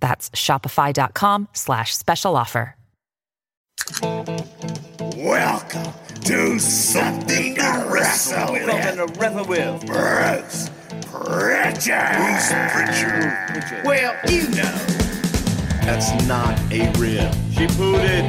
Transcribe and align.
That's 0.00 0.30
shopify.com 0.30 1.48
slash 1.52 1.96
special 1.96 2.36
offer. 2.36 2.76
Welcome 5.16 5.92
to 6.24 6.58
something 6.58 7.54
to 7.56 7.88
wrestle 7.90 8.52
with. 8.52 8.66
Something 8.70 8.96
to 8.96 9.20
wrestle 9.20 9.44
with. 9.46 9.86
Bruce 9.86 10.70
Prichard. 11.02 12.16
Bruce 12.16 12.52
Prichard. 12.52 13.84
Well, 13.84 14.14
you 14.28 14.48
know. 14.50 14.72
That's 15.84 16.12
not 16.26 16.58
a 16.72 16.90
rib. 16.98 17.32
She 17.52 17.66
pooted. 17.66 18.24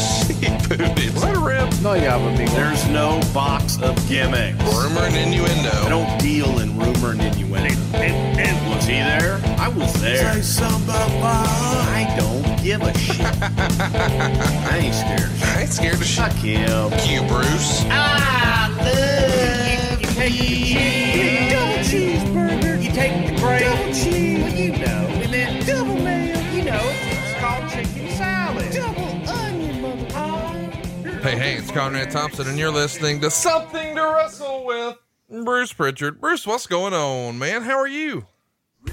She 0.00 0.34
pooted. 0.68 1.14
What 1.16 1.34
a 1.34 1.40
rib. 1.40 1.72
No, 1.82 1.94
yeah, 1.94 2.18
but 2.18 2.36
me. 2.38 2.44
There's 2.46 2.86
no 2.88 3.20
box 3.32 3.80
of 3.82 3.96
gimmicks. 4.08 4.62
Rumor 4.64 5.00
and 5.00 5.16
innuendo. 5.16 5.70
I 5.70 5.88
don't 5.88 6.20
deal 6.20 6.58
in 6.60 6.78
rumor 6.78 7.12
and 7.12 7.22
innuendo. 7.22 7.74
And, 7.94 8.38
and 8.38 8.74
was 8.74 8.75
he 8.86 8.94
there? 8.94 9.40
I 9.58 9.68
was 9.68 9.92
there. 10.00 10.32
Say 10.34 10.40
something 10.42 10.90
I 10.90 12.14
don't 12.18 12.62
give 12.62 12.82
a 12.82 12.96
shit. 12.96 13.20
I 13.42 14.78
ain't 14.78 14.94
scared. 14.94 15.30
I 15.42 15.60
ain't 15.62 15.70
scared 15.70 15.94
of 15.94 16.04
shit. 16.04 16.24
Fuck 16.24 16.32
him. 16.36 16.92
you, 17.08 17.22
Bruce. 17.28 17.84
I 17.88 18.68
love 18.78 20.00
You 20.00 20.06
take 20.08 20.32
the 20.32 20.38
cheese. 20.38 21.52
Double 21.52 21.82
cheeseburger. 21.82 22.82
You 22.82 22.90
take 22.92 23.34
the 23.34 23.40
bread. 23.40 23.62
Double 23.62 23.92
cheese. 23.92 24.42
Well, 24.42 24.52
you 24.54 24.72
know. 24.78 25.08
And 25.22 25.32
then 25.32 25.66
double 25.66 25.96
mayo. 25.96 26.38
You 26.52 26.64
know, 26.64 26.80
it's 26.82 27.40
called 27.40 27.70
chicken 27.70 28.08
salad. 28.10 28.72
Double 28.72 29.28
onion, 29.28 29.82
motherfucker. 29.82 31.22
Hey, 31.22 31.36
hey, 31.36 31.54
it's 31.54 31.70
Conrad 31.70 32.10
Thompson, 32.10 32.46
and 32.48 32.58
you're 32.58 32.70
listening 32.70 33.20
to 33.22 33.30
Something 33.30 33.96
to 33.96 34.02
Wrestle 34.02 34.64
with 34.64 34.96
Bruce 35.44 35.72
Prichard. 35.72 36.20
Bruce, 36.20 36.46
what's 36.46 36.66
going 36.66 36.94
on, 36.94 37.38
man? 37.38 37.62
How 37.62 37.76
are 37.78 37.88
you? 37.88 38.26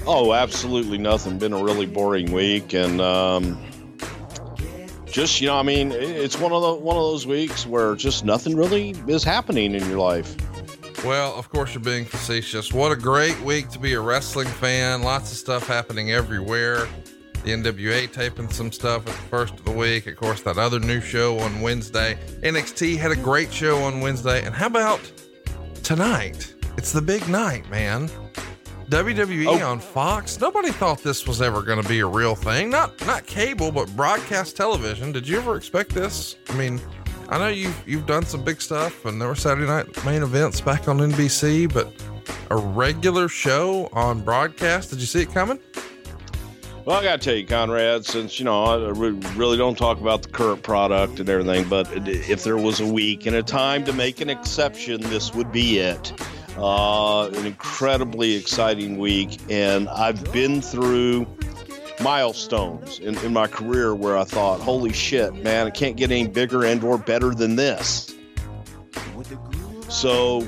Oh, 0.06 0.32
absolutely 0.34 0.98
nothing. 0.98 1.38
Been 1.38 1.52
a 1.52 1.62
really 1.62 1.86
boring 1.86 2.32
week, 2.32 2.74
and 2.74 3.00
um, 3.00 3.58
just 5.06 5.40
you 5.40 5.46
know, 5.46 5.58
I 5.58 5.62
mean, 5.62 5.92
it's 5.92 6.38
one 6.38 6.52
of 6.52 6.60
the 6.60 6.74
one 6.74 6.96
of 6.96 7.02
those 7.02 7.26
weeks 7.26 7.66
where 7.66 7.94
just 7.94 8.24
nothing 8.24 8.56
really 8.56 8.90
is 9.06 9.24
happening 9.24 9.74
in 9.74 9.88
your 9.88 9.98
life. 9.98 10.36
Well, 11.04 11.34
of 11.34 11.50
course, 11.50 11.74
you're 11.74 11.82
being 11.82 12.06
facetious. 12.06 12.72
What 12.72 12.90
a 12.90 12.96
great 12.96 13.38
week 13.42 13.68
to 13.70 13.78
be 13.78 13.92
a 13.92 14.00
wrestling 14.00 14.48
fan. 14.48 15.02
Lots 15.02 15.30
of 15.32 15.38
stuff 15.38 15.66
happening 15.66 16.12
everywhere. 16.12 16.88
The 17.44 17.50
NWA 17.50 18.10
taping 18.10 18.48
some 18.48 18.72
stuff 18.72 19.06
at 19.06 19.14
the 19.14 19.22
first 19.28 19.52
of 19.52 19.64
the 19.66 19.70
week. 19.70 20.06
Of 20.06 20.16
course, 20.16 20.40
that 20.42 20.56
other 20.56 20.80
new 20.80 21.02
show 21.02 21.38
on 21.40 21.60
Wednesday. 21.60 22.18
NXT 22.40 22.96
had 22.96 23.10
a 23.10 23.16
great 23.16 23.52
show 23.52 23.82
on 23.82 24.00
Wednesday. 24.00 24.42
And 24.46 24.54
how 24.54 24.66
about 24.66 25.00
tonight? 25.82 26.54
It's 26.78 26.90
the 26.90 27.02
big 27.02 27.28
night, 27.28 27.68
man. 27.68 28.10
WWE 28.94 29.46
Oh. 29.60 29.66
on 29.72 29.80
Fox. 29.80 30.40
Nobody 30.40 30.70
thought 30.70 31.02
this 31.02 31.26
was 31.26 31.42
ever 31.42 31.62
going 31.62 31.82
to 31.82 31.88
be 31.88 31.98
a 31.98 32.06
real 32.06 32.36
thing. 32.36 32.70
Not 32.70 33.04
not 33.04 33.26
cable, 33.26 33.72
but 33.72 33.88
broadcast 33.96 34.56
television. 34.56 35.10
Did 35.10 35.26
you 35.26 35.36
ever 35.38 35.56
expect 35.56 35.90
this? 35.90 36.36
I 36.48 36.52
mean, 36.54 36.80
I 37.28 37.38
know 37.38 37.48
you've 37.48 37.76
you've 37.88 38.06
done 38.06 38.24
some 38.24 38.44
big 38.44 38.62
stuff, 38.62 39.04
and 39.04 39.20
there 39.20 39.26
were 39.26 39.34
Saturday 39.34 39.66
night 39.66 40.04
main 40.04 40.22
events 40.22 40.60
back 40.60 40.86
on 40.86 40.98
NBC, 40.98 41.66
but 41.74 41.92
a 42.50 42.56
regular 42.56 43.26
show 43.26 43.88
on 43.92 44.20
broadcast. 44.20 44.90
Did 44.90 45.00
you 45.00 45.06
see 45.06 45.22
it 45.22 45.32
coming? 45.34 45.58
Well, 46.84 46.96
I 46.96 47.02
got 47.02 47.20
to 47.20 47.24
tell 47.24 47.34
you, 47.34 47.46
Conrad, 47.46 48.04
since 48.04 48.38
you 48.38 48.44
know 48.44 48.62
I 48.62 48.90
re- 48.90 49.18
really 49.34 49.56
don't 49.56 49.76
talk 49.76 50.00
about 50.00 50.22
the 50.22 50.28
current 50.28 50.62
product 50.62 51.18
and 51.18 51.28
everything, 51.28 51.68
but 51.68 51.88
if 52.06 52.44
there 52.44 52.58
was 52.58 52.78
a 52.78 52.86
week 52.86 53.26
and 53.26 53.34
a 53.34 53.42
time 53.42 53.84
to 53.86 53.92
make 53.92 54.20
an 54.20 54.30
exception, 54.30 55.00
this 55.00 55.34
would 55.34 55.50
be 55.50 55.78
it. 55.80 56.12
Uh, 56.56 57.28
an 57.28 57.46
incredibly 57.46 58.34
exciting 58.34 58.98
week, 58.98 59.40
and 59.50 59.88
I've 59.88 60.32
been 60.32 60.62
through 60.62 61.26
milestones 62.00 62.98
in, 63.00 63.16
in 63.18 63.32
my 63.32 63.46
career 63.46 63.94
where 63.94 64.16
I 64.16 64.24
thought, 64.24 64.60
"Holy 64.60 64.92
shit, 64.92 65.34
man! 65.34 65.66
I 65.66 65.70
can't 65.70 65.96
get 65.96 66.10
any 66.10 66.28
bigger 66.28 66.64
and/or 66.64 66.98
better 66.98 67.34
than 67.34 67.56
this." 67.56 68.14
So 69.88 70.46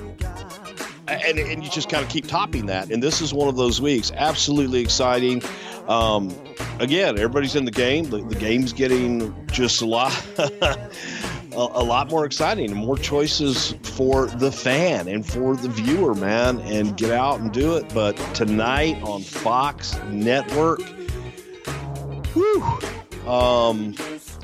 and, 1.09 1.39
and 1.39 1.65
you 1.65 1.71
just 1.71 1.89
kind 1.89 2.05
of 2.05 2.11
keep 2.11 2.27
topping 2.27 2.67
that. 2.67 2.91
And 2.91 3.03
this 3.03 3.21
is 3.21 3.33
one 3.33 3.49
of 3.49 3.57
those 3.57 3.81
weeks. 3.81 4.13
Absolutely 4.13 4.81
exciting. 4.81 5.43
Um, 5.89 6.35
again, 6.81 7.17
everybody's 7.17 7.55
in 7.55 7.65
the 7.65 7.71
game. 7.71 8.11
The, 8.11 8.23
the 8.23 8.35
game's 8.35 8.73
getting 8.73 9.35
just 9.49 9.83
a 9.83 9.87
lot, 9.87 10.13
a, 11.57 11.81
a 11.81 11.85
lot 11.85 12.11
more 12.11 12.25
exciting 12.27 12.71
and 12.71 12.79
more 12.79 12.97
choices 12.97 13.73
for 13.83 14.27
the 14.27 14.53
fan 14.53 15.09
and 15.09 15.25
for 15.27 15.57
the 15.57 15.69
viewer, 15.69 16.15
man. 16.15 16.61
And 16.61 16.97
get 16.97 17.11
out 17.11 17.41
and 17.41 17.53
do 17.53 17.77
it. 17.77 17.93
But 17.95 18.17
tonight 18.35 19.01
on 19.03 19.23
Fox 19.23 19.97
Network, 20.05 20.81
whew, 22.35 22.63
um, 23.31 23.95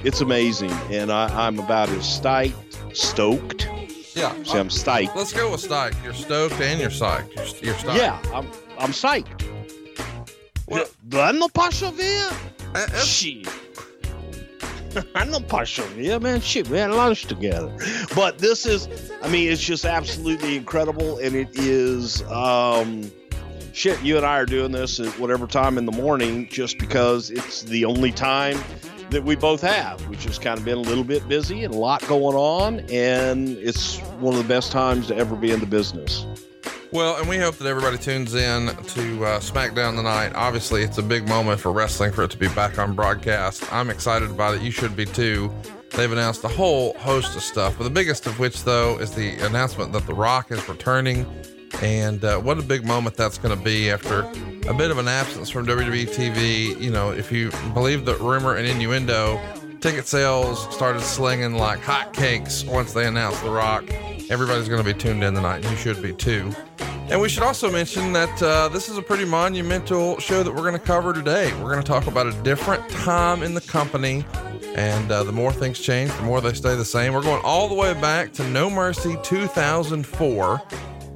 it's 0.04 0.20
amazing. 0.20 0.70
And 0.90 1.12
I, 1.12 1.46
I'm 1.46 1.58
about 1.58 1.88
as 1.90 2.08
stoked, 2.08 2.78
stoked. 2.96 3.68
Yeah. 4.14 4.34
See, 4.42 4.58
I'm 4.58 4.68
stoked. 4.70 5.16
Let's 5.16 5.32
go 5.32 5.52
with 5.52 5.62
psyched. 5.66 6.02
You're 6.04 6.12
stoked 6.14 6.60
and 6.60 6.80
you're 6.80 6.90
psyched. 6.90 7.34
You're, 7.62 7.72
you're 7.72 7.74
psyched. 7.74 7.96
Yeah, 7.96 8.18
I'm 8.34 8.46
I'm 8.78 8.90
psyched. 8.90 9.42
Well- 10.66 10.86
Well, 11.10 11.32
no 11.34 11.48
Pashovia. 11.48 12.30
Uh, 12.74 12.78
uh, 12.78 12.98
Shit. 13.00 13.46
I 15.14 15.24
know 15.24 15.40
Yeah, 15.96 16.18
man. 16.18 16.40
Shit, 16.40 16.68
we 16.68 16.78
had 16.78 16.90
lunch 16.90 17.24
together. 17.24 17.74
But 18.14 18.38
this 18.38 18.66
is, 18.66 18.88
I 19.22 19.28
mean, 19.28 19.50
it's 19.50 19.62
just 19.62 19.84
absolutely 19.84 20.56
incredible, 20.56 21.18
and 21.18 21.34
it 21.34 21.48
is. 21.58 22.22
um 22.30 23.10
Shit, 23.74 24.02
you 24.02 24.18
and 24.18 24.26
I 24.26 24.38
are 24.38 24.44
doing 24.44 24.70
this 24.70 25.00
at 25.00 25.18
whatever 25.18 25.46
time 25.46 25.78
in 25.78 25.86
the 25.86 25.92
morning, 25.92 26.46
just 26.50 26.76
because 26.76 27.30
it's 27.30 27.62
the 27.62 27.86
only 27.86 28.12
time 28.12 28.58
that 29.08 29.24
we 29.24 29.34
both 29.34 29.62
have, 29.62 30.06
which 30.08 30.24
has 30.24 30.38
kind 30.38 30.58
of 30.58 30.64
been 30.66 30.76
a 30.76 30.82
little 30.82 31.04
bit 31.04 31.26
busy 31.26 31.64
and 31.64 31.74
a 31.74 31.76
lot 31.78 32.06
going 32.06 32.36
on, 32.36 32.80
and 32.90 33.48
it's 33.48 33.96
one 34.20 34.34
of 34.34 34.42
the 34.42 34.48
best 34.48 34.72
times 34.72 35.06
to 35.06 35.16
ever 35.16 35.36
be 35.36 35.52
in 35.52 35.60
the 35.60 35.66
business. 35.66 36.26
Well, 36.92 37.16
and 37.16 37.26
we 37.26 37.38
hope 37.38 37.56
that 37.56 37.66
everybody 37.66 37.96
tunes 37.96 38.34
in 38.34 38.66
to 38.66 39.24
uh, 39.24 39.40
SmackDown 39.40 39.96
tonight. 39.96 40.32
Obviously, 40.34 40.82
it's 40.82 40.98
a 40.98 41.02
big 41.02 41.26
moment 41.26 41.58
for 41.58 41.72
wrestling 41.72 42.12
for 42.12 42.22
it 42.24 42.30
to 42.32 42.36
be 42.36 42.48
back 42.48 42.78
on 42.78 42.94
broadcast. 42.94 43.64
I'm 43.72 43.88
excited 43.88 44.30
about 44.30 44.56
it. 44.56 44.60
You 44.60 44.70
should 44.70 44.94
be 44.94 45.06
too. 45.06 45.50
They've 45.92 46.12
announced 46.12 46.44
a 46.44 46.48
whole 46.48 46.92
host 46.98 47.34
of 47.34 47.42
stuff, 47.42 47.78
but 47.78 47.84
the 47.84 47.90
biggest 47.90 48.26
of 48.26 48.38
which, 48.38 48.64
though, 48.64 48.98
is 48.98 49.10
the 49.12 49.38
announcement 49.38 49.94
that 49.94 50.06
The 50.06 50.12
Rock 50.12 50.52
is 50.52 50.68
returning. 50.68 51.24
And 51.80 52.22
uh, 52.22 52.38
what 52.38 52.58
a 52.58 52.62
big 52.62 52.84
moment 52.84 53.16
that's 53.16 53.38
going 53.38 53.56
to 53.56 53.64
be 53.64 53.90
after 53.90 54.30
a 54.68 54.74
bit 54.74 54.90
of 54.90 54.98
an 54.98 55.08
absence 55.08 55.48
from 55.48 55.66
WWE 55.66 56.14
TV. 56.14 56.78
You 56.78 56.90
know, 56.90 57.10
if 57.10 57.32
you 57.32 57.52
believe 57.72 58.04
the 58.04 58.16
rumor 58.16 58.56
and 58.56 58.68
innuendo, 58.68 59.40
ticket 59.82 60.06
sales 60.06 60.72
started 60.72 61.02
slinging 61.02 61.54
like 61.54 61.80
hotcakes 61.80 62.64
once 62.64 62.92
they 62.92 63.04
announced 63.04 63.42
The 63.42 63.50
Rock. 63.50 63.82
Everybody's 64.30 64.68
going 64.68 64.82
to 64.82 64.84
be 64.84 64.96
tuned 64.96 65.24
in 65.24 65.34
tonight, 65.34 65.64
and 65.64 65.70
you 65.72 65.76
should 65.76 66.00
be 66.00 66.12
too. 66.12 66.52
And 67.10 67.20
we 67.20 67.28
should 67.28 67.42
also 67.42 67.68
mention 67.68 68.12
that 68.12 68.40
uh, 68.40 68.68
this 68.68 68.88
is 68.88 68.96
a 68.96 69.02
pretty 69.02 69.24
monumental 69.24 70.20
show 70.20 70.44
that 70.44 70.52
we're 70.52 70.62
going 70.62 70.74
to 70.74 70.78
cover 70.78 71.12
today. 71.12 71.52
We're 71.54 71.72
going 71.72 71.82
to 71.82 71.86
talk 71.86 72.06
about 72.06 72.28
a 72.28 72.42
different 72.42 72.88
time 72.90 73.42
in 73.42 73.54
the 73.54 73.60
company. 73.60 74.24
And 74.76 75.10
uh, 75.10 75.24
the 75.24 75.32
more 75.32 75.52
things 75.52 75.80
change, 75.80 76.12
the 76.12 76.22
more 76.22 76.40
they 76.40 76.52
stay 76.52 76.76
the 76.76 76.84
same. 76.84 77.12
We're 77.12 77.22
going 77.22 77.42
all 77.44 77.68
the 77.68 77.74
way 77.74 77.92
back 77.94 78.32
to 78.34 78.48
No 78.48 78.70
Mercy 78.70 79.16
2004, 79.24 80.58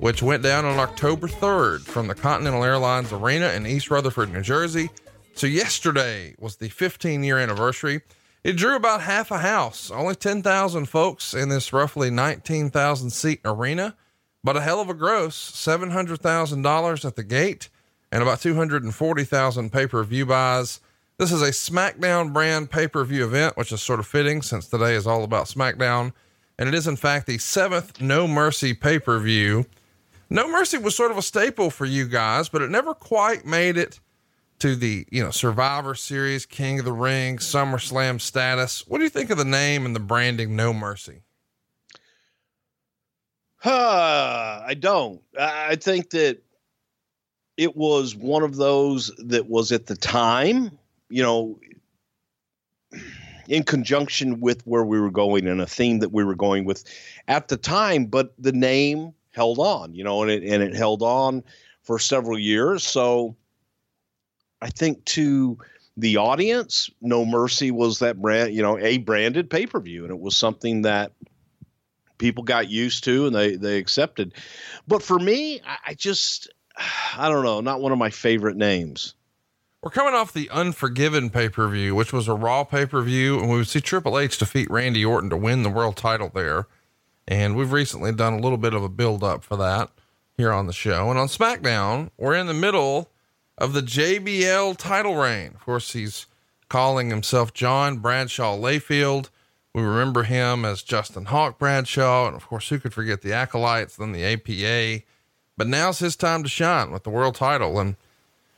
which 0.00 0.22
went 0.24 0.42
down 0.42 0.64
on 0.64 0.80
October 0.80 1.28
3rd 1.28 1.82
from 1.82 2.08
the 2.08 2.16
Continental 2.16 2.64
Airlines 2.64 3.12
Arena 3.12 3.50
in 3.50 3.64
East 3.64 3.92
Rutherford, 3.92 4.32
New 4.32 4.42
Jersey. 4.42 4.90
So 5.34 5.46
yesterday 5.46 6.34
was 6.40 6.56
the 6.56 6.68
15 6.68 7.22
year 7.22 7.38
anniversary. 7.38 8.00
It 8.46 8.56
drew 8.56 8.76
about 8.76 9.00
half 9.00 9.32
a 9.32 9.38
house, 9.38 9.90
only 9.90 10.14
10,000 10.14 10.86
folks 10.86 11.34
in 11.34 11.48
this 11.48 11.72
roughly 11.72 12.10
19,000 12.10 13.10
seat 13.10 13.40
arena, 13.44 13.96
but 14.44 14.56
a 14.56 14.60
hell 14.60 14.80
of 14.80 14.88
a 14.88 14.94
gross 14.94 15.50
$700,000 15.50 17.04
at 17.04 17.16
the 17.16 17.24
gate 17.24 17.68
and 18.12 18.22
about 18.22 18.40
240,000 18.40 19.72
pay 19.72 19.88
per 19.88 20.04
view 20.04 20.26
buys. 20.26 20.78
This 21.18 21.32
is 21.32 21.42
a 21.42 21.50
SmackDown 21.50 22.32
brand 22.32 22.70
pay 22.70 22.86
per 22.86 23.02
view 23.02 23.24
event, 23.24 23.56
which 23.56 23.72
is 23.72 23.82
sort 23.82 23.98
of 23.98 24.06
fitting 24.06 24.42
since 24.42 24.68
today 24.68 24.94
is 24.94 25.08
all 25.08 25.24
about 25.24 25.46
SmackDown. 25.46 26.12
And 26.56 26.68
it 26.68 26.74
is, 26.76 26.86
in 26.86 26.94
fact, 26.94 27.26
the 27.26 27.38
seventh 27.38 28.00
No 28.00 28.28
Mercy 28.28 28.74
pay 28.74 29.00
per 29.00 29.18
view. 29.18 29.66
No 30.30 30.48
Mercy 30.48 30.78
was 30.78 30.94
sort 30.94 31.10
of 31.10 31.18
a 31.18 31.22
staple 31.22 31.68
for 31.68 31.84
you 31.84 32.06
guys, 32.06 32.48
but 32.48 32.62
it 32.62 32.70
never 32.70 32.94
quite 32.94 33.44
made 33.44 33.76
it 33.76 33.98
to 34.60 34.76
the, 34.76 35.06
you 35.10 35.22
know, 35.22 35.30
Survivor 35.30 35.94
Series, 35.94 36.46
King 36.46 36.78
of 36.78 36.84
the 36.84 36.92
Ring, 36.92 37.38
SummerSlam 37.38 38.20
status. 38.20 38.86
What 38.86 38.98
do 38.98 39.04
you 39.04 39.10
think 39.10 39.30
of 39.30 39.38
the 39.38 39.44
name 39.44 39.84
and 39.86 39.94
the 39.94 40.00
branding 40.00 40.56
No 40.56 40.72
Mercy? 40.72 41.22
I 43.64 44.76
don't. 44.78 45.22
I 45.38 45.76
think 45.76 46.10
that 46.10 46.38
it 47.56 47.76
was 47.76 48.14
one 48.14 48.42
of 48.42 48.56
those 48.56 49.10
that 49.18 49.48
was 49.48 49.72
at 49.72 49.86
the 49.86 49.96
time, 49.96 50.78
you 51.08 51.22
know, 51.22 51.58
in 53.48 53.62
conjunction 53.62 54.40
with 54.40 54.66
where 54.66 54.84
we 54.84 55.00
were 55.00 55.10
going 55.10 55.46
and 55.46 55.60
a 55.60 55.66
theme 55.66 56.00
that 56.00 56.12
we 56.12 56.24
were 56.24 56.34
going 56.34 56.64
with 56.64 56.84
at 57.28 57.48
the 57.48 57.56
time, 57.56 58.06
but 58.06 58.34
the 58.38 58.52
name 58.52 59.12
held 59.30 59.58
on, 59.58 59.94
you 59.94 60.04
know, 60.04 60.22
and 60.22 60.30
it 60.30 60.42
and 60.42 60.62
it 60.62 60.74
held 60.74 61.02
on 61.02 61.42
for 61.82 61.98
several 61.98 62.38
years. 62.38 62.84
So 62.84 63.36
I 64.62 64.70
think 64.70 65.04
to 65.06 65.58
the 65.96 66.18
audience, 66.18 66.90
No 67.00 67.24
Mercy 67.24 67.70
was 67.70 68.00
that 68.00 68.20
brand, 68.20 68.54
you 68.54 68.62
know, 68.62 68.78
a 68.78 68.98
branded 68.98 69.48
pay 69.50 69.66
per 69.66 69.80
view, 69.80 70.04
and 70.04 70.10
it 70.10 70.20
was 70.20 70.36
something 70.36 70.82
that 70.82 71.12
people 72.18 72.44
got 72.44 72.68
used 72.68 73.04
to 73.04 73.26
and 73.26 73.34
they 73.34 73.56
they 73.56 73.78
accepted. 73.78 74.34
But 74.86 75.02
for 75.02 75.18
me, 75.18 75.60
I, 75.66 75.76
I 75.88 75.94
just, 75.94 76.48
I 77.16 77.28
don't 77.28 77.44
know, 77.44 77.60
not 77.60 77.80
one 77.80 77.92
of 77.92 77.98
my 77.98 78.10
favorite 78.10 78.56
names. 78.56 79.14
We're 79.82 79.90
coming 79.90 80.14
off 80.14 80.32
the 80.32 80.50
Unforgiven 80.50 81.30
pay 81.30 81.48
per 81.48 81.68
view, 81.68 81.94
which 81.94 82.12
was 82.12 82.28
a 82.28 82.34
Raw 82.34 82.64
pay 82.64 82.86
per 82.86 83.00
view, 83.02 83.38
and 83.38 83.48
we 83.48 83.56
would 83.58 83.68
see 83.68 83.80
Triple 83.80 84.18
H 84.18 84.38
defeat 84.38 84.70
Randy 84.70 85.04
Orton 85.04 85.30
to 85.30 85.36
win 85.36 85.62
the 85.62 85.70
world 85.70 85.96
title 85.96 86.30
there. 86.34 86.66
And 87.28 87.56
we've 87.56 87.72
recently 87.72 88.12
done 88.12 88.34
a 88.34 88.40
little 88.40 88.58
bit 88.58 88.74
of 88.74 88.84
a 88.84 88.88
build 88.88 89.24
up 89.24 89.42
for 89.42 89.56
that 89.56 89.90
here 90.36 90.52
on 90.52 90.66
the 90.66 90.72
show. 90.72 91.10
And 91.10 91.18
on 91.18 91.26
SmackDown, 91.26 92.10
we're 92.16 92.34
in 92.34 92.46
the 92.46 92.54
middle 92.54 93.10
of 93.58 93.72
the 93.72 93.80
JBL 93.80 94.76
title 94.76 95.16
reign. 95.16 95.52
Of 95.54 95.60
course, 95.60 95.92
he's 95.92 96.26
calling 96.68 97.10
himself 97.10 97.54
John 97.54 97.98
Bradshaw 97.98 98.56
Layfield. 98.56 99.30
We 99.74 99.82
remember 99.82 100.22
him 100.22 100.64
as 100.64 100.82
Justin 100.82 101.26
Hawk 101.26 101.58
Bradshaw. 101.58 102.26
And 102.26 102.36
of 102.36 102.46
course, 102.46 102.68
who 102.68 102.78
could 102.78 102.94
forget 102.94 103.22
the 103.22 103.32
acolytes, 103.32 103.96
then 103.96 104.12
the 104.12 104.24
APA. 104.24 105.04
But 105.56 105.66
now's 105.66 105.98
his 105.98 106.16
time 106.16 106.42
to 106.42 106.48
shine 106.48 106.90
with 106.90 107.04
the 107.04 107.10
world 107.10 107.34
title. 107.34 107.78
And 107.78 107.96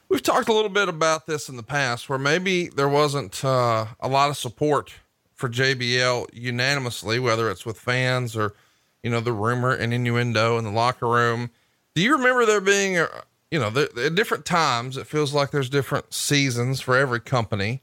we've 0.08 0.22
talked 0.22 0.48
a 0.48 0.52
little 0.52 0.70
bit 0.70 0.88
about 0.88 1.26
this 1.26 1.48
in 1.48 1.56
the 1.56 1.62
past 1.62 2.08
where 2.08 2.18
maybe 2.18 2.68
there 2.68 2.88
wasn't 2.88 3.44
uh, 3.44 3.86
a 4.00 4.08
lot 4.08 4.30
of 4.30 4.36
support 4.36 4.94
for 5.34 5.48
JBL 5.48 6.28
unanimously, 6.32 7.20
whether 7.20 7.48
it's 7.50 7.64
with 7.64 7.78
fans 7.78 8.36
or, 8.36 8.54
you 9.02 9.10
know, 9.10 9.20
the 9.20 9.32
rumor 9.32 9.72
and 9.72 9.94
innuendo 9.94 10.58
in 10.58 10.64
the 10.64 10.70
locker 10.70 11.06
room. 11.06 11.50
Do 11.94 12.02
you 12.02 12.16
remember 12.16 12.44
there 12.44 12.60
being 12.60 12.98
a, 12.98 13.08
you 13.50 13.58
know, 13.58 13.68
at 13.68 14.14
different 14.14 14.44
times, 14.44 14.96
it 14.96 15.06
feels 15.06 15.32
like 15.32 15.50
there's 15.50 15.70
different 15.70 16.12
seasons 16.12 16.80
for 16.80 16.96
every 16.96 17.20
company. 17.20 17.82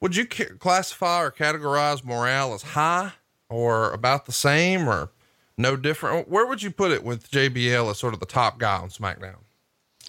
Would 0.00 0.16
you 0.16 0.26
classify 0.26 1.22
or 1.22 1.30
categorize 1.30 2.04
morale 2.04 2.54
as 2.54 2.62
high 2.62 3.12
or 3.48 3.92
about 3.92 4.26
the 4.26 4.32
same 4.32 4.88
or 4.88 5.10
no 5.56 5.76
different? 5.76 6.28
Where 6.28 6.46
would 6.46 6.62
you 6.62 6.70
put 6.70 6.92
it 6.92 7.04
with 7.04 7.30
JBL 7.30 7.90
as 7.90 7.98
sort 7.98 8.14
of 8.14 8.20
the 8.20 8.26
top 8.26 8.58
guy 8.58 8.76
on 8.76 8.88
SmackDown? 8.88 9.36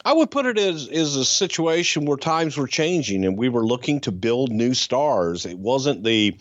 I 0.05 0.13
would 0.13 0.31
put 0.31 0.45
it 0.45 0.57
as 0.57 0.87
is 0.87 1.15
a 1.15 1.25
situation 1.25 2.05
where 2.05 2.17
times 2.17 2.55
were 2.55 2.67
changing 2.67 3.25
and 3.25 3.37
we 3.37 3.49
were 3.49 3.65
looking 3.65 3.99
to 4.01 4.11
build 4.11 4.51
new 4.51 4.73
stars. 4.73 5.45
It 5.45 5.57
wasn't 5.57 6.03
the, 6.03 6.37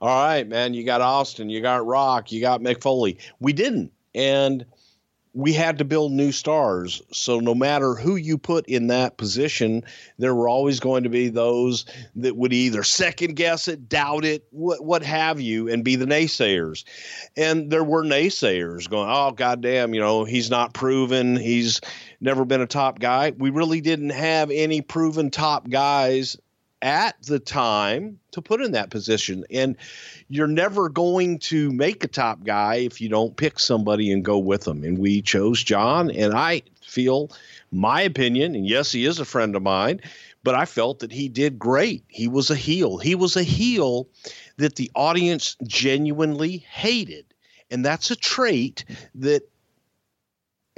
all 0.00 0.26
right, 0.26 0.46
man, 0.46 0.74
you 0.74 0.84
got 0.84 1.00
Austin, 1.00 1.48
you 1.48 1.60
got 1.60 1.86
Rock, 1.86 2.32
you 2.32 2.40
got 2.40 2.60
Mick 2.60 2.82
Foley. 2.82 3.18
We 3.40 3.52
didn't, 3.52 3.92
and 4.14 4.66
we 5.36 5.52
had 5.52 5.76
to 5.76 5.84
build 5.84 6.12
new 6.12 6.32
stars. 6.32 7.02
So 7.12 7.40
no 7.40 7.54
matter 7.54 7.94
who 7.94 8.16
you 8.16 8.38
put 8.38 8.66
in 8.66 8.86
that 8.86 9.18
position, 9.18 9.84
there 10.16 10.34
were 10.34 10.48
always 10.48 10.80
going 10.80 11.02
to 11.02 11.10
be 11.10 11.28
those 11.28 11.84
that 12.14 12.36
would 12.36 12.54
either 12.54 12.82
second 12.82 13.36
guess 13.36 13.68
it, 13.68 13.86
doubt 13.86 14.24
it, 14.24 14.46
what 14.50 14.82
what 14.82 15.02
have 15.02 15.38
you, 15.38 15.68
and 15.68 15.84
be 15.84 15.94
the 15.94 16.06
naysayers. 16.06 16.84
And 17.36 17.70
there 17.70 17.84
were 17.84 18.02
naysayers 18.02 18.88
going, 18.88 19.10
"Oh 19.10 19.32
goddamn, 19.32 19.92
you 19.92 20.00
know, 20.00 20.24
he's 20.24 20.48
not 20.48 20.72
proven. 20.72 21.36
He's 21.36 21.82
never 22.18 22.46
been 22.46 22.62
a 22.62 22.66
top 22.66 22.98
guy." 22.98 23.34
We 23.36 23.50
really 23.50 23.82
didn't 23.82 24.10
have 24.10 24.50
any 24.50 24.80
proven 24.80 25.30
top 25.30 25.68
guys 25.68 26.38
at 26.82 27.20
the 27.22 27.38
time 27.38 28.18
to 28.32 28.42
put 28.42 28.60
in 28.60 28.72
that 28.72 28.90
position. 28.90 29.44
And 29.50 29.76
you're 30.28 30.46
never 30.46 30.88
going 30.88 31.38
to 31.40 31.72
make 31.72 32.04
a 32.04 32.08
top 32.08 32.44
guy 32.44 32.76
if 32.76 33.00
you 33.00 33.08
don't 33.08 33.36
pick 33.36 33.58
somebody 33.58 34.12
and 34.12 34.24
go 34.24 34.38
with 34.38 34.64
them. 34.64 34.84
And 34.84 34.98
we 34.98 35.22
chose 35.22 35.62
John, 35.62 36.10
and 36.10 36.34
I 36.34 36.62
feel 36.82 37.30
my 37.72 38.00
opinion, 38.02 38.54
and 38.54 38.66
yes, 38.66 38.92
he 38.92 39.06
is 39.06 39.18
a 39.18 39.24
friend 39.24 39.56
of 39.56 39.62
mine, 39.62 40.00
but 40.44 40.54
I 40.54 40.64
felt 40.64 41.00
that 41.00 41.12
he 41.12 41.28
did 41.28 41.58
great. 41.58 42.04
He 42.08 42.28
was 42.28 42.50
a 42.50 42.54
heel. 42.54 42.98
He 42.98 43.14
was 43.14 43.36
a 43.36 43.42
heel 43.42 44.08
that 44.58 44.76
the 44.76 44.90
audience 44.94 45.56
genuinely 45.64 46.58
hated. 46.58 47.26
And 47.70 47.84
that's 47.84 48.10
a 48.12 48.16
trait 48.16 48.84
that 49.16 49.42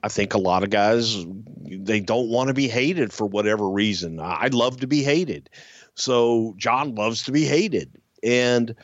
I 0.02 0.08
think 0.08 0.32
a 0.32 0.38
lot 0.38 0.62
of 0.62 0.70
guys 0.70 1.26
they 1.60 2.00
don't 2.00 2.28
want 2.28 2.48
to 2.48 2.54
be 2.54 2.68
hated 2.68 3.12
for 3.12 3.26
whatever 3.26 3.68
reason. 3.68 4.20
I'd 4.20 4.54
love 4.54 4.80
to 4.80 4.86
be 4.86 5.02
hated. 5.02 5.50
So 5.98 6.54
John 6.56 6.94
loves 6.94 7.24
to 7.24 7.32
be 7.32 7.44
hated. 7.44 7.90
And 8.22 8.74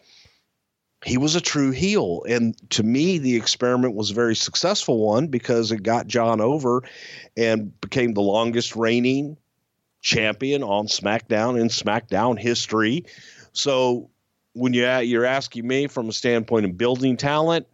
he 1.05 1.19
was 1.19 1.35
a 1.35 1.41
true 1.41 1.71
heel. 1.71 2.23
And 2.29 2.57
to 2.71 2.83
me, 2.83 3.19
the 3.19 3.37
experiment 3.37 3.95
was 3.95 4.11
a 4.11 4.15
very 4.15 4.35
successful 4.35 4.99
one 4.99 5.29
because 5.29 5.71
it 5.71 5.83
got 5.83 6.07
John 6.07 6.41
over 6.41 6.83
and 7.37 7.79
became 7.81 8.15
the 8.15 8.23
longest 8.23 8.75
reigning 8.75 9.37
champion 10.01 10.63
on 10.63 10.87
SmackDown 10.87 11.61
in 11.61 11.69
SmackDown 11.69 12.39
history. 12.39 13.05
So 13.53 14.11
when 14.55 14.73
you 14.73 14.87
you're 15.01 15.25
asking 15.25 15.67
me 15.67 15.87
from 15.87 16.09
a 16.09 16.13
standpoint 16.13 16.65
of 16.65 16.79
building 16.79 17.17
talent, 17.17 17.67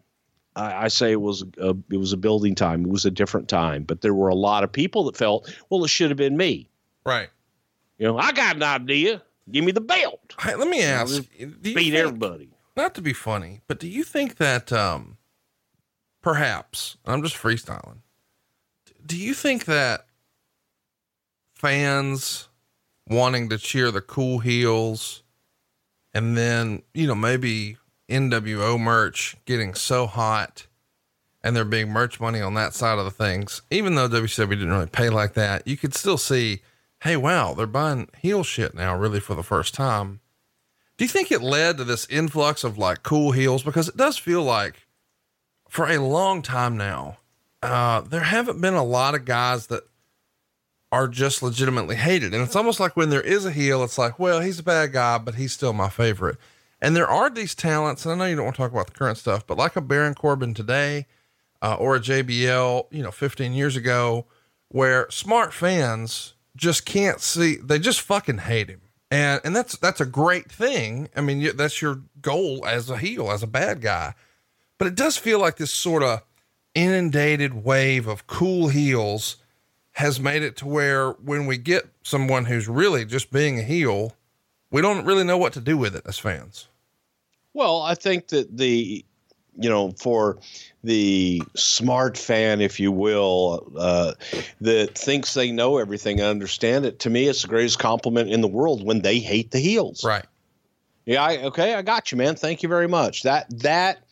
I, 0.56 0.84
I 0.84 0.88
say 0.88 1.12
it 1.12 1.20
was 1.20 1.44
a, 1.58 1.76
it 1.90 1.96
was 1.96 2.12
a 2.12 2.16
building 2.16 2.54
time. 2.54 2.84
It 2.84 2.90
was 2.90 3.04
a 3.04 3.10
different 3.10 3.48
time, 3.48 3.84
but 3.84 4.00
there 4.00 4.14
were 4.14 4.28
a 4.28 4.34
lot 4.34 4.64
of 4.64 4.72
people 4.72 5.04
that 5.04 5.16
felt, 5.16 5.54
well, 5.70 5.84
it 5.84 5.88
should 5.88 6.10
have 6.10 6.16
been 6.16 6.36
me. 6.36 6.68
Right. 7.06 7.28
You 7.98 8.06
know, 8.06 8.18
I 8.18 8.32
got 8.32 8.56
an 8.56 8.62
idea. 8.62 9.22
Give 9.50 9.64
me 9.64 9.72
the 9.72 9.80
belt. 9.80 10.34
Hey, 10.40 10.54
let 10.54 10.68
me 10.68 10.82
ask. 10.82 11.22
Beat 11.38 11.74
think, 11.74 11.94
everybody. 11.94 12.50
Not 12.76 12.94
to 12.94 13.02
be 13.02 13.12
funny, 13.12 13.60
but 13.66 13.78
do 13.78 13.88
you 13.88 14.04
think 14.04 14.36
that 14.36 14.72
um, 14.72 15.18
perhaps 16.22 16.96
I'm 17.04 17.22
just 17.22 17.36
freestyling? 17.36 17.98
Do 19.04 19.16
you 19.16 19.34
think 19.34 19.64
that 19.64 20.06
fans 21.54 22.48
wanting 23.08 23.48
to 23.50 23.58
cheer 23.58 23.90
the 23.90 24.00
cool 24.00 24.38
heels 24.38 25.22
and 26.14 26.36
then, 26.36 26.82
you 26.94 27.06
know, 27.06 27.14
maybe 27.14 27.76
NWO 28.08 28.78
merch 28.78 29.36
getting 29.44 29.74
so 29.74 30.06
hot 30.06 30.66
and 31.42 31.56
there 31.56 31.64
being 31.64 31.90
merch 31.90 32.20
money 32.20 32.40
on 32.40 32.54
that 32.54 32.74
side 32.74 32.98
of 32.98 33.04
the 33.04 33.10
things, 33.10 33.62
even 33.70 33.94
though 33.94 34.08
WCW 34.08 34.50
didn't 34.50 34.70
really 34.70 34.86
pay 34.86 35.08
like 35.08 35.34
that, 35.34 35.66
you 35.66 35.76
could 35.76 35.94
still 35.94 36.18
see 36.18 36.62
hey, 37.02 37.16
wow, 37.16 37.54
they're 37.54 37.66
buying 37.66 38.08
heel 38.18 38.42
shit 38.44 38.74
now, 38.74 38.96
really 38.96 39.20
for 39.20 39.34
the 39.34 39.42
first 39.42 39.74
time. 39.74 40.20
Do 40.96 41.04
you 41.04 41.08
think 41.08 41.32
it 41.32 41.40
led 41.40 41.78
to 41.78 41.84
this 41.84 42.06
influx 42.10 42.62
of 42.62 42.76
like 42.76 43.02
cool 43.02 43.32
heels? 43.32 43.62
Because 43.62 43.88
it 43.88 43.96
does 43.96 44.18
feel 44.18 44.42
like 44.42 44.86
for 45.68 45.88
a 45.88 45.98
long 45.98 46.42
time 46.42 46.76
now, 46.76 47.16
uh, 47.62 48.02
there 48.02 48.20
haven't 48.20 48.60
been 48.60 48.74
a 48.74 48.84
lot 48.84 49.14
of 49.14 49.24
guys 49.24 49.68
that 49.68 49.84
are 50.92 51.08
just 51.08 51.42
legitimately 51.42 51.96
hated. 51.96 52.34
And 52.34 52.42
it's 52.42 52.56
almost 52.56 52.80
like 52.80 52.96
when 52.96 53.10
there 53.10 53.22
is 53.22 53.46
a 53.46 53.52
heel, 53.52 53.82
it's 53.82 53.96
like, 53.96 54.18
well, 54.18 54.40
he's 54.40 54.58
a 54.58 54.64
bad 54.64 54.92
guy, 54.92 55.18
but 55.18 55.36
he's 55.36 55.52
still 55.52 55.72
my 55.72 55.88
favorite. 55.88 56.36
And 56.82 56.96
there 56.96 57.08
are 57.08 57.30
these 57.30 57.54
talents, 57.54 58.04
and 58.04 58.12
I 58.12 58.16
know 58.16 58.24
you 58.28 58.36
don't 58.36 58.46
want 58.46 58.56
to 58.56 58.62
talk 58.62 58.72
about 58.72 58.86
the 58.88 58.92
current 58.98 59.18
stuff, 59.18 59.46
but 59.46 59.58
like 59.58 59.76
a 59.76 59.80
Baron 59.80 60.14
Corbin 60.14 60.52
today, 60.54 61.06
uh, 61.62 61.76
or 61.76 61.96
a 61.96 62.00
JBL, 62.00 62.86
you 62.90 63.02
know, 63.02 63.10
15 63.10 63.52
years 63.52 63.76
ago, 63.76 64.26
where 64.68 65.10
smart 65.10 65.52
fans 65.52 66.34
just 66.60 66.84
can't 66.84 67.20
see. 67.20 67.56
They 67.56 67.78
just 67.78 68.02
fucking 68.02 68.38
hate 68.38 68.68
him. 68.68 68.82
And, 69.10 69.40
and 69.42 69.56
that's, 69.56 69.76
that's 69.76 70.00
a 70.00 70.06
great 70.06 70.52
thing. 70.52 71.08
I 71.16 71.20
mean, 71.22 71.56
that's 71.56 71.82
your 71.82 72.02
goal 72.22 72.64
as 72.64 72.88
a 72.88 72.98
heel, 72.98 73.30
as 73.30 73.42
a 73.42 73.48
bad 73.48 73.80
guy. 73.80 74.14
But 74.78 74.86
it 74.86 74.94
does 74.94 75.16
feel 75.16 75.40
like 75.40 75.56
this 75.56 75.72
sort 75.72 76.02
of 76.02 76.22
inundated 76.74 77.64
wave 77.64 78.06
of 78.06 78.26
cool 78.26 78.68
heels 78.68 79.36
has 79.92 80.20
made 80.20 80.42
it 80.42 80.56
to 80.58 80.68
where 80.68 81.10
when 81.12 81.46
we 81.46 81.58
get 81.58 81.88
someone 82.04 82.44
who's 82.44 82.68
really 82.68 83.04
just 83.04 83.32
being 83.32 83.58
a 83.58 83.62
heel, 83.62 84.14
we 84.70 84.80
don't 84.80 85.04
really 85.04 85.24
know 85.24 85.38
what 85.38 85.52
to 85.54 85.60
do 85.60 85.76
with 85.76 85.96
it 85.96 86.02
as 86.06 86.18
fans. 86.18 86.68
Well, 87.52 87.82
I 87.82 87.94
think 87.94 88.28
that 88.28 88.56
the, 88.56 89.04
you 89.58 89.68
know, 89.68 89.90
for 89.98 90.38
the 90.82 91.42
smart 91.56 92.16
fan, 92.16 92.60
if 92.60 92.80
you 92.80 92.90
will, 92.90 93.72
uh, 93.76 94.14
that 94.60 94.96
thinks 94.96 95.34
they 95.34 95.52
know 95.52 95.78
everything 95.78 96.20
and 96.20 96.28
understand 96.28 96.86
it, 96.86 97.00
to 97.00 97.10
me, 97.10 97.26
it's 97.26 97.42
the 97.42 97.48
greatest 97.48 97.78
compliment 97.78 98.30
in 98.30 98.40
the 98.40 98.48
world 98.48 98.84
when 98.84 99.02
they 99.02 99.18
hate 99.18 99.50
the 99.50 99.58
heels. 99.58 100.04
Right. 100.04 100.24
Yeah. 101.04 101.22
I, 101.22 101.42
okay. 101.44 101.74
I 101.74 101.82
got 101.82 102.12
you, 102.12 102.18
man. 102.18 102.36
Thank 102.36 102.62
you 102.62 102.68
very 102.68 102.88
much. 102.88 103.24
That, 103.24 103.46
that, 103.60 104.02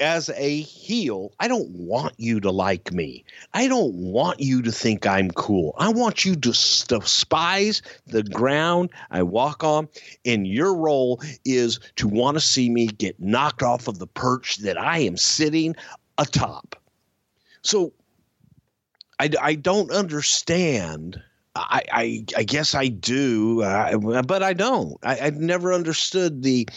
as 0.00 0.30
a 0.30 0.60
heel, 0.60 1.32
I 1.40 1.48
don't 1.48 1.70
want 1.70 2.14
you 2.18 2.40
to 2.40 2.50
like 2.50 2.92
me. 2.92 3.24
I 3.54 3.68
don't 3.68 3.94
want 3.94 4.40
you 4.40 4.62
to 4.62 4.72
think 4.72 5.06
I'm 5.06 5.30
cool. 5.30 5.74
I 5.78 5.88
want 5.88 6.24
you 6.24 6.34
to 6.34 6.50
despise 6.88 7.82
the 8.06 8.22
ground 8.22 8.90
I 9.10 9.22
walk 9.22 9.64
on. 9.64 9.88
And 10.24 10.46
your 10.46 10.74
role 10.74 11.20
is 11.44 11.80
to 11.96 12.08
want 12.08 12.36
to 12.36 12.40
see 12.40 12.68
me 12.68 12.88
get 12.88 13.18
knocked 13.20 13.62
off 13.62 13.88
of 13.88 13.98
the 13.98 14.06
perch 14.06 14.58
that 14.58 14.78
I 14.78 14.98
am 14.98 15.16
sitting 15.16 15.74
atop. 16.18 16.76
So 17.62 17.92
I, 19.18 19.30
I 19.40 19.54
don't 19.54 19.90
understand. 19.90 21.22
I, 21.54 21.82
I, 21.90 22.24
I 22.36 22.42
guess 22.42 22.74
I 22.74 22.88
do, 22.88 23.62
uh, 23.62 24.22
but 24.22 24.42
I 24.42 24.52
don't. 24.52 24.98
I, 25.02 25.18
I've 25.20 25.38
never 25.38 25.72
understood 25.72 26.42
the 26.42 26.68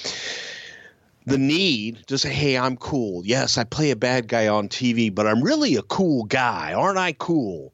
the 1.30 1.38
need 1.38 2.06
to 2.08 2.18
say, 2.18 2.30
hey, 2.30 2.58
I'm 2.58 2.78
cool. 2.78 3.26
Yes, 3.26 3.58
I 3.58 3.64
play 3.64 3.92
a 3.92 3.96
bad 3.96 4.28
guy 4.28 4.48
on 4.48 4.68
TV, 4.68 5.14
but 5.14 5.28
I'm 5.28 5.42
really 5.42 5.76
a 5.76 5.84
cool 5.84 6.26
guy. 6.26 6.74
Aren't 6.74 6.98
I 6.98 7.14
cool? 7.14 7.74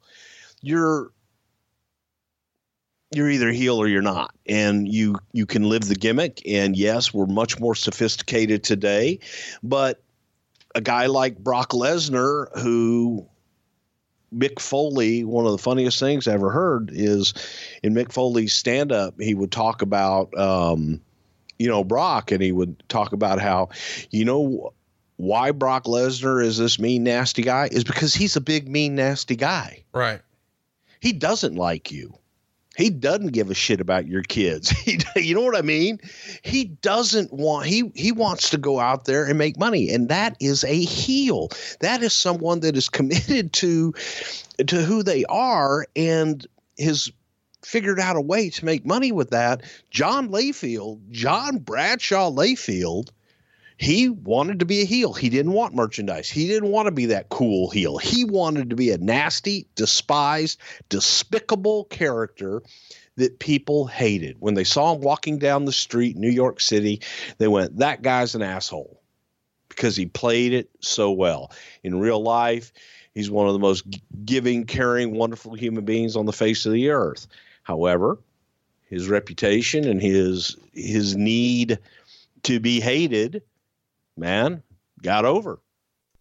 You're 0.62 1.12
you're 3.13 3.29
either 3.29 3.51
heel 3.51 3.77
or 3.77 3.88
you're 3.88 4.01
not 4.01 4.35
and 4.45 4.91
you 4.91 5.15
you 5.31 5.45
can 5.45 5.69
live 5.69 5.88
the 5.88 5.95
gimmick 5.95 6.41
and 6.45 6.75
yes 6.75 7.13
we're 7.13 7.27
much 7.27 7.59
more 7.59 7.75
sophisticated 7.75 8.63
today 8.63 9.19
but 9.63 10.01
a 10.74 10.81
guy 10.81 11.05
like 11.05 11.38
Brock 11.38 11.69
Lesnar 11.69 12.47
who 12.59 13.25
Mick 14.35 14.59
Foley, 14.59 15.24
one 15.24 15.45
of 15.45 15.51
the 15.53 15.57
funniest 15.57 16.00
things 16.00 16.27
I 16.27 16.33
ever 16.33 16.51
heard 16.51 16.89
is 16.91 17.33
in 17.83 17.93
Mick 17.93 18.12
Foley's 18.12 18.53
stand 18.53 18.91
up, 18.91 19.15
he 19.19 19.33
would 19.33 19.51
talk 19.51 19.81
about 19.81 20.38
um, 20.38 21.00
you 21.57 21.67
know, 21.67 21.83
Brock, 21.83 22.31
and 22.31 22.41
he 22.41 22.51
would 22.51 22.81
talk 22.89 23.13
about 23.13 23.39
how, 23.39 23.69
you 24.09 24.25
know, 24.25 24.74
why 25.17 25.51
Brock 25.51 25.85
Lesnar 25.85 26.43
is 26.43 26.57
this 26.57 26.79
mean, 26.79 27.03
nasty 27.03 27.41
guy 27.41 27.69
is 27.71 27.83
because 27.83 28.13
he's 28.13 28.35
a 28.35 28.41
big, 28.41 28.67
mean, 28.67 28.95
nasty 28.95 29.35
guy. 29.35 29.83
Right. 29.93 30.21
He 31.00 31.13
doesn't 31.13 31.55
like 31.55 31.91
you. 31.91 32.17
He 32.75 32.89
doesn't 32.89 33.31
give 33.31 33.50
a 33.50 33.53
shit 33.53 33.79
about 33.79 34.07
your 34.07 34.24
kids. 34.24 34.69
He, 34.85 35.00
you 35.15 35.33
know 35.33 35.41
what 35.41 35.55
I 35.55 35.62
mean? 35.62 36.00
He 36.41 36.65
doesn't 36.65 37.31
want 37.31 37.67
he 37.67 37.89
he 37.95 38.12
wants 38.12 38.50
to 38.50 38.57
go 38.57 38.79
out 38.79 39.05
there 39.05 39.25
and 39.25 39.38
make 39.38 39.57
money, 39.57 39.89
and 39.89 40.09
that 40.09 40.35
is 40.41 40.63
a 40.65 40.75
heel. 40.75 41.50
That 41.79 42.03
is 42.03 42.13
someone 42.13 42.59
that 42.59 42.75
is 42.75 42.89
committed 42.89 43.53
to 43.53 43.93
to 44.67 44.81
who 44.83 45.03
they 45.03 45.24
are 45.25 45.88
and 45.95 46.45
his 46.77 47.12
figured 47.65 48.00
out 48.00 48.15
a 48.15 48.22
way 48.22 48.50
to 48.51 48.65
make 48.65 48.86
money 48.86 49.12
with 49.12 49.31
that. 49.31 49.63
John 49.89 50.29
Layfield, 50.29 51.10
John 51.10 51.57
Bradshaw 51.57 52.29
Layfield, 52.29 53.10
he 53.77 54.07
wanted 54.07 54.60
to 54.60 54.65
be 54.65 54.81
a 54.81 54.86
heel. 54.86 55.13
He 55.13 55.29
didn't 55.29 55.51
want 55.51 55.75
merchandise. 55.75 56.29
He 56.29 56.48
didn't 56.48 56.69
want 56.69 56.86
to 56.86 56.91
be 56.91 57.07
that 57.07 57.29
cool 57.29 57.69
heel. 57.69 57.98
He 57.98 58.24
wanted 58.24 58.69
to 58.69 58.75
be 58.75 58.91
a 58.91 58.98
nasty, 58.98 59.67
despised, 59.75 60.60
despicable 60.89 61.86
character 61.86 62.62
that 63.17 63.39
people 63.39 63.88
hated. 63.88 64.38
When 64.39 64.53
they 64.53 64.63
saw 64.63 64.93
him 64.93 65.01
walking 65.01 65.39
down 65.39 65.65
the 65.65 65.72
street 65.74 66.15
in 66.15 66.22
New 66.22 66.29
York 66.29 66.62
City, 66.62 67.01
they 67.38 67.48
went, 67.48 67.79
That 67.79 68.01
guy's 68.01 68.36
an 68.36 68.41
asshole 68.41 69.01
because 69.69 69.95
he 69.95 70.05
played 70.05 70.53
it 70.53 70.69
so 70.79 71.12
well. 71.12 71.51
In 71.84 72.00
real 72.00 72.22
life, 72.22 72.72
he's 73.13 73.29
one 73.29 73.48
of 73.48 73.53
the 73.53 73.60
most 73.60 73.86
giving, 74.24 74.65
caring, 74.65 75.15
wonderful 75.15 75.55
human 75.55 75.84
beings 75.84 76.15
on 76.15 76.25
the 76.25 76.34
face 76.34 76.65
of 76.65 76.72
the 76.72 76.89
earth. 76.89 77.27
However, 77.65 78.19
his 78.89 79.10
reputation 79.10 79.88
and 79.88 80.01
his 80.01 80.55
his 80.72 81.15
need 81.15 81.79
to 82.43 82.60
be 82.60 82.79
hated, 82.79 83.41
man, 84.15 84.63
got 85.01 85.25
over. 85.25 85.60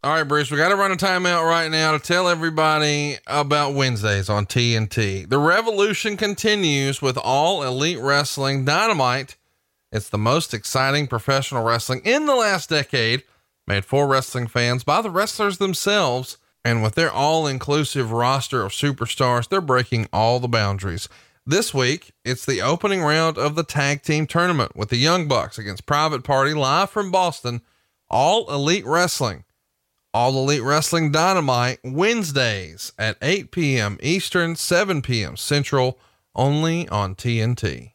All 0.03 0.13
right, 0.13 0.23
Bruce, 0.23 0.51
we 0.51 0.57
got 0.57 0.71
to 0.71 0.77
run 0.77 0.91
a 0.91 0.97
timeout 0.97 1.47
right 1.47 1.71
now 1.71 1.93
to 1.93 1.99
tell 1.99 2.29
everybody 2.29 3.19
about 3.27 3.75
Wednesdays 3.75 4.29
on 4.29 4.47
TNT. 4.47 5.29
The 5.29 5.39
revolution 5.39 6.17
continues 6.17 7.01
with 7.01 7.17
all 7.19 7.63
elite 7.63 8.01
wrestling 8.01 8.65
dynamite. 8.65 9.37
It's 9.93 10.09
the 10.09 10.19
most 10.19 10.53
exciting 10.53 11.07
professional 11.07 11.63
wrestling 11.63 12.01
in 12.05 12.27
the 12.27 12.35
last 12.35 12.71
decade, 12.71 13.23
made 13.67 13.85
for 13.85 14.07
wrestling 14.07 14.47
fans 14.47 14.83
by 14.83 15.03
the 15.03 15.11
wrestlers 15.11 15.59
themselves. 15.59 16.39
And 16.65 16.83
with 16.83 16.95
their 16.95 17.11
all 17.11 17.47
inclusive 17.47 18.11
roster 18.11 18.63
of 18.63 18.73
superstars, 18.73 19.49
they're 19.49 19.61
breaking 19.61 20.09
all 20.13 20.41
the 20.41 20.49
boundaries. 20.49 21.09
This 21.47 21.75
week, 21.75 22.13
it's 22.25 22.47
the 22.47 22.63
opening 22.63 23.03
round 23.03 23.37
of 23.37 23.55
the 23.55 23.65
tag 23.65 24.01
team 24.01 24.27
tournament 24.27 24.75
with 24.75 24.89
the 24.89 24.97
Young 24.97 25.29
Bucks 25.29 25.59
against 25.59 25.85
Private 25.85 26.25
Party 26.25 26.55
live 26.55 26.89
from 26.89 27.11
Boston. 27.11 27.61
All 28.09 28.51
Elite 28.51 28.87
Wrestling. 28.87 29.45
All 30.15 30.39
Elite 30.39 30.63
Wrestling 30.63 31.13
Dynamite 31.13 31.81
Wednesdays 31.85 32.93
at 32.99 33.19
8 33.21 33.51
p.m. 33.51 33.99
Eastern, 34.03 34.57
7 34.57 35.03
p.m. 35.03 35.37
Central, 35.37 35.99
only 36.35 36.89
on 36.89 37.15
TNT. 37.15 37.93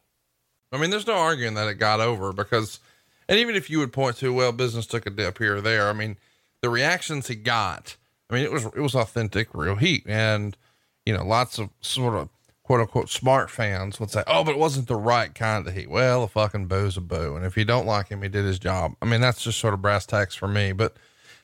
I 0.71 0.77
mean, 0.77 0.91
there's 0.91 1.07
no 1.07 1.15
arguing 1.15 1.55
that 1.55 1.67
it 1.67 1.75
got 1.75 1.99
over 1.99 2.31
because, 2.31 2.79
and 3.27 3.39
even 3.39 3.55
if 3.55 3.67
you 3.67 3.79
would 3.79 3.91
point 3.91 4.17
to, 4.17 4.31
well, 4.31 4.51
business 4.51 4.85
took 4.85 5.07
a 5.07 5.09
dip 5.09 5.39
here 5.39 5.55
or 5.55 5.61
there, 5.61 5.89
I 5.89 5.93
mean, 5.93 6.17
the 6.61 6.69
reactions 6.69 7.29
he 7.29 7.35
got, 7.35 7.97
I 8.29 8.35
mean, 8.35 8.43
it 8.43 8.51
was, 8.51 8.65
it 8.65 8.81
was 8.81 8.93
authentic, 8.93 9.47
real 9.55 9.77
heat. 9.77 10.03
And, 10.05 10.55
you 11.03 11.17
know, 11.17 11.25
lots 11.25 11.57
of 11.57 11.71
sort 11.81 12.13
of 12.13 12.29
quote 12.69 12.81
unquote 12.81 13.09
smart 13.09 13.49
fans 13.49 13.99
would 13.99 14.11
say, 14.11 14.21
oh, 14.27 14.43
but 14.43 14.51
it 14.51 14.59
wasn't 14.59 14.87
the 14.87 14.95
right 14.95 15.33
kind 15.33 15.67
of 15.67 15.73
heat. 15.73 15.89
Well, 15.89 16.21
a 16.21 16.27
fucking 16.27 16.67
boo's 16.67 16.97
a 16.97 17.01
boo. 17.01 17.35
And 17.35 17.43
if 17.43 17.57
you 17.57 17.65
don't 17.65 17.87
like 17.87 18.09
him, 18.09 18.21
he 18.21 18.29
did 18.29 18.45
his 18.45 18.59
job. 18.59 18.93
I 19.01 19.05
mean, 19.05 19.21
that's 19.21 19.41
just 19.41 19.59
sort 19.59 19.73
of 19.73 19.81
brass 19.81 20.05
tacks 20.05 20.35
for 20.35 20.47
me. 20.47 20.71
But 20.71 20.95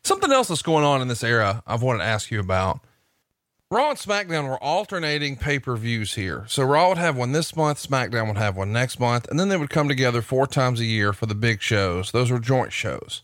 something 0.04 0.32
else 0.32 0.50
that's 0.50 0.62
going 0.62 0.86
on 0.86 1.02
in 1.02 1.08
this 1.08 1.24
era 1.24 1.64
I've 1.66 1.82
wanted 1.82 2.00
to 2.00 2.06
ask 2.06 2.30
you 2.30 2.40
about. 2.40 2.82
Raw 3.72 3.90
and 3.90 3.98
SmackDown 3.98 4.48
were 4.48 4.64
alternating 4.64 5.36
pay 5.36 5.58
per 5.58 5.76
views 5.76 6.14
here. 6.14 6.46
So 6.48 6.64
Raw 6.64 6.90
would 6.90 7.00
have 7.00 7.18
one 7.18 7.32
this 7.32 7.56
month, 7.56 7.80
SmackDown 7.80 8.28
would 8.28 8.38
have 8.38 8.56
one 8.56 8.72
next 8.72 9.00
month, 9.00 9.28
and 9.28 9.40
then 9.40 9.50
they 9.50 9.58
would 9.58 9.72
come 9.72 9.88
together 9.88 10.22
four 10.22 10.46
times 10.46 10.80
a 10.80 10.86
year 10.86 11.12
for 11.12 11.26
the 11.26 11.34
big 11.34 11.60
shows. 11.60 12.12
Those 12.12 12.30
were 12.30 12.38
joint 12.38 12.72
shows. 12.72 13.24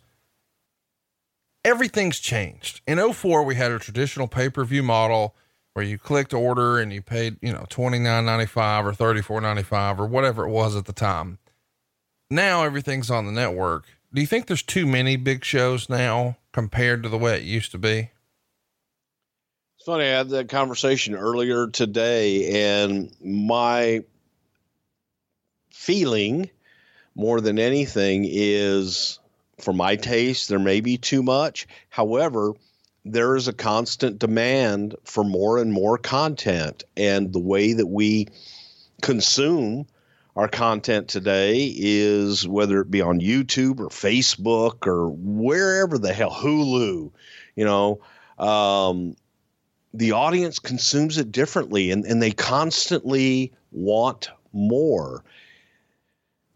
Everything's 1.64 2.18
changed. 2.18 2.82
In 2.88 3.14
04, 3.14 3.44
we 3.44 3.54
had 3.54 3.72
a 3.72 3.78
traditional 3.78 4.28
pay 4.28 4.50
per 4.50 4.66
view 4.66 4.82
model 4.82 5.36
where 5.74 5.86
you 5.86 5.98
clicked 5.98 6.34
order 6.34 6.80
and 6.80 6.92
you 6.92 7.02
paid, 7.02 7.38
you 7.42 7.54
know, 7.54 7.66
twenty 7.70 8.00
nine 8.00 8.26
ninety 8.26 8.46
five 8.46 8.86
or 8.86 8.94
thirty 8.94 9.22
four 9.22 9.42
ninety 9.42 9.64
five 9.64 10.00
or 10.00 10.06
whatever 10.06 10.46
it 10.46 10.52
was 10.52 10.76
at 10.76 10.86
the 10.86 10.94
time. 10.94 11.38
Now 12.30 12.64
everything's 12.64 13.12
on 13.12 13.26
the 13.26 13.32
network. 13.32 13.86
Do 14.14 14.22
you 14.22 14.28
think 14.28 14.48
there's 14.48 14.64
too 14.64 14.86
many 14.86 15.16
big 15.16 15.46
shows 15.46 15.90
now 15.90 16.38
compared 16.52 17.04
to 17.04 17.10
the 17.10 17.18
way 17.18 17.38
it 17.38 17.44
used 17.44 17.72
to 17.72 17.78
be? 17.78 18.10
It's 19.78 19.86
funny. 19.86 20.04
I 20.04 20.18
had 20.18 20.30
that 20.30 20.50
conversation 20.50 21.16
earlier 21.16 21.68
today, 21.68 22.82
and 22.82 23.12
my 23.24 24.04
feeling 25.72 26.50
more 27.16 27.42
than 27.42 27.58
anything 27.58 28.26
is 28.28 29.20
for 29.60 29.74
my 29.74 29.96
taste, 29.96 30.50
there 30.50 30.60
may 30.60 30.82
be 30.82 30.98
too 30.98 31.24
much. 31.24 31.68
However, 31.90 32.54
there 33.04 33.36
is 33.36 33.48
a 33.48 33.54
constant 33.54 34.20
demand 34.20 34.96
for 35.04 35.24
more 35.24 35.58
and 35.58 35.72
more 35.72 35.98
content. 35.98 36.84
And 36.96 37.34
the 37.34 37.40
way 37.40 37.74
that 37.74 37.88
we 37.88 38.28
consume 39.02 39.88
our 40.36 40.48
content 40.48 41.08
today 41.08 41.74
is 41.76 42.48
whether 42.48 42.80
it 42.82 42.92
be 42.92 43.02
on 43.02 43.20
YouTube 43.20 43.80
or 43.80 43.90
Facebook 43.90 44.88
or 44.88 45.10
wherever 45.10 45.98
the 45.98 46.14
hell, 46.14 46.32
Hulu, 46.32 47.12
you 47.56 47.66
know, 47.66 48.02
um, 48.38 49.16
the 49.94 50.14
audience 50.14 50.60
consumes 50.60 51.18
it 51.18 51.32
differently 51.32 51.92
and, 51.92 52.06
and 52.06 52.22
they 52.22 52.32
constantly 52.32 53.52
want 53.72 54.30
more. 54.54 55.24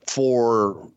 For 0.07 0.89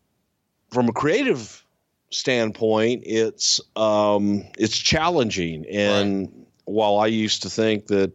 from 0.71 0.87
a 0.87 0.93
creative 0.93 1.65
standpoint, 2.11 3.03
it's 3.05 3.61
um, 3.75 4.43
it's 4.57 4.77
challenging. 4.77 5.65
And 5.67 6.21
right. 6.21 6.47
while 6.65 6.97
I 6.97 7.07
used 7.07 7.43
to 7.43 7.49
think 7.49 7.87
that 7.87 8.11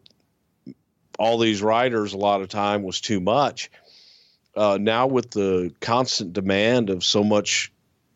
all 1.19 1.39
these 1.39 1.63
writers 1.63 2.13
a 2.13 2.19
lot 2.19 2.41
of 2.41 2.49
time 2.49 2.83
was 2.83 3.01
too 3.01 3.21
much, 3.21 3.71
uh, 4.57 4.79
now 4.81 5.07
with 5.07 5.31
the 5.31 5.73
constant 5.81 6.33
demand 6.33 6.91
of 6.91 7.05
so 7.05 7.23
much 7.23 7.73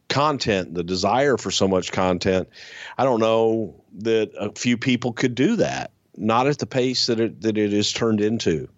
content, 0.09 0.75
the 0.75 0.83
desire 0.83 1.37
for 1.37 1.51
so 1.51 1.69
much 1.69 1.93
content, 1.93 2.49
I 2.97 3.05
don't 3.05 3.21
know 3.21 3.75
that 3.99 4.31
a 4.39 4.51
few 4.53 4.77
people 4.77 5.13
could 5.13 5.35
do 5.35 5.57
that. 5.57 5.93
not 6.19 6.47
at 6.47 6.59
the 6.59 6.67
pace 6.67 7.07
that 7.07 7.21
it 7.21 7.41
that 7.43 7.57
it 7.57 7.73
is 7.73 7.93
turned 7.93 8.21
into. 8.21 8.69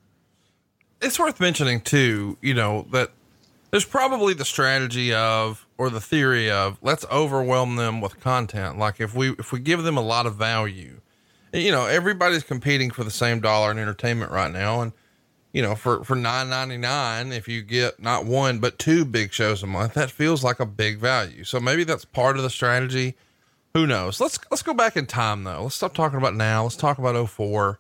It's 1.01 1.19
worth 1.19 1.41
mentioning 1.41 1.81
too, 1.81 2.37
you 2.43 2.55
know, 2.55 2.87
that 2.93 3.11
there's 3.71 3.87
probably 3.87 4.35
the 4.35 4.45
strategy 4.45 5.15
of 5.15 5.67
or 5.81 5.89
the 5.89 5.99
theory 5.99 6.51
of 6.51 6.77
let's 6.83 7.07
overwhelm 7.11 7.77
them 7.77 8.03
with 8.03 8.21
content. 8.21 8.77
Like 8.77 9.01
if 9.01 9.15
we 9.15 9.31
if 9.39 9.51
we 9.51 9.61
give 9.61 9.83
them 9.83 9.97
a 9.97 10.03
lot 10.03 10.27
of 10.27 10.35
value, 10.35 11.01
you 11.55 11.73
know, 11.73 11.87
everybody's 11.87 12.43
competing 12.43 12.91
for 12.91 13.03
the 13.03 13.11
same 13.11 13.41
dollar 13.41 13.71
in 13.71 13.79
entertainment 13.79 14.31
right 14.31 14.53
now. 14.53 14.83
And, 14.83 14.93
you 15.55 15.63
know, 15.63 15.75
for, 15.75 16.05
for 16.05 16.15
nine 16.15 16.51
ninety 16.51 16.77
nine, 16.77 17.33
if 17.33 17.49
you 17.49 17.63
get 17.63 17.99
not 17.99 18.27
one, 18.27 18.59
but 18.59 18.79
two 18.79 19.07
big 19.07 19.33
shows 19.33 19.63
a 19.63 19.67
month, 19.67 19.95
that 19.95 20.11
feels 20.11 20.45
like 20.45 20.61
a 20.61 20.67
big 20.67 20.99
value. 20.99 21.45
So 21.45 21.59
maybe 21.59 21.85
that's 21.85 22.05
part 22.05 22.37
of 22.37 22.43
the 22.43 22.51
strategy. 22.51 23.17
Who 23.73 23.87
knows? 23.87 24.21
Let's, 24.21 24.39
let's 24.51 24.63
go 24.63 24.75
back 24.75 24.99
in 24.99 25.07
time 25.07 25.45
though. 25.45 25.63
Let's 25.63 25.77
stop 25.77 25.95
talking 25.95 26.19
about 26.19 26.35
now. 26.37 26.65
Let's 26.65 26.77
talk 26.77 26.99
about 26.99 27.27
04. 27.27 27.79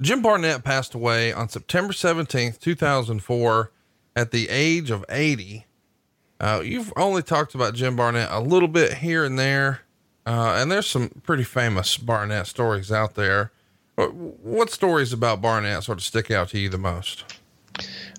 Jim 0.00 0.22
Barnett 0.22 0.62
passed 0.62 0.94
away 0.94 1.32
on 1.32 1.48
September 1.48 1.92
17th, 1.92 2.60
2004 2.60 3.72
at 4.14 4.30
the 4.30 4.48
age 4.48 4.92
of 4.92 5.04
80. 5.08 5.66
Uh, 6.40 6.62
you've 6.64 6.92
only 6.96 7.22
talked 7.22 7.54
about 7.54 7.74
Jim 7.74 7.94
Barnett 7.96 8.30
a 8.30 8.40
little 8.40 8.68
bit 8.68 8.94
here 8.94 9.24
and 9.24 9.38
there. 9.38 9.82
Uh, 10.26 10.54
and 10.56 10.72
there's 10.72 10.86
some 10.86 11.10
pretty 11.22 11.44
famous 11.44 11.96
Barnett 11.96 12.46
stories 12.46 12.90
out 12.90 13.14
there. 13.14 13.52
What, 13.96 14.14
what 14.14 14.70
stories 14.70 15.12
about 15.12 15.42
Barnett 15.42 15.84
sort 15.84 15.98
of 15.98 16.04
stick 16.04 16.30
out 16.30 16.48
to 16.50 16.58
you 16.58 16.68
the 16.68 16.78
most? 16.78 17.24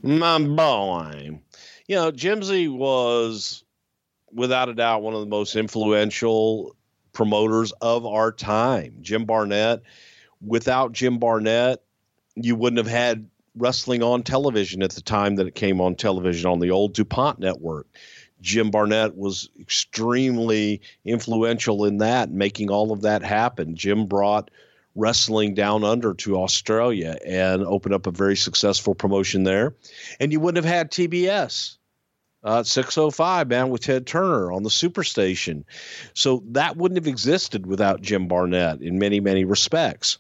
My 0.04 0.40
boy. 0.40 1.40
You 1.88 1.96
know, 1.96 2.12
Jimsy 2.12 2.68
was 2.68 3.64
without 4.32 4.70
a 4.70 4.74
doubt 4.74 5.02
one 5.02 5.14
of 5.14 5.20
the 5.20 5.26
most 5.26 5.56
influential 5.56 6.76
promoters 7.14 7.72
of 7.82 8.06
our 8.06 8.32
time. 8.32 8.96
Jim 9.02 9.26
Barnett, 9.26 9.82
without 10.46 10.92
Jim 10.92 11.18
Barnett, 11.18 11.82
you 12.36 12.56
wouldn't 12.56 12.78
have 12.78 12.88
had 12.88 13.28
wrestling 13.56 14.04
on 14.04 14.24
television 14.24 14.82
at 14.84 14.92
the 14.92 15.02
time 15.02 15.36
that 15.36 15.48
it 15.48 15.56
came 15.56 15.82
on 15.82 15.96
television 15.96 16.50
on 16.50 16.60
the 16.60 16.72
old 16.72 16.94
DuMont 16.94 17.40
network. 17.40 17.88
Jim 18.42 18.72
Barnett 18.72 19.16
was 19.16 19.50
extremely 19.60 20.82
influential 21.06 21.86
in 21.86 21.98
that, 21.98 22.32
making 22.32 22.72
all 22.72 22.92
of 22.92 23.02
that 23.02 23.24
happen. 23.24 23.76
Jim 23.76 24.08
brought 24.08 24.50
wrestling 24.96 25.54
down 25.54 25.84
under 25.84 26.14
to 26.14 26.38
Australia 26.38 27.18
and 27.26 27.64
opened 27.64 27.94
up 27.94 28.08
a 28.08 28.12
very 28.12 28.36
successful 28.36 28.96
promotion 28.96 29.44
there. 29.44 29.76
And 30.20 30.32
you 30.32 30.40
wouldn't 30.40 30.64
have 30.64 30.74
had 30.74 30.92
TBS. 30.92 31.78
Uh, 32.44 32.64
605 32.64 33.48
man 33.50 33.70
with 33.70 33.82
Ted 33.82 34.08
Turner 34.08 34.52
on 34.52 34.64
the 34.64 34.70
Superstation. 34.70 35.64
So 36.16 36.42
that 36.48 36.76
wouldn't 36.76 36.98
have 36.98 37.08
existed 37.08 37.68
without 37.68 38.02
Jim 38.02 38.28
Barnett 38.28 38.82
in 38.82 38.98
many, 38.98 39.20
many 39.20 39.46
respects. 39.46 40.18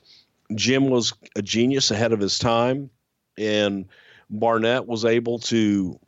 Jim 0.54 0.90
was 0.90 1.14
a 1.36 1.42
genius 1.42 1.90
ahead 1.90 2.14
of 2.14 2.20
his 2.20 2.38
time, 2.38 2.92
and 3.38 3.86
Barnett 4.30 4.88
was 4.88 5.06
able 5.06 5.40
to 5.40 6.00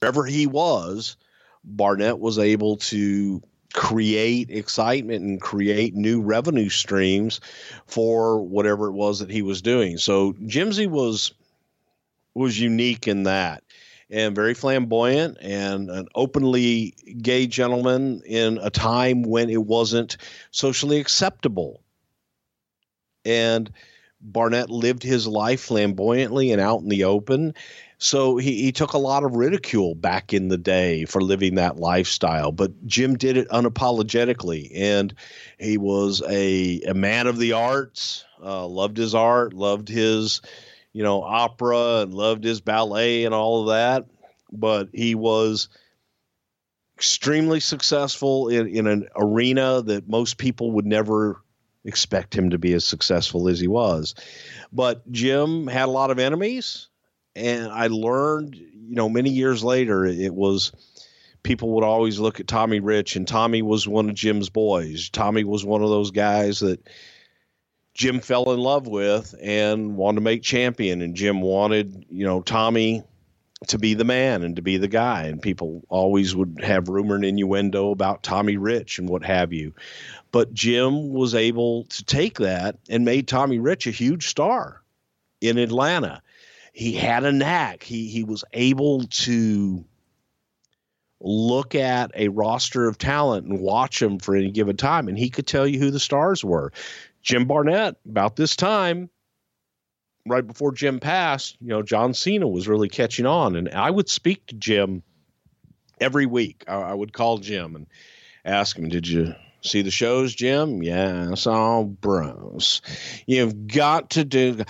wherever 0.00 0.24
he 0.24 0.46
was, 0.46 1.16
Barnett 1.64 2.18
was 2.18 2.38
able 2.38 2.76
to 2.76 3.42
create 3.74 4.50
excitement 4.50 5.22
and 5.22 5.40
create 5.40 5.94
new 5.94 6.20
revenue 6.20 6.68
streams 6.68 7.40
for 7.86 8.40
whatever 8.40 8.86
it 8.88 8.92
was 8.92 9.18
that 9.18 9.30
he 9.30 9.42
was 9.42 9.60
doing. 9.60 9.98
So 9.98 10.34
Jimsy 10.46 10.86
was 10.86 11.32
was 12.34 12.58
unique 12.58 13.08
in 13.08 13.24
that 13.24 13.64
and 14.10 14.34
very 14.34 14.54
flamboyant 14.54 15.36
and 15.40 15.90
an 15.90 16.08
openly 16.14 16.94
gay 17.20 17.46
gentleman 17.46 18.22
in 18.24 18.58
a 18.62 18.70
time 18.70 19.22
when 19.22 19.50
it 19.50 19.66
wasn't 19.66 20.16
socially 20.50 20.98
acceptable. 20.98 21.82
And 23.24 23.70
Barnett 24.20 24.70
lived 24.70 25.02
his 25.02 25.26
life 25.26 25.60
flamboyantly 25.60 26.52
and 26.52 26.60
out 26.60 26.80
in 26.80 26.88
the 26.88 27.04
open 27.04 27.54
so 27.98 28.36
he, 28.36 28.62
he 28.62 28.72
took 28.72 28.92
a 28.92 28.98
lot 28.98 29.24
of 29.24 29.34
ridicule 29.34 29.96
back 29.96 30.32
in 30.32 30.48
the 30.48 30.56
day 30.56 31.04
for 31.04 31.20
living 31.20 31.56
that 31.56 31.78
lifestyle, 31.78 32.52
but 32.52 32.86
Jim 32.86 33.16
did 33.16 33.36
it 33.36 33.48
unapologetically. 33.48 34.70
And 34.74 35.12
he 35.58 35.78
was 35.78 36.22
a, 36.28 36.80
a 36.82 36.94
man 36.94 37.26
of 37.26 37.38
the 37.38 37.52
arts, 37.52 38.24
uh, 38.42 38.66
loved 38.66 38.96
his 38.96 39.16
art, 39.16 39.52
loved 39.52 39.88
his, 39.88 40.40
you 40.92 41.02
know, 41.02 41.22
opera 41.22 42.02
and 42.02 42.14
loved 42.14 42.44
his 42.44 42.60
ballet 42.60 43.24
and 43.24 43.34
all 43.34 43.62
of 43.62 43.68
that. 43.68 44.06
But 44.52 44.90
he 44.92 45.16
was 45.16 45.68
extremely 46.96 47.58
successful 47.58 48.48
in, 48.48 48.68
in 48.68 48.86
an 48.86 49.08
arena 49.16 49.82
that 49.82 50.08
most 50.08 50.38
people 50.38 50.70
would 50.72 50.86
never 50.86 51.42
expect 51.88 52.36
him 52.36 52.50
to 52.50 52.58
be 52.58 52.72
as 52.74 52.84
successful 52.84 53.48
as 53.48 53.58
he 53.58 53.66
was. 53.66 54.14
But 54.72 55.10
Jim 55.10 55.66
had 55.66 55.88
a 55.88 55.90
lot 55.90 56.10
of 56.10 56.18
enemies 56.18 56.88
and 57.38 57.70
I 57.72 57.86
learned, 57.86 58.56
you 58.56 58.94
know, 58.94 59.08
many 59.08 59.30
years 59.30 59.62
later, 59.62 60.04
it 60.04 60.34
was 60.34 60.72
people 61.42 61.74
would 61.74 61.84
always 61.84 62.18
look 62.18 62.40
at 62.40 62.48
Tommy 62.48 62.80
Rich, 62.80 63.16
and 63.16 63.26
Tommy 63.26 63.62
was 63.62 63.86
one 63.86 64.08
of 64.08 64.14
Jim's 64.14 64.48
boys. 64.48 65.08
Tommy 65.10 65.44
was 65.44 65.64
one 65.64 65.82
of 65.82 65.88
those 65.88 66.10
guys 66.10 66.60
that 66.60 66.88
Jim 67.94 68.20
fell 68.20 68.52
in 68.52 68.60
love 68.60 68.86
with 68.86 69.34
and 69.40 69.96
wanted 69.96 70.16
to 70.16 70.20
make 70.22 70.42
champion, 70.42 71.00
and 71.00 71.14
Jim 71.14 71.40
wanted, 71.40 72.06
you 72.10 72.24
know, 72.24 72.42
Tommy 72.42 73.04
to 73.66 73.78
be 73.78 73.94
the 73.94 74.04
man 74.04 74.44
and 74.44 74.56
to 74.56 74.62
be 74.62 74.76
the 74.76 74.88
guy. 74.88 75.24
And 75.24 75.42
people 75.42 75.82
always 75.88 76.34
would 76.34 76.60
have 76.62 76.88
rumor 76.88 77.16
and 77.16 77.24
innuendo 77.24 77.90
about 77.90 78.22
Tommy 78.22 78.56
Rich 78.56 78.98
and 78.98 79.08
what 79.08 79.24
have 79.24 79.52
you. 79.52 79.74
But 80.30 80.52
Jim 80.52 81.10
was 81.10 81.34
able 81.34 81.84
to 81.84 82.04
take 82.04 82.38
that 82.38 82.76
and 82.88 83.04
made 83.04 83.28
Tommy 83.28 83.58
Rich 83.58 83.86
a 83.86 83.90
huge 83.90 84.28
star 84.28 84.82
in 85.40 85.58
Atlanta 85.58 86.22
he 86.78 86.92
had 86.92 87.24
a 87.24 87.32
knack. 87.32 87.82
He 87.82 88.06
he 88.06 88.22
was 88.22 88.44
able 88.52 89.02
to 89.02 89.84
look 91.20 91.74
at 91.74 92.12
a 92.14 92.28
roster 92.28 92.86
of 92.86 92.96
talent 92.98 93.48
and 93.48 93.58
watch 93.58 93.98
them 93.98 94.20
for 94.20 94.36
any 94.36 94.52
given 94.52 94.76
time, 94.76 95.08
and 95.08 95.18
he 95.18 95.28
could 95.28 95.48
tell 95.48 95.66
you 95.66 95.80
who 95.80 95.90
the 95.90 95.98
stars 95.98 96.44
were. 96.44 96.72
Jim 97.20 97.46
Barnett, 97.46 97.96
about 98.08 98.36
this 98.36 98.54
time, 98.54 99.10
right 100.24 100.46
before 100.46 100.70
Jim 100.70 101.00
passed, 101.00 101.56
you 101.60 101.66
know, 101.66 101.82
John 101.82 102.14
Cena 102.14 102.46
was 102.46 102.68
really 102.68 102.88
catching 102.88 103.26
on, 103.26 103.56
and 103.56 103.68
I 103.70 103.90
would 103.90 104.08
speak 104.08 104.46
to 104.46 104.54
Jim 104.54 105.02
every 106.00 106.26
week. 106.26 106.62
I, 106.68 106.74
I 106.74 106.94
would 106.94 107.12
call 107.12 107.38
Jim 107.38 107.74
and 107.74 107.88
ask 108.44 108.78
him, 108.78 108.88
"Did 108.88 109.08
you 109.08 109.34
See 109.68 109.82
the 109.82 109.90
shows, 109.90 110.34
Jim? 110.34 110.82
Yes, 110.82 111.46
all 111.46 111.84
bros. 111.84 112.80
You've 113.26 113.66
got 113.66 114.10
to 114.10 114.24
do 114.24 114.64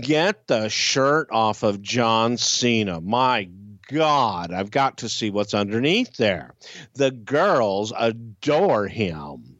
get 0.00 0.46
the 0.46 0.70
shirt 0.70 1.28
off 1.30 1.62
of 1.62 1.82
John 1.82 2.38
Cena. 2.38 3.02
My 3.02 3.50
God, 3.92 4.50
I've 4.50 4.70
got 4.70 4.98
to 4.98 5.08
see 5.10 5.28
what's 5.28 5.52
underneath 5.52 6.16
there. 6.16 6.54
The 6.94 7.10
girls 7.10 7.92
adore 7.94 8.86
him. 8.86 9.56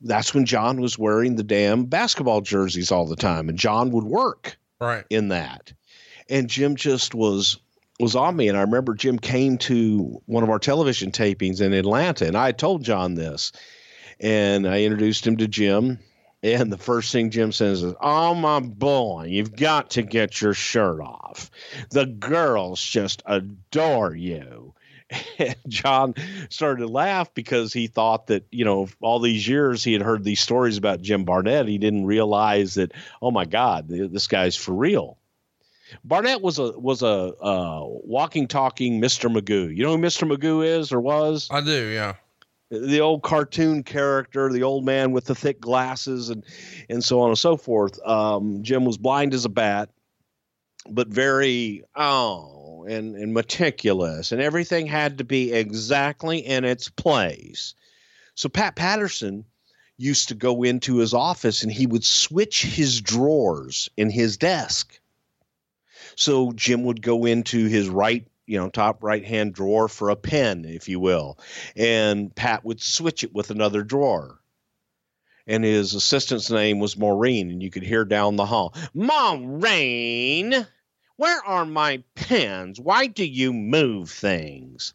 That's 0.00 0.34
when 0.34 0.44
John 0.44 0.80
was 0.80 0.98
wearing 0.98 1.36
the 1.36 1.44
damn 1.44 1.84
basketball 1.84 2.40
jerseys 2.40 2.90
all 2.90 3.06
the 3.06 3.14
time, 3.14 3.48
and 3.48 3.56
John 3.56 3.92
would 3.92 4.04
work 4.04 4.58
right 4.80 5.04
in 5.08 5.28
that. 5.28 5.72
And 6.28 6.50
Jim 6.50 6.74
just 6.74 7.14
was 7.14 7.60
was 8.00 8.16
on 8.16 8.34
me. 8.34 8.48
And 8.48 8.58
I 8.58 8.62
remember 8.62 8.94
Jim 8.94 9.20
came 9.20 9.56
to 9.58 10.20
one 10.26 10.42
of 10.42 10.50
our 10.50 10.58
television 10.58 11.12
tapings 11.12 11.60
in 11.60 11.72
Atlanta, 11.72 12.26
and 12.26 12.36
I 12.36 12.50
told 12.50 12.82
John 12.82 13.14
this 13.14 13.52
and 14.24 14.66
I 14.66 14.84
introduced 14.84 15.26
him 15.26 15.36
to 15.36 15.46
Jim. 15.46 15.98
And 16.42 16.72
the 16.72 16.78
first 16.78 17.12
thing 17.12 17.30
Jim 17.30 17.52
says 17.52 17.82
is, 17.82 17.94
Oh, 18.00 18.34
my 18.34 18.60
boy, 18.60 19.26
you've 19.28 19.54
got 19.54 19.90
to 19.90 20.02
get 20.02 20.40
your 20.40 20.54
shirt 20.54 21.00
off. 21.00 21.50
The 21.90 22.06
girls 22.06 22.82
just 22.82 23.22
adore 23.26 24.14
you. 24.14 24.74
And 25.38 25.54
John 25.68 26.14
started 26.48 26.80
to 26.80 26.88
laugh 26.88 27.34
because 27.34 27.72
he 27.72 27.86
thought 27.86 28.28
that, 28.28 28.46
you 28.50 28.64
know, 28.64 28.88
all 29.00 29.20
these 29.20 29.46
years 29.46 29.84
he 29.84 29.92
had 29.92 30.02
heard 30.02 30.24
these 30.24 30.40
stories 30.40 30.78
about 30.78 31.02
Jim 31.02 31.24
Barnett. 31.24 31.68
He 31.68 31.78
didn't 31.78 32.06
realize 32.06 32.74
that, 32.74 32.92
oh 33.20 33.30
my 33.30 33.44
God, 33.44 33.86
this 33.88 34.26
guy's 34.26 34.56
for 34.56 34.72
real. 34.72 35.18
Barnett 36.02 36.40
was 36.40 36.58
a 36.58 36.72
was 36.72 37.02
a 37.02 37.06
uh, 37.06 37.82
walking, 37.84 38.48
talking 38.48 39.00
Mr. 39.00 39.30
Magoo. 39.30 39.76
You 39.76 39.84
know 39.84 39.96
who 39.96 40.02
Mr. 40.02 40.28
Magoo 40.28 40.66
is 40.66 40.90
or 40.90 41.00
was? 41.00 41.48
I 41.50 41.60
do, 41.60 41.88
yeah 41.88 42.14
the 42.70 43.00
old 43.00 43.22
cartoon 43.22 43.82
character, 43.82 44.50
the 44.50 44.62
old 44.62 44.84
man 44.84 45.12
with 45.12 45.24
the 45.26 45.34
thick 45.34 45.60
glasses, 45.60 46.30
and 46.30 46.44
and 46.88 47.04
so 47.04 47.20
on 47.20 47.30
and 47.30 47.38
so 47.38 47.56
forth. 47.56 47.98
Um, 48.06 48.62
Jim 48.62 48.84
was 48.84 48.98
blind 48.98 49.34
as 49.34 49.44
a 49.44 49.50
bat, 49.50 49.90
but 50.88 51.08
very 51.08 51.84
oh 51.94 52.84
and 52.88 53.16
and 53.16 53.32
meticulous, 53.32 54.32
and 54.32 54.40
everything 54.40 54.86
had 54.86 55.18
to 55.18 55.24
be 55.24 55.52
exactly 55.52 56.38
in 56.38 56.64
its 56.64 56.88
place. 56.88 57.74
So 58.34 58.48
Pat 58.48 58.76
Patterson 58.76 59.44
used 59.96 60.28
to 60.28 60.34
go 60.34 60.64
into 60.64 60.96
his 60.96 61.14
office 61.14 61.62
and 61.62 61.72
he 61.72 61.86
would 61.86 62.04
switch 62.04 62.64
his 62.64 63.00
drawers 63.00 63.88
in 63.96 64.10
his 64.10 64.36
desk. 64.36 64.98
So 66.16 66.52
Jim 66.52 66.84
would 66.84 67.00
go 67.00 67.24
into 67.26 67.66
his 67.66 67.88
right 67.88 68.26
you 68.46 68.58
know 68.58 68.68
top 68.68 69.02
right 69.02 69.24
hand 69.24 69.54
drawer 69.54 69.88
for 69.88 70.10
a 70.10 70.16
pen 70.16 70.64
if 70.64 70.88
you 70.88 71.00
will 71.00 71.38
and 71.76 72.34
pat 72.34 72.64
would 72.64 72.80
switch 72.80 73.24
it 73.24 73.34
with 73.34 73.50
another 73.50 73.82
drawer 73.82 74.38
and 75.46 75.64
his 75.64 75.94
assistant's 75.94 76.50
name 76.50 76.78
was 76.78 76.96
Maureen, 76.96 77.50
and 77.50 77.62
you 77.62 77.70
could 77.70 77.82
hear 77.82 78.04
down 78.04 78.36
the 78.36 78.46
hall, 78.46 78.74
Maureen, 78.94 80.66
where 81.16 81.44
are 81.44 81.64
my 81.64 82.02
pens? 82.14 82.80
Why 82.80 83.06
do 83.06 83.24
you 83.24 83.52
move 83.52 84.10
things? 84.10 84.94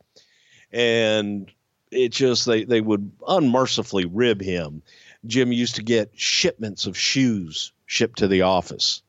And 0.72 1.52
it 1.92 2.10
just 2.10 2.46
they 2.46 2.64
they 2.64 2.82
would 2.82 3.12
unmercifully 3.28 4.06
rib 4.06 4.42
him. 4.42 4.84
Jim 5.26 5.52
used 5.52 5.76
to 5.76 5.84
get 5.84 6.12
shipments 6.14 6.86
of 6.86 6.98
shoes 6.98 7.72
shipped 7.86 8.20
to 8.20 8.28
the 8.28 8.44
office. 8.44 9.02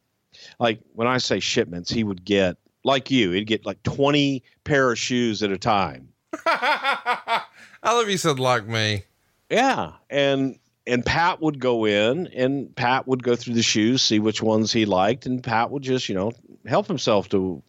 Like 0.58 0.80
when 0.94 1.06
I 1.06 1.18
say 1.18 1.40
shipments, 1.40 1.90
he 1.90 2.04
would 2.04 2.24
get 2.24 2.56
like 2.84 3.10
you, 3.10 3.30
he'd 3.32 3.46
get 3.46 3.66
like 3.66 3.82
20 3.82 4.42
pair 4.64 4.90
of 4.92 4.98
shoes 4.98 5.42
at 5.42 5.50
a 5.52 5.58
time. 5.58 6.08
I 6.46 7.42
love 7.84 8.08
you 8.08 8.16
said 8.18 8.38
like 8.38 8.66
me. 8.66 9.04
Yeah. 9.50 9.92
And 10.08 10.58
and 10.86 11.04
Pat 11.04 11.40
would 11.40 11.60
go 11.60 11.84
in 11.84 12.26
and 12.28 12.74
Pat 12.74 13.06
would 13.06 13.22
go 13.22 13.36
through 13.36 13.54
the 13.54 13.62
shoes, 13.62 14.02
see 14.02 14.18
which 14.18 14.42
ones 14.42 14.72
he 14.72 14.84
liked, 14.86 15.26
and 15.26 15.42
Pat 15.42 15.70
would 15.70 15.82
just, 15.82 16.08
you 16.08 16.14
know, 16.14 16.32
help 16.66 16.86
himself 16.86 17.28
to 17.30 17.62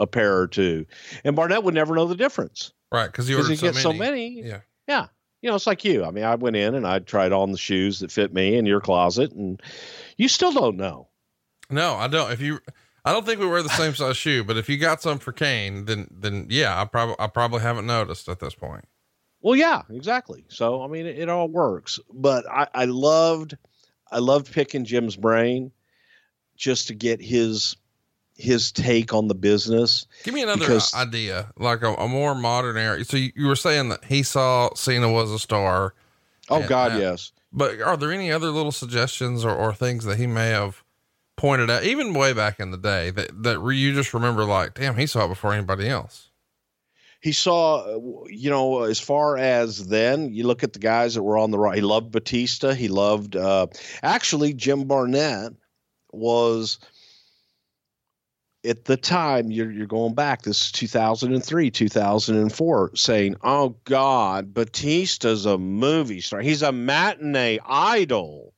a 0.00 0.06
pair 0.06 0.38
or 0.38 0.46
two. 0.48 0.86
And 1.24 1.36
Barnett 1.36 1.62
would 1.62 1.74
never 1.74 1.94
know 1.94 2.06
the 2.06 2.16
difference. 2.16 2.72
Right. 2.90 3.12
Cause 3.12 3.28
you 3.28 3.36
Because 3.36 3.50
ordered 3.50 3.58
so 3.58 3.66
gets 3.66 3.84
many. 3.84 3.98
so 3.98 3.98
many. 3.98 4.42
Yeah. 4.42 4.60
Yeah. 4.88 5.06
You 5.42 5.50
know, 5.50 5.56
it's 5.56 5.66
like 5.66 5.84
you. 5.84 6.04
I 6.04 6.10
mean, 6.10 6.24
I 6.24 6.36
went 6.36 6.56
in 6.56 6.74
and 6.74 6.86
I 6.86 7.00
tried 7.00 7.32
on 7.32 7.52
the 7.52 7.58
shoes 7.58 8.00
that 8.00 8.10
fit 8.10 8.32
me 8.32 8.56
in 8.56 8.64
your 8.64 8.80
closet, 8.80 9.32
and 9.32 9.60
you 10.16 10.26
still 10.28 10.52
don't 10.52 10.76
know. 10.78 11.08
No, 11.68 11.96
I 11.96 12.08
don't. 12.08 12.32
If 12.32 12.40
you, 12.40 12.60
I 13.04 13.12
don't 13.12 13.26
think 13.26 13.38
we 13.40 13.46
wear 13.46 13.62
the 13.62 13.68
same 13.70 13.94
size 13.94 14.16
shoe, 14.16 14.44
but 14.44 14.56
if 14.56 14.68
you 14.68 14.78
got 14.78 15.02
some 15.02 15.18
for 15.18 15.32
Kane, 15.32 15.84
then, 15.84 16.08
then 16.10 16.46
yeah, 16.48 16.80
I 16.80 16.84
probably, 16.86 17.16
I 17.18 17.26
probably 17.26 17.60
haven't 17.60 17.86
noticed 17.86 18.28
at 18.28 18.40
this 18.40 18.54
point. 18.54 18.84
Well, 19.42 19.56
yeah, 19.56 19.82
exactly. 19.90 20.44
So, 20.48 20.82
I 20.82 20.86
mean, 20.86 21.04
it, 21.06 21.18
it 21.18 21.28
all 21.28 21.48
works. 21.48 22.00
But 22.12 22.46
I, 22.50 22.66
I 22.74 22.84
loved, 22.86 23.56
I 24.10 24.18
loved 24.20 24.50
picking 24.52 24.86
Jim's 24.86 25.16
brain 25.16 25.70
just 26.56 26.86
to 26.88 26.94
get 26.94 27.20
his 27.20 27.76
his 28.36 28.72
take 28.72 29.12
on 29.14 29.28
the 29.28 29.34
business. 29.34 30.06
Give 30.24 30.34
me 30.34 30.42
another 30.42 30.60
Because- 30.60 30.92
idea, 30.94 31.52
like 31.56 31.82
a, 31.82 31.94
a 31.94 32.08
more 32.08 32.34
modern 32.34 32.76
era. 32.76 33.04
So 33.04 33.16
you, 33.16 33.32
you 33.36 33.46
were 33.46 33.54
saying 33.56 33.90
that 33.90 34.04
he 34.06 34.22
saw 34.22 34.74
Cena 34.74 35.10
was 35.12 35.30
a 35.30 35.38
star, 35.38 35.94
Oh 36.48 36.66
God, 36.66 36.98
yes. 36.98 37.32
but 37.52 37.80
are 37.80 37.96
there 37.96 38.10
any 38.12 38.32
other 38.32 38.48
little 38.50 38.72
suggestions 38.72 39.44
or, 39.44 39.54
or 39.54 39.72
things 39.74 40.04
that 40.04 40.16
he 40.18 40.26
may 40.26 40.48
have 40.48 40.82
pointed 41.44 41.68
out, 41.68 41.84
even 41.84 42.14
way 42.14 42.32
back 42.32 42.58
in 42.58 42.70
the 42.70 42.78
day 42.78 43.10
that, 43.10 43.42
that 43.42 43.62
you 43.62 43.92
just 43.92 44.14
remember 44.14 44.46
like, 44.46 44.72
damn, 44.72 44.96
he 44.96 45.06
saw 45.06 45.26
it 45.26 45.28
before 45.28 45.52
anybody 45.52 45.86
else. 45.86 46.30
He 47.20 47.32
saw, 47.32 47.84
uh, 47.84 48.24
you 48.30 48.48
know, 48.48 48.84
as 48.84 48.98
far 48.98 49.36
as 49.36 49.88
then, 49.88 50.32
you 50.32 50.46
look 50.46 50.64
at 50.64 50.72
the 50.72 50.78
guys 50.78 51.14
that 51.14 51.22
were 51.22 51.36
on 51.36 51.50
the 51.50 51.58
right. 51.58 51.74
He 51.74 51.82
loved 51.82 52.12
Batista. 52.12 52.72
He 52.72 52.88
loved, 52.88 53.36
uh, 53.36 53.66
actually, 54.02 54.54
Jim 54.54 54.84
Barnett 54.84 55.52
was 56.12 56.78
at 58.64 58.86
the 58.86 58.96
time. 58.96 59.50
You're 59.50 59.70
you're 59.70 59.86
going 59.86 60.14
back. 60.14 60.42
This 60.42 60.62
is 60.62 60.72
2003, 60.72 61.70
2004, 61.70 62.96
saying, 62.96 63.36
"Oh 63.42 63.76
God, 63.84 64.54
Batista's 64.54 65.44
a 65.44 65.58
movie 65.58 66.22
star. 66.22 66.40
He's 66.40 66.62
a 66.62 66.72
matinee 66.72 67.58
idol." 67.66 68.53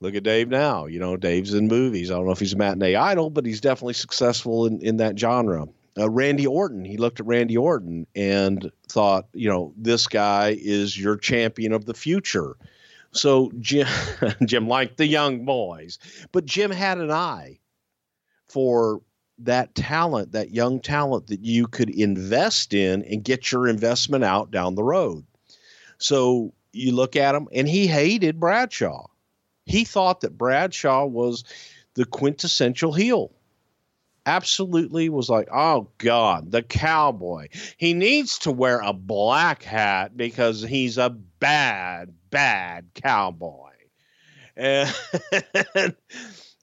Look 0.00 0.14
at 0.14 0.22
Dave 0.22 0.48
now. 0.48 0.86
You 0.86 1.00
know, 1.00 1.16
Dave's 1.16 1.54
in 1.54 1.66
movies. 1.66 2.10
I 2.10 2.14
don't 2.14 2.26
know 2.26 2.32
if 2.32 2.38
he's 2.38 2.52
a 2.52 2.56
matinee 2.56 2.94
idol, 2.94 3.30
but 3.30 3.44
he's 3.44 3.60
definitely 3.60 3.94
successful 3.94 4.66
in, 4.66 4.80
in 4.80 4.96
that 4.98 5.18
genre. 5.18 5.66
Uh, 5.98 6.08
Randy 6.08 6.46
Orton, 6.46 6.84
he 6.84 6.96
looked 6.96 7.18
at 7.18 7.26
Randy 7.26 7.56
Orton 7.56 8.06
and 8.14 8.70
thought, 8.88 9.26
you 9.32 9.48
know, 9.48 9.72
this 9.76 10.06
guy 10.06 10.56
is 10.60 10.96
your 10.96 11.16
champion 11.16 11.72
of 11.72 11.86
the 11.86 11.94
future. 11.94 12.56
So 13.10 13.50
Jim, 13.58 13.88
Jim 14.44 14.68
liked 14.68 14.98
the 14.98 15.06
young 15.06 15.44
boys, 15.44 15.98
but 16.30 16.44
Jim 16.44 16.70
had 16.70 16.98
an 16.98 17.10
eye 17.10 17.58
for 18.48 19.02
that 19.38 19.74
talent, 19.74 20.32
that 20.32 20.52
young 20.52 20.80
talent 20.80 21.26
that 21.28 21.44
you 21.44 21.66
could 21.66 21.90
invest 21.90 22.74
in 22.74 23.02
and 23.02 23.24
get 23.24 23.50
your 23.50 23.66
investment 23.66 24.24
out 24.24 24.50
down 24.50 24.74
the 24.74 24.84
road. 24.84 25.24
So 25.98 26.52
you 26.72 26.92
look 26.92 27.16
at 27.16 27.34
him, 27.34 27.48
and 27.52 27.68
he 27.68 27.86
hated 27.86 28.38
Bradshaw. 28.38 29.06
He 29.68 29.84
thought 29.84 30.22
that 30.22 30.38
Bradshaw 30.38 31.06
was 31.06 31.44
the 31.94 32.04
quintessential 32.04 32.92
heel. 32.92 33.30
Absolutely 34.24 35.08
was 35.08 35.28
like, 35.28 35.48
oh 35.52 35.88
God, 35.98 36.50
the 36.50 36.62
cowboy. 36.62 37.48
He 37.76 37.94
needs 37.94 38.40
to 38.40 38.52
wear 38.52 38.80
a 38.80 38.92
black 38.92 39.62
hat 39.62 40.16
because 40.16 40.62
he's 40.62 40.98
a 40.98 41.10
bad, 41.10 42.14
bad 42.30 42.86
cowboy. 42.94 43.70
And 44.56 44.94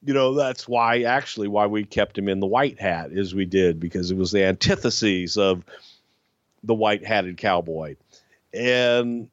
you 0.06 0.14
know, 0.14 0.36
that's 0.36 0.68
why 0.68 1.04
actually 1.04 1.48
why 1.48 1.66
we 1.66 1.84
kept 1.84 2.18
him 2.18 2.30
in 2.30 2.40
the 2.40 2.46
white 2.46 2.80
hat 2.80 3.12
as 3.12 3.34
we 3.34 3.46
did, 3.46 3.80
because 3.80 4.12
it 4.12 4.18
was 4.18 4.32
the 4.32 4.46
antitheses 4.46 5.38
of 5.38 5.66
the 6.64 6.76
white 6.76 7.06
hatted 7.06 7.38
cowboy. 7.38 7.96
And 8.54 9.30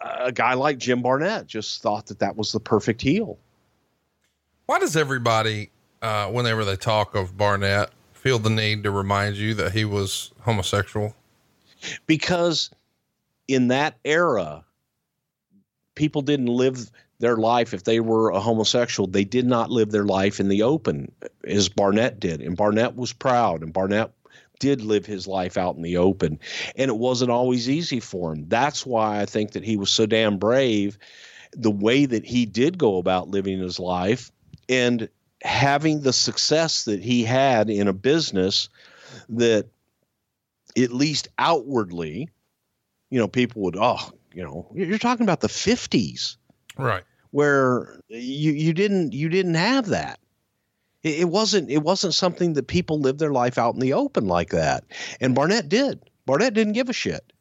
a 0.00 0.32
guy 0.32 0.54
like 0.54 0.78
Jim 0.78 1.02
Barnett 1.02 1.46
just 1.46 1.82
thought 1.82 2.06
that 2.06 2.18
that 2.20 2.36
was 2.36 2.52
the 2.52 2.60
perfect 2.60 3.02
heel. 3.02 3.38
Why 4.66 4.78
does 4.78 4.96
everybody, 4.96 5.70
uh, 6.00 6.26
whenever 6.26 6.64
they 6.64 6.76
talk 6.76 7.14
of 7.14 7.36
Barnett, 7.36 7.90
feel 8.12 8.38
the 8.38 8.50
need 8.50 8.84
to 8.84 8.90
remind 8.90 9.36
you 9.36 9.54
that 9.54 9.72
he 9.72 9.84
was 9.84 10.32
homosexual? 10.40 11.14
Because 12.06 12.70
in 13.48 13.68
that 13.68 13.96
era, 14.04 14.64
people 15.94 16.22
didn't 16.22 16.46
live 16.46 16.90
their 17.18 17.36
life 17.36 17.74
if 17.74 17.84
they 17.84 18.00
were 18.00 18.30
a 18.30 18.40
homosexual. 18.40 19.06
They 19.06 19.24
did 19.24 19.46
not 19.46 19.70
live 19.70 19.90
their 19.90 20.04
life 20.04 20.40
in 20.40 20.48
the 20.48 20.62
open 20.62 21.12
as 21.44 21.68
Barnett 21.68 22.20
did. 22.20 22.40
And 22.40 22.56
Barnett 22.56 22.96
was 22.96 23.12
proud, 23.12 23.62
and 23.62 23.72
Barnett 23.72 24.12
did 24.60 24.82
live 24.82 25.04
his 25.04 25.26
life 25.26 25.56
out 25.58 25.74
in 25.74 25.82
the 25.82 25.96
open. 25.96 26.38
And 26.76 26.88
it 26.88 26.96
wasn't 26.96 27.32
always 27.32 27.68
easy 27.68 27.98
for 27.98 28.32
him. 28.32 28.48
That's 28.48 28.86
why 28.86 29.20
I 29.20 29.26
think 29.26 29.52
that 29.52 29.64
he 29.64 29.76
was 29.76 29.90
so 29.90 30.06
damn 30.06 30.38
brave 30.38 30.96
the 31.52 31.70
way 31.70 32.06
that 32.06 32.24
he 32.24 32.46
did 32.46 32.78
go 32.78 32.98
about 32.98 33.28
living 33.28 33.58
his 33.58 33.80
life 33.80 34.30
and 34.68 35.08
having 35.42 36.02
the 36.02 36.12
success 36.12 36.84
that 36.84 37.02
he 37.02 37.24
had 37.24 37.68
in 37.68 37.88
a 37.88 37.92
business 37.92 38.68
that 39.28 39.66
at 40.78 40.92
least 40.92 41.26
outwardly 41.38 42.28
you 43.08 43.18
know 43.18 43.26
people 43.26 43.62
would 43.62 43.76
oh 43.76 43.98
you 44.32 44.44
know 44.44 44.70
you're 44.72 44.98
talking 44.98 45.24
about 45.24 45.40
the 45.40 45.48
50s 45.48 46.36
Right. 46.78 47.02
where 47.32 48.00
you 48.08 48.52
you 48.52 48.72
didn't 48.72 49.12
you 49.12 49.28
didn't 49.28 49.54
have 49.54 49.86
that 49.86 50.19
it, 51.02 51.20
it 51.20 51.28
wasn't 51.28 51.70
it 51.70 51.82
wasn't 51.82 52.14
something 52.14 52.54
that 52.54 52.66
people 52.66 53.00
lived 53.00 53.18
their 53.18 53.32
life 53.32 53.58
out 53.58 53.74
in 53.74 53.80
the 53.80 53.92
open 53.92 54.26
like 54.26 54.50
that. 54.50 54.84
And 55.20 55.34
barnett 55.34 55.68
did. 55.68 56.10
Barnett 56.26 56.54
didn't 56.54 56.74
give 56.74 56.88
a 56.88 56.94
shit. 56.94 57.32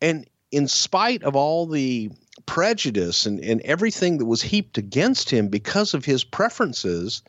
And 0.00 0.26
in 0.50 0.68
spite 0.68 1.22
of 1.22 1.36
all 1.36 1.66
the 1.66 2.10
prejudice 2.46 3.26
and, 3.26 3.40
and 3.40 3.60
everything 3.62 4.18
that 4.18 4.26
was 4.26 4.40
heaped 4.40 4.78
against 4.78 5.28
him 5.28 5.48
because 5.48 5.92
of 5.92 6.04
his 6.04 6.24
preferences 6.24 7.22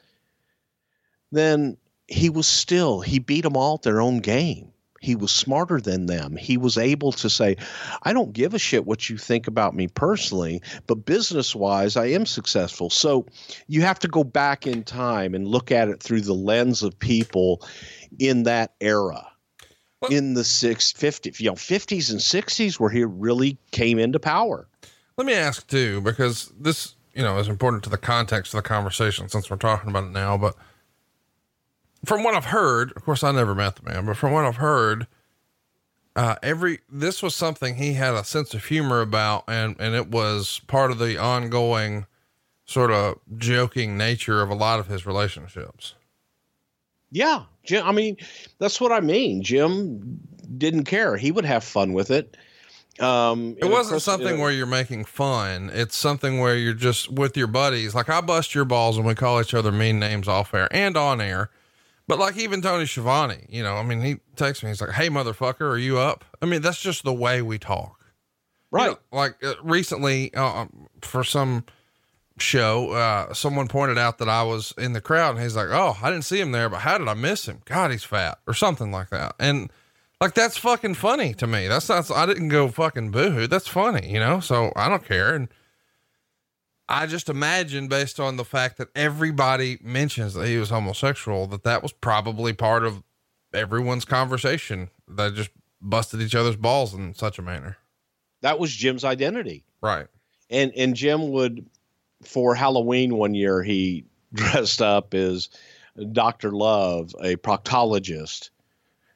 then 1.31 1.75
he 2.07 2.29
was 2.29 2.47
still 2.47 3.01
he 3.01 3.19
beat 3.19 3.41
them 3.41 3.57
all 3.57 3.75
at 3.75 3.81
their 3.81 4.01
own 4.01 4.19
game 4.19 4.71
he 5.01 5.15
was 5.15 5.31
smarter 5.31 5.79
than 5.79 6.05
them. 6.05 6.35
He 6.35 6.57
was 6.57 6.77
able 6.77 7.11
to 7.13 7.29
say 7.29 7.55
i 8.03 8.13
don't 8.13 8.33
give 8.33 8.53
a 8.53 8.59
shit 8.59 8.85
what 8.85 9.09
you 9.09 9.17
think 9.17 9.47
about 9.47 9.73
me 9.75 9.87
personally 9.87 10.61
but 10.87 11.05
business 11.05 11.55
wise 11.55 11.95
i 11.95 12.05
am 12.05 12.25
successful. 12.25 12.89
So 12.89 13.25
you 13.67 13.81
have 13.81 13.99
to 13.99 14.07
go 14.07 14.23
back 14.23 14.67
in 14.67 14.83
time 14.83 15.33
and 15.35 15.47
look 15.47 15.71
at 15.71 15.89
it 15.89 16.01
through 16.01 16.21
the 16.21 16.33
lens 16.33 16.83
of 16.83 16.97
people 16.97 17.65
in 18.19 18.43
that 18.43 18.73
era. 18.81 19.25
Well- 20.01 20.11
in 20.11 20.33
the 20.33 20.43
six 20.43 20.91
fifty, 20.91 21.33
you 21.37 21.49
know 21.49 21.55
50s 21.55 22.09
and 22.09 22.19
60s 22.19 22.79
where 22.79 22.89
he 22.89 23.03
really 23.03 23.57
came 23.71 23.99
into 23.99 24.19
power. 24.19 24.67
Let 25.17 25.25
me 25.25 25.33
ask 25.33 25.67
too, 25.67 25.99
because 25.99 26.53
this, 26.57 26.95
you 27.13 27.21
know, 27.21 27.37
is 27.39 27.49
important 27.49 27.83
to 27.83 27.89
the 27.89 27.97
context 27.97 28.53
of 28.53 28.63
the 28.63 28.67
conversation 28.69 29.27
since 29.27 29.49
we're 29.49 29.57
talking 29.57 29.89
about 29.89 30.05
it 30.05 30.11
now. 30.11 30.37
But 30.37 30.55
from 32.05 32.23
what 32.23 32.33
I've 32.33 32.45
heard, 32.45 32.93
of 32.95 33.03
course, 33.03 33.23
I 33.23 33.31
never 33.31 33.53
met 33.55 33.75
the 33.75 33.89
man, 33.89 34.05
but 34.05 34.17
from 34.17 34.31
what 34.31 34.45
I've 34.45 34.57
heard, 34.57 35.07
uh, 36.15 36.35
every 36.41 36.79
this 36.89 37.21
was 37.21 37.35
something 37.35 37.75
he 37.75 37.93
had 37.93 38.13
a 38.13 38.23
sense 38.23 38.53
of 38.53 38.65
humor 38.65 39.01
about, 39.01 39.43
and 39.47 39.75
and 39.79 39.95
it 39.95 40.09
was 40.09 40.61
part 40.67 40.91
of 40.91 40.99
the 40.99 41.17
ongoing 41.17 42.05
sort 42.65 42.91
of 42.91 43.19
joking 43.37 43.97
nature 43.97 44.41
of 44.41 44.49
a 44.49 44.55
lot 44.55 44.79
of 44.79 44.87
his 44.87 45.05
relationships. 45.05 45.95
Yeah, 47.11 47.43
Jim. 47.63 47.85
I 47.85 47.91
mean, 47.91 48.17
that's 48.59 48.79
what 48.79 48.91
I 48.91 48.99
mean. 48.99 49.41
Jim 49.41 50.19
didn't 50.57 50.85
care. 50.85 51.17
He 51.17 51.31
would 51.31 51.45
have 51.45 51.63
fun 51.63 51.93
with 51.93 52.11
it. 52.11 52.37
Um, 52.99 53.55
It 53.57 53.65
wasn't 53.65 54.01
something 54.01 54.39
where 54.39 54.51
you're 54.51 54.65
making 54.65 55.05
fun. 55.05 55.71
It's 55.73 55.95
something 55.95 56.39
where 56.39 56.57
you're 56.57 56.73
just 56.73 57.09
with 57.11 57.37
your 57.37 57.47
buddies. 57.47 57.95
Like 57.95 58.09
I 58.09 58.21
bust 58.21 58.53
your 58.53 58.65
balls 58.65 58.97
and 58.97 59.05
we 59.05 59.15
call 59.15 59.39
each 59.39 59.53
other 59.53 59.71
mean 59.71 59.99
names 59.99 60.27
off 60.27 60.53
air 60.53 60.67
and 60.71 60.97
on 60.97 61.21
air. 61.21 61.49
But 62.09 62.17
like 62.17 62.37
even 62.37 62.63
Tony 62.63 62.87
Schiavone, 62.87 63.45
you 63.49 63.61
know, 63.61 63.75
I 63.75 63.83
mean, 63.83 64.01
he 64.01 64.17
texts 64.35 64.63
me, 64.63 64.71
he's 64.71 64.81
like, 64.81 64.89
Hey 64.89 65.09
motherfucker, 65.09 65.61
are 65.61 65.77
you 65.77 65.99
up? 65.99 66.25
I 66.41 66.47
mean, 66.47 66.63
that's 66.63 66.81
just 66.81 67.03
the 67.03 67.13
way 67.13 67.43
we 67.43 67.59
talk. 67.59 68.03
Right. 68.71 68.85
You 68.85 68.91
know, 68.93 68.97
like 69.11 69.35
uh, 69.43 69.53
recently, 69.61 70.33
uh, 70.33 70.65
for 71.03 71.23
some 71.23 71.65
show, 72.39 72.93
uh, 72.93 73.31
someone 73.35 73.67
pointed 73.67 73.99
out 73.99 74.17
that 74.17 74.27
I 74.27 74.41
was 74.41 74.73
in 74.75 74.93
the 74.93 75.01
crowd 75.01 75.35
and 75.35 75.43
he's 75.43 75.55
like, 75.55 75.67
Oh, 75.69 75.97
I 76.01 76.09
didn't 76.09 76.25
see 76.25 76.41
him 76.41 76.51
there, 76.51 76.67
but 76.67 76.79
how 76.79 76.97
did 76.97 77.07
I 77.07 77.13
miss 77.13 77.47
him? 77.47 77.61
God, 77.65 77.91
he's 77.91 78.03
fat 78.03 78.39
or 78.47 78.55
something 78.55 78.91
like 78.91 79.11
that. 79.11 79.35
And 79.39 79.71
like, 80.19 80.33
that's 80.33 80.57
fucking 80.57 80.95
funny 80.95 81.35
to 81.35 81.45
me. 81.45 81.67
That's 81.67 81.89
not, 81.89 82.09
I 82.09 82.25
didn't 82.25 82.49
go 82.49 82.69
fucking 82.69 83.11
boohoo. 83.11 83.45
That's 83.45 83.67
funny, 83.67 84.11
you 84.11 84.19
know? 84.19 84.39
So 84.39 84.73
I 84.75 84.89
don't 84.89 85.05
care. 85.05 85.35
And 85.35 85.47
I 86.91 87.05
just 87.05 87.29
imagine 87.29 87.87
based 87.87 88.19
on 88.19 88.37
the 88.37 88.43
fact 88.43 88.77
that 88.79 88.87
everybody 88.95 89.77
mentions 89.83 90.33
that 90.33 90.47
he 90.47 90.57
was 90.57 90.71
homosexual, 90.71 91.45
that 91.47 91.63
that 91.63 91.83
was 91.83 91.93
probably 91.93 92.51
part 92.51 92.83
of 92.83 93.03
everyone's 93.53 94.05
conversation. 94.05 94.89
They 95.07 95.29
just 95.29 95.51
busted 95.79 96.19
each 96.19 96.33
other's 96.33 96.55
balls 96.55 96.95
in 96.95 97.13
such 97.13 97.37
a 97.37 97.43
manner. 97.43 97.77
That 98.41 98.57
was 98.57 98.73
Jim's 98.73 99.05
identity. 99.05 99.65
Right. 99.81 100.07
And 100.49 100.73
and 100.75 100.95
Jim 100.95 101.29
would 101.29 101.69
for 102.23 102.55
Halloween 102.55 103.17
one 103.17 103.35
year 103.35 103.61
he 103.61 104.05
dressed 104.33 104.81
up 104.81 105.13
as 105.13 105.49
Dr. 106.11 106.51
Love, 106.51 107.13
a 107.21 107.35
proctologist, 107.35 108.49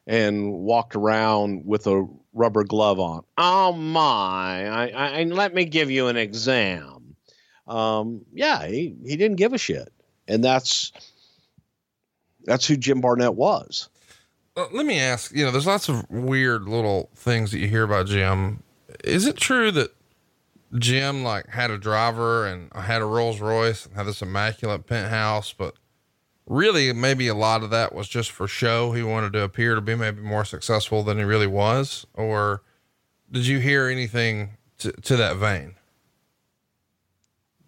and 0.05 0.53
walked 0.53 0.95
around 0.95 1.65
with 1.65 1.87
a 1.87 2.07
rubber 2.33 2.63
glove 2.63 2.99
on. 2.99 3.23
Oh 3.37 3.73
my! 3.73 4.67
I, 4.67 5.21
I 5.21 5.23
let 5.23 5.55
me 5.55 5.65
give 5.65 5.89
you 5.89 6.07
an 6.07 6.17
exam. 6.17 7.02
Um, 7.67 8.25
yeah, 8.33 8.67
he 8.67 8.95
he 9.05 9.15
didn't 9.15 9.37
give 9.37 9.53
a 9.53 9.57
shit, 9.57 9.91
and 10.27 10.43
that's 10.43 10.91
that's 12.43 12.67
who 12.67 12.77
Jim 12.77 13.01
Barnett 13.01 13.35
was. 13.35 13.89
Let 14.55 14.85
me 14.85 14.99
ask, 14.99 15.33
you 15.33 15.43
know, 15.43 15.49
there's 15.49 15.65
lots 15.65 15.89
of 15.89 16.07
weird 16.11 16.67
little 16.67 17.09
things 17.15 17.51
that 17.51 17.57
you 17.57 17.67
hear 17.67 17.83
about 17.83 18.05
Jim. 18.05 18.61
Is 19.03 19.25
it 19.25 19.35
true 19.35 19.71
that 19.71 19.95
Jim 20.77 21.23
like 21.23 21.47
had 21.47 21.71
a 21.71 21.77
driver 21.77 22.45
and 22.45 22.71
had 22.73 23.01
a 23.01 23.05
Rolls 23.05 23.39
Royce 23.39 23.85
and 23.85 23.95
had 23.95 24.05
this 24.05 24.21
immaculate 24.21 24.85
penthouse, 24.85 25.53
but 25.53 25.75
really 26.45 26.91
maybe 26.93 27.27
a 27.27 27.35
lot 27.35 27.63
of 27.63 27.69
that 27.71 27.93
was 27.93 28.07
just 28.07 28.31
for 28.31 28.47
show. 28.47 28.91
He 28.91 29.01
wanted 29.01 29.33
to 29.33 29.43
appear 29.43 29.73
to 29.75 29.81
be 29.81 29.95
maybe 29.95 30.21
more 30.21 30.45
successful 30.45 31.03
than 31.03 31.17
he 31.17 31.23
really 31.23 31.47
was. 31.47 32.05
Or 32.13 32.61
did 33.31 33.47
you 33.47 33.59
hear 33.59 33.87
anything 33.87 34.57
to, 34.79 34.91
to 34.91 35.15
that 35.15 35.37
vein? 35.37 35.75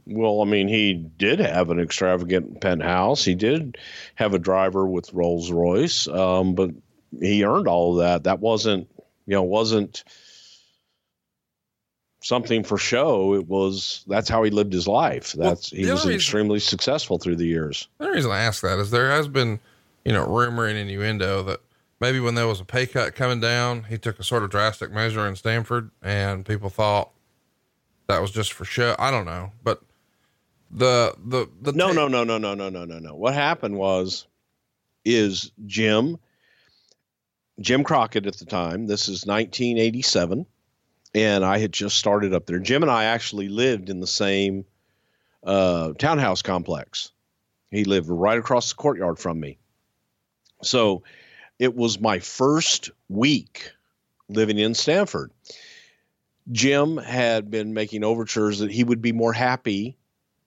Well, 0.07 0.41
I 0.41 0.45
mean, 0.45 0.67
he 0.67 0.93
did 0.93 1.39
have 1.39 1.69
an 1.71 1.79
extravagant 1.79 2.61
penthouse. 2.61 3.25
He 3.25 3.33
did 3.35 3.77
have 4.15 4.33
a 4.33 4.39
driver 4.39 4.85
with 4.87 5.11
Rolls 5.13 5.51
Royce, 5.51 6.07
um, 6.07 6.53
but 6.53 6.71
he 7.19 7.43
earned 7.43 7.67
all 7.67 7.93
of 7.93 8.05
that. 8.05 8.23
That 8.25 8.39
wasn't, 8.39 8.87
you 9.25 9.33
know, 9.33 9.43
wasn't 9.43 10.03
something 12.21 12.63
for 12.63 12.77
show. 12.77 13.33
It 13.35 13.47
was 13.47 14.03
that's 14.07 14.29
how 14.29 14.43
he 14.43 14.51
lived 14.51 14.73
his 14.73 14.87
life. 14.87 15.33
That's 15.33 15.71
Well, 15.71 15.81
he 15.81 15.89
was 15.91 16.01
reason- 16.01 16.13
extremely 16.13 16.59
successful 16.59 17.17
through 17.17 17.35
the 17.37 17.45
years. 17.47 17.87
The 17.99 18.09
reason 18.11 18.31
I 18.31 18.39
ask 18.41 18.61
that 18.61 18.79
is 18.79 18.91
there 18.91 19.11
has 19.11 19.27
been, 19.27 19.59
you 20.03 20.13
know, 20.13 20.25
rumor 20.27 20.65
and 20.65 20.77
innuendo 20.77 21.43
that 21.43 21.61
maybe 21.99 22.19
when 22.19 22.35
there 22.35 22.47
was 22.47 22.59
a 22.59 22.65
pay 22.65 22.85
cut 22.87 23.15
coming 23.15 23.39
down, 23.39 23.83
he 23.85 23.97
took 23.97 24.19
a 24.19 24.23
sort 24.23 24.43
of 24.43 24.49
drastic 24.49 24.91
measure 24.91 25.27
in 25.27 25.35
Stamford 25.35 25.91
and 26.01 26.45
people 26.45 26.69
thought 26.69 27.11
that 28.07 28.21
was 28.21 28.31
just 28.31 28.53
for 28.53 28.65
show. 28.65 28.95
I 28.99 29.11
don't 29.11 29.25
know, 29.25 29.51
but 29.63 29.81
the, 30.75 31.15
the, 31.23 31.47
the, 31.61 31.71
No, 31.71 31.93
no, 31.93 32.07
no, 32.09 32.23
no, 32.25 32.37
no, 32.37 32.53
no, 32.53 32.69
no, 32.69 32.83
no, 32.83 32.99
no. 32.99 33.15
What 33.15 33.33
happened 33.33 33.77
was, 33.77 34.27
is 35.05 35.51
Jim, 35.65 36.17
Jim 37.59 37.83
Crockett 37.83 38.27
at 38.27 38.37
the 38.37 38.45
time. 38.45 38.85
This 38.85 39.03
is 39.03 39.25
1987, 39.25 40.45
and 41.13 41.45
I 41.45 41.59
had 41.59 41.71
just 41.71 41.97
started 41.97 42.33
up 42.33 42.45
there. 42.45 42.59
Jim 42.59 42.81
and 42.81 42.91
I 42.91 43.05
actually 43.05 43.47
lived 43.47 43.89
in 43.89 44.01
the 44.01 44.07
same 44.07 44.65
uh, 45.43 45.93
townhouse 45.93 46.41
complex. 46.41 47.11
He 47.71 47.85
lived 47.85 48.09
right 48.09 48.37
across 48.37 48.69
the 48.69 48.75
courtyard 48.75 49.17
from 49.17 49.39
me. 49.39 49.57
So, 50.61 51.03
it 51.57 51.73
was 51.73 52.01
my 52.01 52.19
first 52.19 52.89
week 53.07 53.71
living 54.27 54.57
in 54.57 54.73
Stamford. 54.73 55.31
Jim 56.51 56.97
had 56.97 57.49
been 57.49 57.73
making 57.73 58.03
overtures 58.03 58.59
that 58.59 58.71
he 58.71 58.83
would 58.83 59.01
be 59.01 59.13
more 59.13 59.31
happy 59.31 59.97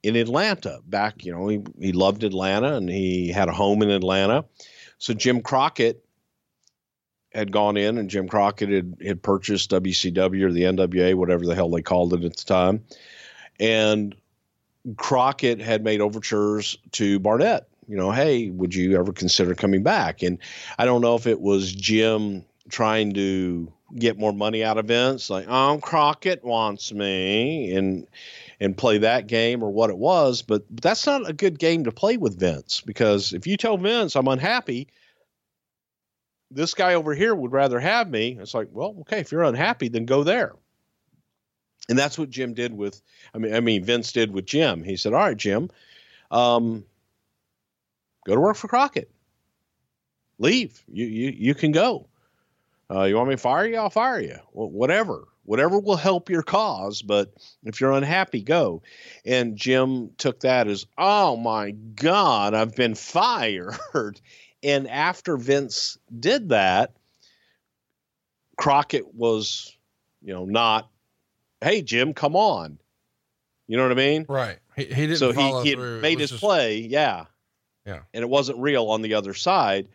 in 0.02 0.16
Atlanta. 0.16 0.80
Back, 0.86 1.24
you 1.24 1.32
know, 1.32 1.48
he, 1.48 1.62
he 1.80 1.92
loved 1.92 2.24
Atlanta 2.24 2.76
and 2.76 2.88
he 2.88 3.28
had 3.28 3.48
a 3.48 3.52
home 3.52 3.82
in 3.82 3.90
Atlanta. 3.90 4.44
So 4.98 5.14
Jim 5.14 5.40
Crockett 5.42 6.04
had 7.32 7.52
gone 7.52 7.76
in 7.76 7.98
and 7.98 8.10
Jim 8.10 8.28
Crockett 8.28 8.70
had, 8.70 8.96
had 9.04 9.22
purchased 9.22 9.70
WCW 9.70 10.42
or 10.42 10.52
the 10.52 10.62
NWA, 10.62 11.14
whatever 11.14 11.44
the 11.44 11.54
hell 11.54 11.70
they 11.70 11.82
called 11.82 12.14
it 12.14 12.24
at 12.24 12.36
the 12.36 12.44
time. 12.44 12.84
And 13.60 14.14
Crockett 14.96 15.60
had 15.60 15.84
made 15.84 16.00
overtures 16.00 16.78
to 16.92 17.18
Barnett, 17.18 17.68
you 17.86 17.96
know, 17.96 18.10
hey, 18.10 18.50
would 18.50 18.74
you 18.74 18.98
ever 18.98 19.12
consider 19.12 19.54
coming 19.54 19.82
back? 19.82 20.22
And 20.22 20.38
I 20.78 20.84
don't 20.84 21.00
know 21.00 21.14
if 21.16 21.26
it 21.26 21.40
was 21.40 21.72
Jim 21.72 22.44
trying 22.68 23.14
to 23.14 23.72
get 23.96 24.18
more 24.18 24.32
money 24.32 24.62
out 24.64 24.78
of 24.78 24.86
Vince, 24.86 25.30
like, 25.30 25.46
oh, 25.48 25.78
Crockett 25.82 26.44
wants 26.44 26.92
me, 26.92 27.74
and 27.74 28.06
and 28.60 28.76
play 28.76 28.98
that 28.98 29.26
game 29.26 29.62
or 29.62 29.70
what 29.70 29.90
it 29.90 29.98
was. 29.98 30.42
But 30.42 30.64
that's 30.70 31.06
not 31.06 31.28
a 31.28 31.32
good 31.32 31.58
game 31.58 31.84
to 31.84 31.92
play 31.92 32.16
with 32.16 32.38
Vince 32.38 32.80
because 32.80 33.32
if 33.32 33.46
you 33.46 33.56
tell 33.56 33.78
Vince 33.78 34.16
I'm 34.16 34.28
unhappy, 34.28 34.88
this 36.50 36.74
guy 36.74 36.94
over 36.94 37.14
here 37.14 37.34
would 37.34 37.52
rather 37.52 37.78
have 37.78 38.08
me. 38.08 38.36
It's 38.40 38.54
like, 38.54 38.68
well, 38.72 38.96
okay, 39.00 39.20
if 39.20 39.32
you're 39.32 39.44
unhappy, 39.44 39.88
then 39.88 40.06
go 40.06 40.24
there. 40.24 40.54
And 41.88 41.98
that's 41.98 42.18
what 42.18 42.30
Jim 42.30 42.52
did 42.52 42.76
with, 42.76 43.00
I 43.34 43.38
mean, 43.38 43.54
I 43.54 43.60
mean, 43.60 43.84
Vince 43.84 44.12
did 44.12 44.32
with 44.32 44.44
Jim. 44.44 44.82
He 44.82 44.96
said, 44.96 45.14
all 45.14 45.20
right, 45.20 45.36
Jim, 45.36 45.70
um, 46.30 46.84
go 48.26 48.34
to 48.34 48.40
work 48.40 48.56
for 48.56 48.68
Crockett. 48.68 49.10
Leave. 50.38 50.82
You 50.86 51.06
you 51.06 51.30
you 51.30 51.54
can 51.54 51.72
go. 51.72 52.06
Uh, 52.90 53.02
you 53.04 53.16
want 53.16 53.28
me 53.28 53.34
to 53.34 53.40
fire 53.40 53.66
you? 53.66 53.76
I'll 53.76 53.90
fire 53.90 54.20
you. 54.20 54.36
Well, 54.52 54.70
whatever, 54.70 55.28
whatever 55.44 55.78
will 55.78 55.96
help 55.96 56.30
your 56.30 56.42
cause. 56.42 57.02
But 57.02 57.32
if 57.64 57.80
you're 57.80 57.92
unhappy, 57.92 58.42
go. 58.42 58.82
And 59.26 59.56
Jim 59.56 60.10
took 60.16 60.40
that 60.40 60.68
as, 60.68 60.86
oh 60.96 61.36
my 61.36 61.72
God, 61.72 62.54
I've 62.54 62.74
been 62.74 62.94
fired. 62.94 63.76
And 64.60 64.88
after 64.88 65.36
Vince 65.36 65.98
did 66.18 66.48
that, 66.48 66.96
Crockett 68.56 69.14
was, 69.14 69.76
you 70.20 70.34
know, 70.34 70.46
not, 70.46 70.90
hey, 71.60 71.80
Jim, 71.80 72.12
come 72.12 72.34
on. 72.34 72.78
You 73.68 73.76
know 73.76 73.84
what 73.84 73.92
I 73.92 73.94
mean? 73.94 74.26
Right. 74.28 74.58
He, 74.74 74.86
he 74.86 75.06
didn't 75.06 75.18
so 75.18 75.30
he, 75.30 75.62
he 75.62 75.76
made 75.76 76.18
his 76.18 76.30
just- 76.30 76.40
play, 76.40 76.78
yeah. 76.78 77.26
Yeah. 77.86 78.00
And 78.12 78.22
it 78.22 78.28
wasn't 78.28 78.58
real 78.58 78.90
on 78.90 79.00
the 79.02 79.14
other 79.14 79.32
side. 79.32 79.88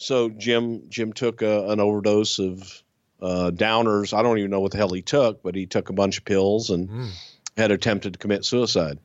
So 0.00 0.30
Jim 0.30 0.88
Jim 0.88 1.12
took 1.12 1.42
a, 1.42 1.68
an 1.68 1.78
overdose 1.78 2.38
of 2.38 2.82
uh, 3.20 3.50
downers. 3.54 4.16
I 4.16 4.22
don't 4.22 4.38
even 4.38 4.50
know 4.50 4.60
what 4.60 4.72
the 4.72 4.78
hell 4.78 4.88
he 4.94 5.02
took, 5.02 5.42
but 5.42 5.54
he 5.54 5.66
took 5.66 5.90
a 5.90 5.92
bunch 5.92 6.16
of 6.16 6.24
pills 6.24 6.70
and 6.70 6.88
Mm. 6.88 7.10
had 7.58 7.70
attempted 7.70 8.14
to 8.14 8.18
commit 8.18 8.46
suicide. 8.46 8.98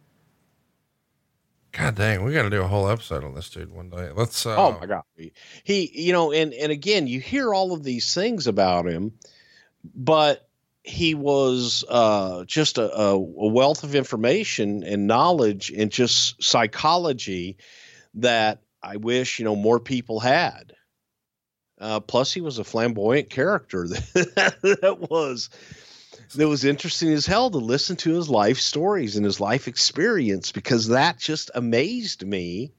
God 1.73 1.95
dang, 1.95 2.23
we 2.23 2.31
got 2.31 2.43
to 2.43 2.49
do 2.49 2.61
a 2.61 2.67
whole 2.67 2.87
episode 2.89 3.25
on 3.25 3.35
this 3.35 3.49
dude 3.49 3.73
one 3.73 3.89
day. 3.89 4.09
Let's, 4.15 4.45
uh, 4.45 4.55
oh 4.55 4.79
my 4.79 4.85
god. 4.85 5.03
He 5.65 5.91
you 5.93 6.13
know, 6.13 6.31
and 6.31 6.53
and 6.53 6.71
again, 6.71 7.07
you 7.07 7.19
hear 7.19 7.53
all 7.53 7.73
of 7.73 7.83
these 7.83 8.13
things 8.13 8.47
about 8.47 8.87
him, 8.87 9.11
but 9.93 10.47
he 10.83 11.13
was 11.13 11.83
uh, 11.89 12.45
just 12.45 12.77
a, 12.77 12.97
a, 12.97 13.15
a 13.15 13.17
wealth 13.17 13.83
of 13.83 13.95
information 13.95 14.81
and 14.85 15.07
knowledge 15.07 15.71
and 15.75 15.91
just 15.91 16.41
psychology 16.41 17.57
that 18.13 18.61
I 18.81 18.95
wish 18.95 19.39
you 19.39 19.43
know 19.45 19.57
more 19.57 19.81
people 19.81 20.21
had. 20.21 20.71
Uh, 21.79 21.99
plus, 21.99 22.31
he 22.31 22.41
was 22.41 22.57
a 22.57 22.63
flamboyant 22.63 23.29
character 23.29 23.87
that, 23.87 24.97
was 25.09 25.49
that 26.35 26.47
was 26.47 26.63
interesting 26.63 27.11
as 27.11 27.25
hell 27.25 27.49
to 27.49 27.57
listen 27.57 27.95
to 27.97 28.13
his 28.13 28.29
life 28.29 28.59
stories 28.59 29.17
and 29.17 29.25
his 29.25 29.39
life 29.39 29.67
experience 29.67 30.51
because 30.51 30.87
that 30.87 31.19
just 31.19 31.51
amazed 31.53 32.25
me. 32.25 32.71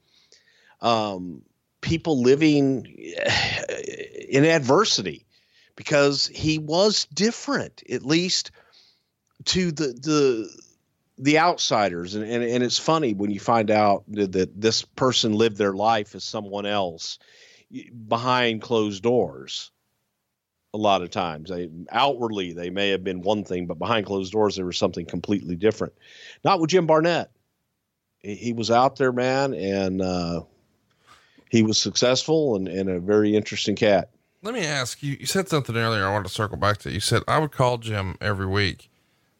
Um, 0.81 1.43
people 1.81 2.21
living 2.21 2.85
in 4.29 4.45
adversity 4.45 5.25
because 5.75 6.27
he 6.27 6.57
was 6.57 7.05
different, 7.13 7.83
at 7.89 8.03
least 8.03 8.51
to 9.45 9.71
the 9.71 9.87
the 9.87 10.49
the 11.19 11.37
outsiders. 11.37 12.15
And 12.15 12.23
and, 12.23 12.43
and 12.43 12.63
it's 12.63 12.79
funny 12.79 13.13
when 13.13 13.29
you 13.29 13.39
find 13.39 13.69
out 13.69 14.03
that 14.07 14.59
this 14.59 14.81
person 14.81 15.33
lived 15.33 15.57
their 15.57 15.73
life 15.73 16.15
as 16.15 16.23
someone 16.23 16.65
else 16.65 17.19
behind 18.07 18.61
closed 18.61 19.03
doors. 19.03 19.71
A 20.73 20.77
lot 20.77 21.01
of 21.01 21.09
times, 21.09 21.49
they 21.49 21.69
outwardly 21.91 22.53
they 22.53 22.69
may 22.69 22.89
have 22.89 23.03
been 23.03 23.21
one 23.21 23.43
thing, 23.43 23.65
but 23.65 23.79
behind 23.79 24.05
closed 24.05 24.33
doors 24.33 24.57
there 24.57 24.65
was 24.65 24.77
something 24.77 25.05
completely 25.05 25.55
different. 25.55 25.93
Not 26.43 26.59
with 26.59 26.69
Jim 26.69 26.85
Barnett. 26.85 27.31
He, 28.19 28.51
was 28.51 28.69
out 28.69 28.97
there, 28.97 29.13
man, 29.13 29.53
and 29.53 30.01
uh, 30.01 30.41
he 31.49 31.63
was 31.63 31.77
successful 31.77 32.57
and, 32.57 32.67
and 32.67 32.89
a 32.89 32.99
very 32.99 33.35
interesting 33.35 33.75
cat. 33.75 34.09
let 34.43 34.53
me 34.53 34.65
ask 34.65 35.01
you, 35.01 35.15
you 35.19 35.25
said 35.25 35.47
something 35.47 35.77
earlier. 35.77 36.05
I 36.05 36.11
wanted 36.11 36.27
to 36.27 36.33
circle 36.33 36.57
back 36.57 36.79
to. 36.79 36.91
You 36.91 36.99
said 36.99 37.23
I 37.27 37.39
would 37.39 37.51
call 37.51 37.77
Jim 37.77 38.17
every 38.19 38.47
week 38.47 38.89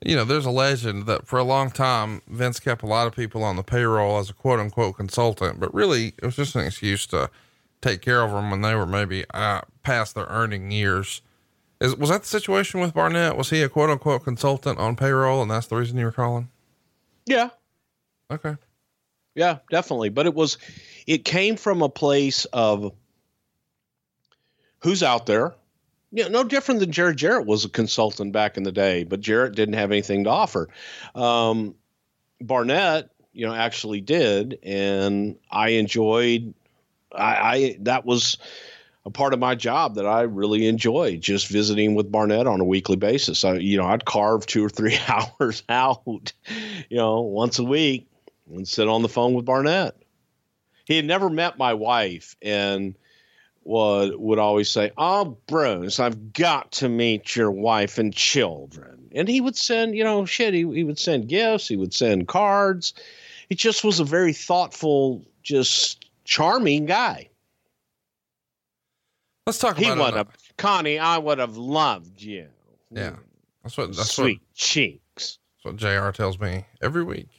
you 0.05 0.15
know, 0.15 0.23
there's 0.23 0.45
a 0.45 0.51
legend 0.51 1.07
that 1.07 1.25
for 1.25 1.39
a 1.39 1.43
long 1.43 1.71
time, 1.71 2.21
Vince 2.27 2.59
kept 2.59 2.83
a 2.83 2.87
lot 2.87 3.07
of 3.07 3.15
people 3.15 3.43
on 3.43 3.55
the 3.55 3.63
payroll 3.63 4.19
as 4.19 4.29
a 4.29 4.33
quote 4.33 4.59
unquote 4.59 4.97
consultant, 4.97 5.59
but 5.59 5.73
really 5.73 6.13
it 6.17 6.23
was 6.23 6.35
just 6.35 6.55
an 6.55 6.65
excuse 6.65 7.05
to 7.07 7.29
take 7.87 8.01
care 8.01 8.21
of 8.21 8.31
them 8.31 8.51
when 8.51 8.61
they 8.61 8.75
were 8.75 8.85
maybe 8.85 9.25
uh, 9.33 9.61
past 9.83 10.15
their 10.15 10.25
earning 10.25 10.71
years. 10.71 11.21
Is, 11.79 11.95
was 11.95 12.09
that 12.09 12.21
the 12.21 12.27
situation 12.27 12.79
with 12.79 12.93
Barnett? 12.93 13.37
Was 13.37 13.49
he 13.49 13.61
a 13.61 13.69
quote 13.69 13.89
unquote 13.89 14.23
consultant 14.23 14.79
on 14.79 14.95
payroll 14.95 15.41
and 15.41 15.49
that's 15.49 15.67
the 15.67 15.75
reason 15.75 15.97
you 15.97 16.05
were 16.05 16.11
calling? 16.11 16.49
Yeah. 17.25 17.49
Okay. 18.31 18.55
Yeah, 19.35 19.59
definitely. 19.69 20.09
But 20.09 20.25
it 20.25 20.33
was, 20.33 20.57
it 21.05 21.23
came 21.23 21.55
from 21.55 21.81
a 21.81 21.89
place 21.89 22.45
of 22.45 22.93
who's 24.79 25.03
out 25.03 25.25
there. 25.25 25.55
You 26.11 26.23
know, 26.23 26.29
no 26.29 26.43
different 26.43 26.79
than 26.79 26.91
Jarrett. 26.91 27.17
Jarrett 27.17 27.45
was 27.45 27.65
a 27.65 27.69
consultant 27.69 28.31
back 28.31 28.57
in 28.57 28.63
the 28.63 28.71
day, 28.71 29.03
but 29.03 29.19
Jarrett 29.19 29.55
didn't 29.55 29.75
have 29.75 29.91
anything 29.91 30.23
to 30.23 30.29
offer. 30.29 30.69
Um, 31.13 31.75
Barnett, 32.41 33.09
you 33.33 33.45
know, 33.45 33.53
actually 33.53 34.01
did, 34.01 34.57
and 34.63 35.37
I 35.51 35.69
enjoyed. 35.69 36.53
I, 37.13 37.55
I 37.55 37.77
that 37.81 38.05
was 38.05 38.37
a 39.07 39.09
part 39.09 39.33
of 39.33 39.39
my 39.39 39.55
job 39.55 39.95
that 39.95 40.05
I 40.05 40.23
really 40.23 40.67
enjoyed, 40.67 41.21
just 41.21 41.47
visiting 41.47 41.95
with 41.95 42.11
Barnett 42.11 42.45
on 42.45 42.59
a 42.59 42.65
weekly 42.65 42.97
basis. 42.97 43.45
I, 43.45 43.53
you 43.53 43.77
know, 43.77 43.85
I'd 43.85 44.03
carve 44.03 44.45
two 44.45 44.63
or 44.65 44.69
three 44.69 44.99
hours 45.07 45.63
out, 45.69 46.33
you 46.89 46.97
know, 46.97 47.21
once 47.21 47.57
a 47.57 47.63
week, 47.63 48.09
and 48.53 48.67
sit 48.67 48.89
on 48.89 49.01
the 49.01 49.09
phone 49.09 49.33
with 49.33 49.45
Barnett. 49.45 49.95
He 50.85 50.97
had 50.97 51.05
never 51.05 51.29
met 51.29 51.57
my 51.57 51.73
wife, 51.73 52.35
and 52.41 52.95
would 53.63 54.15
would 54.15 54.39
always 54.39 54.69
say, 54.69 54.91
"Oh, 54.97 55.37
Bruce, 55.47 55.99
I've 55.99 56.33
got 56.33 56.71
to 56.73 56.89
meet 56.89 57.35
your 57.35 57.51
wife 57.51 57.97
and 57.97 58.13
children." 58.13 59.09
And 59.13 59.27
he 59.27 59.41
would 59.41 59.55
send, 59.55 59.95
you 59.95 60.03
know, 60.03 60.25
shit. 60.25 60.53
He 60.53 60.69
he 60.73 60.83
would 60.83 60.99
send 60.99 61.29
gifts. 61.29 61.67
He 61.67 61.77
would 61.77 61.93
send 61.93 62.27
cards. 62.27 62.93
He 63.47 63.55
just 63.55 63.85
was 63.85 64.01
a 64.01 64.05
very 64.05 64.33
thoughtful, 64.33 65.25
just 65.43 66.06
charming 66.27 66.85
guy. 66.85 67.29
Let's 69.47 69.57
talk 69.59 69.77
He 69.77 69.89
about 69.89 70.15
it. 70.17 70.27
Connie. 70.57 70.99
I 70.99 71.17
would 71.17 71.39
have 71.39 71.55
loved 71.55 72.21
you. 72.21 72.49
Yeah. 72.91 73.15
That's 73.63 73.77
what, 73.77 73.95
that's 73.95 74.13
Sweet 74.13 74.41
cheeks. 74.53 74.99
that's 75.15 75.63
what 75.63 75.75
JR 75.77 76.09
tells 76.11 76.39
me 76.39 76.65
every 76.81 77.03
week. 77.03 77.29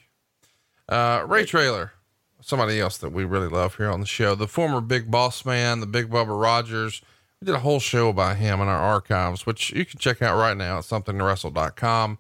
Uh, 0.88 1.24
Ray 1.28 1.44
Traylor, 1.44 1.92
somebody 2.40 2.80
else 2.80 2.96
that 2.98 3.12
we 3.12 3.24
really 3.24 3.48
love 3.48 3.76
here 3.76 3.90
on 3.90 4.00
the 4.00 4.06
show, 4.06 4.34
the 4.34 4.48
former 4.48 4.80
big 4.80 5.10
boss 5.10 5.44
man, 5.44 5.80
the 5.80 5.86
big 5.86 6.08
Bubba 6.08 6.40
Rogers. 6.40 7.02
We 7.40 7.46
did 7.46 7.54
a 7.54 7.60
whole 7.60 7.80
show 7.80 8.08
about 8.08 8.38
him 8.38 8.60
in 8.60 8.68
our 8.68 8.80
archives, 8.80 9.44
which 9.44 9.70
you 9.70 9.84
can 9.84 9.98
check 9.98 10.22
out 10.22 10.38
right 10.38 10.56
now 10.56 10.78
at 10.78 10.84
somethingtowrestle.com. 10.84 12.18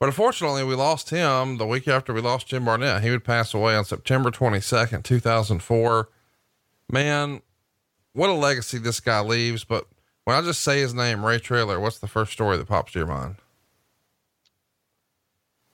But 0.00 0.06
unfortunately, 0.06 0.62
we 0.62 0.76
lost 0.76 1.10
him 1.10 1.56
the 1.56 1.66
week 1.66 1.88
after 1.88 2.12
we 2.12 2.20
lost 2.20 2.46
Jim 2.46 2.64
Barnett. 2.64 3.02
He 3.02 3.10
would 3.10 3.24
pass 3.24 3.52
away 3.52 3.74
on 3.74 3.84
September 3.84 4.30
22nd, 4.30 5.02
2004. 5.02 6.08
Man, 6.90 7.42
what 8.12 8.30
a 8.30 8.34
legacy 8.34 8.78
this 8.78 9.00
guy 9.00 9.20
leaves. 9.20 9.64
But 9.64 9.86
when 10.24 10.36
I 10.36 10.42
just 10.42 10.60
say 10.62 10.80
his 10.80 10.94
name, 10.94 11.24
Ray 11.24 11.38
Traylor, 11.38 11.80
what's 11.80 11.98
the 11.98 12.06
first 12.06 12.32
story 12.32 12.56
that 12.56 12.68
pops 12.68 12.92
to 12.92 13.00
your 13.00 13.08
mind? 13.08 13.36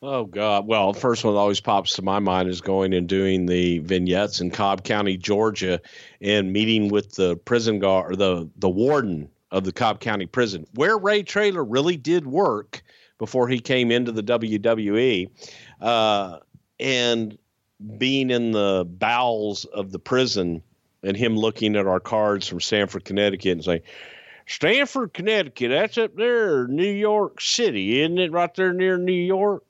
Oh 0.06 0.26
God! 0.26 0.66
Well, 0.66 0.92
the 0.92 1.00
first 1.00 1.24
one 1.24 1.32
that 1.32 1.40
always 1.40 1.60
pops 1.60 1.94
to 1.94 2.02
my 2.02 2.18
mind 2.18 2.50
is 2.50 2.60
going 2.60 2.92
and 2.92 3.08
doing 3.08 3.46
the 3.46 3.78
vignettes 3.78 4.42
in 4.42 4.50
Cobb 4.50 4.84
County, 4.84 5.16
Georgia, 5.16 5.80
and 6.20 6.52
meeting 6.52 6.88
with 6.88 7.14
the 7.14 7.36
prison 7.36 7.78
guard, 7.78 8.12
or 8.12 8.16
the 8.16 8.50
the 8.56 8.68
warden 8.68 9.30
of 9.50 9.64
the 9.64 9.72
Cobb 9.72 10.00
County 10.00 10.26
Prison, 10.26 10.66
where 10.74 10.98
Ray 10.98 11.22
Traylor 11.22 11.64
really 11.64 11.96
did 11.96 12.26
work 12.26 12.82
before 13.18 13.48
he 13.48 13.60
came 13.60 13.90
into 13.90 14.12
the 14.12 14.22
WWE, 14.22 15.30
uh, 15.80 16.38
and 16.80 17.38
being 17.98 18.30
in 18.30 18.52
the 18.52 18.86
bowels 18.88 19.64
of 19.66 19.92
the 19.92 19.98
prison 19.98 20.62
and 21.02 21.16
him 21.16 21.36
looking 21.36 21.76
at 21.76 21.86
our 21.86 22.00
cards 22.00 22.48
from 22.48 22.60
Stamford, 22.60 23.04
Connecticut, 23.04 23.52
and 23.52 23.64
saying. 23.64 23.82
Stanford, 24.46 25.14
Connecticut, 25.14 25.70
that's 25.70 25.96
up 25.96 26.16
there, 26.16 26.66
New 26.66 26.90
York 26.90 27.40
City, 27.40 28.02
isn't 28.02 28.18
it? 28.18 28.30
Right 28.30 28.54
there 28.54 28.74
near 28.74 28.98
New 28.98 29.12
York. 29.12 29.64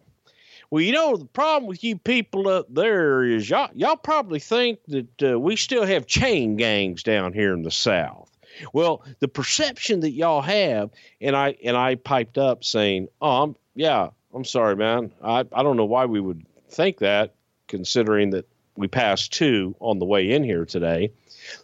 Well, 0.70 0.82
you 0.82 0.92
know, 0.92 1.16
the 1.16 1.26
problem 1.26 1.68
with 1.68 1.84
you 1.84 1.96
people 1.96 2.48
up 2.48 2.66
there 2.68 3.22
is 3.22 3.48
y'all, 3.48 3.70
y'all 3.74 3.96
probably 3.96 4.40
think 4.40 4.80
that 4.88 5.22
uh, 5.22 5.38
we 5.38 5.54
still 5.54 5.84
have 5.84 6.06
chain 6.06 6.56
gangs 6.56 7.04
down 7.04 7.32
here 7.32 7.54
in 7.54 7.62
the 7.62 7.70
South. 7.70 8.23
Well, 8.72 9.04
the 9.20 9.28
perception 9.28 10.00
that 10.00 10.12
y'all 10.12 10.42
have, 10.42 10.90
and 11.20 11.34
I 11.36 11.56
and 11.64 11.76
I 11.76 11.94
piped 11.96 12.38
up 12.38 12.64
saying, 12.64 13.08
"Oh, 13.20 13.42
I'm, 13.42 13.56
yeah, 13.74 14.10
I'm 14.34 14.44
sorry, 14.44 14.76
man. 14.76 15.12
I 15.22 15.44
I 15.52 15.62
don't 15.62 15.76
know 15.76 15.84
why 15.84 16.04
we 16.06 16.20
would 16.20 16.44
think 16.70 16.98
that, 16.98 17.34
considering 17.68 18.30
that 18.30 18.46
we 18.76 18.88
passed 18.88 19.32
two 19.32 19.74
on 19.80 19.98
the 19.98 20.04
way 20.04 20.30
in 20.30 20.42
here 20.44 20.64
today. 20.64 21.12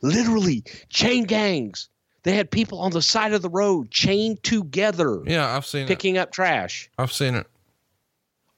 Literally, 0.02 0.62
chain 0.88 1.24
gangs. 1.24 1.88
They 2.22 2.32
had 2.34 2.50
people 2.50 2.80
on 2.80 2.90
the 2.92 3.00
side 3.02 3.32
of 3.32 3.40
the 3.42 3.48
road 3.48 3.90
chained 3.90 4.42
together, 4.42 5.22
Yeah, 5.26 5.56
I've 5.56 5.64
seen 5.64 5.82
it. 5.84 5.88
picking 5.88 6.18
up 6.18 6.32
trash." 6.32 6.90
I've 6.98 7.12
seen 7.12 7.34
it. 7.34 7.46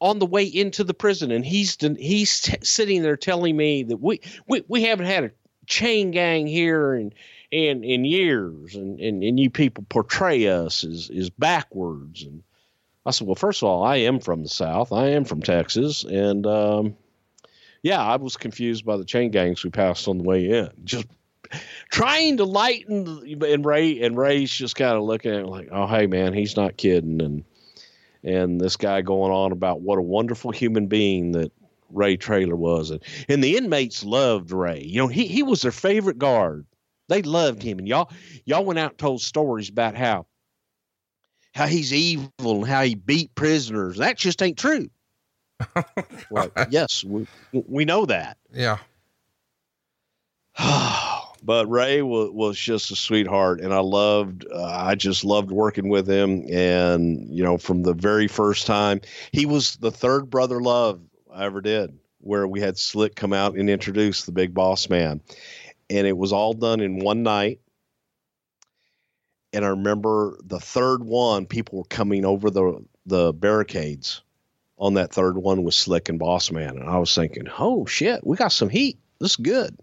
on 0.01 0.19
the 0.19 0.27
way 0.27 0.45
into 0.45 0.83
the 0.83 0.95
prison, 0.95 1.31
and 1.31 1.47
he's 1.47 1.77
he's 1.99 2.41
t- 2.41 2.57
sitting 2.63 3.03
there 3.03 3.17
telling 3.17 3.57
me 3.57 3.85
that 3.85 3.99
we, 3.99 4.21
we 4.49 4.65
we 4.67 4.83
haven't 4.83 5.07
had 5.07 5.25
a 5.25 5.31
chain 5.67 6.11
gang 6.11 6.47
here 6.49 6.93
in 6.95 7.13
in 7.53 7.85
in 7.85 8.05
years, 8.05 8.75
and 8.75 8.99
and, 8.99 9.23
and 9.23 9.39
you 9.39 9.51
people 9.51 9.85
portray 9.89 10.49
us 10.49 10.83
as 10.83 11.11
as 11.17 11.31
backwards. 11.31 12.25
And 12.25 12.43
I 13.07 13.13
said, 13.13 13.27
well, 13.29 13.37
first 13.37 13.63
of 13.63 13.69
all, 13.69 13.85
I 13.85 13.97
am 13.97 14.19
from 14.19 14.43
the 14.43 14.49
South. 14.49 14.93
I 14.93 15.11
am 15.11 15.25
from 15.25 15.43
Texas, 15.43 16.03
and 16.03 16.47
um, 16.47 16.97
yeah, 17.83 18.03
I 18.03 18.17
was 18.17 18.37
confused 18.37 18.85
by 18.85 18.97
the 18.97 19.05
chain 19.05 19.31
gangs 19.31 19.63
we 19.63 19.71
passed 19.71 20.09
on 20.09 20.19
the 20.19 20.25
way 20.25 20.49
in. 20.51 20.71
Just 20.83 21.07
trying 21.91 22.39
to 22.39 22.45
lighten, 22.45 23.39
and 23.43 23.65
Ray 23.65 24.01
and 24.01 24.17
Ray's 24.17 24.51
just 24.51 24.75
kind 24.75 24.97
of 24.97 25.03
looking 25.03 25.33
at 25.33 25.47
like, 25.47 25.69
oh, 25.71 25.87
hey, 25.87 26.07
man, 26.07 26.33
he's 26.33 26.57
not 26.57 26.79
kidding, 26.79 27.21
and 27.21 27.45
and 28.25 28.61
this 28.61 28.77
guy 28.77 29.03
going 29.03 29.33
on 29.33 29.53
about 29.53 29.83
what 29.83 29.99
a 29.99 30.03
wonderful 30.03 30.53
human 30.53 30.87
being 30.87 31.33
that 31.33 31.53
Ray 31.91 32.17
Traylor 32.17 32.57
was, 32.57 32.91
and 32.91 33.03
and 33.29 33.45
the 33.45 33.59
inmates 33.59 34.05
loved 34.05 34.53
Ray. 34.53 34.85
You 34.87 35.03
know, 35.03 35.09
he 35.09 35.27
he 35.27 35.43
was 35.43 35.61
their 35.61 35.71
favorite 35.71 36.19
guard. 36.19 36.65
They 37.13 37.23
loved 37.23 37.63
him, 37.63 37.79
and 37.79 37.87
y'all 37.87 38.11
y'all 38.45 38.65
went 38.65 38.79
out 38.79 38.93
and 38.93 38.99
told 38.99 39.21
stories 39.21 39.69
about 39.69 39.95
how 39.97 40.27
how 41.55 41.67
he's 41.67 41.93
evil 41.93 42.31
and 42.41 42.67
how 42.67 42.83
he 42.83 42.95
beat 42.95 43.35
prisoners. 43.35 43.99
That 43.99 44.17
just 44.17 44.43
ain't 44.43 44.59
true. 44.59 44.89
well, 46.31 46.51
yes, 46.71 47.05
we 47.05 47.27
we 47.53 47.85
know 47.85 48.07
that. 48.07 48.39
Yeah. 48.53 48.79
but 51.43 51.69
Ray 51.69 52.03
was, 52.03 52.31
was 52.31 52.59
just 52.59 52.91
a 52.91 52.97
sweetheart, 52.97 53.61
and 53.61 53.75
I 53.75 53.81
loved. 53.81 54.47
Uh, 54.51 54.65
I 54.65 54.95
just 54.95 55.25
loved 55.25 55.51
working 55.51 55.89
with 55.89 56.09
him, 56.09 56.47
and 56.51 57.29
you 57.29 57.43
know, 57.43 57.59
from 57.59 57.83
the 57.83 57.95
very 57.95 58.29
first 58.29 58.67
time, 58.67 59.01
he 59.33 59.47
was 59.47 59.77
the 59.77 59.91
third 59.91 60.31
brother 60.31 60.61
love 60.61 61.01
I 61.33 61.45
ever 61.45 61.61
did, 61.61 61.99
where 62.21 62.47
we 62.47 62.61
had 62.61 62.79
Slick 62.79 63.17
come 63.17 63.33
out 63.33 63.55
and 63.57 63.69
introduce 63.69 64.25
the 64.25 64.33
Big 64.33 64.55
Boss 64.55 64.89
Man, 64.89 65.21
and 65.93 66.07
it 66.07 66.17
was 66.17 66.33
all 66.33 66.55
done 66.55 66.81
in 66.81 66.99
one 66.99 67.23
night. 67.23 67.61
And 69.53 69.65
I 69.65 69.69
remember 69.69 70.39
the 70.43 70.59
third 70.59 71.05
one, 71.05 71.45
people 71.47 71.79
were 71.79 71.85
coming 71.85 72.25
over 72.25 72.51
the 72.51 72.83
the 73.05 73.33
barricades 73.33 74.23
on 74.79 74.95
that 74.95 75.13
third 75.13 75.37
one 75.37 75.65
with 75.65 75.75
Slick 75.75 76.09
and 76.09 76.19
Boss 76.19 76.51
Man, 76.51 76.79
and 76.79 76.89
I 76.89 76.99
was 76.99 77.15
thinking, 77.15 77.49
oh 77.59 77.85
shit, 77.85 78.27
we 78.27 78.37
got 78.37 78.53
some 78.53 78.71
heat. 78.71 78.99
This 79.21 79.33
is 79.33 79.37
good. 79.37 79.79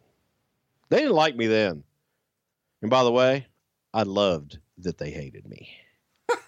They 0.89 0.97
didn't 0.97 1.13
like 1.13 1.35
me 1.35 1.47
then. 1.47 1.83
And 2.81 2.89
by 2.89 3.03
the 3.03 3.11
way, 3.11 3.45
I 3.93 4.03
loved 4.03 4.57
that 4.79 4.97
they 4.97 5.11
hated 5.11 5.47
me. 5.47 5.69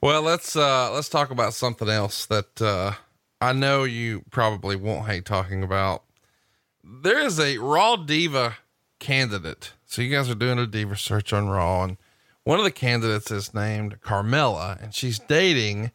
well, 0.00 0.22
let's 0.22 0.56
uh 0.56 0.92
let's 0.92 1.10
talk 1.10 1.30
about 1.30 1.52
something 1.52 1.88
else 1.88 2.24
that 2.26 2.62
uh 2.62 2.92
I 3.40 3.52
know 3.52 3.84
you 3.84 4.22
probably 4.30 4.76
won't 4.76 5.06
hate 5.06 5.26
talking 5.26 5.62
about. 5.62 6.05
There 6.88 7.18
is 7.18 7.40
a 7.40 7.58
Raw 7.58 7.96
Diva 7.96 8.58
candidate. 9.00 9.72
So 9.86 10.02
you 10.02 10.14
guys 10.14 10.30
are 10.30 10.36
doing 10.36 10.60
a 10.60 10.68
diva 10.68 10.96
search 10.96 11.32
on 11.32 11.48
Raw 11.48 11.82
and 11.82 11.96
one 12.44 12.60
of 12.60 12.64
the 12.64 12.70
candidates 12.70 13.32
is 13.32 13.52
named 13.52 14.00
Carmella 14.02 14.80
and 14.80 14.94
she's 14.94 15.18
dating 15.18 15.90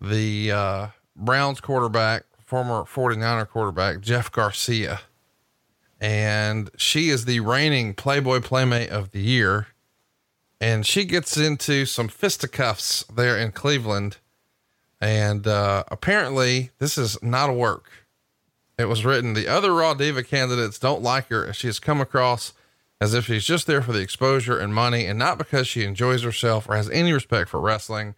the 0.00 0.50
uh 0.50 0.86
Browns 1.14 1.60
quarterback, 1.60 2.24
former 2.44 2.82
49er 2.82 3.48
quarterback 3.48 4.00
Jeff 4.00 4.32
Garcia. 4.32 5.00
And 6.00 6.70
she 6.76 7.08
is 7.08 7.24
the 7.24 7.38
reigning 7.38 7.94
Playboy 7.94 8.40
Playmate 8.40 8.90
of 8.90 9.12
the 9.12 9.20
Year 9.20 9.68
and 10.60 10.84
she 10.84 11.04
gets 11.04 11.36
into 11.36 11.86
some 11.86 12.08
fisticuffs 12.08 13.04
there 13.04 13.38
in 13.38 13.52
Cleveland. 13.52 14.16
And 15.00 15.46
uh, 15.46 15.84
apparently, 15.88 16.72
this 16.78 16.98
is 16.98 17.22
not 17.22 17.48
a 17.48 17.52
work. 17.52 18.05
It 18.78 18.88
was 18.88 19.04
written 19.04 19.32
the 19.32 19.48
other 19.48 19.74
Raw 19.74 19.94
Diva 19.94 20.22
candidates 20.22 20.78
don't 20.78 21.02
like 21.02 21.28
her. 21.28 21.52
She 21.52 21.66
has 21.66 21.78
come 21.78 22.00
across 22.00 22.52
as 23.00 23.14
if 23.14 23.26
she's 23.26 23.44
just 23.44 23.66
there 23.66 23.82
for 23.82 23.92
the 23.92 24.00
exposure 24.00 24.58
and 24.58 24.74
money 24.74 25.06
and 25.06 25.18
not 25.18 25.38
because 25.38 25.66
she 25.66 25.84
enjoys 25.84 26.22
herself 26.22 26.68
or 26.68 26.76
has 26.76 26.90
any 26.90 27.12
respect 27.12 27.48
for 27.48 27.60
wrestling. 27.60 28.14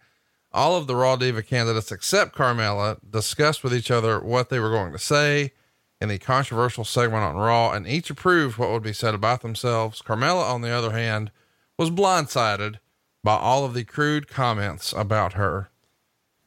All 0.51 0.75
of 0.75 0.87
the 0.87 0.95
Raw 0.95 1.15
Diva 1.15 1.43
candidates 1.43 1.91
except 1.91 2.35
Carmella 2.35 2.97
discussed 3.09 3.63
with 3.63 3.73
each 3.73 3.91
other 3.91 4.19
what 4.19 4.49
they 4.49 4.59
were 4.59 4.71
going 4.71 4.91
to 4.91 4.99
say 4.99 5.53
in 6.01 6.09
the 6.09 6.17
controversial 6.17 6.85
segment 6.85 7.23
on 7.23 7.35
Raw, 7.35 7.71
and 7.71 7.85
each 7.85 8.09
approved 8.09 8.57
what 8.57 8.71
would 8.71 8.83
be 8.83 8.93
said 8.93 9.13
about 9.13 9.41
themselves. 9.41 10.01
Carmella, 10.01 10.49
on 10.49 10.61
the 10.61 10.69
other 10.69 10.91
hand, 10.91 11.29
was 11.77 11.91
blindsided 11.91 12.77
by 13.21 13.35
all 13.35 13.65
of 13.65 13.73
the 13.73 13.83
crude 13.83 14.27
comments 14.27 14.93
about 14.93 15.33
her. 15.33 15.69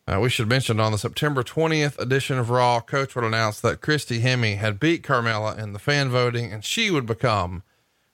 Uh, 0.07 0.18
we 0.20 0.28
should 0.28 0.48
mention 0.48 0.80
on 0.80 0.90
the 0.90 0.98
September 0.98 1.44
20th 1.44 1.98
edition 1.98 2.38
of 2.38 2.50
Raw, 2.50 2.80
Coach 2.80 3.14
would 3.14 3.24
announce 3.24 3.61
that 3.61 3.80
Christy 3.80 4.20
Hemme 4.20 4.57
had 4.57 4.80
beat 4.80 5.05
Carmella 5.05 5.57
in 5.57 5.72
the 5.72 5.78
fan 5.78 6.09
voting, 6.09 6.53
and 6.53 6.64
she 6.64 6.90
would 6.90 7.07
become 7.07 7.62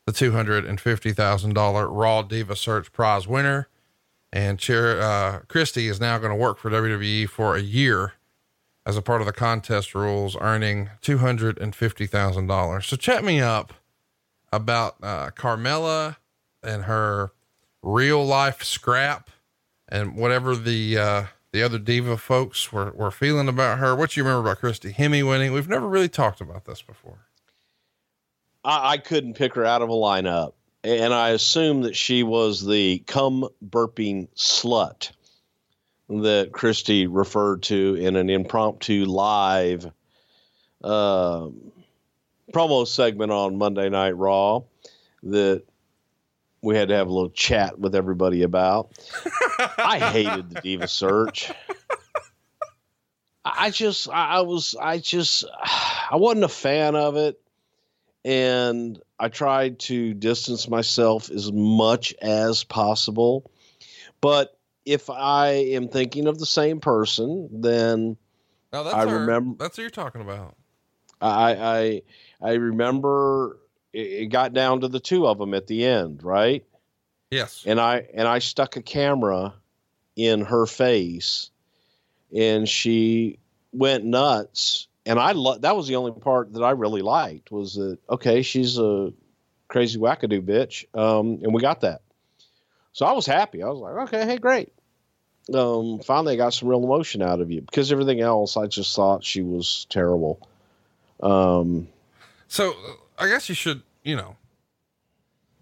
the 0.04 0.12
$250,000 0.12 1.88
Raw 1.90 2.22
Diva 2.22 2.56
Search 2.56 2.92
Prize 2.92 3.26
winner. 3.26 3.68
And 4.30 4.58
Chair, 4.58 5.00
uh, 5.00 5.40
Christy 5.48 5.88
is 5.88 6.00
now 6.00 6.18
going 6.18 6.30
to 6.30 6.36
work 6.36 6.58
for 6.58 6.70
WWE 6.70 7.28
for 7.28 7.56
a 7.56 7.60
year 7.60 8.14
as 8.84 8.96
a 8.96 9.02
part 9.02 9.22
of 9.22 9.26
the 9.26 9.32
contest 9.32 9.94
rules, 9.94 10.36
earning 10.40 10.90
$250,000. 11.02 12.84
So 12.84 12.96
chat 12.96 13.24
me 13.24 13.40
up 13.40 13.72
about 14.52 14.96
uh, 15.02 15.30
Carmella 15.30 16.16
and 16.62 16.84
her 16.84 17.32
real 17.82 18.24
life 18.24 18.62
scrap 18.62 19.30
and 19.88 20.16
whatever 20.16 20.54
the, 20.54 20.98
uh, 20.98 21.22
the 21.52 21.62
other 21.62 21.78
diva 21.78 22.16
folks 22.16 22.72
were, 22.72 22.92
were 22.92 23.10
feeling 23.10 23.48
about 23.48 23.78
her. 23.78 23.96
What 23.96 24.16
you 24.16 24.22
remember 24.22 24.48
about 24.48 24.60
Christy 24.60 24.92
Hemme 24.92 25.26
winning? 25.26 25.52
We've 25.52 25.68
never 25.68 25.88
really 25.88 26.08
talked 26.08 26.40
about 26.40 26.64
this 26.64 26.82
before. 26.82 27.26
I, 28.64 28.92
I 28.92 28.98
couldn't 28.98 29.34
pick 29.34 29.54
her 29.54 29.64
out 29.64 29.82
of 29.82 29.88
a 29.88 29.94
lineup, 29.94 30.52
and 30.84 31.14
I 31.14 31.30
assume 31.30 31.82
that 31.82 31.96
she 31.96 32.22
was 32.22 32.64
the 32.64 33.02
come 33.06 33.48
burping 33.66 34.28
slut 34.36 35.10
that 36.08 36.50
Christy 36.52 37.06
referred 37.06 37.62
to 37.64 37.94
in 37.94 38.16
an 38.16 38.30
impromptu 38.30 39.04
live 39.04 39.90
uh, 40.82 41.48
promo 42.52 42.86
segment 42.86 43.30
on 43.30 43.58
Monday 43.58 43.88
Night 43.88 44.16
Raw 44.16 44.62
that 45.24 45.64
we 46.62 46.76
had 46.76 46.88
to 46.88 46.94
have 46.94 47.08
a 47.08 47.12
little 47.12 47.30
chat 47.30 47.78
with 47.78 47.94
everybody 47.94 48.42
about. 48.42 48.90
I 49.78 49.98
hated 49.98 50.50
the 50.50 50.60
Diva 50.60 50.88
Search. 50.88 51.52
I 53.44 53.70
just, 53.70 54.08
I 54.10 54.40
was, 54.42 54.74
I 54.80 54.98
just, 54.98 55.44
I 56.10 56.16
wasn't 56.16 56.44
a 56.44 56.48
fan 56.48 56.96
of 56.96 57.16
it. 57.16 57.40
And 58.24 59.00
I 59.18 59.28
tried 59.28 59.78
to 59.80 60.12
distance 60.12 60.68
myself 60.68 61.30
as 61.30 61.50
much 61.52 62.14
as 62.20 62.64
possible. 62.64 63.50
But 64.20 64.58
if 64.84 65.08
I 65.08 65.48
am 65.48 65.88
thinking 65.88 66.26
of 66.26 66.38
the 66.38 66.44
same 66.46 66.80
person, 66.80 67.48
then 67.52 68.16
I 68.94 69.04
remember- 69.20 69.56
That's 69.64 69.76
who 69.76 69.82
you're 69.82 69.90
talking 69.90 70.20
about. 70.20 70.56
I, 71.20 71.54
I, 71.54 72.02
I 72.42 72.52
remember 72.54 73.58
it, 73.98 74.26
got 74.26 74.52
down 74.52 74.80
to 74.80 74.88
the 74.88 75.00
two 75.00 75.26
of 75.26 75.38
them 75.38 75.54
at 75.54 75.66
the 75.66 75.84
end, 75.84 76.22
right? 76.22 76.64
Yes. 77.30 77.64
and 77.66 77.78
I 77.78 78.06
and 78.14 78.26
I 78.26 78.38
stuck 78.38 78.76
a 78.76 78.82
camera 78.82 79.52
in 80.16 80.40
her 80.42 80.66
face, 80.66 81.50
and 82.34 82.68
she 82.68 83.38
went 83.72 84.04
nuts. 84.04 84.88
And 85.04 85.18
I 85.18 85.32
lo- 85.32 85.58
that 85.58 85.76
was 85.76 85.88
the 85.88 85.96
only 85.96 86.12
part 86.12 86.52
that 86.54 86.62
I 86.62 86.70
really 86.70 87.02
liked 87.02 87.50
was 87.50 87.74
that 87.74 87.98
okay, 88.10 88.42
she's 88.42 88.78
a 88.78 89.12
crazy 89.68 89.98
wackadoo 89.98 90.42
bitch, 90.42 90.84
um, 90.98 91.40
and 91.42 91.52
we 91.52 91.60
got 91.60 91.82
that. 91.82 92.00
So 92.92 93.06
I 93.06 93.12
was 93.12 93.26
happy. 93.26 93.62
I 93.62 93.68
was 93.68 93.78
like, 93.78 93.94
okay, 94.08 94.24
hey, 94.26 94.38
great. 94.38 94.72
Um, 95.54 96.00
finally, 96.00 96.34
I 96.34 96.36
got 96.36 96.52
some 96.52 96.68
real 96.68 96.82
emotion 96.84 97.22
out 97.22 97.40
of 97.40 97.50
you 97.50 97.60
because 97.62 97.92
everything 97.92 98.20
else, 98.20 98.56
I 98.56 98.66
just 98.66 98.94
thought 98.94 99.24
she 99.24 99.40
was 99.42 99.86
terrible. 99.88 100.46
Um, 101.22 101.88
So 102.48 102.74
I 103.18 103.28
guess 103.28 103.48
you 103.48 103.54
should, 103.54 103.82
you 104.08 104.16
know, 104.16 104.36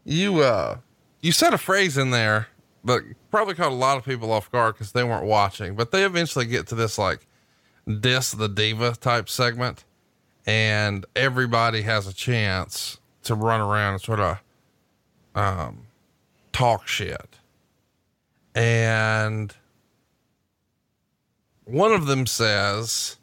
you, 0.04 0.38
uh, 0.40 0.78
you 1.20 1.32
said 1.32 1.52
a 1.52 1.58
phrase 1.58 1.98
in 1.98 2.12
there, 2.12 2.46
but 2.84 3.02
probably 3.32 3.54
caught 3.54 3.72
a 3.72 3.74
lot 3.74 3.98
of 3.98 4.04
people 4.04 4.30
off 4.30 4.52
guard 4.52 4.74
because 4.74 4.92
they 4.92 5.02
weren't 5.02 5.26
watching, 5.26 5.74
but 5.74 5.90
they 5.90 6.04
eventually 6.04 6.46
get 6.46 6.68
to 6.68 6.76
this 6.76 6.96
like 6.96 7.26
diss 8.00 8.30
the 8.30 8.48
diva 8.48 8.92
type 8.92 9.28
segment 9.28 9.84
and 10.46 11.04
everybody 11.16 11.82
has 11.82 12.06
a 12.06 12.14
chance 12.14 13.00
to 13.24 13.34
run 13.34 13.60
around 13.60 13.94
and 13.94 14.02
sort 14.02 14.20
of, 14.20 14.38
um, 15.34 15.88
talk 16.52 16.86
shit. 16.86 17.40
And 18.54 19.52
one 21.64 21.90
of 21.90 22.06
them 22.06 22.26
says, 22.26 23.16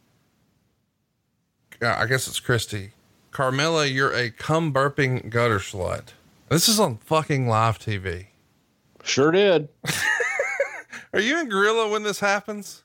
uh, 1.82 1.96
I 1.98 2.08
guess 2.08 2.28
it's 2.28 2.42
Christy. 2.42 2.93
Carmella, 3.34 3.92
you're 3.92 4.14
a 4.14 4.30
cum 4.30 4.72
burping 4.72 5.28
gutter 5.30 5.58
slut. 5.58 6.10
This 6.50 6.70
is 6.70 6.80
on 6.80 6.98
fucking 6.98 7.48
live 7.48 7.80
TV. 7.80 8.28
sure 9.04 9.32
did. 9.32 9.70
Are 11.14 11.20
you 11.20 11.40
in 11.40 11.50
Gorilla 11.50 11.90
when 11.90 12.04
this 12.04 12.20
happens? 12.20 12.84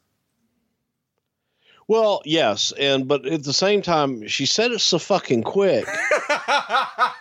Well, 1.86 2.22
yes, 2.24 2.72
and 2.78 3.06
but 3.06 3.26
at 3.26 3.44
the 3.44 3.52
same 3.52 3.82
time, 3.82 4.26
she 4.26 4.46
said 4.46 4.72
it 4.72 4.80
so 4.80 4.98
fucking 4.98 5.42
quick. 5.42 5.84
I 6.26 7.12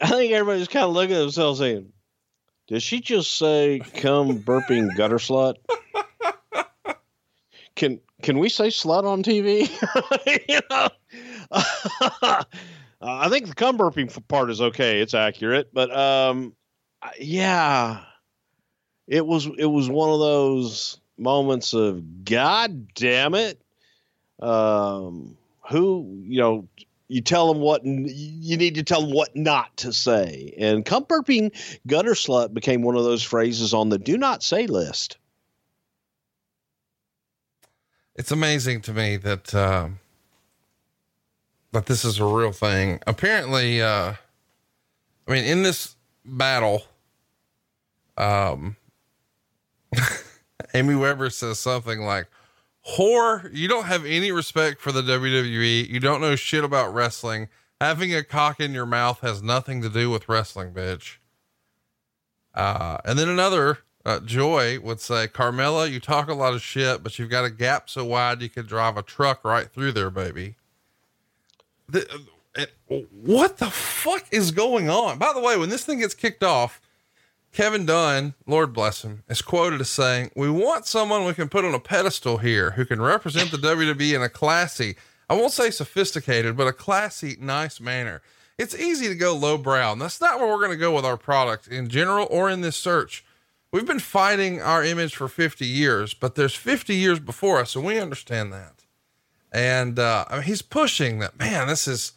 think 0.00 0.32
everybody's 0.32 0.68
kind 0.68 0.86
of 0.86 0.92
looking 0.92 1.16
at 1.16 1.20
themselves 1.20 1.58
saying, 1.58 1.92
"Did 2.66 2.82
she 2.82 3.00
just 3.00 3.36
say 3.36 3.80
come 3.94 4.40
burping 4.40 4.94
gutter 4.96 5.16
slut?" 5.16 5.56
Can 7.76 8.00
can 8.22 8.38
we 8.38 8.48
say 8.48 8.68
slut 8.68 9.04
on 9.04 9.22
TV? 9.22 9.68
you 10.48 10.60
know, 10.70 10.88
I 11.52 13.28
think 13.28 13.48
the 13.48 13.54
cum 13.54 13.78
burping 13.78 14.26
part 14.28 14.50
is 14.50 14.60
okay; 14.60 15.00
it's 15.00 15.14
accurate. 15.14 15.70
But 15.72 15.96
um, 15.96 16.54
yeah, 17.18 18.02
it 19.06 19.26
was 19.26 19.46
it 19.58 19.66
was 19.66 19.88
one 19.88 20.10
of 20.10 20.20
those 20.20 20.98
moments 21.18 21.72
of 21.74 22.24
God 22.24 22.92
damn 22.94 23.34
it. 23.34 23.60
Um, 24.40 25.36
who 25.68 26.22
you 26.26 26.40
know 26.40 26.68
you 27.08 27.20
tell 27.20 27.52
them 27.52 27.62
what 27.62 27.84
you 27.84 28.56
need 28.56 28.74
to 28.74 28.82
tell 28.82 29.02
them 29.02 29.12
what 29.12 29.34
not 29.36 29.76
to 29.78 29.92
say. 29.92 30.54
And 30.58 30.84
cum 30.84 31.04
burping 31.04 31.52
gutter 31.86 32.12
slut 32.12 32.52
became 32.52 32.82
one 32.82 32.96
of 32.96 33.04
those 33.04 33.22
phrases 33.22 33.72
on 33.72 33.88
the 33.88 33.98
do 33.98 34.18
not 34.18 34.42
say 34.42 34.66
list. 34.66 35.16
It's 38.16 38.32
amazing 38.32 38.80
to 38.82 38.94
me 38.94 39.18
that, 39.18 39.54
um, 39.54 39.98
that 41.72 41.86
this 41.86 42.04
is 42.04 42.18
a 42.18 42.24
real 42.24 42.52
thing. 42.52 43.00
Apparently, 43.06 43.82
uh, 43.82 44.14
I 45.26 45.32
mean, 45.32 45.44
in 45.44 45.62
this 45.62 45.96
battle, 46.24 46.84
um, 48.16 48.76
Amy 50.74 50.94
Weber 50.94 51.30
says 51.30 51.58
something 51.58 52.00
like, 52.00 52.28
whore, 52.96 53.50
you 53.52 53.68
don't 53.68 53.86
have 53.86 54.04
any 54.04 54.30
respect 54.30 54.80
for 54.80 54.92
the 54.92 55.02
WWE. 55.02 55.88
You 55.88 56.00
don't 56.00 56.20
know 56.20 56.36
shit 56.36 56.64
about 56.64 56.94
wrestling. 56.94 57.48
Having 57.80 58.14
a 58.14 58.22
cock 58.22 58.60
in 58.60 58.72
your 58.72 58.86
mouth 58.86 59.20
has 59.20 59.42
nothing 59.42 59.82
to 59.82 59.88
do 59.88 60.10
with 60.10 60.28
wrestling, 60.28 60.72
bitch. 60.72 61.16
Uh, 62.54 62.98
and 63.04 63.18
then 63.18 63.28
another, 63.28 63.78
uh, 64.06 64.20
Joy 64.20 64.80
would 64.80 65.00
say, 65.00 65.28
Carmella, 65.28 65.90
you 65.90 66.00
talk 66.00 66.28
a 66.28 66.34
lot 66.34 66.54
of 66.54 66.62
shit, 66.62 67.02
but 67.02 67.18
you've 67.18 67.28
got 67.28 67.44
a 67.44 67.50
gap 67.50 67.90
so 67.90 68.04
wide 68.04 68.40
you 68.40 68.48
could 68.48 68.66
drive 68.66 68.96
a 68.96 69.02
truck 69.02 69.44
right 69.44 69.70
through 69.70 69.92
there, 69.92 70.10
baby. 70.10 70.56
The, 71.88 72.20
it, 72.54 72.72
what 73.10 73.58
the 73.58 73.70
fuck 73.70 74.24
is 74.30 74.50
going 74.50 74.88
on? 74.88 75.18
By 75.18 75.32
the 75.32 75.40
way, 75.40 75.56
when 75.56 75.68
this 75.68 75.84
thing 75.84 76.00
gets 76.00 76.14
kicked 76.14 76.42
off, 76.42 76.80
Kevin 77.52 77.86
Dunn, 77.86 78.34
Lord 78.46 78.72
bless 78.72 79.02
him, 79.02 79.22
is 79.28 79.40
quoted 79.42 79.80
as 79.80 79.88
saying, 79.88 80.30
We 80.34 80.50
want 80.50 80.86
someone 80.86 81.24
we 81.24 81.34
can 81.34 81.48
put 81.48 81.64
on 81.64 81.74
a 81.74 81.80
pedestal 81.80 82.38
here 82.38 82.72
who 82.72 82.84
can 82.84 83.00
represent 83.00 83.50
the 83.50 83.56
WWE 83.56 84.14
in 84.14 84.22
a 84.22 84.28
classy, 84.28 84.96
I 85.28 85.34
won't 85.34 85.52
say 85.52 85.70
sophisticated, 85.70 86.56
but 86.56 86.68
a 86.68 86.72
classy, 86.72 87.36
nice 87.40 87.80
manner. 87.80 88.22
It's 88.58 88.74
easy 88.74 89.08
to 89.08 89.14
go 89.14 89.34
lowbrow, 89.34 89.92
and 89.92 90.00
that's 90.00 90.20
not 90.20 90.38
where 90.38 90.48
we're 90.48 90.58
going 90.58 90.70
to 90.70 90.76
go 90.76 90.94
with 90.94 91.04
our 91.04 91.16
product 91.16 91.66
in 91.68 91.88
general 91.88 92.26
or 92.30 92.48
in 92.48 92.60
this 92.60 92.76
search. 92.76 93.24
We've 93.72 93.86
been 93.86 93.98
fighting 93.98 94.62
our 94.62 94.84
image 94.84 95.16
for 95.16 95.28
50 95.28 95.66
years, 95.66 96.14
but 96.14 96.36
there's 96.36 96.54
50 96.54 96.94
years 96.94 97.18
before 97.18 97.58
us, 97.58 97.74
and 97.74 97.84
we 97.84 97.98
understand 97.98 98.52
that. 98.52 98.75
And 99.52 99.98
uh, 99.98 100.24
I 100.28 100.34
mean, 100.36 100.42
he's 100.42 100.62
pushing 100.62 101.18
that, 101.20 101.38
man, 101.38 101.66
this 101.68 101.86
is 101.88 102.12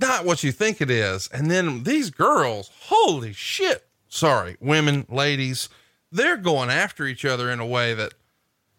not 0.00 0.24
what 0.24 0.42
you 0.44 0.52
think 0.52 0.80
it 0.80 0.90
is. 0.90 1.28
And 1.32 1.50
then 1.50 1.82
these 1.84 2.10
girls, 2.10 2.70
holy 2.82 3.32
shit. 3.32 3.86
Sorry, 4.08 4.56
women, 4.60 5.06
ladies, 5.08 5.68
they're 6.12 6.36
going 6.36 6.70
after 6.70 7.04
each 7.06 7.24
other 7.24 7.50
in 7.50 7.58
a 7.58 7.66
way 7.66 7.94
that 7.94 8.14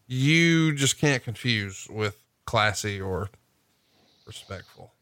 you 0.07 0.73
just 0.75 0.97
can't 0.99 1.23
confuse 1.23 1.87
with 1.89 2.21
classy 2.45 3.01
or 3.01 3.29
respectful. 4.25 4.93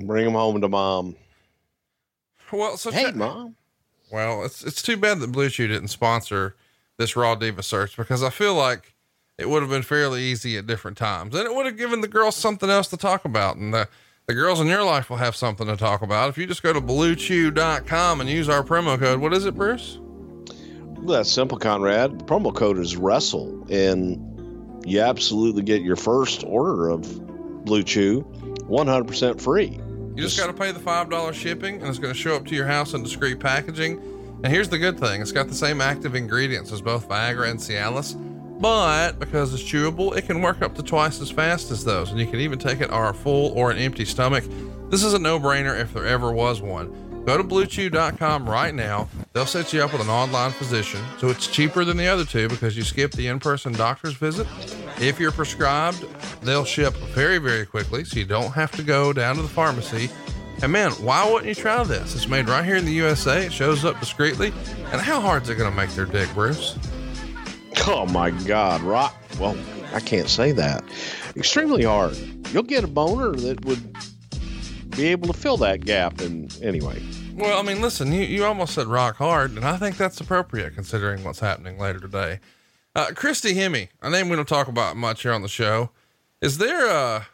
Bring 0.00 0.24
them 0.24 0.34
home 0.34 0.60
to 0.60 0.68
mom. 0.68 1.16
Well, 2.52 2.76
so 2.76 2.90
Hey, 2.90 3.04
check- 3.04 3.16
mom. 3.16 3.56
Well, 4.10 4.42
it's 4.44 4.64
it's 4.64 4.80
too 4.80 4.96
bad 4.96 5.20
that 5.20 5.32
Blue 5.32 5.50
Chew 5.50 5.66
didn't 5.66 5.88
sponsor 5.88 6.56
this 6.96 7.14
Raw 7.14 7.34
Diva 7.34 7.62
search 7.62 7.94
because 7.96 8.22
I 8.22 8.30
feel 8.30 8.54
like 8.54 8.94
it 9.38 9.48
would 9.48 9.62
have 9.62 9.70
been 9.70 9.82
fairly 9.82 10.22
easy 10.22 10.58
at 10.58 10.66
different 10.66 10.96
times, 10.98 11.34
and 11.34 11.46
it 11.46 11.54
would 11.54 11.66
have 11.66 11.76
given 11.76 12.00
the 12.00 12.08
girls 12.08 12.36
something 12.36 12.68
else 12.68 12.88
to 12.88 12.96
talk 12.96 13.24
about, 13.24 13.56
and 13.56 13.72
the 13.72 13.88
the 14.26 14.34
girls 14.34 14.60
in 14.60 14.66
your 14.66 14.84
life 14.84 15.08
will 15.08 15.16
have 15.16 15.34
something 15.34 15.66
to 15.66 15.76
talk 15.76 16.02
about 16.02 16.28
if 16.28 16.36
you 16.36 16.46
just 16.46 16.62
go 16.62 16.74
to 16.74 16.82
BlueChew.com 16.82 18.20
and 18.20 18.28
use 18.28 18.46
our 18.50 18.62
promo 18.62 18.98
code. 18.98 19.20
What 19.20 19.32
is 19.32 19.46
it, 19.46 19.54
Bruce? 19.54 19.98
Well, 20.00 21.16
that's 21.16 21.32
simple, 21.32 21.56
Conrad. 21.56 22.18
The 22.18 22.24
promo 22.24 22.54
code 22.54 22.78
is 22.78 22.94
Wrestle, 22.94 23.66
and 23.70 24.84
you 24.86 25.00
absolutely 25.00 25.62
get 25.62 25.80
your 25.80 25.96
first 25.96 26.44
order 26.46 26.90
of 26.90 27.64
Blue 27.64 27.82
Chew 27.82 28.22
100% 28.68 29.40
free. 29.40 29.80
You 30.14 30.22
just 30.22 30.38
got 30.38 30.48
to 30.48 30.52
pay 30.52 30.72
the 30.72 30.80
five 30.80 31.08
dollars 31.08 31.36
shipping, 31.36 31.76
and 31.80 31.88
it's 31.88 31.98
going 31.98 32.12
to 32.12 32.18
show 32.18 32.36
up 32.36 32.44
to 32.48 32.54
your 32.54 32.66
house 32.66 32.92
in 32.92 33.02
discreet 33.02 33.40
packaging. 33.40 33.98
And 34.42 34.52
here's 34.52 34.68
the 34.68 34.78
good 34.78 34.98
thing: 35.00 35.22
it's 35.22 35.32
got 35.32 35.48
the 35.48 35.54
same 35.54 35.80
active 35.80 36.14
ingredients 36.14 36.70
as 36.70 36.82
both 36.82 37.08
Viagra 37.08 37.48
and 37.48 37.58
Cialis, 37.58 38.14
but 38.60 39.18
because 39.18 39.54
it's 39.54 39.62
chewable, 39.62 40.16
it 40.16 40.26
can 40.26 40.40
work 40.40 40.62
up 40.62 40.74
to 40.76 40.82
twice 40.82 41.20
as 41.20 41.30
fast 41.30 41.70
as 41.70 41.84
those, 41.84 42.10
and 42.10 42.18
you 42.18 42.26
can 42.26 42.40
even 42.40 42.58
take 42.58 42.80
it 42.80 42.90
on 42.90 43.08
a 43.08 43.12
full 43.14 43.52
or 43.56 43.70
an 43.70 43.78
empty 43.78 44.04
stomach. 44.04 44.44
This 44.90 45.04
is 45.04 45.14
a 45.14 45.18
no-brainer 45.18 45.78
if 45.78 45.92
there 45.92 46.06
ever 46.06 46.32
was 46.32 46.60
one. 46.60 47.24
Go 47.24 47.36
to 47.36 47.44
BlueChew.com 47.44 48.48
right 48.48 48.74
now. 48.74 49.08
They'll 49.34 49.44
set 49.44 49.72
you 49.72 49.82
up 49.82 49.92
with 49.92 50.00
an 50.00 50.08
online 50.08 50.50
physician, 50.50 51.00
so 51.18 51.28
it's 51.28 51.46
cheaper 51.46 51.84
than 51.84 51.98
the 51.98 52.06
other 52.06 52.24
two 52.24 52.48
because 52.48 52.76
you 52.76 52.82
skip 52.82 53.12
the 53.12 53.26
in-person 53.26 53.74
doctor's 53.74 54.14
visit. 54.14 54.46
If 54.98 55.20
you're 55.20 55.30
prescribed, 55.32 56.04
they'll 56.42 56.64
ship 56.64 56.94
very, 56.94 57.38
very 57.38 57.66
quickly, 57.66 58.04
so 58.04 58.18
you 58.18 58.24
don't 58.24 58.52
have 58.52 58.72
to 58.72 58.82
go 58.82 59.12
down 59.12 59.36
to 59.36 59.42
the 59.42 59.48
pharmacy. 59.48 60.08
And 60.62 60.72
man, 60.72 60.90
why 60.92 61.30
wouldn't 61.30 61.46
you 61.46 61.54
try 61.54 61.84
this? 61.84 62.14
It's 62.14 62.28
made 62.28 62.48
right 62.48 62.64
here 62.64 62.76
in 62.76 62.84
the 62.84 62.92
USA. 62.92 63.46
It 63.46 63.52
shows 63.52 63.84
up 63.84 64.00
discreetly. 64.00 64.52
And 64.90 65.00
how 65.00 65.20
hard 65.20 65.42
is 65.42 65.50
it 65.50 65.56
going 65.56 65.70
to 65.70 65.76
make 65.76 65.90
their 65.90 66.06
dick, 66.06 66.28
Bruce? 66.34 66.76
Oh 67.86 68.06
my 68.06 68.30
God, 68.30 68.82
Rock. 68.82 69.14
Well, 69.40 69.56
I 69.94 70.00
can't 70.00 70.28
say 70.28 70.52
that. 70.52 70.84
Extremely 71.36 71.84
hard. 71.84 72.16
You'll 72.52 72.62
get 72.62 72.84
a 72.84 72.88
boner 72.88 73.30
that 73.32 73.64
would 73.64 73.96
be 74.90 75.06
able 75.06 75.28
to 75.28 75.38
fill 75.38 75.56
that 75.58 75.84
gap. 75.84 76.20
And 76.20 76.54
anyway, 76.62 77.00
Well, 77.34 77.58
I 77.58 77.62
mean, 77.62 77.80
listen, 77.80 78.12
you, 78.12 78.22
you 78.22 78.44
almost 78.44 78.74
said 78.74 78.86
rock 78.88 79.16
hard, 79.16 79.52
and 79.52 79.64
I 79.64 79.76
think 79.76 79.96
that's 79.96 80.20
appropriate 80.20 80.74
considering 80.74 81.24
what's 81.24 81.40
happening 81.40 81.78
later 81.78 82.00
today. 82.00 82.40
Uh, 82.94 83.12
Christy 83.14 83.54
Hemme, 83.54 83.88
a 84.02 84.10
name 84.10 84.28
we 84.28 84.36
don't 84.36 84.48
talk 84.48 84.66
about 84.68 84.96
much 84.96 85.22
here 85.22 85.32
on 85.32 85.42
the 85.42 85.48
show. 85.48 85.90
Is 86.42 86.58
there 86.58 86.86
a, 86.88 87.26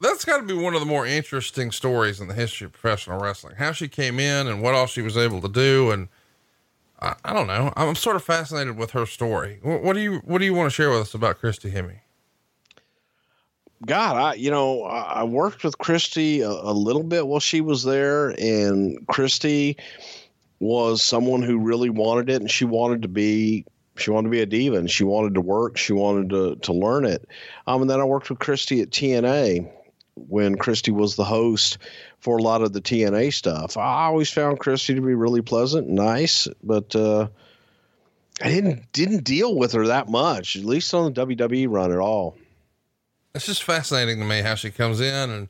that's 0.00 0.24
got 0.24 0.38
to 0.38 0.42
be 0.44 0.54
one 0.54 0.74
of 0.74 0.80
the 0.80 0.86
more 0.86 1.06
interesting 1.06 1.70
stories 1.70 2.20
in 2.20 2.28
the 2.28 2.34
history 2.34 2.66
of 2.66 2.72
professional 2.72 3.18
wrestling. 3.18 3.56
How 3.56 3.72
she 3.72 3.88
came 3.88 4.20
in 4.20 4.46
and 4.46 4.62
what 4.62 4.74
all 4.74 4.86
she 4.86 5.00
was 5.02 5.16
able 5.16 5.40
to 5.40 5.48
do. 5.48 5.90
And 5.90 6.08
I, 7.02 7.16
I 7.24 7.32
don't 7.32 7.48
know. 7.48 7.72
I'm 7.76 7.94
sort 7.96 8.16
of 8.16 8.24
fascinated 8.24 8.76
with 8.76 8.92
her 8.92 9.04
story. 9.04 9.58
What, 9.62 9.82
what 9.82 9.92
do 9.94 10.00
you, 10.00 10.18
what 10.24 10.38
do 10.38 10.44
you 10.44 10.54
want 10.54 10.70
to 10.70 10.74
share 10.74 10.90
with 10.90 11.00
us 11.00 11.14
about 11.14 11.38
Christy 11.38 11.70
Hemme? 11.70 11.98
God, 13.86 14.16
I 14.16 14.34
you 14.34 14.50
know 14.50 14.84
I 14.84 15.24
worked 15.24 15.64
with 15.64 15.78
Christy 15.78 16.40
a, 16.40 16.50
a 16.50 16.72
little 16.72 17.02
bit 17.02 17.26
while 17.26 17.40
she 17.40 17.60
was 17.60 17.82
there, 17.82 18.28
and 18.40 19.04
Christy 19.08 19.76
was 20.60 21.02
someone 21.02 21.42
who 21.42 21.58
really 21.58 21.90
wanted 21.90 22.30
it, 22.30 22.40
and 22.40 22.50
she 22.50 22.64
wanted 22.64 23.02
to 23.02 23.08
be 23.08 23.64
she 23.96 24.10
wanted 24.10 24.28
to 24.28 24.30
be 24.30 24.40
a 24.40 24.46
diva, 24.46 24.76
and 24.76 24.90
she 24.90 25.02
wanted 25.02 25.34
to 25.34 25.40
work, 25.40 25.76
she 25.76 25.92
wanted 25.92 26.30
to 26.30 26.54
to 26.56 26.72
learn 26.72 27.04
it. 27.04 27.26
Um, 27.66 27.82
and 27.82 27.90
then 27.90 28.00
I 28.00 28.04
worked 28.04 28.30
with 28.30 28.38
Christy 28.38 28.80
at 28.82 28.90
TNA 28.90 29.68
when 30.14 30.56
Christy 30.56 30.92
was 30.92 31.16
the 31.16 31.24
host 31.24 31.78
for 32.22 32.38
a 32.38 32.42
lot 32.42 32.62
of 32.62 32.72
the 32.72 32.80
TNA 32.80 33.34
stuff. 33.34 33.76
I 33.76 34.06
always 34.06 34.30
found 34.30 34.58
Christy 34.58 34.94
to 34.94 35.00
be 35.02 35.14
really 35.14 35.42
pleasant, 35.42 35.88
nice, 35.88 36.48
but. 36.62 36.96
uh 36.96 37.28
I 38.40 38.48
didn't 38.48 38.90
didn't 38.92 39.24
deal 39.24 39.54
with 39.54 39.72
her 39.72 39.86
that 39.88 40.08
much, 40.08 40.56
at 40.56 40.64
least 40.64 40.92
on 40.94 41.12
the 41.12 41.26
WWE 41.26 41.68
run 41.68 41.92
at 41.92 41.98
all. 41.98 42.34
it's 43.34 43.46
just 43.46 43.62
fascinating 43.62 44.18
to 44.18 44.24
me 44.24 44.40
how 44.40 44.54
she 44.56 44.70
comes 44.70 45.00
in 45.00 45.30
and 45.30 45.48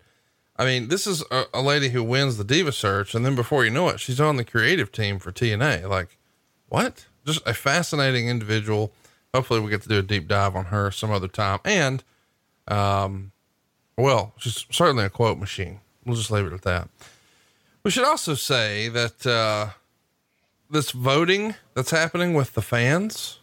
I 0.57 0.65
mean, 0.67 0.89
this 0.89 1.07
is 1.07 1.25
a, 1.31 1.45
a 1.55 1.63
lady 1.63 1.89
who 1.89 2.05
wins 2.05 2.37
the 2.37 2.45
diva 2.45 2.73
search. 2.73 3.15
And 3.15 3.25
then 3.25 3.35
before 3.35 3.65
you 3.65 3.71
know 3.71 3.89
it, 3.89 4.01
she's 4.01 4.21
on 4.21 4.37
the 4.37 4.45
creative 4.45 4.93
team 4.93 5.19
for 5.19 5.33
TNA. 5.33 5.89
Like 5.89 6.19
what? 6.69 7.07
Just 7.25 7.47
a 7.47 7.55
fascinating 7.55 8.29
individual. 8.29 8.93
Hopefully 9.33 9.61
we 9.61 9.71
get 9.71 9.83
to 9.83 9.89
do 9.89 9.99
a 9.99 10.03
deep 10.03 10.29
dive 10.29 10.55
on 10.55 10.67
her 10.67 10.91
some 10.91 11.11
other 11.11 11.29
time. 11.29 11.61
And, 11.65 12.05
um, 12.69 13.33
well, 13.97 14.35
she's 14.39 14.67
certainly 14.71 15.05
a 15.05 15.11
quote 15.11 15.39
machine. 15.39 15.81
We'll 16.05 16.17
just 16.17 16.31
leave 16.31 16.47
it 16.47 16.53
at 16.53 16.63
that. 16.63 16.89
We 17.85 17.91
should 17.91 18.05
also 18.05 18.35
say 18.35 18.89
that, 18.89 19.27
uh, 19.27 19.71
this 20.71 20.91
voting 20.91 21.55
that's 21.75 21.91
happening 21.91 22.35
with 22.35 22.55
the 22.55 22.63
fans, 22.63 23.39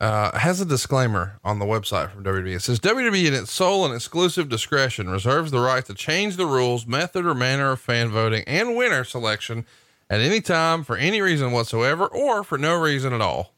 uh, 0.00 0.36
has 0.38 0.60
a 0.60 0.64
disclaimer 0.64 1.38
on 1.44 1.58
the 1.58 1.64
website 1.64 2.12
from 2.12 2.22
WWE. 2.22 2.54
It 2.54 2.62
says 2.62 2.78
WWE 2.80 3.26
in 3.26 3.34
its 3.34 3.52
sole 3.52 3.84
and 3.84 3.94
exclusive 3.94 4.48
discretion 4.48 5.08
reserves 5.08 5.50
the 5.50 5.60
right 5.60 5.84
to 5.86 5.94
change 5.94 6.36
the 6.36 6.46
rules, 6.46 6.86
method, 6.86 7.26
or 7.26 7.34
manner 7.34 7.72
of 7.72 7.80
fan 7.80 8.08
voting 8.10 8.44
and 8.46 8.76
winner 8.76 9.04
selection 9.04 9.66
at 10.08 10.20
any 10.20 10.40
time 10.40 10.84
for 10.84 10.96
any 10.96 11.20
reason 11.20 11.52
whatsoever 11.52 12.06
or 12.06 12.44
for 12.44 12.58
no 12.58 12.80
reason 12.80 13.12
at 13.12 13.20
all. 13.20 13.52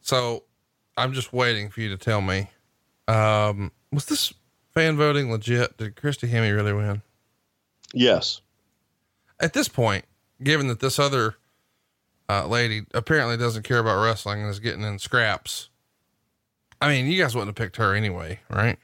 So 0.00 0.44
I'm 0.96 1.12
just 1.12 1.32
waiting 1.32 1.70
for 1.70 1.80
you 1.80 1.88
to 1.90 1.96
tell 1.96 2.20
me, 2.20 2.50
um, 3.06 3.70
was 3.92 4.06
this 4.06 4.34
fan 4.72 4.96
voting 4.96 5.30
legit? 5.30 5.76
Did 5.78 5.96
Christy 5.96 6.28
Hemme 6.28 6.54
really 6.54 6.72
win? 6.72 7.02
Yes. 7.94 8.40
At 9.40 9.52
this 9.52 9.68
point, 9.68 10.04
given 10.42 10.68
that 10.68 10.80
this 10.80 10.98
other 10.98 11.36
uh, 12.28 12.46
lady 12.46 12.84
apparently 12.92 13.36
doesn't 13.36 13.62
care 13.62 13.78
about 13.78 14.02
wrestling 14.02 14.42
and 14.42 14.50
is 14.50 14.60
getting 14.60 14.82
in 14.82 14.98
scraps. 14.98 15.68
I 16.80 16.88
mean, 16.88 17.06
you 17.06 17.20
guys 17.22 17.34
wouldn't 17.34 17.56
have 17.56 17.62
picked 17.62 17.76
her 17.76 17.94
anyway, 17.94 18.40
right? 18.50 18.78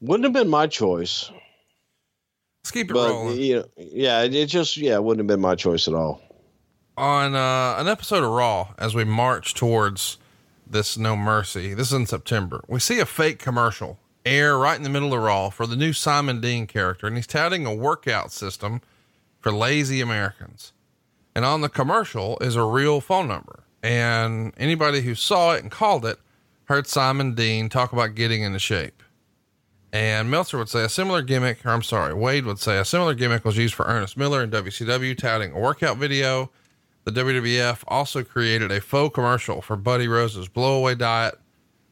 Wouldn't 0.00 0.24
have 0.24 0.32
been 0.32 0.48
my 0.48 0.66
choice, 0.66 1.30
Let's 2.60 2.72
keep 2.72 2.90
it 2.90 2.94
but 2.94 3.10
rolling. 3.10 3.38
you 3.38 3.56
know, 3.56 3.64
yeah, 3.76 4.22
it, 4.22 4.46
just 4.46 4.76
yeah, 4.76 4.94
it 4.96 5.04
wouldn't 5.04 5.20
have 5.20 5.28
been 5.28 5.40
my 5.40 5.54
choice 5.54 5.86
at 5.86 5.94
all. 5.94 6.20
On 6.96 7.34
uh, 7.34 7.76
an 7.78 7.86
episode 7.86 8.24
of 8.24 8.30
Raw, 8.30 8.74
as 8.78 8.94
we 8.94 9.04
march 9.04 9.54
towards 9.54 10.18
this 10.66 10.98
No 10.98 11.14
Mercy, 11.16 11.74
this 11.74 11.88
is 11.88 11.92
in 11.92 12.06
September, 12.06 12.64
we 12.66 12.80
see 12.80 12.98
a 12.98 13.06
fake 13.06 13.38
commercial 13.38 13.98
air 14.26 14.58
right 14.58 14.76
in 14.76 14.82
the 14.82 14.90
middle 14.90 15.14
of 15.14 15.22
Raw 15.22 15.48
for 15.50 15.66
the 15.66 15.76
new 15.76 15.92
Simon 15.92 16.40
Dean 16.40 16.66
character, 16.66 17.06
and 17.06 17.16
he's 17.16 17.26
touting 17.26 17.64
a 17.64 17.74
workout 17.74 18.32
system 18.32 18.82
for 19.40 19.52
lazy 19.52 20.00
Americans. 20.00 20.72
And 21.34 21.44
on 21.44 21.60
the 21.60 21.68
commercial 21.68 22.36
is 22.40 22.56
a 22.56 22.64
real 22.64 23.00
phone 23.00 23.28
number. 23.28 23.64
And 23.82 24.52
anybody 24.56 25.02
who 25.02 25.14
saw 25.14 25.52
it 25.52 25.62
and 25.62 25.70
called 25.70 26.04
it 26.04 26.18
heard 26.64 26.86
Simon 26.86 27.34
Dean 27.34 27.68
talk 27.68 27.92
about 27.92 28.14
getting 28.14 28.42
into 28.42 28.58
shape. 28.58 29.02
And 29.92 30.30
Meltzer 30.30 30.58
would 30.58 30.68
say 30.68 30.82
a 30.82 30.88
similar 30.88 31.22
gimmick, 31.22 31.64
or 31.64 31.70
I'm 31.70 31.82
sorry, 31.82 32.12
Wade 32.12 32.44
would 32.44 32.58
say 32.58 32.78
a 32.78 32.84
similar 32.84 33.14
gimmick 33.14 33.44
was 33.44 33.56
used 33.56 33.74
for 33.74 33.86
Ernest 33.86 34.16
Miller 34.16 34.42
in 34.42 34.50
WCW, 34.50 35.16
touting 35.16 35.52
a 35.52 35.58
workout 35.58 35.96
video. 35.96 36.50
The 37.04 37.12
WWF 37.12 37.84
also 37.86 38.24
created 38.24 38.72
a 38.72 38.80
faux 38.80 39.14
commercial 39.14 39.62
for 39.62 39.76
Buddy 39.76 40.08
Rose's 40.08 40.48
blowaway 40.48 40.98
diet. 40.98 41.38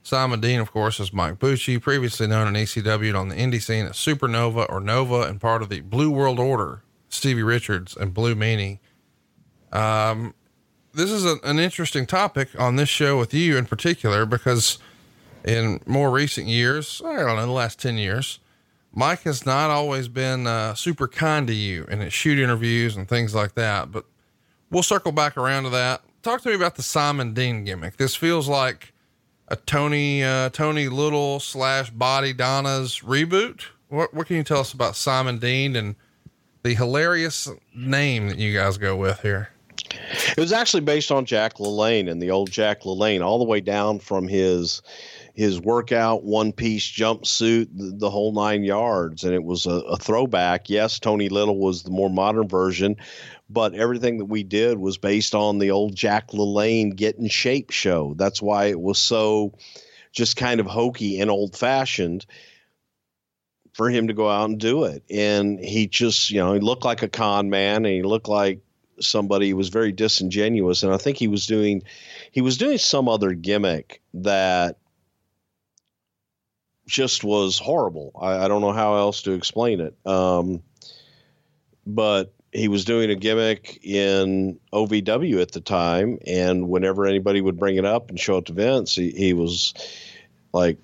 Simon 0.05 0.39
Dean, 0.39 0.61
of 0.61 0.71
course, 0.71 1.01
is 1.01 1.15
Mike 1.15 1.39
Bucci, 1.39 1.81
previously 1.81 2.27
known 2.27 2.47
in 2.47 2.63
ECW 2.63 3.09
and 3.09 3.17
on 3.17 3.29
the 3.31 3.37
indie 3.37 3.61
scene 3.61 3.87
as 3.87 3.93
Supernova 3.93 4.67
or 4.69 4.79
Nova 4.79 5.23
and 5.23 5.41
part 5.41 5.63
of 5.63 5.71
the 5.71 5.81
Blue 5.81 6.11
World 6.11 6.39
Order, 6.39 6.83
Stevie 7.09 7.43
Richards 7.43 7.97
and 7.97 8.13
Blue 8.13 8.35
Meanie. 8.35 8.81
Um, 9.73 10.35
this 10.93 11.11
is 11.11 11.25
a, 11.25 11.37
an 11.43 11.59
interesting 11.59 12.05
topic 12.05 12.51
on 12.61 12.77
this 12.77 12.91
show 12.91 13.19
with 13.19 13.33
you 13.33 13.57
in 13.57 13.65
particular 13.65 14.27
because 14.27 14.79
in 15.43 15.81
more 15.87 16.11
recent 16.11 16.49
years, 16.49 17.01
I 17.03 17.17
don't 17.17 17.37
know, 17.37 17.47
the 17.47 17.53
last 17.53 17.81
10 17.81 17.97
years, 17.97 18.41
Mike 18.93 19.23
has 19.23 19.47
not 19.47 19.71
always 19.71 20.09
been 20.09 20.47
uh, 20.47 20.75
super 20.75 21.09
kind 21.09 21.47
to 21.47 21.55
you 21.55 21.85
in 21.85 22.01
his 22.01 22.13
shoot 22.13 22.39
interviews 22.39 22.95
and 22.95 23.09
things 23.09 23.35
like 23.35 23.55
that. 23.55 23.91
But 23.91 24.05
we'll 24.71 24.83
circle 24.83 25.13
back 25.13 25.39
around 25.39 25.63
to 25.63 25.71
that. 25.71 26.03
Talk 26.23 26.43
to 26.43 26.51
me 26.51 26.57
about 26.57 26.75
the 26.75 26.83
Simon 26.83 27.33
Dean 27.33 27.65
gimmick. 27.65 27.97
This 27.97 28.15
feels 28.15 28.49
like 28.49 28.94
a 29.49 29.57
Tony 29.57 30.23
uh, 30.23 30.51
Tony 30.51 30.89
Little 30.89 31.41
slash 31.41 31.93
Bodydonnas 31.93 33.03
reboot. 33.05 33.65
What 33.89 34.15
what 34.15 34.27
can 34.27 34.37
you 34.37 34.45
tell 34.45 34.61
us 34.61 34.73
about 34.73 34.97
Simon 34.97 35.39
Dean 35.39 35.77
and 35.77 35.97
the 36.63 36.75
hilarious 36.75 37.49
name 37.75 38.29
that 38.29 38.39
you 38.39 38.55
guys 38.55 38.79
go 38.79 38.97
with 38.97 39.21
here? 39.21 39.51
It 40.37 40.39
was 40.39 40.53
actually 40.53 40.81
based 40.81 41.11
on 41.11 41.25
Jack 41.25 41.57
LaLanne 41.59 42.11
and 42.11 42.21
the 42.21 42.31
old 42.31 42.51
Jack 42.51 42.83
LaLanne, 42.83 43.25
all 43.25 43.39
the 43.39 43.45
way 43.45 43.61
down 43.61 43.99
from 43.99 44.27
his 44.29 44.83
his 45.35 45.61
workout 45.61 46.23
one 46.25 46.53
piece 46.53 46.85
jumpsuit, 46.85 47.69
the, 47.77 47.93
the 47.97 48.11
whole 48.11 48.33
nine 48.33 48.65
yards, 48.65 49.25
and 49.25 49.35
it 49.35 49.43
was 49.43 49.67
a, 49.67 49.71
a 49.71 49.97
throwback. 49.97 50.71
Yes, 50.71 51.01
Tony 51.01 51.29
Little 51.29 51.59
was 51.59 51.83
the 51.83 51.91
more 51.91 52.09
modern 52.09 52.49
version, 52.49 52.97
but 53.51 53.75
everything 53.75 54.19
that 54.19 54.27
we 54.27 54.45
did 54.45 54.79
was 54.79 54.97
based 54.97 55.35
on 55.35 55.59
the 55.59 55.73
old 55.73 55.97
Jack 55.97 56.31
LaLanne 56.31 56.95
Get 56.95 57.17
in 57.17 57.29
Shape 57.29 57.71
show. 57.71 58.15
That's 58.17 58.41
why 58.41 58.67
it 58.67 58.81
was 58.81 58.99
so 58.99 59.55
just 60.13 60.37
kind 60.37 60.61
of 60.61 60.67
hokey 60.67 61.21
and 61.21 61.31
old 61.31 61.57
fashioned. 61.57 62.25
for 63.75 63.91
him 63.91 64.07
to 64.07 64.15
go 64.15 64.31
out 64.31 64.49
and 64.49 64.59
do 64.59 64.85
it. 64.85 65.03
And 65.11 65.59
he 65.59 65.89
just, 65.89 66.31
you 66.31 66.39
know, 66.39 66.55
he 66.55 66.61
looked 66.61 66.85
like 66.85 67.03
a 67.03 67.09
con 67.09 67.51
man 67.51 67.85
and 67.85 67.95
he 67.95 68.03
looked 68.03 68.29
like 68.29 68.61
somebody 69.01 69.51
who 69.51 69.57
was 69.57 69.69
very 69.69 69.93
disingenuous. 69.93 70.85
And 70.85 70.93
I 70.93 70.97
think 70.97 71.19
he 71.19 71.29
was 71.29 71.47
doing, 71.47 71.83
he 72.31 72.41
was 72.41 72.57
doing 72.57 72.79
some 72.79 73.09
other 73.09 73.33
gimmick 73.35 74.01
that 74.15 74.79
just 76.87 77.25
was 77.25 77.59
horrible. 77.59 78.13
I, 78.21 78.45
I 78.45 78.49
don't 78.49 78.61
know 78.61 78.73
how 78.73 78.97
else 78.97 79.23
to 79.23 79.33
explain 79.33 79.81
it. 79.81 79.95
Um, 80.07 80.63
but 81.87 82.33
he 82.53 82.69
was 82.69 82.85
doing 82.85 83.11
a 83.11 83.17
gimmick 83.17 83.81
in 83.83 84.59
OVW 84.73 85.43
at 85.43 85.53
the 85.53 85.61
time, 85.61 86.19
and 86.27 86.69
whenever 86.69 87.05
anybody 87.05 87.41
would 87.41 87.59
bring 87.59 87.77
it 87.77 87.85
up 87.85 88.09
and 88.09 88.19
show 88.19 88.39
it 88.39 88.47
to 88.47 88.53
Vince, 88.53 88.95
he, 88.95 89.11
he 89.11 89.33
was 89.33 89.75
like, 90.53 90.79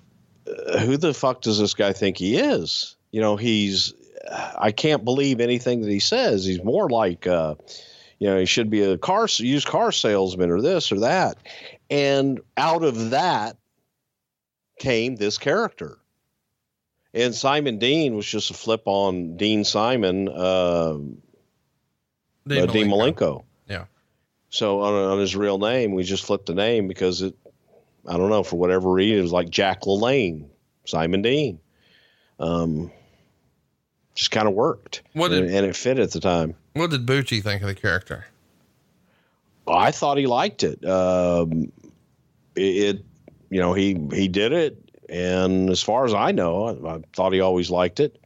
uh, 0.47 0.79
"Who 0.79 0.97
the 0.97 1.13
fuck 1.13 1.41
does 1.41 1.59
this 1.59 1.73
guy 1.73 1.93
think 1.93 2.17
he 2.17 2.37
is?" 2.37 2.95
You 3.11 3.21
know, 3.21 3.37
he's. 3.37 3.93
I 4.57 4.71
can't 4.71 5.03
believe 5.03 5.41
anything 5.41 5.81
that 5.81 5.89
he 5.89 5.99
says. 5.99 6.45
He's 6.45 6.63
more 6.63 6.87
like, 6.89 7.25
uh, 7.25 7.55
you 8.19 8.29
know, 8.29 8.37
he 8.37 8.45
should 8.45 8.69
be 8.69 8.83
a 8.83 8.97
car 8.97 9.27
used 9.37 9.67
car 9.67 9.91
salesman 9.91 10.51
or 10.51 10.61
this 10.61 10.91
or 10.91 10.99
that, 10.99 11.37
and 11.89 12.39
out 12.57 12.83
of 12.83 13.09
that 13.11 13.57
came 14.81 15.15
this 15.15 15.37
character. 15.37 15.97
And 17.13 17.35
Simon 17.35 17.77
Dean 17.77 18.15
was 18.15 18.25
just 18.25 18.51
a 18.51 18.53
flip 18.53 18.83
on 18.85 19.37
Dean 19.37 19.63
Simon. 19.63 20.27
Uh, 20.27 20.93
Dean, 22.47 22.63
uh, 22.63 22.65
Dean 22.65 22.87
Malenko. 22.87 23.15
Malenko. 23.15 23.43
Yeah. 23.67 23.85
So 24.49 24.81
on, 24.81 24.93
on 24.93 25.19
his 25.19 25.35
real 25.35 25.57
name, 25.59 25.93
we 25.93 26.03
just 26.03 26.25
flipped 26.25 26.47
the 26.47 26.55
name 26.55 26.87
because 26.87 27.21
it, 27.21 27.35
I 28.07 28.17
don't 28.17 28.29
know, 28.29 28.43
for 28.43 28.55
whatever 28.57 28.89
reason, 28.89 29.19
it 29.19 29.21
was 29.21 29.31
like 29.31 29.49
Jack 29.49 29.81
LaLanne, 29.81 30.47
Simon 30.85 31.21
Dean. 31.21 31.59
Um, 32.39 32.91
just 34.15 34.31
kind 34.31 34.47
of 34.47 34.53
worked. 34.53 35.03
What 35.13 35.29
did- 35.29 35.43
and, 35.45 35.53
and 35.55 35.65
it 35.67 35.75
fit 35.75 35.99
at 35.99 36.11
the 36.11 36.19
time. 36.19 36.55
What 36.73 36.89
did 36.89 37.05
Bucci 37.05 37.43
think 37.43 37.61
of 37.61 37.67
the 37.67 37.75
character? 37.75 38.25
I 39.67 39.91
thought 39.91 40.17
he 40.17 40.25
liked 40.25 40.63
it. 40.63 40.83
Um, 40.85 41.71
it, 42.55 42.61
it, 42.61 43.05
you 43.51 43.59
know, 43.59 43.73
he 43.73 43.95
he 44.13 44.27
did 44.27 44.53
it, 44.53 44.77
and 45.09 45.69
as 45.69 45.83
far 45.83 46.05
as 46.05 46.13
I 46.13 46.31
know, 46.31 46.63
I, 46.63 46.95
I 46.95 47.01
thought 47.13 47.33
he 47.33 47.41
always 47.41 47.69
liked 47.69 47.99
it. 47.99 48.17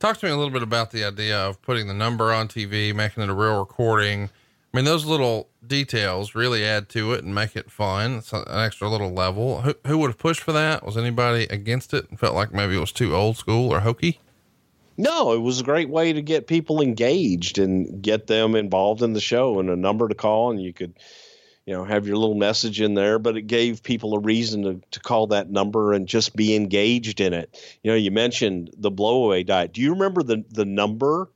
Talk 0.00 0.18
to 0.18 0.26
me 0.26 0.32
a 0.32 0.36
little 0.36 0.52
bit 0.52 0.62
about 0.62 0.90
the 0.90 1.04
idea 1.04 1.38
of 1.38 1.62
putting 1.62 1.86
the 1.86 1.94
number 1.94 2.32
on 2.32 2.48
TV, 2.48 2.94
making 2.94 3.22
it 3.22 3.28
a 3.28 3.34
real 3.34 3.60
recording. 3.60 4.28
I 4.72 4.76
mean, 4.76 4.84
those 4.84 5.04
little 5.04 5.48
details 5.66 6.34
really 6.34 6.64
add 6.64 6.88
to 6.90 7.12
it 7.12 7.22
and 7.22 7.34
make 7.34 7.54
it 7.54 7.70
fun. 7.70 8.18
It's 8.18 8.32
an 8.32 8.44
extra 8.48 8.88
little 8.88 9.12
level. 9.12 9.62
Who, 9.62 9.74
who 9.86 9.98
would 9.98 10.10
have 10.10 10.18
pushed 10.18 10.40
for 10.40 10.52
that? 10.52 10.84
Was 10.84 10.96
anybody 10.96 11.44
against 11.44 11.92
it 11.92 12.08
and 12.08 12.18
felt 12.18 12.34
like 12.34 12.52
maybe 12.52 12.76
it 12.76 12.80
was 12.80 12.92
too 12.92 13.14
old 13.14 13.36
school 13.36 13.72
or 13.72 13.80
hokey? 13.80 14.20
No, 14.96 15.32
it 15.32 15.40
was 15.40 15.60
a 15.60 15.64
great 15.64 15.88
way 15.88 16.12
to 16.12 16.22
get 16.22 16.46
people 16.46 16.80
engaged 16.80 17.58
and 17.58 18.02
get 18.02 18.26
them 18.26 18.54
involved 18.54 19.02
in 19.02 19.12
the 19.12 19.20
show 19.20 19.60
and 19.60 19.70
a 19.70 19.76
number 19.76 20.08
to 20.08 20.14
call 20.14 20.50
and 20.50 20.62
you 20.62 20.72
could 20.72 20.94
you 21.70 21.76
know 21.76 21.84
have 21.84 22.04
your 22.04 22.16
little 22.16 22.34
message 22.34 22.80
in 22.80 22.94
there 22.94 23.20
but 23.20 23.36
it 23.36 23.42
gave 23.42 23.80
people 23.84 24.16
a 24.16 24.18
reason 24.18 24.62
to, 24.64 24.80
to 24.90 24.98
call 24.98 25.28
that 25.28 25.50
number 25.50 25.92
and 25.92 26.08
just 26.08 26.34
be 26.34 26.56
engaged 26.56 27.20
in 27.20 27.32
it. 27.32 27.56
You 27.84 27.92
know 27.92 27.96
you 27.96 28.10
mentioned 28.10 28.72
the 28.76 28.90
blowaway 28.90 29.46
diet. 29.46 29.72
Do 29.72 29.80
you 29.80 29.92
remember 29.92 30.24
the 30.24 30.44
the 30.50 30.64
number 30.64 31.30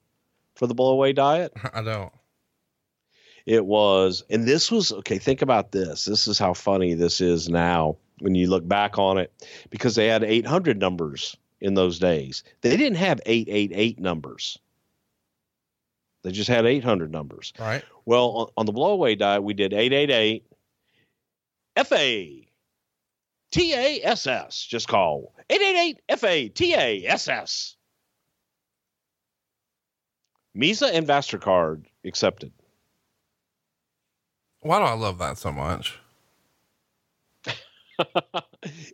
for 0.57 0.66
the 0.66 0.74
blowaway 0.74 1.14
diet? 1.14 1.53
I 1.72 1.82
don't. 1.82 2.12
it 3.47 3.64
was 3.64 4.24
and 4.28 4.45
this 4.45 4.72
was 4.72 4.91
okay 4.91 5.18
think 5.18 5.41
about 5.41 5.70
this. 5.70 6.05
This 6.05 6.26
is 6.26 6.37
how 6.37 6.53
funny 6.53 6.95
this 6.95 7.20
is 7.20 7.49
now 7.49 7.97
when 8.18 8.35
you 8.35 8.51
look 8.51 8.66
back 8.66 8.99
on 8.99 9.18
it 9.18 9.32
because 9.70 9.95
they 9.95 10.09
had 10.09 10.24
800 10.24 10.80
numbers 10.80 11.37
in 11.61 11.74
those 11.74 12.01
days. 12.01 12.43
They 12.62 12.76
didn't 12.76 12.99
have 12.99 13.20
888 13.24 14.01
numbers 14.01 14.59
they 16.25 16.33
just 16.33 16.49
had 16.49 16.66
800 16.66 17.12
numbers 17.12 17.53
Right. 17.59 17.85
well 18.05 18.31
on, 18.31 18.49
on 18.57 18.66
the 18.66 18.72
blowaway 18.72 19.16
diet 19.16 19.43
we 19.45 19.55
did 19.55 19.72
888 19.72 20.45
fa 21.85 22.41
tass 23.53 24.64
just 24.68 24.89
call 24.89 25.33
888 25.49 26.18
fa 26.18 26.49
tass 26.49 27.77
Visa 30.57 30.87
and 30.87 31.07
Mastercard 31.07 31.85
accepted. 32.05 32.53
Why 34.61 34.79
do 34.79 34.85
I 34.85 34.93
love 34.95 35.18
that 35.18 35.37
so 35.37 35.51
much? 35.51 35.99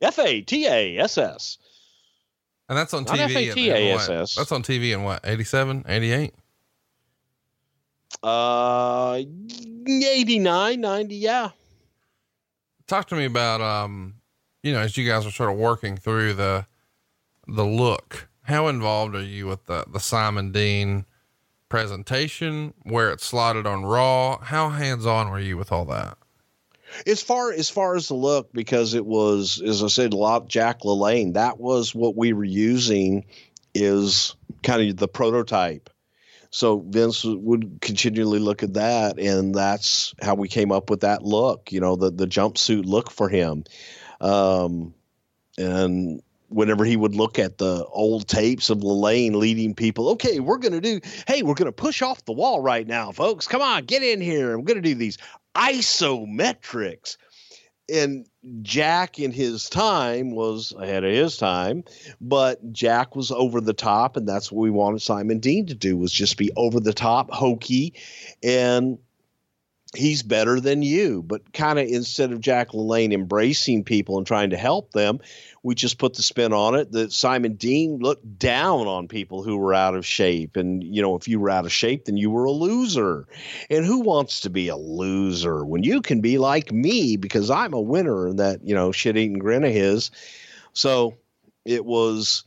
F 0.03 0.18
A 0.18 0.41
T 0.41 0.66
A 0.66 0.99
S 0.99 1.18
S. 1.18 1.59
And 2.68 2.78
that's 2.78 2.95
on 2.95 3.05
Not 3.05 3.18
TV. 3.18 3.53
FATASS. 3.53 4.37
That's 4.37 4.53
on 4.53 4.62
TV 4.62 4.95
in 4.95 5.03
what, 5.03 5.20
87, 5.24 5.85
88? 5.89 6.33
Uh, 8.23 9.23
89, 9.87 10.81
90, 10.81 11.14
yeah. 11.14 11.51
Talk 12.87 13.07
to 13.09 13.14
me 13.14 13.25
about, 13.25 13.61
um, 13.61 14.14
you 14.62 14.73
know, 14.73 14.81
as 14.81 14.97
you 14.97 15.07
guys 15.07 15.25
are 15.27 15.31
sort 15.31 15.51
of 15.51 15.57
working 15.57 15.97
through 15.97 16.35
the, 16.35 16.66
the 17.47 17.64
look, 17.64 18.29
how 18.43 18.68
involved 18.68 19.14
are 19.14 19.23
you 19.23 19.47
with 19.47 19.66
the, 19.66 19.85
the 19.91 20.01
Simon 20.01 20.53
Dean 20.53 21.07
presentation, 21.68 22.75
where 22.83 23.11
it's 23.11 23.25
slotted 23.25 23.66
on 23.66 23.85
Raw? 23.85 24.39
How 24.41 24.71
hands 24.71 25.07
on 25.07 25.31
were 25.31 25.41
you 25.41 25.57
with 25.57 25.73
all 25.73 25.87
that? 25.87 26.18
As 27.07 27.23
far 27.23 27.53
as 27.53 27.71
far 27.71 27.95
as 27.95 28.09
the 28.09 28.14
look, 28.14 28.53
because 28.53 28.95
it 28.95 29.07
was, 29.07 29.62
as 29.64 29.83
I 29.83 29.87
said, 29.87 30.12
a 30.12 30.16
lot 30.16 30.49
Jack 30.49 30.81
LaLanne. 30.81 31.35
That 31.35 31.61
was 31.61 31.95
what 31.95 32.16
we 32.16 32.33
were 32.33 32.43
using, 32.43 33.25
is 33.75 34.35
kind 34.64 34.91
of 34.91 34.97
the 34.97 35.07
prototype. 35.07 35.89
So 36.51 36.81
Vince 36.81 37.25
would 37.25 37.81
continually 37.81 38.41
look 38.41 38.63
at 38.63 38.75
that, 38.75 39.19
and 39.19 39.55
that's 39.55 40.15
how 40.21 40.35
we 40.35 40.49
came 40.49 40.73
up 40.73 40.91
with 40.91 41.01
that 41.01 41.23
look. 41.23 41.71
You 41.71 41.81
know, 41.81 41.97
the 41.97 42.11
the 42.11 42.27
jumpsuit 42.27 42.85
look 42.87 43.11
for 43.11 43.29
him, 43.29 43.65
um, 44.21 44.95
and 45.57 46.21
whenever 46.51 46.85
he 46.85 46.97
would 46.97 47.15
look 47.15 47.39
at 47.39 47.59
the 47.59 47.85
old 47.87 48.27
tapes 48.27 48.71
of 48.71 48.79
LaLanne 48.79 49.37
leading 49.37 49.75
people, 49.75 50.11
okay, 50.11 50.41
we're 50.41 50.59
going 50.59 50.73
to 50.73 50.81
do, 50.81 51.01
hey, 51.29 51.43
we're 51.43 51.55
going 51.55 51.67
to 51.67 51.73
push 51.73 52.03
off 52.03 52.25
the 52.25 52.33
wall 52.33 52.61
right 52.61 52.87
now, 52.87 53.13
folks. 53.13 53.47
Come 53.47 53.63
on, 53.63 53.85
get 53.85 54.03
in 54.03 54.21
here. 54.21 54.53
I'm 54.53 54.65
going 54.65 54.77
to 54.77 54.83
do 54.83 54.97
these 54.97 55.17
isometrics. 55.55 57.17
And 57.93 58.26
Jack 58.62 59.18
in 59.18 59.32
his 59.32 59.68
time 59.68 60.30
was 60.30 60.72
ahead 60.78 61.05
of 61.05 61.12
his 61.12 61.36
time, 61.36 61.84
but 62.20 62.72
Jack 62.72 63.16
was 63.16 63.30
over 63.30 63.61
the 63.61 63.74
top, 63.74 64.16
and 64.16 64.28
that's 64.28 64.51
what 64.51 64.62
we 64.62 64.70
wanted 64.70 65.03
Simon 65.03 65.41
Dean 65.41 65.66
to 65.66 65.74
do 65.74 65.97
was 65.97 66.12
just 66.12 66.36
be 66.36 66.51
over 66.57 66.80
the 66.80 66.93
top, 66.93 67.30
hokey, 67.30 67.95
and 68.43 68.99
he's 69.95 70.22
better 70.22 70.61
than 70.61 70.82
you. 70.82 71.22
But 71.22 71.53
kind 71.53 71.78
of 71.78 71.86
instead 71.86 72.32
of 72.32 72.41
Jack 72.41 72.68
LaLanne 72.68 73.12
embracing 73.12 73.84
people 73.84 74.18
and 74.18 74.26
trying 74.26 74.51
to 74.51 74.57
help 74.57 74.93
them, 74.93 75.20
we 75.62 75.74
just 75.74 75.99
put 75.99 76.14
the 76.14 76.22
spin 76.22 76.53
on 76.53 76.74
it 76.74 76.93
that 76.93 77.12
Simon 77.12 77.55
Dean 77.55 77.99
looked 77.99 78.38
down 78.38 78.86
on 78.86 79.09
people 79.09 79.43
who 79.43 79.57
were 79.57 79.74
out 79.74 79.95
of 79.95 80.07
shape. 80.07 80.57
And, 80.57 80.82
you 80.82 81.03
know, 81.03 81.16
if 81.16 81.28
you 81.28 81.41
were 81.41 81.51
out 81.51 81.66
of 81.66 81.72
shape, 81.72 82.05
then 82.05 82.16
you 82.16 82.30
were 82.30 82.45
a 82.45 82.53
loser. 82.53 83.26
And 83.68 83.84
who 83.84 84.01
wants 84.01 84.41
to 84.43 84.51
be 84.51 84.68
a 84.68 84.76
loser 84.76 85.64
when 85.64 85.82
you 85.82 86.01
can 86.03 86.20
be 86.20 86.38
like 86.38 86.72
me 86.72 87.16
because 87.16 87.51
I'm 87.51 87.74
a 87.74 87.80
winner 87.80 88.28
and 88.28 88.38
that, 88.38 88.66
you 88.66 88.74
know, 88.74 88.93
shit 88.93 89.16
eating 89.16 89.38
grin 89.38 89.64
of 89.64 89.72
his. 89.72 90.11
So 90.72 91.16
it 91.64 91.84
was 91.84 92.45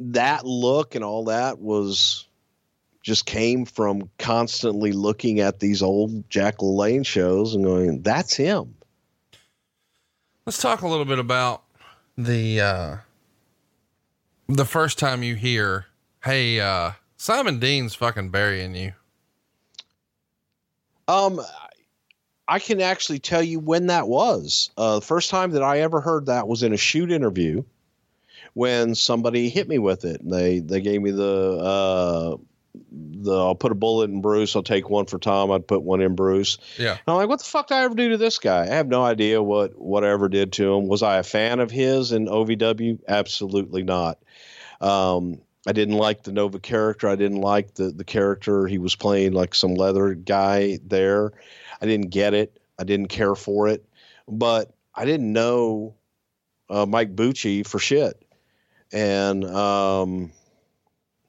that 0.00 0.44
look 0.44 0.94
and 0.94 1.04
all 1.04 1.24
that 1.26 1.60
was 1.60 2.26
just 3.04 3.26
came 3.26 3.66
from 3.66 4.08
constantly 4.18 4.90
looking 4.90 5.38
at 5.38 5.60
these 5.60 5.82
old 5.82 6.28
Jack 6.30 6.58
LaLanne 6.58 7.06
shows 7.06 7.54
and 7.54 7.62
going, 7.62 8.00
that's 8.02 8.34
him. 8.34 8.74
Let's 10.46 10.60
talk 10.60 10.80
a 10.80 10.88
little 10.88 11.04
bit 11.04 11.18
about 11.18 11.62
the, 12.16 12.60
uh, 12.60 12.96
the 14.48 14.64
first 14.64 14.98
time 14.98 15.22
you 15.22 15.36
hear, 15.36 15.86
Hey, 16.24 16.58
uh, 16.58 16.92
Simon 17.18 17.60
Dean's 17.60 17.94
fucking 17.94 18.30
burying 18.30 18.74
you. 18.74 18.92
Um, 21.06 21.38
I 22.48 22.58
can 22.58 22.80
actually 22.80 23.18
tell 23.18 23.42
you 23.42 23.60
when 23.60 23.88
that 23.88 24.08
was. 24.08 24.70
Uh, 24.78 24.94
the 24.96 25.04
first 25.04 25.28
time 25.28 25.50
that 25.50 25.62
I 25.62 25.80
ever 25.80 26.00
heard 26.00 26.26
that 26.26 26.48
was 26.48 26.62
in 26.62 26.72
a 26.72 26.78
shoot 26.78 27.12
interview 27.12 27.62
when 28.54 28.94
somebody 28.94 29.50
hit 29.50 29.68
me 29.68 29.78
with 29.78 30.06
it. 30.06 30.22
And 30.22 30.32
they 30.32 30.60
they 30.60 30.80
gave 30.80 31.02
me 31.02 31.10
the 31.10 31.58
uh, 31.60 32.36
the 32.74 33.36
I'll 33.36 33.54
put 33.54 33.72
a 33.72 33.76
bullet 33.76 34.10
in 34.10 34.20
Bruce. 34.20 34.56
I'll 34.56 34.62
take 34.62 34.90
one 34.90 35.06
for 35.06 35.18
Tom. 35.18 35.50
I'd 35.50 35.66
put 35.66 35.82
one 35.82 36.00
in 36.00 36.14
Bruce. 36.14 36.58
Yeah. 36.78 36.92
And 36.92 37.00
I'm 37.06 37.16
like, 37.16 37.28
what 37.28 37.38
the 37.38 37.44
fuck 37.44 37.68
did 37.68 37.76
I 37.76 37.84
ever 37.84 37.94
do 37.94 38.10
to 38.10 38.16
this 38.16 38.38
guy? 38.38 38.62
I 38.62 38.74
have 38.74 38.88
no 38.88 39.04
idea 39.04 39.42
what 39.42 39.78
what 39.78 40.04
I 40.04 40.10
ever 40.10 40.28
did 40.28 40.52
to 40.54 40.74
him. 40.74 40.88
Was 40.88 41.02
I 41.02 41.18
a 41.18 41.22
fan 41.22 41.60
of 41.60 41.70
his 41.70 42.12
in 42.12 42.26
OVW? 42.26 43.00
Absolutely 43.06 43.82
not. 43.82 44.18
Um, 44.80 45.40
I 45.66 45.72
didn't 45.72 45.96
like 45.96 46.22
the 46.24 46.32
Nova 46.32 46.58
character. 46.58 47.08
I 47.08 47.16
didn't 47.16 47.40
like 47.40 47.74
the 47.74 47.90
the 47.90 48.04
character 48.04 48.66
he 48.66 48.78
was 48.78 48.96
playing, 48.96 49.32
like 49.32 49.54
some 49.54 49.74
leather 49.74 50.14
guy 50.14 50.78
there. 50.84 51.32
I 51.80 51.86
didn't 51.86 52.10
get 52.10 52.34
it. 52.34 52.60
I 52.78 52.84
didn't 52.84 53.08
care 53.08 53.34
for 53.34 53.68
it. 53.68 53.84
But 54.26 54.74
I 54.94 55.04
didn't 55.04 55.32
know 55.32 55.94
uh, 56.68 56.86
Mike 56.86 57.14
Bucci 57.14 57.66
for 57.66 57.78
shit. 57.78 58.20
and 58.92 59.44
um, 59.44 60.32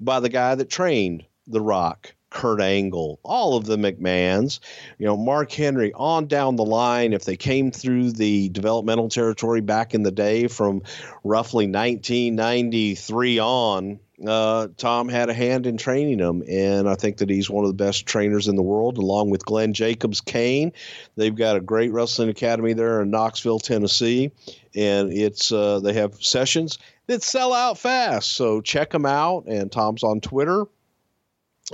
by 0.00 0.18
the 0.18 0.28
guy 0.28 0.56
that 0.56 0.68
trained 0.68 1.24
The 1.46 1.60
Rock, 1.60 2.14
Kurt 2.30 2.60
Angle, 2.60 3.20
all 3.22 3.56
of 3.56 3.64
the 3.64 3.76
McMahons, 3.76 4.60
you 4.98 5.06
know, 5.06 5.16
Mark 5.16 5.52
Henry, 5.52 5.92
on 5.94 6.26
down 6.26 6.56
the 6.56 6.64
line. 6.64 7.12
If 7.12 7.24
they 7.24 7.36
came 7.36 7.70
through 7.70 8.12
the 8.12 8.48
developmental 8.48 9.08
territory 9.08 9.60
back 9.60 9.94
in 9.94 10.02
the 10.02 10.10
day 10.10 10.48
from 10.48 10.82
roughly 11.22 11.66
1993 11.66 13.38
on, 13.38 14.00
uh, 14.26 14.68
Tom 14.76 15.08
had 15.08 15.28
a 15.28 15.34
hand 15.34 15.66
in 15.66 15.76
training 15.76 16.18
them, 16.18 16.42
and 16.48 16.88
I 16.88 16.94
think 16.94 17.18
that 17.18 17.28
he's 17.28 17.50
one 17.50 17.64
of 17.64 17.68
the 17.68 17.84
best 17.84 18.06
trainers 18.06 18.48
in 18.48 18.56
the 18.56 18.62
world, 18.62 18.98
along 18.98 19.30
with 19.30 19.44
Glenn 19.44 19.72
Jacobs 19.72 20.20
Kane. 20.20 20.72
They've 21.16 21.34
got 21.34 21.56
a 21.56 21.60
great 21.60 21.92
wrestling 21.92 22.28
academy 22.28 22.72
there 22.72 23.02
in 23.02 23.10
Knoxville, 23.10 23.58
Tennessee, 23.58 24.30
and 24.74 25.12
it's 25.12 25.52
uh, 25.52 25.80
they 25.80 25.92
have 25.94 26.22
sessions 26.22 26.78
that 27.06 27.22
sell 27.22 27.52
out 27.52 27.78
fast. 27.78 28.32
So 28.32 28.60
check 28.60 28.90
them 28.90 29.06
out, 29.06 29.46
and 29.46 29.70
Tom's 29.70 30.02
on 30.02 30.20
Twitter, 30.20 30.66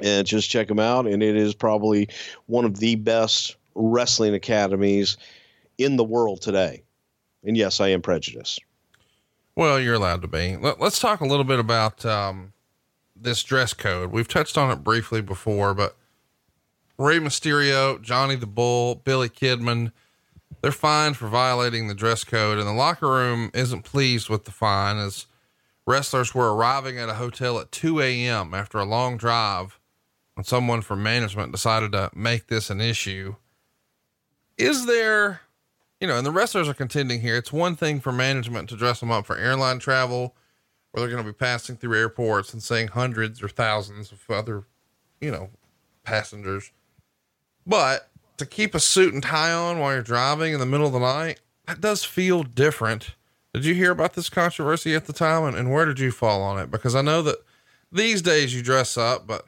and 0.03 0.27
just 0.27 0.51
check 0.51 0.69
them 0.69 0.79
out. 0.79 1.07
And 1.07 1.23
it 1.23 1.37
is 1.37 1.55
probably 1.55 2.09
one 2.47 2.65
of 2.65 2.79
the 2.79 2.97
best 2.97 3.57
wrestling 3.75 4.35
academies 4.35 5.17
in 5.79 5.97
the 5.97 6.05
world 6.05 6.41
today. 6.43 6.83
And 7.45 7.57
yes, 7.57 7.81
I 7.81 7.89
am 7.89 8.03
prejudiced. 8.03 8.61
Well, 9.57 9.81
you're 9.81 9.95
allowed 9.95 10.23
to 10.23 10.29
be. 10.29 10.57
Let, 10.57 10.81
us 10.81 11.01
talk 11.01 11.21
a 11.21 11.27
little 11.27 11.45
bit 11.45 11.59
about 11.59 12.05
um, 12.05 12.53
this 13.17 13.43
dress 13.43 13.73
code. 13.73 14.13
We've 14.13 14.29
touched 14.29 14.57
on 14.57 14.71
it 14.71 14.85
briefly 14.85 15.21
before, 15.21 15.75
but 15.75 15.97
Rey 16.99 17.19
Mysterio, 17.19 18.01
Johnny 18.01 18.37
the 18.37 18.47
Bull, 18.47 18.95
Billy 18.95 19.29
Kidman, 19.29 19.93
they're 20.61 20.73
fined 20.73 21.17
for 21.17 21.29
violating 21.29 21.89
the 21.89 21.95
dress 21.95 22.25
code, 22.25 22.59
and 22.59 22.67
the 22.67 22.73
locker 22.73 23.09
room 23.09 23.51
isn't 23.55 23.83
pleased 23.83 24.29
with 24.29 24.45
the 24.45 24.51
fine 24.51 24.99
as 24.99 25.27
wrestlers 25.87 26.35
were 26.35 26.55
arriving 26.55 26.99
at 26.99 27.09
a 27.09 27.15
hotel 27.15 27.59
at 27.59 27.73
2 27.73 28.01
a.m. 28.01 28.53
after 28.53 28.79
a 28.79 28.85
long 28.85 29.17
drive 29.17 29.80
when 30.35 30.45
someone 30.45 30.83
from 30.83 31.03
management 31.03 31.53
decided 31.53 31.93
to 31.93 32.11
make 32.15 32.47
this 32.47 32.71
an 32.71 32.81
issue. 32.81 33.37
Is 34.57 34.87
there 34.87 35.41
you 36.01 36.07
know, 36.07 36.17
and 36.17 36.27
the 36.27 36.31
wrestlers 36.31 36.69
are 36.69 36.75
contending 36.75 37.21
here. 37.21 37.37
It's 37.37 37.53
one 37.53 37.77
thing 37.77 38.01
for 38.01 38.11
management 38.11 38.71
to 38.71 38.77
dress 38.77 39.01
them 39.01 39.11
up 39.11 39.27
for 39.27 39.37
airline 39.37 39.79
travel, 39.79 40.35
where 40.91 41.01
they're 41.01 41.15
going 41.15 41.25
to 41.25 41.31
be 41.31 41.37
passing 41.37 41.77
through 41.77 41.99
airports 41.99 42.53
and 42.53 42.63
seeing 42.63 42.89
hundreds 42.89 43.43
or 43.43 43.49
thousands 43.49 44.11
of 44.11 44.29
other, 44.31 44.65
you 45.21 45.31
know, 45.31 45.51
passengers. 46.03 46.73
But 47.67 48.09
to 48.39 48.47
keep 48.47 48.75
a 48.75 48.81
suit 48.81 49.13
and 49.13 49.23
tie 49.23 49.53
on 49.53 49.79
while 49.79 49.93
you're 49.93 50.03
driving 50.03 50.55
in 50.55 50.61
the 50.61 50.67
middle 50.67 50.87
of 50.87 50.95
the 50.95 51.01
night, 51.01 51.41
that 51.67 51.83
does 51.83 52.03
feel 52.03 52.43
different. 52.43 53.15
Did 53.53 53.67
you 53.67 53.75
hear 53.75 53.91
about 53.91 54.15
this 54.15 54.31
controversy 54.31 54.95
at 54.95 55.05
the 55.05 55.13
time? 55.13 55.45
And, 55.45 55.57
and 55.57 55.71
where 55.71 55.85
did 55.85 55.99
you 55.99 56.11
fall 56.11 56.41
on 56.41 56.59
it? 56.59 56.71
Because 56.71 56.95
I 56.95 57.03
know 57.03 57.21
that 57.23 57.37
these 57.93 58.23
days 58.23 58.55
you 58.55 58.63
dress 58.63 58.97
up, 58.97 59.27
but 59.27 59.45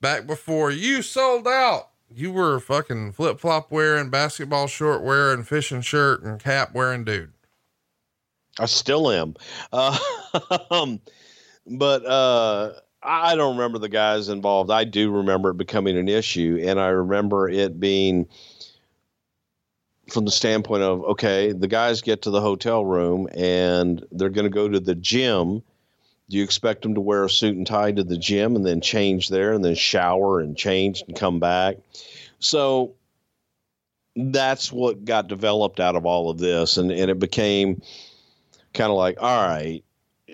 back 0.00 0.26
before 0.26 0.70
you 0.70 1.02
sold 1.02 1.46
out, 1.46 1.90
you 2.14 2.32
were 2.32 2.60
fucking 2.60 3.12
flip 3.12 3.40
flop 3.40 3.70
wearing, 3.70 4.10
basketball 4.10 4.66
short 4.66 5.02
wearing, 5.02 5.42
fishing 5.42 5.80
shirt 5.80 6.22
and 6.22 6.40
cap 6.40 6.74
wearing 6.74 7.04
dude. 7.04 7.32
I 8.58 8.66
still 8.66 9.10
am. 9.10 9.34
Uh, 9.72 9.98
but 11.66 12.06
uh, 12.06 12.72
I 13.02 13.34
don't 13.34 13.56
remember 13.56 13.78
the 13.78 13.88
guys 13.88 14.28
involved. 14.28 14.70
I 14.70 14.84
do 14.84 15.10
remember 15.10 15.50
it 15.50 15.56
becoming 15.56 15.98
an 15.98 16.08
issue, 16.08 16.58
and 16.62 16.80
I 16.80 16.88
remember 16.88 17.48
it 17.48 17.78
being 17.78 18.26
from 20.10 20.24
the 20.24 20.30
standpoint 20.30 20.82
of 20.82 21.02
okay, 21.04 21.52
the 21.52 21.68
guys 21.68 22.00
get 22.00 22.22
to 22.22 22.30
the 22.30 22.40
hotel 22.40 22.84
room 22.84 23.28
and 23.34 24.04
they're 24.12 24.30
going 24.30 24.44
to 24.44 24.50
go 24.50 24.68
to 24.68 24.80
the 24.80 24.94
gym. 24.94 25.62
Do 26.28 26.36
you 26.36 26.42
expect 26.42 26.82
them 26.82 26.94
to 26.94 27.00
wear 27.00 27.24
a 27.24 27.30
suit 27.30 27.56
and 27.56 27.66
tie 27.66 27.92
to 27.92 28.02
the 28.02 28.18
gym 28.18 28.56
and 28.56 28.66
then 28.66 28.80
change 28.80 29.28
there 29.28 29.52
and 29.52 29.64
then 29.64 29.74
shower 29.74 30.40
and 30.40 30.56
change 30.56 31.02
and 31.06 31.16
come 31.16 31.38
back? 31.38 31.76
So 32.40 32.94
that's 34.16 34.72
what 34.72 35.04
got 35.04 35.28
developed 35.28 35.78
out 35.78 35.94
of 35.94 36.06
all 36.06 36.30
of 36.30 36.38
this. 36.38 36.76
And, 36.78 36.90
and 36.90 37.10
it 37.10 37.18
became 37.18 37.80
kind 38.74 38.90
of 38.90 38.96
like, 38.96 39.18
all 39.20 39.46
right, 39.46 39.84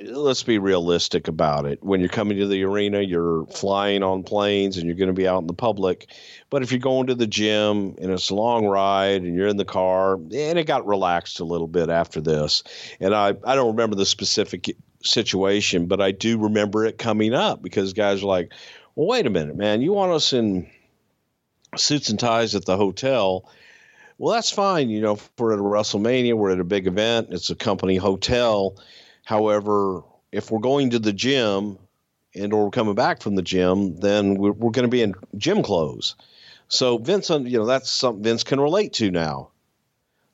let's 0.07 0.43
be 0.43 0.59
realistic 0.59 1.29
about 1.29 1.67
it. 1.67 1.83
When 1.83 2.01
you're 2.01 2.09
coming 2.09 2.39
to 2.39 2.47
the 2.47 2.63
arena, 2.65 3.01
you're 3.01 3.45
flying 3.47 4.03
on 4.03 4.23
planes 4.23 4.79
and 4.79 4.87
you're 4.87 4.97
going 4.97 5.09
to 5.09 5.13
be 5.13 5.29
out 5.29 5.43
in 5.43 5.47
the 5.47 5.53
public. 5.53 6.11
But 6.49 6.63
if 6.63 6.73
you're 6.73 6.79
going 6.79 7.09
to 7.09 7.15
the 7.15 7.27
gym 7.27 7.97
and 8.01 8.11
it's 8.11 8.31
a 8.31 8.35
long 8.35 8.67
ride 8.67 9.23
and 9.23 9.35
you're 9.35 9.49
in 9.49 9.59
the 9.59 9.65
car, 9.65 10.15
and 10.15 10.59
it 10.59 10.67
got 10.67 10.87
relaxed 10.87 11.41
a 11.41 11.45
little 11.45 11.69
bit 11.69 11.91
after 11.91 12.21
this. 12.21 12.63
And 13.01 13.15
I, 13.15 13.35
I 13.45 13.55
don't 13.55 13.73
remember 13.73 13.97
the 13.97 14.07
specific 14.07 14.75
situation, 15.03 15.87
but 15.87 16.01
I 16.01 16.13
do 16.13 16.39
remember 16.39 16.85
it 16.85 16.99
coming 16.99 17.35
up 17.35 17.63
because 17.63 17.93
guys 17.93 18.23
are 18.23 18.27
like, 18.27 18.53
well, 18.95 19.09
wait 19.09 19.27
a 19.27 19.31
minute, 19.31 19.57
man, 19.57 19.83
you 19.83 19.93
want 19.93 20.13
us 20.13 20.33
in 20.33 20.69
suits 21.77 22.11
and 22.11 22.19
ties 22.19 22.55
at 22.55 22.65
the 22.65 22.77
hotel. 22.77 23.49
Well, 24.19 24.35
that's 24.35 24.51
fine. 24.51 24.91
You 24.91 25.01
know, 25.01 25.19
we're 25.39 25.55
at 25.55 25.59
a 25.59 25.63
WrestleMania, 25.63 26.35
we're 26.35 26.53
at 26.53 26.61
a 26.61 26.65
big 26.65 26.87
event, 26.87 27.29
it's 27.31 27.51
a 27.51 27.55
company 27.55 27.97
hotel. 27.97 28.77
However, 29.25 30.03
if 30.31 30.51
we're 30.51 30.61
going 30.61 30.91
to 30.91 30.99
the 30.99 31.13
gym 31.13 31.79
and 32.35 32.53
or 32.53 32.71
coming 32.71 32.95
back 32.95 33.23
from 33.23 33.35
the 33.35 33.43
gym, 33.43 33.97
then 34.01 34.35
we're, 34.35 34.53
we're 34.53 34.71
going 34.71 34.85
to 34.85 34.89
be 34.89 35.03
in 35.03 35.15
gym 35.37 35.63
clothes. 35.63 36.17
So 36.69 36.99
Vince, 36.99 37.29
you 37.29 37.59
know, 37.59 37.67
that's 37.67 37.91
something 37.91 38.23
Vince 38.23 38.45
can 38.45 38.61
relate 38.61 38.95
to 38.95 39.11
now. 39.11 39.51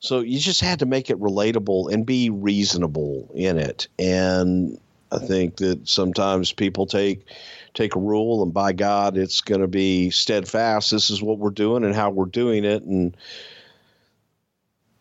So 0.00 0.20
you 0.20 0.38
just 0.38 0.60
had 0.60 0.78
to 0.78 0.86
make 0.86 1.10
it 1.10 1.18
relatable 1.18 1.92
and 1.92 2.06
be 2.06 2.30
reasonable 2.30 3.30
in 3.34 3.58
it. 3.58 3.88
And 3.98 4.78
I 5.10 5.18
think 5.18 5.56
that 5.56 5.88
sometimes 5.88 6.52
people 6.52 6.86
take 6.86 7.26
take 7.74 7.94
a 7.96 7.98
rule 7.98 8.42
and 8.42 8.52
by 8.52 8.72
God, 8.72 9.16
it's 9.16 9.40
going 9.40 9.60
to 9.60 9.68
be 9.68 10.10
steadfast. 10.10 10.90
This 10.90 11.10
is 11.10 11.22
what 11.22 11.38
we're 11.38 11.50
doing 11.50 11.84
and 11.84 11.94
how 11.94 12.10
we're 12.10 12.26
doing 12.26 12.64
it. 12.64 12.82
And 12.82 13.16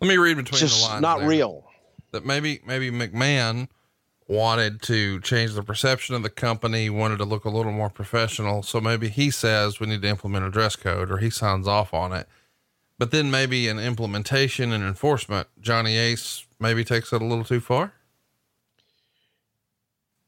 let 0.02 0.08
me 0.08 0.18
read 0.18 0.38
between 0.38 0.60
just 0.60 0.82
the 0.82 0.89
lines. 0.89 1.02
Not 1.02 1.20
there. 1.20 1.30
real. 1.30 1.64
That 2.12 2.26
maybe 2.26 2.62
maybe 2.66 2.89
McMahon 2.89 3.68
wanted 4.28 4.82
to 4.82 5.20
change 5.22 5.54
the 5.54 5.64
perception 5.64 6.16
of 6.16 6.24
the 6.24 6.30
company, 6.30 6.89
wanted 6.89 7.18
to 7.18 7.24
look 7.24 7.45
a 7.45 7.50
little 7.50 7.72
more 7.72 7.89
professional. 7.89 8.64
So 8.64 8.82
maybe 8.82 9.10
he 9.10 9.32
says 9.32 9.80
we 9.80 9.88
need 9.88 10.02
to 10.02 10.08
implement 10.08 10.45
a 10.45 10.50
dress 10.50 10.76
code 10.76 11.12
or 11.12 11.18
he 11.18 11.30
signs 11.30 11.68
off 11.68 11.93
on 11.93 12.14
it. 12.14 12.28
But 13.00 13.12
then 13.12 13.30
maybe 13.30 13.68
in 13.68 13.78
implementation 13.78 14.72
and 14.72 14.84
enforcement, 14.84 15.48
Johnny 15.62 15.98
Ace 15.98 16.45
maybe 16.60 16.84
takes 16.84 17.14
it 17.14 17.22
a 17.22 17.26
little 17.26 17.43
too 17.43 17.60
far. 17.60 17.93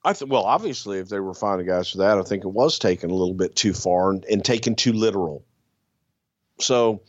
I 0.04 0.16
well, 0.26 0.44
obviously, 0.44 1.00
if 1.00 1.10
they 1.10 1.20
were 1.20 1.34
finding 1.34 1.68
guys 1.68 1.92
for 1.92 1.98
that, 2.00 2.18
I 2.18 2.22
think 2.22 2.44
it 2.46 2.50
was 2.50 2.80
taken 2.80 3.10
a 3.10 3.16
little 3.16 3.34
bit 3.34 3.56
too 3.56 3.74
far 3.74 4.12
and, 4.12 4.24
and 4.26 4.46
taken 4.46 4.76
too 4.76 4.94
literal. 4.94 5.44
So, 6.62 7.02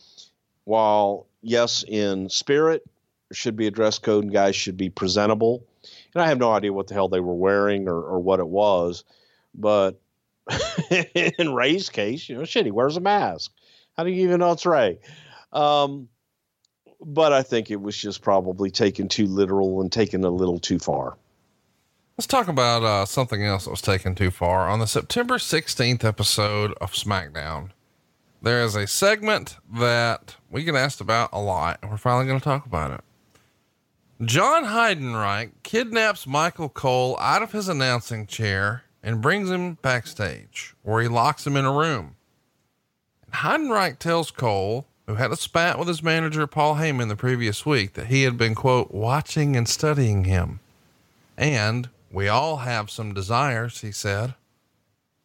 while 0.65 1.27
yes, 1.41 1.85
in 1.87 2.29
spirit, 2.29 2.83
should 3.31 3.55
be 3.55 3.67
a 3.67 3.71
dress 3.71 3.97
code 3.97 4.25
and 4.25 4.33
guys 4.33 4.55
should 4.55 4.75
be 4.75 4.89
presentable, 4.89 5.65
and 6.13 6.21
I 6.21 6.27
have 6.27 6.37
no 6.37 6.51
idea 6.51 6.73
what 6.73 6.87
the 6.87 6.93
hell 6.93 7.07
they 7.07 7.21
were 7.21 7.35
wearing 7.35 7.87
or, 7.87 8.01
or 8.01 8.19
what 8.19 8.39
it 8.39 8.47
was, 8.47 9.05
but 9.55 10.01
in 11.15 11.53
Rey's 11.53 11.89
case, 11.89 12.27
you 12.27 12.35
know, 12.35 12.43
shit, 12.43 12.65
he 12.65 12.71
wears 12.71 12.97
a 12.97 13.01
mask. 13.01 13.51
How 13.95 14.03
do 14.03 14.11
you 14.11 14.23
even 14.23 14.39
know 14.39 14.51
it's 14.51 14.65
Rey? 14.65 14.99
Um, 15.53 16.09
but 16.99 17.33
I 17.33 17.43
think 17.43 17.71
it 17.71 17.81
was 17.81 17.97
just 17.97 18.21
probably 18.21 18.69
taken 18.69 19.07
too 19.07 19.25
literal 19.25 19.81
and 19.81 19.91
taken 19.91 20.23
a 20.23 20.29
little 20.29 20.59
too 20.59 20.79
far. 20.79 21.17
Let's 22.17 22.27
talk 22.27 22.47
about 22.47 22.83
uh, 22.83 23.05
something 23.05 23.43
else 23.43 23.63
that 23.65 23.71
was 23.71 23.81
taken 23.81 24.13
too 24.13 24.31
far. 24.31 24.69
On 24.69 24.79
the 24.79 24.85
September 24.85 25.37
16th 25.37 26.03
episode 26.03 26.73
of 26.79 26.91
SmackDown, 26.91 27.71
there 28.41 28.63
is 28.63 28.75
a 28.75 28.85
segment 28.85 29.57
that 29.73 30.35
we 30.49 30.63
get 30.63 30.75
asked 30.75 31.01
about 31.01 31.29
a 31.31 31.41
lot, 31.41 31.79
and 31.81 31.89
we're 31.89 31.97
finally 31.97 32.25
going 32.25 32.39
to 32.39 32.43
talk 32.43 32.65
about 32.65 32.91
it. 32.91 33.01
John 34.23 34.65
Heidenreich 34.65 35.51
kidnaps 35.63 36.27
Michael 36.27 36.69
Cole 36.69 37.17
out 37.19 37.41
of 37.41 37.53
his 37.53 37.67
announcing 37.67 38.27
chair 38.27 38.83
and 39.01 39.21
brings 39.21 39.49
him 39.49 39.75
backstage, 39.81 40.75
where 40.83 41.01
he 41.01 41.07
locks 41.07 41.47
him 41.47 41.57
in 41.57 41.65
a 41.65 41.71
room. 41.71 42.17
And 43.25 43.33
Heidenreich 43.33 43.97
tells 43.97 44.29
Cole, 44.29 44.85
who 45.07 45.15
had 45.15 45.31
a 45.31 45.35
spat 45.35 45.77
with 45.77 45.87
his 45.87 46.03
manager 46.03 46.47
Paul 46.47 46.75
Heyman 46.75 47.09
the 47.09 47.15
previous 47.15 47.65
week, 47.65 47.93
that 47.93 48.07
he 48.07 48.23
had 48.23 48.37
been, 48.37 48.55
quote, 48.55 48.91
watching 48.91 49.55
and 49.55 49.67
studying 49.67 50.25
him. 50.25 50.59
And 51.37 51.89
we 52.11 52.27
all 52.27 52.57
have 52.57 52.89
some 52.89 53.13
desires, 53.13 53.81
he 53.81 53.91
said. 53.91 54.35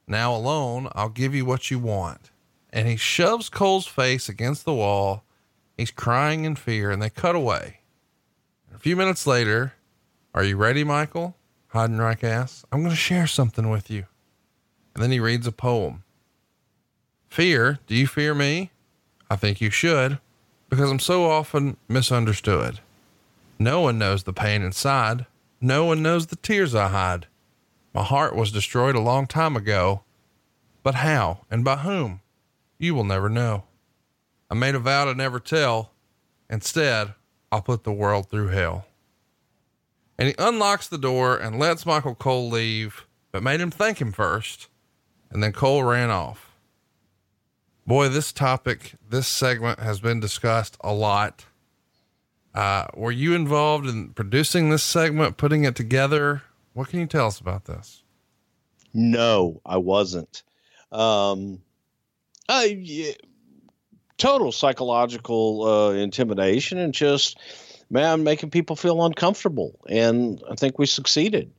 Now 0.06 0.34
alone, 0.34 0.88
I'll 0.92 1.08
give 1.08 1.34
you 1.34 1.44
what 1.44 1.70
you 1.70 1.78
want. 1.78 2.30
And 2.72 2.88
he 2.88 2.96
shoves 2.96 3.48
Cole's 3.48 3.86
face 3.86 4.28
against 4.28 4.64
the 4.64 4.74
wall. 4.74 5.24
He's 5.76 5.90
crying 5.90 6.44
in 6.44 6.56
fear, 6.56 6.90
and 6.90 7.02
they 7.02 7.10
cut 7.10 7.34
away. 7.34 7.80
A 8.74 8.78
few 8.78 8.96
minutes 8.96 9.26
later, 9.26 9.74
Are 10.34 10.44
you 10.44 10.56
ready, 10.56 10.84
Michael? 10.84 11.34
Heidenreich 11.72 12.22
asks. 12.22 12.64
I'm 12.70 12.80
going 12.80 12.90
to 12.90 12.96
share 12.96 13.26
something 13.26 13.70
with 13.70 13.90
you. 13.90 14.04
And 14.94 15.02
then 15.02 15.10
he 15.10 15.20
reads 15.20 15.46
a 15.46 15.52
poem. 15.52 16.04
Fear, 17.28 17.78
do 17.86 17.94
you 17.94 18.06
fear 18.06 18.34
me? 18.34 18.70
I 19.30 19.36
think 19.36 19.60
you 19.60 19.70
should, 19.70 20.18
because 20.68 20.90
I'm 20.90 21.00
so 21.00 21.28
often 21.30 21.76
misunderstood. 21.88 22.80
No 23.58 23.80
one 23.80 23.98
knows 23.98 24.24
the 24.24 24.32
pain 24.32 24.62
inside. 24.62 25.26
No 25.60 25.84
one 25.84 26.02
knows 26.02 26.26
the 26.26 26.36
tears 26.36 26.74
I 26.74 26.88
hide. 26.88 27.26
My 27.94 28.02
heart 28.02 28.36
was 28.36 28.52
destroyed 28.52 28.94
a 28.94 29.00
long 29.00 29.26
time 29.26 29.56
ago. 29.56 30.02
But 30.82 30.96
how 30.96 31.40
and 31.50 31.64
by 31.64 31.76
whom? 31.76 32.20
You 32.78 32.94
will 32.94 33.04
never 33.04 33.28
know. 33.28 33.64
I 34.50 34.54
made 34.54 34.74
a 34.74 34.78
vow 34.78 35.06
to 35.06 35.14
never 35.14 35.40
tell. 35.40 35.90
Instead, 36.48 37.14
I'll 37.50 37.62
put 37.62 37.84
the 37.84 37.92
world 37.92 38.30
through 38.30 38.48
hell. 38.48 38.86
And 40.18 40.28
he 40.28 40.34
unlocks 40.38 40.86
the 40.86 40.98
door 40.98 41.36
and 41.36 41.58
lets 41.58 41.86
Michael 41.86 42.14
Cole 42.14 42.48
leave, 42.50 43.06
but 43.32 43.42
made 43.42 43.60
him 43.60 43.70
thank 43.70 44.00
him 44.00 44.12
first. 44.12 44.68
And 45.30 45.42
then 45.42 45.52
Cole 45.52 45.82
ran 45.82 46.10
off. 46.10 46.45
Boy, 47.86 48.08
this 48.08 48.32
topic, 48.32 48.94
this 49.08 49.28
segment 49.28 49.78
has 49.78 50.00
been 50.00 50.18
discussed 50.18 50.76
a 50.80 50.92
lot. 50.92 51.44
Uh, 52.52 52.86
were 52.94 53.12
you 53.12 53.34
involved 53.34 53.86
in 53.86 54.08
producing 54.10 54.70
this 54.70 54.82
segment, 54.82 55.36
putting 55.36 55.62
it 55.64 55.76
together? 55.76 56.42
What 56.72 56.88
can 56.88 56.98
you 56.98 57.06
tell 57.06 57.28
us 57.28 57.38
about 57.38 57.66
this? 57.66 58.02
No, 58.92 59.60
I 59.64 59.76
wasn't. 59.76 60.42
Um, 60.90 61.60
I, 62.48 62.76
yeah, 62.80 63.12
total 64.18 64.50
psychological 64.50 65.62
uh, 65.62 65.90
intimidation 65.92 66.78
and 66.78 66.92
just, 66.92 67.38
man, 67.88 68.24
making 68.24 68.50
people 68.50 68.74
feel 68.74 69.04
uncomfortable. 69.04 69.78
And 69.88 70.42
I 70.50 70.56
think 70.56 70.78
we 70.78 70.86
succeeded. 70.86 71.52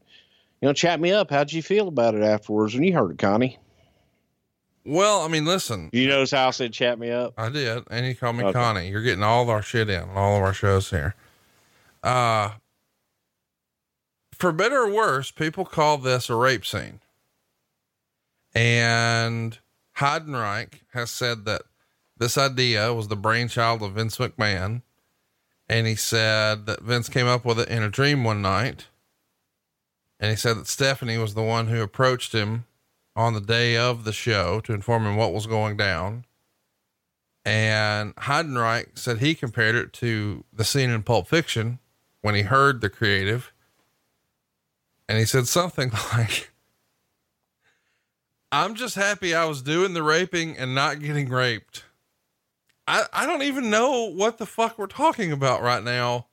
You 0.62 0.68
know, 0.68 0.74
chat 0.74 1.00
me 1.00 1.14
up. 1.14 1.30
How'd 1.30 1.54
you 1.54 1.62
feel 1.62 1.88
about 1.88 2.16
it 2.16 2.24
afterwards 2.24 2.74
when 2.74 2.84
you 2.84 2.94
heard 2.94 3.12
it, 3.12 3.20
Connie? 3.20 3.60
Well, 4.88 5.20
I 5.22 5.28
mean, 5.28 5.44
listen. 5.44 5.90
You 5.92 6.08
notice 6.08 6.32
how 6.32 6.48
I 6.48 6.52
said 6.52 6.72
chat 6.72 6.98
me 6.98 7.12
up? 7.12 7.34
I 7.38 7.50
did. 7.50 7.84
And 7.92 8.06
you 8.06 8.16
called 8.16 8.38
me 8.38 8.46
Okay. 8.46 8.54
Connie. 8.54 8.88
You're 8.88 9.02
getting 9.02 9.24
all 9.24 9.44
of 9.44 9.50
our 9.50 9.62
shit 9.62 9.90
in, 9.90 10.10
all 10.12 10.38
of 10.38 10.44
our 10.44 10.54
shows 10.54 10.90
here. 10.92 11.14
Uh, 12.02 12.52
for 14.34 14.54
better 14.54 14.84
or 14.84 14.90
worse, 14.90 15.30
people 15.30 15.66
call 15.66 15.98
this 15.98 16.30
a 16.30 16.36
rape 16.36 16.66
scene. 16.66 17.02
And 18.56 19.60
Heidenreich 19.98 20.82
has 20.94 21.12
said 21.12 21.44
that 21.44 21.64
this 22.16 22.38
idea 22.38 22.94
was 22.94 23.10
the 23.10 23.18
brainchild 23.18 23.84
of 23.84 23.94
Vince 23.94 24.18
McMahon. 24.18 24.84
And 25.68 25.86
he 25.86 25.96
said 25.96 26.66
that 26.66 26.82
Vince 26.82 27.10
came 27.10 27.28
up 27.28 27.44
with 27.44 27.60
it 27.60 27.68
in 27.68 27.84
a 27.84 27.90
dream 27.90 28.24
one 28.24 28.42
night. 28.42 28.88
And 30.18 30.30
he 30.30 30.38
said 30.38 30.56
that 30.56 30.68
Stephanie 30.68 31.18
was 31.18 31.34
the 31.34 31.44
one 31.44 31.68
who 31.68 31.82
approached 31.82 32.32
him 32.32 32.64
on 33.18 33.34
the 33.34 33.42
day 33.42 33.76
of 33.76 34.04
the 34.04 34.14
show 34.14 34.60
to 34.62 34.74
inform 34.74 35.08
him 35.08 35.18
what 35.18 35.34
was 35.34 35.48
going 35.48 35.76
down. 35.76 36.24
And 37.44 38.16
Heidenreich 38.16 38.98
said 38.98 39.18
he 39.18 39.34
compared 39.34 39.76
it 39.76 39.92
to 39.94 40.44
the 40.54 40.64
scene 40.64 40.92
in 40.92 41.02
Pulp 41.02 41.28
Fiction 41.28 41.80
when 42.22 42.36
he 42.36 42.44
heard 42.44 42.80
the 42.80 42.92
creative. 42.92 43.52
And 45.10 45.18
he 45.18 45.26
said 45.26 45.48
something 45.48 45.90
like, 46.14 46.52
I'm 48.52 48.76
just 48.76 48.96
happy 48.96 49.34
I 49.34 49.46
was 49.46 49.64
doing 49.64 49.94
the 49.94 50.04
raping 50.04 50.56
and 50.56 50.76
not 50.76 51.00
getting 51.00 51.30
raped. 51.30 51.86
I, 52.88 53.06
I 53.12 53.26
don't 53.26 53.42
even 53.42 53.72
know 53.72 54.12
what 54.12 54.38
the 54.38 54.46
fuck 54.46 54.78
we're 54.78 54.88
talking 54.88 55.32
about 55.32 55.64
right 55.64 55.84
now. 55.84 56.28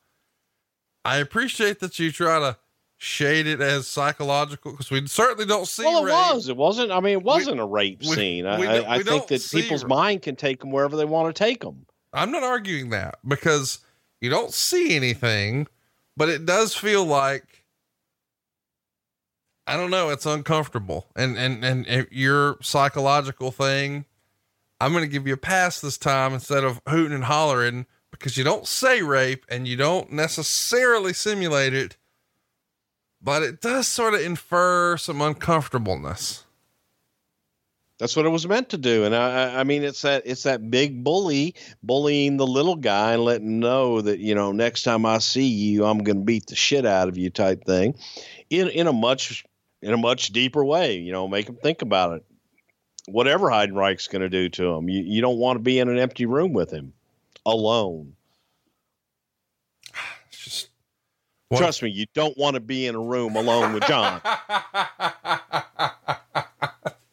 I 1.03 1.17
appreciate 1.17 1.81
that 1.81 1.99
you 1.99 2.13
try 2.13 2.39
to 2.39 2.59
shade 3.05 3.47
it 3.47 3.61
as 3.61 3.87
psychological 3.87 4.73
because 4.73 4.91
we 4.91 5.07
certainly 5.07 5.45
don't 5.47 5.69
see 5.69 5.85
Well, 5.85 6.03
it 6.03 6.07
rape. 6.07 6.15
was. 6.35 6.49
It 6.49 6.57
wasn't. 6.57 6.91
I 6.91 7.01
mean, 7.01 7.13
it 7.13 7.23
wasn't 7.23 7.61
a 7.61 7.65
rape 7.67 8.01
we- 8.01 8.15
scene. 8.15 8.47
I, 8.47 8.59
we 8.59 8.67
I, 8.67 8.95
I 8.97 9.03
think 9.03 9.27
that 9.29 9.47
people's 9.53 9.85
rape. 9.85 9.89
mind 9.91 10.23
can 10.23 10.37
take 10.37 10.61
them 10.61 10.71
wherever 10.71 10.97
they 10.97 11.05
want 11.05 11.35
to 11.35 11.39
take 11.45 11.61
them. 11.61 11.87
I'm 12.13 12.31
not 12.31 12.43
arguing 12.43 12.91
that 12.91 13.19
because 13.27 13.81
you 14.21 14.31
don't 14.31 14.53
see 14.53 14.95
anything, 14.97 15.67
but 16.17 16.29
it 16.29 16.47
does 16.47 16.75
feel 16.75 17.05
like 17.05 17.65
I 19.67 19.77
don't 19.77 19.91
know, 19.91 20.11
it's 20.11 20.27
uncomfortable. 20.27 21.07
And 21.17 21.37
and 21.39 21.65
and 21.65 21.87
if 21.87 22.13
your 22.13 22.57
psychological 22.63 23.51
thing, 23.51 24.05
I'm 24.81 24.93
going 24.93 25.05
to 25.05 25.09
give 25.09 25.27
you 25.27 25.35
a 25.35 25.39
pass 25.39 25.81
this 25.81 25.97
time 25.99 26.35
instead 26.35 26.65
of 26.65 26.81
hooting 26.89 27.15
and 27.15 27.25
hollering 27.25 27.87
because 28.11 28.37
you 28.37 28.45
don't 28.45 28.67
say 28.67 29.03
rape 29.03 29.45
and 29.49 29.67
you 29.67 29.77
don't 29.77 30.13
necessarily 30.13 31.13
simulate 31.13 31.73
it, 31.75 31.97
but 33.25 33.43
it 33.43 33.61
does 33.61 33.89
sort 33.89 34.15
of 34.15 34.21
infer 34.21 34.97
some 34.99 35.21
uncomfortableness. 35.23 36.45
That's 37.99 38.17
what 38.17 38.27
it 38.27 38.31
was 38.31 38.47
meant 38.47 38.71
to 38.71 38.77
do. 38.77 39.05
And 39.05 39.15
I, 39.15 39.61
I- 39.61 39.65
mean, 39.65 39.83
it's 39.85 40.03
that 40.03 40.25
it's 40.27 40.43
that 40.43 40.71
big 40.71 41.03
bully 41.05 41.55
bullying 41.83 42.37
the 42.37 42.47
little 42.47 42.77
guy 42.77 43.15
and 43.15 43.25
letting 43.25 43.61
know 43.61 44.01
that 44.01 44.19
you 44.19 44.35
know 44.35 44.53
next 44.53 44.83
time 44.83 45.07
I 45.07 45.19
see 45.19 45.47
you, 45.47 45.85
I'm 45.85 45.99
going 45.99 46.19
to 46.19 46.25
beat 46.25 46.47
the 46.49 46.57
shit 46.57 46.85
out 46.85 47.09
of 47.09 47.17
you, 47.17 47.31
type 47.31 47.65
thing, 47.65 47.95
in 48.51 48.69
in 48.69 48.87
a 48.89 48.93
much 48.93 49.45
in 49.81 49.93
a 49.95 49.97
much 49.97 50.29
deeper 50.31 50.65
way. 50.65 50.97
You 50.97 51.13
know, 51.13 51.29
make 51.29 51.49
him 51.49 51.57
think 51.57 51.83
about 51.83 52.15
it. 52.15 52.25
Whatever 53.07 53.49
Heidenreich's 53.49 54.09
going 54.09 54.23
to 54.23 54.29
do 54.29 54.49
to 54.51 54.75
him, 54.75 54.89
you 54.89 55.03
you 55.03 55.21
don't 55.23 55.39
want 55.39 55.57
to 55.57 55.63
be 55.63 55.79
in 55.79 55.89
an 55.89 55.99
empty 55.99 56.27
room 56.27 56.53
with 56.53 56.73
him, 56.73 56.93
alone. 57.47 58.17
It's 60.29 60.45
just 60.45 60.69
What- 61.55 61.61
Trust 61.61 61.83
me, 61.83 61.91
you 61.91 62.07
don't 62.15 62.37
want 62.37 62.55
to 62.55 62.61
be 62.61 62.87
in 62.87 62.95
a 62.95 63.01
room 63.01 63.37
alone 63.37 63.73
with 63.73 63.85
John. 63.87 64.21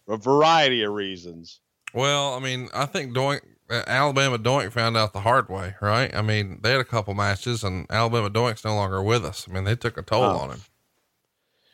a 0.08 0.18
variety 0.18 0.84
of 0.84 0.94
reasons. 0.94 1.60
Well, 1.94 2.34
I 2.34 2.40
mean, 2.40 2.70
I 2.74 2.86
think 2.86 3.14
Doink, 3.16 3.42
uh, 3.70 3.84
Alabama 3.88 4.38
Doink 4.38 4.72
found 4.72 4.98
out 4.98 5.14
the 5.14 5.22
hard 5.22 5.50
way, 5.50 5.76
right? 5.82 6.14
I 6.16 6.22
mean, 6.22 6.60
they 6.62 6.72
had 6.72 6.82
a 6.82 6.86
couple 6.86 7.14
matches 7.14 7.64
and 7.64 7.86
Alabama 7.90 8.30
Doink's 8.30 8.64
no 8.66 8.76
longer 8.76 9.02
with 9.04 9.26
us. 9.26 9.48
I 9.50 9.54
mean, 9.54 9.64
they 9.64 9.76
took 9.76 9.98
a 9.98 10.02
toll 10.02 10.24
Oh. 10.24 10.38
on 10.38 10.50
him. 10.52 10.62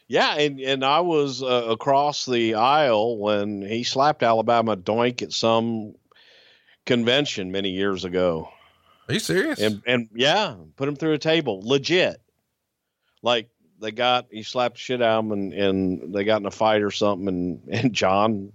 Yeah, 0.10 0.36
and 0.38 0.60
and 0.62 0.86
I 0.86 1.02
was 1.02 1.44
uh, 1.44 1.66
across 1.70 2.26
the 2.26 2.54
aisle 2.56 3.18
when 3.18 3.62
he 3.62 3.84
slapped 3.84 4.24
Alabama 4.24 4.78
Doink 4.78 5.22
at 5.22 5.34
some 5.34 5.96
convention 6.86 7.52
many 7.52 7.72
years 7.72 8.06
ago, 8.06 8.50
Are 9.10 9.14
you 9.14 9.20
serious? 9.20 9.60
and 9.60 9.82
and 9.86 10.08
yeah, 10.16 10.56
put 10.78 10.88
him 10.88 10.96
through 10.96 11.12
a 11.12 11.18
table, 11.18 11.60
legit. 11.62 12.22
Like 13.22 13.50
they 13.80 13.92
got 13.92 14.28
he 14.32 14.44
slapped 14.44 14.78
shit 14.78 15.02
out 15.02 15.20
of 15.20 15.26
him, 15.26 15.32
and 15.32 15.54
and 15.54 16.14
they 16.16 16.24
got 16.24 16.42
in 16.42 16.46
a 16.46 16.52
fight 16.52 16.82
or 16.82 16.92
something, 16.92 17.28
and 17.28 17.62
and 17.72 17.94
John. 17.94 18.54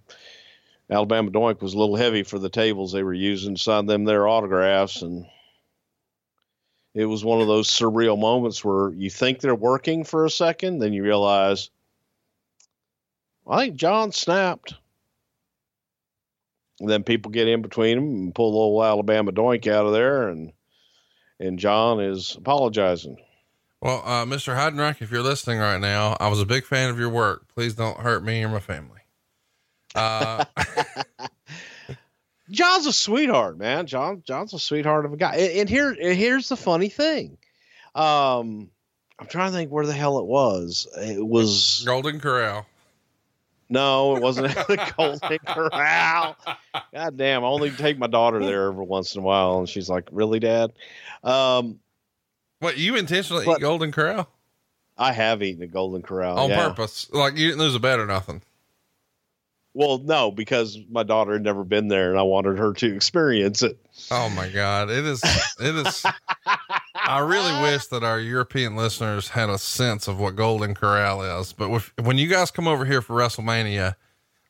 Alabama 0.91 1.31
Doink 1.31 1.63
was 1.63 1.73
a 1.73 1.79
little 1.79 1.97
heavy 1.97 2.23
for 2.23 2.39
the 2.39 2.51
tables 2.51 2.93
they 2.93 3.03
were 3.03 3.15
using, 3.15 3.57
signed 3.57 3.89
them 3.89 4.05
their 4.05 4.29
autographs, 4.29 5.01
and 5.01 5.25
it 6.95 7.07
was 7.07 7.25
one 7.25 7.41
of 7.41 7.47
those 7.47 7.69
surreal 7.69 8.19
moments 8.19 8.63
where 8.63 8.91
you 8.91 9.09
think 9.09 9.41
they're 9.41 9.55
working 9.55 10.05
for 10.05 10.27
a 10.27 10.31
second, 10.31 10.81
then 10.81 10.93
you 10.93 11.03
realize, 11.03 11.71
I 13.49 13.65
think 13.65 13.77
John 13.77 14.13
snapped. 14.13 14.75
And 16.81 16.91
then 16.91 17.05
people 17.05 17.31
get 17.31 17.49
in 17.49 17.63
between 17.63 17.97
them 17.97 18.09
and 18.09 18.35
pull 18.35 18.53
the 18.53 18.59
old 18.59 18.85
Alabama 18.85 19.33
doink 19.33 19.67
out 19.67 19.87
of 19.87 19.93
there, 19.93 20.29
and 20.29 20.53
and 21.39 21.59
John 21.59 22.01
is 22.01 22.37
apologizing. 22.37 23.19
Well, 23.83 24.01
uh, 24.07 24.25
Mr. 24.25 24.57
Heidenreich, 24.57 25.03
if 25.03 25.11
you're 25.11 25.23
listening 25.23 25.59
right 25.59 25.81
now, 25.81 26.17
I 26.21 26.29
was 26.29 26.41
a 26.41 26.47
big 26.47 26.65
fan 26.65 26.89
of 26.89 27.01
your 27.01 27.09
work. 27.09 27.49
Please 27.53 27.75
don't 27.75 27.99
hurt 27.99 28.23
me 28.23 28.45
or 28.45 28.49
my 28.49 28.61
family. 28.61 29.01
Uh, 29.97 30.45
John's 32.51 32.87
a 32.87 32.93
sweetheart, 32.93 33.59
man. 33.59 33.87
John 33.87 34.23
John's 34.25 34.55
a 34.55 34.59
sweetheart 34.59 35.05
of 35.05 35.13
a 35.13 35.17
guy. 35.17 35.35
And, 35.35 35.53
and 35.61 35.69
here 35.69 35.91
and 35.91 36.17
here's 36.17 36.49
the 36.49 36.57
funny 36.57 36.89
thing. 36.89 37.39
Um 37.95 38.71
I'm 39.19 39.27
trying 39.27 39.51
to 39.51 39.57
think 39.57 39.71
where 39.71 39.87
the 39.87 39.93
hell 39.93 40.19
it 40.19 40.27
was. 40.27 40.87
It 40.97 41.27
was 41.27 41.83
Golden 41.85 42.21
Corral. 42.21 42.67
no, 43.69 44.17
it 44.17 44.23
wasn't 44.23 44.55
the 44.55 44.93
Golden 44.97 45.39
Corral. 45.47 46.37
God 46.95 47.17
damn, 47.17 47.45
I 47.45 47.47
only 47.47 47.71
take 47.71 47.99
my 47.99 48.07
daughter 48.07 48.45
there 48.45 48.69
every 48.69 48.85
once 48.85 49.15
in 49.15 49.23
a 49.23 49.25
while, 49.25 49.59
and 49.59 49.69
she's 49.69 49.89
like, 49.89 50.09
"Really, 50.13 50.41
Dad?" 50.41 50.73
Um, 51.23 51.79
What 52.63 52.79
you 52.79 52.97
intentionally 52.97 53.45
What? 53.45 53.59
eat 53.59 53.63
Golden 53.63 53.91
Corral 53.91 54.29
I 54.97 55.13
have 55.13 55.43
eaten 55.43 55.63
a 55.63 55.67
Golden 55.67 56.03
Corral 56.03 56.39
on 56.39 56.51
yeah. 56.51 56.69
purpose? 56.69 57.09
Like 57.13 57.37
you 57.37 57.49
didn't 57.49 57.61
lose 57.61 57.75
a 57.75 57.81
bet 57.81 57.99
or 57.99 58.07
nothing. 58.07 58.43
Well, 59.75 59.99
no, 59.99 60.31
because 60.31 60.79
my 60.91 61.03
daughter 61.03 61.33
had 61.33 61.43
never 61.43 61.65
been 61.65 61.89
there, 61.89 62.11
and 62.11 62.19
I 62.19 62.23
wanted 62.23 62.59
her 62.59 62.75
to 62.75 62.95
experience 62.95 63.63
it. 63.63 63.79
Oh 64.11 64.29
my 64.29 64.49
God. 64.51 64.91
It 64.91 65.05
is, 65.07 65.23
it 65.61 65.75
is. 65.75 66.05
I 66.95 67.19
really 67.21 67.61
wish 67.63 67.87
that 67.87 68.05
our 68.05 68.21
European 68.21 68.77
listeners 68.77 69.29
had 69.29 69.49
a 69.49 69.59
sense 69.59 70.09
of 70.09 70.21
what 70.21 70.37
Golden 70.37 70.75
Corral 70.75 71.41
is. 71.41 71.53
But 71.53 71.71
when 72.01 72.19
you 72.19 72.29
guys 72.29 72.51
come 72.51 72.69
over 72.69 72.85
here 72.85 73.01
for 73.01 73.17
WrestleMania, 73.17 73.97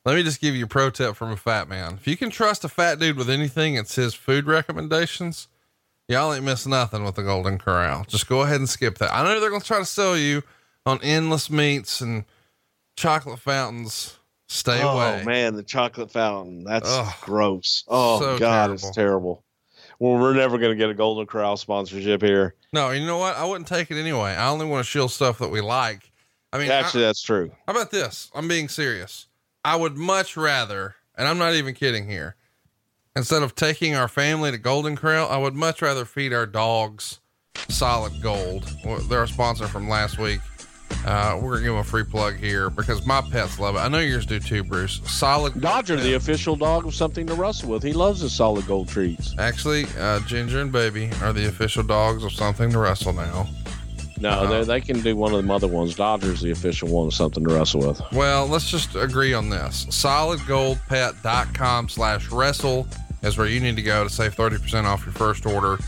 let 0.05 0.17
me 0.17 0.25
just 0.25 0.41
give 0.41 0.57
you 0.57 0.65
a 0.65 0.69
pro 0.69 0.91
tip 0.91 1.15
from 1.15 1.31
a 1.31 1.37
fat 1.37 1.69
man. 1.69 1.95
If 1.95 2.09
you 2.09 2.17
can 2.17 2.31
trust 2.31 2.65
a 2.65 2.69
fat 2.69 2.99
dude 2.99 3.17
with 3.17 3.31
anything, 3.31 3.77
it's 3.77 3.95
his 3.95 4.15
food 4.15 4.47
recommendations. 4.47 5.47
Y'all 6.09 6.33
ain't 6.35 6.45
miss 6.45 6.67
nothing 6.67 7.05
with 7.05 7.15
the 7.15 7.23
Golden 7.23 7.59
Corral. 7.59 8.05
Just 8.09 8.29
go 8.29 8.43
ahead 8.43 8.57
and 8.57 8.69
skip 8.69 8.99
that. 8.99 9.15
I 9.15 9.23
know 9.25 9.41
they're 9.41 9.51
going 9.51 9.61
to 9.63 9.67
try 9.67 9.79
to 9.79 9.85
sell 9.85 10.17
you 10.17 10.43
on 10.85 11.01
endless 11.03 11.49
meats 11.49 12.01
and 12.01 12.25
chocolate 12.97 13.39
fountains. 13.39 14.19
Stay 14.49 14.83
oh 14.83 14.91
away. 14.91 15.21
Oh 15.23 15.25
man, 15.25 15.55
the 15.55 15.63
chocolate 15.63 16.11
fountain. 16.11 16.65
That's 16.65 16.89
Ugh. 16.91 17.15
gross. 17.23 17.85
Oh 17.89 18.21
So 18.21 18.39
god, 18.39 18.67
terrible. 18.67 18.75
it's 18.75 18.91
terrible. 18.91 19.45
Well, 19.99 20.19
we're 20.21 20.35
never 20.35 20.59
going 20.59 20.73
to 20.73 20.77
get 20.77 20.91
a 20.91 20.95
Golden 20.95 21.27
Corral 21.27 21.57
sponsorship 21.57 22.21
here. 22.21 22.55
No, 22.73 22.91
you 22.91 23.07
know 23.07 23.19
what? 23.19 23.37
I 23.37 23.45
wouldn't 23.45 23.69
take 23.69 23.91
it 23.91 23.99
anyway. 23.99 24.33
I 24.33 24.49
only 24.49 24.67
want 24.67 24.85
to 24.85 24.91
shield 24.91 25.13
stuff 25.13 25.39
that 25.39 25.51
we 25.51 25.61
like. 25.61 26.11
I 26.53 26.59
mean, 26.59 26.71
I- 26.71 26.75
Actually, 26.75 27.05
that's 27.05 27.23
true. 27.23 27.51
How 27.67 27.73
about 27.73 27.91
this? 27.93 28.31
I'm 28.35 28.49
being 28.49 28.69
serious. 28.69 29.29
I 29.65 29.77
would 29.77 29.97
much 29.97 30.37
rather, 30.37 30.97
and 31.17 31.29
I'm 31.29 31.39
not 31.39 31.55
even 31.55 31.73
kidding 31.75 32.09
here, 32.09 32.35
instead 33.17 33.43
of 33.43 33.55
taking 33.55 33.95
our 33.95 34.09
family 34.09 34.51
to 34.51 34.59
Golden 34.59 34.97
Corral, 34.97 35.29
I 35.29 35.39
would 35.39 35.55
much 35.55 35.83
rather 35.83 36.05
feed 36.05 36.33
our 36.33 36.47
dogs 36.47 37.21
solid 37.69 38.13
gold. 38.23 38.65
They're 39.09 39.23
a 39.23 39.29
sponsor 39.29 39.67
from 39.67 39.89
last 39.89 40.19
week. 40.19 40.41
Uh, 41.07 41.39
we're 41.43 41.55
gonna 41.55 41.63
give 41.63 41.73
them 41.73 41.79
a 41.79 41.85
free 41.85 42.05
plug 42.05 42.37
here 42.37 42.71
because 42.71 43.05
my 43.07 43.21
pets 43.21 43.59
love 43.59 43.75
it. 43.75 43.79
I 43.79 43.89
know 43.89 43.99
yours 43.99 44.27
do 44.27 44.39
too, 44.39 44.63
Bruce. 44.63 45.01
Solid 45.05 45.61
Dodger, 45.61 45.97
the 45.97 46.15
official 46.15 46.55
dog 46.55 46.87
of 46.87 46.95
something 46.95 47.27
to 47.27 47.35
wrestle 47.35 47.71
with. 47.71 47.83
He 47.83 47.93
loves 47.93 48.21
his 48.21 48.33
solid 48.33 48.67
gold 48.67 48.89
treats. 48.89 49.35
Actually, 49.39 49.87
uh, 49.99 50.21
Ginger 50.21 50.61
and 50.61 50.71
Baby 50.71 51.11
are 51.23 51.33
the 51.33 51.49
official 51.49 51.83
dogs 51.83 52.23
of 52.25 52.33
something 52.33 52.71
to 52.71 52.79
wrestle 52.79 53.15
now. 53.15 53.49
No, 54.23 54.31
Uh-huh. 54.31 54.47
they, 54.61 54.65
they 54.65 54.81
can 54.81 55.01
do 55.03 55.15
one 55.17 55.35
of 55.35 55.45
the 55.45 55.53
other 55.53 55.69
ones. 55.69 55.95
Dodger's 55.95 56.41
the 56.41 56.53
official 56.53 56.89
one 56.89 57.11
something 57.11 57.45
to 57.45 57.55
wrestle 57.55 57.87
with. 57.87 58.01
Well, 58.13 58.47
let's 58.47 58.71
just 58.71 58.95
agree 58.95 59.35
on 59.35 59.51
this. 59.51 59.85
Solidgoldpet.com 59.87 61.89
slash 61.89 62.31
wrestle 62.31 62.87
is 63.23 63.37
where 63.37 63.47
you 63.47 63.61
need 63.61 63.77
to 63.77 63.83
go 63.83 64.05
to 64.05 64.11
save 64.11 64.35
30% 64.35 64.85
off 64.85 65.05
your 65.05 65.13
first 65.13 65.47
order. 65.47 65.79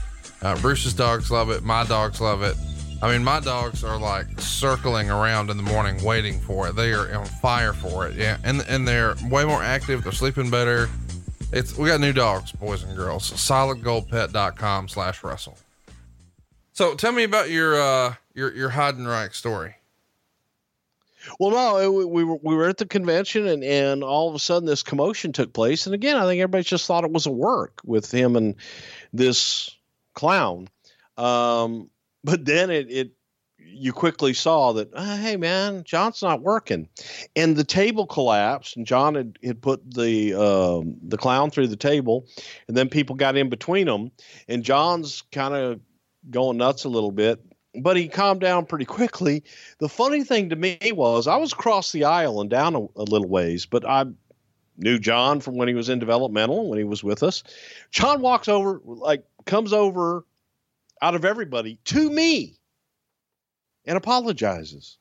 Uh, 0.42 0.56
Bruce's 0.60 0.94
dogs 0.94 1.30
love 1.30 1.50
it. 1.50 1.62
My 1.62 1.84
dogs 1.84 2.20
love 2.20 2.42
it. 2.42 2.56
I 3.02 3.12
mean, 3.12 3.24
my 3.24 3.40
dogs 3.40 3.84
are 3.84 3.98
like 3.98 4.26
circling 4.40 5.10
around 5.10 5.50
in 5.50 5.56
the 5.56 5.62
morning 5.62 6.02
waiting 6.04 6.40
for 6.40 6.68
it. 6.68 6.76
They 6.76 6.92
are 6.92 7.14
on 7.14 7.26
fire 7.26 7.72
for 7.72 8.06
it. 8.06 8.16
Yeah. 8.16 8.38
And, 8.44 8.64
and 8.68 8.86
they're 8.86 9.14
way 9.28 9.44
more 9.44 9.62
active. 9.62 10.04
They're 10.04 10.12
sleeping 10.12 10.50
better. 10.50 10.88
It's, 11.52 11.76
we 11.76 11.88
got 11.88 12.00
new 12.00 12.12
dogs, 12.12 12.52
boys 12.52 12.82
and 12.82 12.96
girls. 12.96 13.30
Solidgoldpet.com 13.30 14.88
slash 14.88 15.22
wrestle. 15.22 15.58
So 16.72 16.94
tell 16.94 17.12
me 17.12 17.24
about 17.24 17.50
your, 17.50 17.80
uh, 17.80 18.14
your, 18.34 18.54
your 18.54 18.70
Heidenreich 18.70 19.34
story. 19.34 19.76
Well, 21.40 21.50
no, 21.52 21.78
it, 21.78 21.92
we- 21.92 22.04
we 22.04 22.24
were 22.24 22.38
we 22.42 22.54
were 22.54 22.68
at 22.68 22.76
the 22.76 22.86
convention, 22.86 23.46
and 23.46 23.64
and 23.64 24.04
all 24.04 24.28
of 24.28 24.34
a 24.34 24.38
sudden 24.38 24.66
this 24.66 24.82
commotion 24.82 25.32
took 25.32 25.52
place. 25.54 25.86
And 25.86 25.94
again, 25.94 26.16
I 26.16 26.26
think 26.26 26.40
everybody 26.40 26.64
just 26.64 26.86
thought 26.86 27.04
it 27.04 27.12
was 27.12 27.26
a 27.26 27.30
work 27.30 27.80
with 27.84 28.10
him 28.10 28.36
and 28.36 28.56
this 29.12 29.74
clown. 30.14 30.68
Um, 31.16 31.88
but 32.24 32.44
then 32.44 32.70
it 32.70 32.90
it 32.90 33.10
you 33.58 33.94
quickly 33.94 34.34
saw 34.34 34.72
that 34.74 34.90
"Ah, 34.94 35.16
hey 35.18 35.38
man, 35.38 35.82
John's 35.84 36.20
not 36.22 36.42
working, 36.42 36.88
and 37.34 37.56
the 37.56 37.64
table 37.64 38.06
collapsed, 38.06 38.76
and 38.76 38.86
John 38.86 39.14
had, 39.14 39.38
had 39.42 39.62
put 39.62 39.94
the 39.94 40.34
um, 40.34 40.96
the 41.02 41.16
clown 41.16 41.50
through 41.50 41.68
the 41.68 41.76
table, 41.76 42.26
and 42.68 42.76
then 42.76 42.90
people 42.90 43.16
got 43.16 43.36
in 43.36 43.48
between 43.48 43.86
them, 43.86 44.10
and 44.46 44.62
John's 44.62 45.22
kind 45.32 45.54
of 45.54 45.80
going 46.30 46.58
nuts 46.58 46.84
a 46.84 46.90
little 46.90 47.12
bit. 47.12 47.40
But 47.76 47.96
he 47.96 48.08
calmed 48.08 48.40
down 48.40 48.66
pretty 48.66 48.84
quickly 48.84 49.42
the 49.78 49.88
funny 49.88 50.22
thing 50.22 50.48
to 50.50 50.56
me 50.56 50.78
was 50.92 51.26
I 51.26 51.36
was 51.36 51.52
across 51.52 51.92
the 51.92 52.04
aisle 52.04 52.40
and 52.40 52.48
down 52.48 52.74
a, 52.74 52.80
a 52.96 53.02
little 53.02 53.28
ways, 53.28 53.66
but 53.66 53.84
I 53.84 54.06
knew 54.76 54.98
John 54.98 55.40
from 55.40 55.56
when 55.56 55.68
he 55.68 55.74
was 55.74 55.88
in 55.88 55.98
developmental 55.98 56.68
when 56.68 56.78
he 56.78 56.84
was 56.84 57.02
with 57.02 57.22
us. 57.22 57.42
John 57.90 58.20
walks 58.20 58.48
over, 58.48 58.80
like 58.84 59.24
comes 59.44 59.72
over 59.72 60.24
out 61.02 61.14
of 61.14 61.24
everybody 61.24 61.78
to 61.84 62.10
me 62.10 62.56
and 63.84 63.96
apologizes. 63.96 64.98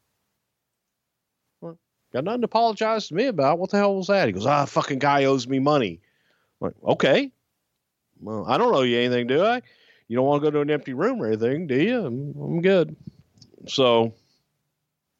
Well, 1.62 1.78
got 2.12 2.24
nothing 2.24 2.42
to 2.42 2.46
apologize 2.46 3.08
to 3.08 3.16
me 3.16 3.26
about. 3.26 3.60
What 3.60 3.70
the 3.72 3.78
hell 3.78 3.96
was 3.96 4.08
that? 4.08 4.28
He 4.28 4.34
goes, 4.34 4.46
ah, 4.46 4.66
fucking 4.66 5.00
guy 5.00 5.26
owes 5.26 5.48
me 5.48 5.60
money. 5.60 6.02
I'm 6.62 6.68
like, 6.68 6.76
okay. 6.84 7.32
Well, 8.20 8.46
I 8.48 8.58
don't 8.58 8.74
owe 8.74 8.82
you 8.82 8.98
anything, 8.98 9.28
do 9.28 9.44
I? 9.44 9.62
You 10.08 10.16
don't 10.18 10.26
want 10.26 10.44
to 10.44 10.48
go 10.48 10.52
to 10.52 10.62
an 10.62 10.72
empty 10.72 10.94
room 10.94 11.22
or 11.22 11.28
anything, 11.28 11.68
do 11.68 11.76
you? 11.76 12.06
I'm, 12.06 12.34
I'm 12.40 12.62
good. 12.62 12.96
So, 13.68 14.14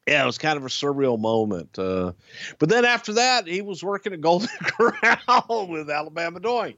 yeah, 0.06 0.22
it 0.22 0.26
was 0.26 0.38
kind 0.38 0.56
of 0.56 0.64
a 0.64 0.68
surreal 0.68 1.18
moment. 1.18 1.78
Uh, 1.78 2.12
but 2.58 2.68
then 2.68 2.84
after 2.84 3.14
that, 3.14 3.46
he 3.46 3.62
was 3.62 3.82
working 3.82 4.12
at 4.12 4.20
Golden 4.20 4.48
Corral 4.62 5.66
with 5.68 5.90
Alabama 5.90 6.40
Doink. 6.40 6.76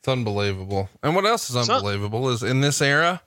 It's 0.00 0.08
unbelievable. 0.08 0.88
And 1.02 1.14
what 1.14 1.24
else 1.24 1.48
is 1.48 1.56
unbelievable 1.56 2.28
is 2.28 2.42
in 2.42 2.60
this 2.60 2.82
era, 2.82 3.22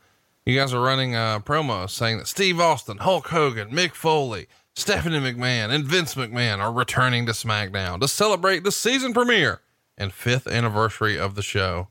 you 0.45 0.57
guys 0.57 0.73
are 0.73 0.81
running 0.81 1.15
uh, 1.15 1.39
promos 1.39 1.89
saying 1.89 2.19
that 2.19 2.27
Steve 2.27 2.59
Austin, 2.59 2.97
Hulk 2.97 3.27
Hogan, 3.29 3.71
Mick 3.71 3.93
Foley, 3.93 4.47
Stephanie 4.75 5.19
McMahon, 5.19 5.71
and 5.71 5.85
Vince 5.85 6.13
McMahon 6.13 6.59
are 6.59 6.71
returning 6.71 7.25
to 7.25 7.31
SmackDown 7.31 7.99
to 7.99 8.07
celebrate 8.07 8.63
the 8.63 8.71
season 8.71 9.11
premiere 9.11 9.61
and 9.97 10.13
fifth 10.13 10.45
anniversary 10.45 11.17
of 11.17 11.33
the 11.33 11.41
show. 11.41 11.87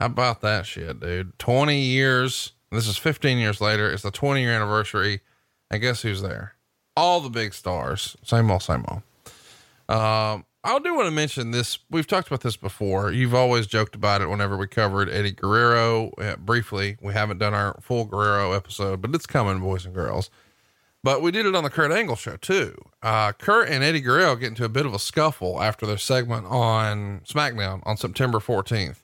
How 0.00 0.06
about 0.06 0.40
that 0.40 0.64
shit, 0.64 0.98
dude? 0.98 1.38
20 1.38 1.78
years. 1.78 2.52
This 2.72 2.88
is 2.88 2.96
15 2.96 3.36
years 3.36 3.60
later. 3.60 3.90
It's 3.92 4.02
the 4.02 4.10
20 4.10 4.40
year 4.40 4.52
anniversary. 4.52 5.20
And 5.70 5.82
guess 5.82 6.00
who's 6.00 6.22
there? 6.22 6.54
All 6.96 7.20
the 7.20 7.28
big 7.28 7.52
stars. 7.52 8.16
Same 8.24 8.50
old, 8.50 8.62
same 8.62 8.84
old. 8.88 9.02
Um, 9.94 10.46
I 10.64 10.78
do 10.78 10.94
want 10.94 11.06
to 11.06 11.10
mention 11.10 11.50
this. 11.50 11.80
We've 11.90 12.06
talked 12.06 12.28
about 12.28 12.40
this 12.40 12.56
before. 12.56 13.12
You've 13.12 13.34
always 13.34 13.66
joked 13.66 13.94
about 13.94 14.22
it 14.22 14.30
whenever 14.30 14.56
we 14.56 14.66
covered 14.66 15.10
Eddie 15.10 15.32
Guerrero 15.32 16.12
uh, 16.12 16.36
briefly. 16.36 16.96
We 17.02 17.12
haven't 17.12 17.38
done 17.38 17.52
our 17.52 17.78
full 17.82 18.06
Guerrero 18.06 18.52
episode, 18.52 19.02
but 19.02 19.14
it's 19.14 19.26
coming, 19.26 19.60
boys 19.60 19.84
and 19.84 19.94
girls. 19.94 20.30
But 21.02 21.20
we 21.20 21.30
did 21.30 21.44
it 21.44 21.54
on 21.54 21.64
the 21.64 21.70
Kurt 21.70 21.92
Angle 21.92 22.16
show 22.16 22.36
too. 22.36 22.74
Uh, 23.02 23.32
Kurt 23.32 23.68
and 23.68 23.84
Eddie 23.84 24.00
Guerrero 24.00 24.36
get 24.36 24.48
into 24.48 24.64
a 24.64 24.68
bit 24.70 24.86
of 24.86 24.94
a 24.94 24.98
scuffle 24.98 25.62
after 25.62 25.86
their 25.86 25.98
segment 25.98 26.46
on 26.46 27.20
SmackDown 27.26 27.82
on 27.84 27.98
September 27.98 28.38
14th. 28.38 28.96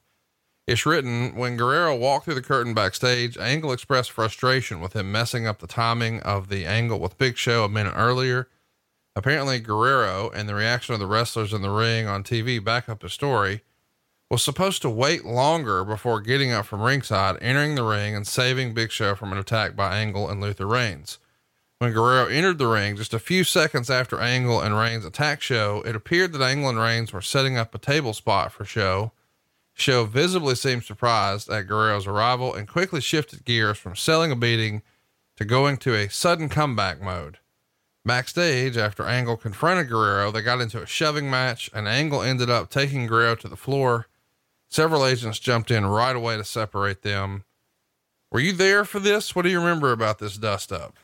It's 0.66 0.84
written 0.84 1.36
when 1.36 1.56
Guerrero 1.56 1.94
walked 1.94 2.24
through 2.24 2.34
the 2.34 2.42
curtain 2.42 2.74
backstage, 2.74 3.38
Angle 3.38 3.72
expressed 3.72 4.10
frustration 4.10 4.80
with 4.80 4.94
him 4.94 5.12
messing 5.12 5.46
up 5.46 5.60
the 5.60 5.68
timing 5.68 6.20
of 6.22 6.48
the 6.48 6.66
angle 6.66 6.98
with 6.98 7.18
Big 7.18 7.36
Show 7.36 7.62
a 7.64 7.68
minute 7.68 7.94
earlier. 7.96 8.48
Apparently, 9.14 9.60
Guerrero 9.60 10.28
and 10.34 10.48
the 10.48 10.56
reaction 10.56 10.92
of 10.92 11.00
the 11.00 11.06
wrestlers 11.06 11.52
in 11.52 11.62
the 11.62 11.70
ring 11.70 12.08
on 12.08 12.24
TV 12.24 12.62
back 12.62 12.88
up 12.88 13.00
the 13.00 13.08
story 13.08 13.62
was 14.28 14.42
supposed 14.42 14.82
to 14.82 14.90
wait 14.90 15.24
longer 15.24 15.84
before 15.84 16.20
getting 16.20 16.50
up 16.50 16.66
from 16.66 16.82
ringside, 16.82 17.38
entering 17.40 17.76
the 17.76 17.84
ring, 17.84 18.16
and 18.16 18.26
saving 18.26 18.74
Big 18.74 18.90
Show 18.90 19.14
from 19.14 19.30
an 19.30 19.38
attack 19.38 19.76
by 19.76 19.96
Angle 19.96 20.28
and 20.28 20.40
Luther 20.40 20.66
Reigns. 20.66 21.18
When 21.78 21.92
Guerrero 21.92 22.26
entered 22.26 22.58
the 22.58 22.66
ring 22.66 22.96
just 22.96 23.14
a 23.14 23.20
few 23.20 23.44
seconds 23.44 23.88
after 23.88 24.18
Angle 24.20 24.60
and 24.60 24.76
Reigns 24.76 25.04
attacked 25.04 25.44
Show, 25.44 25.82
it 25.86 25.94
appeared 25.94 26.32
that 26.32 26.42
Angle 26.42 26.70
and 26.70 26.78
Reigns 26.78 27.12
were 27.12 27.22
setting 27.22 27.56
up 27.56 27.72
a 27.72 27.78
table 27.78 28.12
spot 28.12 28.50
for 28.50 28.64
Show. 28.64 29.12
Show 29.78 30.06
visibly 30.06 30.54
seemed 30.54 30.84
surprised 30.84 31.50
at 31.50 31.66
Guerrero's 31.66 32.06
arrival 32.06 32.54
and 32.54 32.66
quickly 32.66 33.02
shifted 33.02 33.44
gears 33.44 33.76
from 33.76 33.94
selling 33.94 34.32
a 34.32 34.36
beating 34.36 34.80
to 35.36 35.44
going 35.44 35.76
to 35.76 35.94
a 35.94 36.08
sudden 36.08 36.48
comeback 36.48 37.02
mode. 37.02 37.38
Backstage, 38.02 38.78
after 38.78 39.04
Angle 39.04 39.36
confronted 39.36 39.90
Guerrero, 39.90 40.30
they 40.30 40.40
got 40.40 40.62
into 40.62 40.82
a 40.82 40.86
shoving 40.86 41.28
match, 41.28 41.68
and 41.74 41.86
Angle 41.86 42.22
ended 42.22 42.48
up 42.48 42.70
taking 42.70 43.06
Guerrero 43.06 43.34
to 43.34 43.48
the 43.48 43.56
floor. 43.56 44.06
Several 44.66 45.04
agents 45.04 45.38
jumped 45.38 45.70
in 45.70 45.84
right 45.84 46.16
away 46.16 46.38
to 46.38 46.44
separate 46.44 47.02
them. 47.02 47.44
Were 48.32 48.40
you 48.40 48.54
there 48.54 48.86
for 48.86 48.98
this? 48.98 49.36
What 49.36 49.42
do 49.42 49.50
you 49.50 49.58
remember 49.58 49.92
about 49.92 50.20
this 50.20 50.38
dust 50.38 50.72
up? 50.72 50.96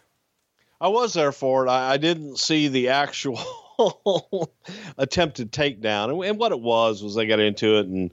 I 0.80 0.88
was 0.88 1.12
there 1.12 1.32
for 1.32 1.66
it. 1.66 1.70
I, 1.70 1.92
I 1.92 1.96
didn't 1.98 2.38
see 2.38 2.68
the 2.68 2.88
actual 2.88 3.38
attempted 4.98 5.52
takedown. 5.52 6.10
And, 6.10 6.24
and 6.24 6.38
what 6.38 6.52
it 6.52 6.60
was 6.60 7.02
was 7.02 7.14
they 7.14 7.26
got 7.26 7.40
into 7.40 7.78
it 7.78 7.86
and 7.86 8.10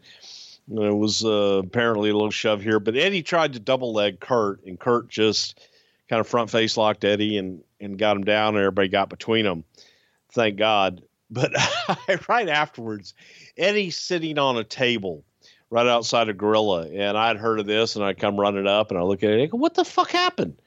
it 0.72 0.96
was 0.96 1.24
uh, 1.24 1.62
apparently 1.64 2.10
a 2.10 2.14
little 2.14 2.32
shove 2.32 2.62
here. 2.62 2.80
But 2.80 2.96
Eddie 2.96 3.24
tried 3.24 3.54
to 3.54 3.60
double 3.60 3.94
leg 3.94 4.20
Kurt, 4.20 4.64
and 4.66 4.80
Kurt 4.80 5.10
just 5.10 5.60
kind 6.10 6.20
of 6.20 6.28
front 6.28 6.50
face 6.50 6.78
locked 6.78 7.04
Eddie 7.04 7.38
and 7.38 7.64
and 7.80 7.98
got 7.98 8.18
him 8.18 8.24
down. 8.24 8.56
And 8.56 8.60
everybody 8.60 8.88
got 8.88 9.10
between 9.10 9.46
them. 9.46 9.64
Thank 10.32 10.58
God. 10.58 11.04
But 11.32 11.54
right 12.28 12.50
afterwards, 12.50 13.14
Eddie's 13.56 14.00
sitting 14.00 14.40
on 14.40 14.58
a 14.58 14.64
table 14.64 15.24
right 15.70 15.86
outside 15.86 16.28
of 16.28 16.40
Gorilla, 16.40 16.88
and 16.88 17.16
I'd 17.16 17.38
heard 17.38 17.60
of 17.60 17.68
this, 17.68 17.96
and 17.96 18.04
I 18.04 18.16
come 18.16 18.40
running 18.40 18.66
up, 18.66 18.90
and 18.90 19.00
I 19.00 19.04
look 19.04 19.22
at 19.22 19.30
it, 19.30 19.34
and 19.34 19.44
I 19.44 19.46
go, 19.46 19.58
"What 19.60 19.76
the 19.76 19.86
fuck 19.86 20.10
happened? 20.10 20.60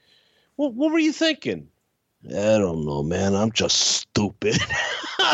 What, 0.55 0.73
what 0.73 0.93
were 0.93 0.99
you 0.99 1.11
thinking?" 1.11 1.67
I 2.29 2.57
don't 2.57 2.85
know, 2.85 3.03
man. 3.03 3.35
I'm 3.35 3.51
just 3.51 3.77
stupid. 3.77 4.55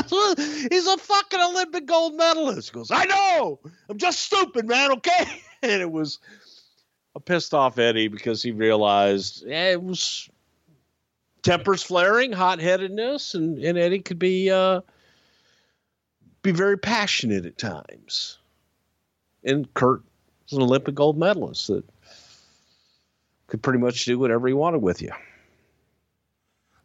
He's 0.09 0.87
a 0.87 0.97
fucking 0.97 1.39
Olympic 1.39 1.85
gold 1.85 2.15
medalist. 2.15 2.69
He 2.69 2.73
goes, 2.73 2.89
I 2.89 3.05
know. 3.05 3.59
I'm 3.89 3.97
just 3.97 4.23
stupid, 4.23 4.67
man. 4.67 4.91
Okay. 4.93 5.25
And 5.61 5.81
it 5.81 5.91
was 5.91 6.19
a 7.15 7.19
pissed 7.19 7.53
off 7.53 7.77
Eddie 7.77 8.07
because 8.07 8.41
he 8.41 8.51
realized 8.51 9.45
it 9.45 9.83
was 9.83 10.29
tempers 11.41 11.83
flaring, 11.83 12.31
hot 12.31 12.59
headedness, 12.59 13.33
and, 13.35 13.57
and 13.59 13.77
Eddie 13.77 13.99
could 13.99 14.19
be 14.19 14.49
uh, 14.49 14.79
be 16.43 16.51
very 16.53 16.77
passionate 16.77 17.45
at 17.45 17.57
times. 17.57 18.37
And 19.43 19.73
Kurt 19.73 20.01
was 20.45 20.53
an 20.53 20.63
Olympic 20.63 20.95
gold 20.95 21.17
medalist 21.17 21.67
that 21.67 21.83
could 23.47 23.61
pretty 23.61 23.79
much 23.79 24.05
do 24.05 24.17
whatever 24.17 24.47
he 24.47 24.53
wanted 24.53 24.81
with 24.81 25.01
you. 25.01 25.11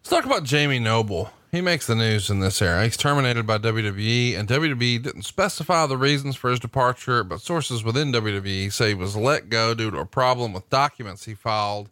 Let's 0.04 0.10
talk 0.10 0.26
about 0.26 0.44
Jamie 0.44 0.80
Noble. 0.80 1.30
He 1.50 1.62
makes 1.62 1.86
the 1.86 1.94
news 1.94 2.28
in 2.28 2.40
this 2.40 2.60
era. 2.60 2.84
He's 2.84 2.94
terminated 2.94 3.46
by 3.46 3.56
WWE, 3.56 4.38
and 4.38 4.46
WWE 4.46 5.02
didn't 5.02 5.22
specify 5.22 5.86
the 5.86 5.96
reasons 5.96 6.36
for 6.36 6.50
his 6.50 6.60
departure, 6.60 7.24
but 7.24 7.40
sources 7.40 7.82
within 7.82 8.12
WWE 8.12 8.70
say 8.70 8.88
he 8.88 8.94
was 8.94 9.16
let 9.16 9.48
go 9.48 9.72
due 9.72 9.90
to 9.90 9.96
a 9.96 10.04
problem 10.04 10.52
with 10.52 10.68
documents 10.68 11.24
he 11.24 11.32
filed 11.32 11.88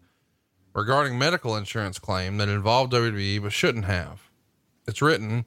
regarding 0.75 1.19
medical 1.19 1.57
insurance 1.57 1.99
claim 1.99 2.37
that 2.37 2.51
involved 2.51 2.93
WWE 2.93 3.41
but 3.41 3.53
shouldn't 3.55 3.87
have. 3.87 4.29
It's 4.87 5.01
written 5.01 5.47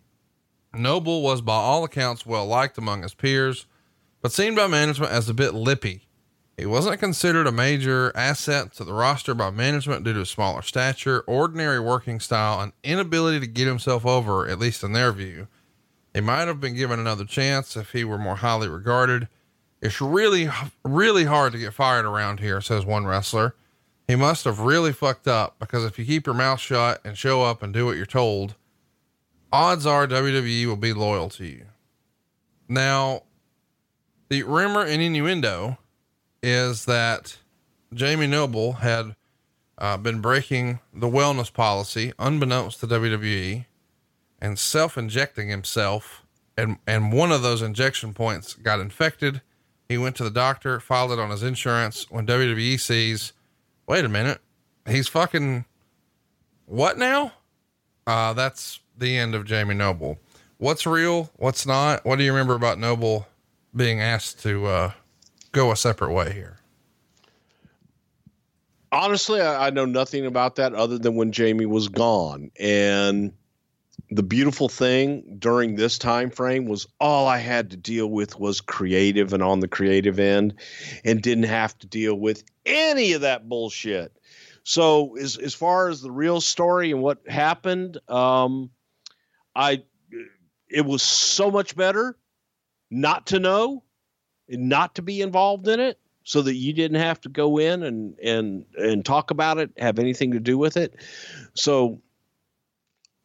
Noble 0.73 1.21
was 1.21 1.41
by 1.41 1.53
all 1.53 1.83
accounts 1.83 2.25
well 2.25 2.47
liked 2.47 2.79
among 2.79 3.03
his 3.03 3.13
peers, 3.13 3.67
but 4.23 4.31
seen 4.31 4.55
by 4.55 4.65
management 4.65 5.11
as 5.11 5.29
a 5.29 5.35
bit 5.35 5.53
lippy 5.53 6.07
he 6.57 6.65
wasn't 6.65 6.99
considered 6.99 7.47
a 7.47 7.51
major 7.51 8.13
asset 8.15 8.73
to 8.73 8.85
the 8.85 8.93
roster 8.93 9.33
by 9.33 9.49
management 9.49 10.05
due 10.05 10.13
to 10.13 10.19
his 10.19 10.29
smaller 10.29 10.61
stature, 10.61 11.21
ordinary 11.27 11.79
working 11.79 12.19
style, 12.19 12.61
and 12.61 12.71
inability 12.83 13.41
to 13.41 13.47
get 13.47 13.67
himself 13.67 14.05
over, 14.05 14.47
at 14.47 14.59
least 14.59 14.83
in 14.83 14.93
their 14.93 15.11
view. 15.11 15.47
He 16.13 16.21
might 16.21 16.47
have 16.47 16.61
been 16.61 16.75
given 16.75 16.97
another 16.97 17.25
chance 17.25 17.75
if 17.75 17.91
he 17.91 18.05
were 18.05 18.17
more 18.17 18.37
highly 18.37 18.69
regarded. 18.69 19.27
It's 19.81 19.99
really, 19.99 20.49
really 20.85 21.25
hard 21.25 21.51
to 21.51 21.59
get 21.59 21.73
fired 21.73 22.05
around 22.05 22.39
here, 22.39 22.61
says 22.61 22.85
one 22.85 23.05
wrestler. 23.05 23.53
He 24.07 24.15
must 24.15 24.45
have 24.45 24.59
really 24.59 24.93
fucked 24.93 25.27
up 25.27 25.59
because 25.59 25.83
if 25.83 25.99
you 25.99 26.05
keep 26.05 26.25
your 26.25 26.35
mouth 26.35 26.61
shut 26.61 27.01
and 27.03 27.17
show 27.17 27.43
up 27.43 27.61
and 27.61 27.73
do 27.73 27.85
what 27.85 27.97
you're 27.97 28.05
told, 28.05 28.55
odds 29.51 29.85
are 29.85 30.07
WWE 30.07 30.65
will 30.67 30.77
be 30.77 30.93
loyal 30.93 31.27
to 31.31 31.45
you. 31.45 31.65
Now, 32.69 33.23
the 34.29 34.43
rumor 34.43 34.85
and 34.85 35.01
innuendo 35.01 35.77
is 36.45 36.85
that 36.85 37.37
Jamie 37.91 38.27
Noble 38.27 38.73
had 38.73 39.15
uh, 39.79 39.97
been 39.97 40.21
breaking 40.21 40.79
the 40.93 41.07
wellness 41.07 41.51
policy 41.51 42.13
unbeknownst 42.19 42.81
to 42.81 42.87
WWE 42.87 43.65
and 44.39 44.59
self 44.59 44.95
injecting 44.95 45.49
himself. 45.49 46.23
And, 46.55 46.77
and 46.85 47.11
one 47.11 47.31
of 47.31 47.41
those 47.41 47.63
injection 47.63 48.13
points 48.13 48.53
got 48.53 48.79
infected. 48.79 49.41
He 49.89 49.97
went 49.97 50.15
to 50.17 50.23
the 50.23 50.29
doctor, 50.29 50.79
filed 50.79 51.11
it 51.11 51.19
on 51.19 51.31
his 51.31 51.41
insurance. 51.41 52.05
When 52.11 52.27
WWE 52.27 52.79
sees, 52.79 53.33
wait 53.87 54.05
a 54.05 54.09
minute, 54.09 54.39
he's 54.87 55.07
fucking 55.07 55.65
what 56.67 56.99
now? 56.99 57.33
Uh, 58.05 58.33
that's 58.33 58.81
the 58.95 59.17
end 59.17 59.33
of 59.33 59.45
Jamie 59.45 59.73
Noble. 59.73 60.19
What's 60.59 60.85
real? 60.85 61.31
What's 61.37 61.65
not? 61.65 62.05
What 62.05 62.17
do 62.17 62.23
you 62.23 62.31
remember 62.31 62.53
about 62.53 62.77
Noble 62.77 63.27
being 63.75 63.99
asked 63.99 64.43
to, 64.43 64.67
uh, 64.67 64.91
go 65.55 65.71
a 65.71 65.75
separate 65.75 66.11
way 66.11 66.33
here? 66.33 66.57
Honestly, 68.91 69.41
I, 69.41 69.67
I 69.67 69.69
know 69.69 69.85
nothing 69.85 70.25
about 70.25 70.57
that 70.57 70.73
other 70.73 70.97
than 70.99 71.15
when 71.15 71.31
Jamie 71.31 71.65
was 71.65 71.87
gone. 71.87 72.51
And 72.59 73.33
the 74.11 74.23
beautiful 74.23 74.69
thing 74.69 75.37
during 75.39 75.75
this 75.75 75.97
time 75.97 76.29
frame 76.29 76.65
was 76.65 76.85
all 76.99 77.27
I 77.27 77.37
had 77.37 77.71
to 77.71 77.77
deal 77.77 78.07
with 78.07 78.37
was 78.39 78.61
creative 78.61 79.33
and 79.33 79.41
on 79.41 79.61
the 79.61 79.67
creative 79.67 80.19
end 80.19 80.55
and 81.03 81.21
didn't 81.21 81.45
have 81.45 81.77
to 81.79 81.87
deal 81.87 82.15
with 82.15 82.43
any 82.65 83.13
of 83.13 83.21
that 83.21 83.49
bullshit. 83.49 84.11
So 84.63 85.15
as 85.17 85.37
as 85.37 85.53
far 85.53 85.89
as 85.89 86.01
the 86.01 86.11
real 86.11 86.41
story 86.41 86.91
and 86.91 87.01
what 87.01 87.19
happened, 87.27 87.99
um, 88.09 88.71
I 89.55 89.83
it 90.69 90.85
was 90.85 91.03
so 91.03 91.49
much 91.51 91.75
better 91.75 92.17
not 92.89 93.27
to 93.27 93.39
know 93.39 93.84
not 94.47 94.95
to 94.95 95.01
be 95.01 95.21
involved 95.21 95.67
in 95.67 95.79
it 95.79 95.99
so 96.23 96.41
that 96.41 96.55
you 96.55 96.73
didn't 96.73 96.99
have 96.99 97.21
to 97.21 97.29
go 97.29 97.59
in 97.59 97.83
and 97.83 98.19
and 98.19 98.65
and 98.77 99.05
talk 99.05 99.31
about 99.31 99.59
it 99.59 99.71
have 99.77 99.99
anything 99.99 100.31
to 100.31 100.39
do 100.39 100.57
with 100.57 100.75
it. 100.75 100.95
So 101.53 102.01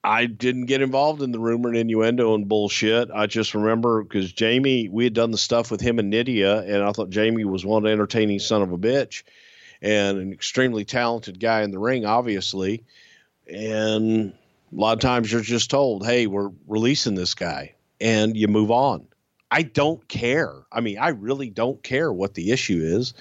i 0.03 0.25
didn't 0.25 0.65
get 0.65 0.81
involved 0.81 1.21
in 1.21 1.31
the 1.31 1.39
rumor 1.39 1.69
and 1.69 1.77
innuendo 1.77 2.35
and 2.35 2.49
bullshit. 2.49 3.11
I 3.11 3.27
just 3.27 3.55
remember 3.55 4.03
because 4.03 4.33
jamie 4.33 4.89
we 4.89 5.05
had 5.05 5.15
done 5.15 5.31
the 5.31 5.39
stuff 5.39 5.71
with 5.71 5.81
him 5.81 5.99
and 5.99 6.13
Nidia 6.13 6.63
and 6.63 6.83
i 6.83 6.93
thought 6.93 7.11
jamie 7.11 7.45
was 7.45 7.65
one 7.65 7.87
entertaining 7.87 8.39
son 8.39 8.63
of 8.63 8.73
a 8.73 8.79
bitch 8.79 9.25
and 9.83 10.19
an 10.19 10.33
extremely 10.33 10.85
talented 10.85 11.41
guy 11.41 11.63
in 11.63 11.71
the 11.71 11.79
ring 11.79 12.05
obviously. 12.05 12.85
And 13.47 14.33
a 14.73 14.77
lot 14.77 14.93
of 14.93 15.01
times 15.01 15.31
you're 15.33 15.41
just 15.41 15.71
told 15.71 16.07
hey 16.07 16.27
we're 16.27 16.51
releasing 16.67 17.15
this 17.15 17.35
guy 17.35 17.75
and 18.01 18.37
you 18.37 18.49
move 18.49 18.71
on 18.71 19.07
I 19.51 19.63
don't 19.63 20.07
care. 20.09 20.55
I 20.71 20.81
mean, 20.81 20.99
I 20.99 21.09
really 21.09 21.51
don't 21.51 21.83
care 21.83 22.13
what 22.13 22.35
the 22.35 22.53
issue 22.53 22.81
is 22.81 23.15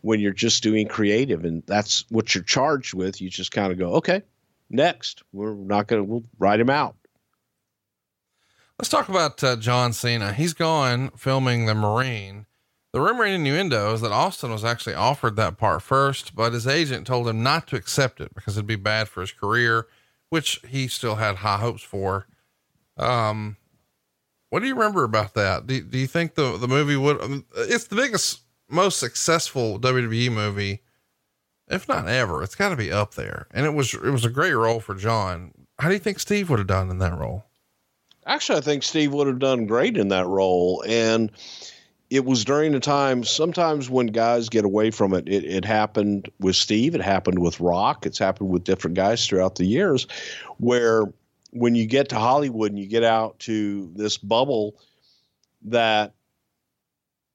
when 0.00 0.18
you're 0.18 0.32
just 0.32 0.62
doing 0.62 0.88
creative 0.88 1.44
and 1.44 1.62
that's 1.66 2.04
what 2.10 2.34
you're 2.34 2.44
charged 2.44 2.94
with. 2.94 3.20
You 3.20 3.30
just 3.30 3.52
kind 3.52 3.72
of 3.72 3.78
go, 3.78 3.94
okay, 3.94 4.22
next. 4.70 5.22
We're 5.32 5.54
not 5.54 5.86
going 5.86 6.02
to, 6.02 6.04
we'll 6.10 6.24
write 6.38 6.60
him 6.60 6.70
out. 6.70 6.96
Let's 8.78 8.88
talk 8.88 9.08
about 9.08 9.42
uh, 9.44 9.56
John 9.56 9.92
Cena. 9.92 10.32
He's 10.32 10.54
gone 10.54 11.10
filming 11.10 11.66
The 11.66 11.74
Marine. 11.74 12.46
The 12.92 13.00
rumor 13.00 13.24
and 13.24 13.34
innuendo 13.34 13.94
is 13.94 14.00
that 14.02 14.12
Austin 14.12 14.50
was 14.50 14.64
actually 14.64 14.94
offered 14.94 15.36
that 15.36 15.56
part 15.56 15.80
first, 15.80 16.34
but 16.34 16.52
his 16.52 16.66
agent 16.66 17.06
told 17.06 17.28
him 17.28 17.42
not 17.42 17.66
to 17.68 17.76
accept 17.76 18.20
it 18.20 18.34
because 18.34 18.56
it'd 18.56 18.66
be 18.66 18.76
bad 18.76 19.08
for 19.08 19.20
his 19.20 19.32
career, 19.32 19.86
which 20.28 20.60
he 20.68 20.88
still 20.88 21.14
had 21.14 21.36
high 21.36 21.58
hopes 21.58 21.82
for. 21.82 22.26
Um, 22.98 23.56
what 24.52 24.60
do 24.60 24.68
you 24.68 24.74
remember 24.74 25.02
about 25.02 25.32
that? 25.32 25.66
Do, 25.66 25.80
do 25.80 25.96
you 25.96 26.06
think 26.06 26.34
the, 26.34 26.58
the 26.58 26.68
movie 26.68 26.94
would, 26.94 27.42
it's 27.56 27.84
the 27.84 27.96
biggest, 27.96 28.42
most 28.68 29.00
successful 29.00 29.80
WWE 29.80 30.30
movie, 30.30 30.82
if 31.68 31.88
not 31.88 32.06
ever. 32.06 32.42
It's 32.42 32.54
got 32.54 32.68
to 32.68 32.76
be 32.76 32.92
up 32.92 33.14
there. 33.14 33.46
And 33.52 33.64
it 33.64 33.70
was, 33.70 33.94
it 33.94 34.10
was 34.10 34.26
a 34.26 34.30
great 34.30 34.52
role 34.52 34.78
for 34.78 34.94
John. 34.94 35.52
How 35.78 35.88
do 35.88 35.94
you 35.94 36.00
think 36.00 36.18
Steve 36.18 36.50
would 36.50 36.58
have 36.58 36.68
done 36.68 36.90
in 36.90 36.98
that 36.98 37.18
role? 37.18 37.46
Actually, 38.26 38.58
I 38.58 38.60
think 38.60 38.82
Steve 38.82 39.14
would 39.14 39.26
have 39.26 39.38
done 39.38 39.64
great 39.64 39.96
in 39.96 40.08
that 40.08 40.26
role. 40.26 40.84
And 40.86 41.32
it 42.10 42.26
was 42.26 42.44
during 42.44 42.72
the 42.72 42.80
time, 42.80 43.24
sometimes 43.24 43.88
when 43.88 44.08
guys 44.08 44.50
get 44.50 44.66
away 44.66 44.90
from 44.90 45.14
it, 45.14 45.26
it, 45.28 45.46
it 45.46 45.64
happened 45.64 46.30
with 46.40 46.56
Steve, 46.56 46.94
it 46.94 47.00
happened 47.00 47.38
with 47.38 47.58
Rock, 47.58 48.04
it's 48.04 48.18
happened 48.18 48.50
with 48.50 48.64
different 48.64 48.96
guys 48.96 49.26
throughout 49.26 49.54
the 49.54 49.64
years 49.64 50.06
where 50.58 51.06
when 51.52 51.74
you 51.74 51.86
get 51.86 52.08
to 52.08 52.16
Hollywood 52.16 52.70
and 52.70 52.80
you 52.80 52.86
get 52.86 53.04
out 53.04 53.38
to 53.40 53.92
this 53.94 54.16
bubble 54.16 54.76
that 55.66 56.14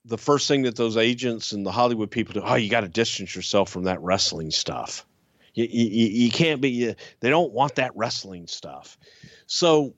the 0.06 0.18
first 0.18 0.48
thing 0.48 0.64
that 0.64 0.76
those 0.76 0.98
agents 0.98 1.52
and 1.52 1.65
the 1.65 1.72
Hollywood 1.72 2.10
people 2.10 2.34
do, 2.34 2.41
oh, 2.44 2.56
you 2.56 2.69
got 2.69 2.81
to 2.81 2.88
distance 2.88 3.35
yourself 3.35 3.69
from 3.69 3.84
that 3.84 4.02
wrestling 4.02 4.52
stuff. 4.52 5.06
You, 5.53 5.68
you, 5.69 6.07
you 6.07 6.31
can't 6.31 6.61
be, 6.61 6.69
you, 6.69 6.95
they 7.19 7.30
don't 7.30 7.52
want 7.52 7.76
that 7.76 7.95
wrestling 7.95 8.48
stuff. 8.48 8.98
So 9.45 9.95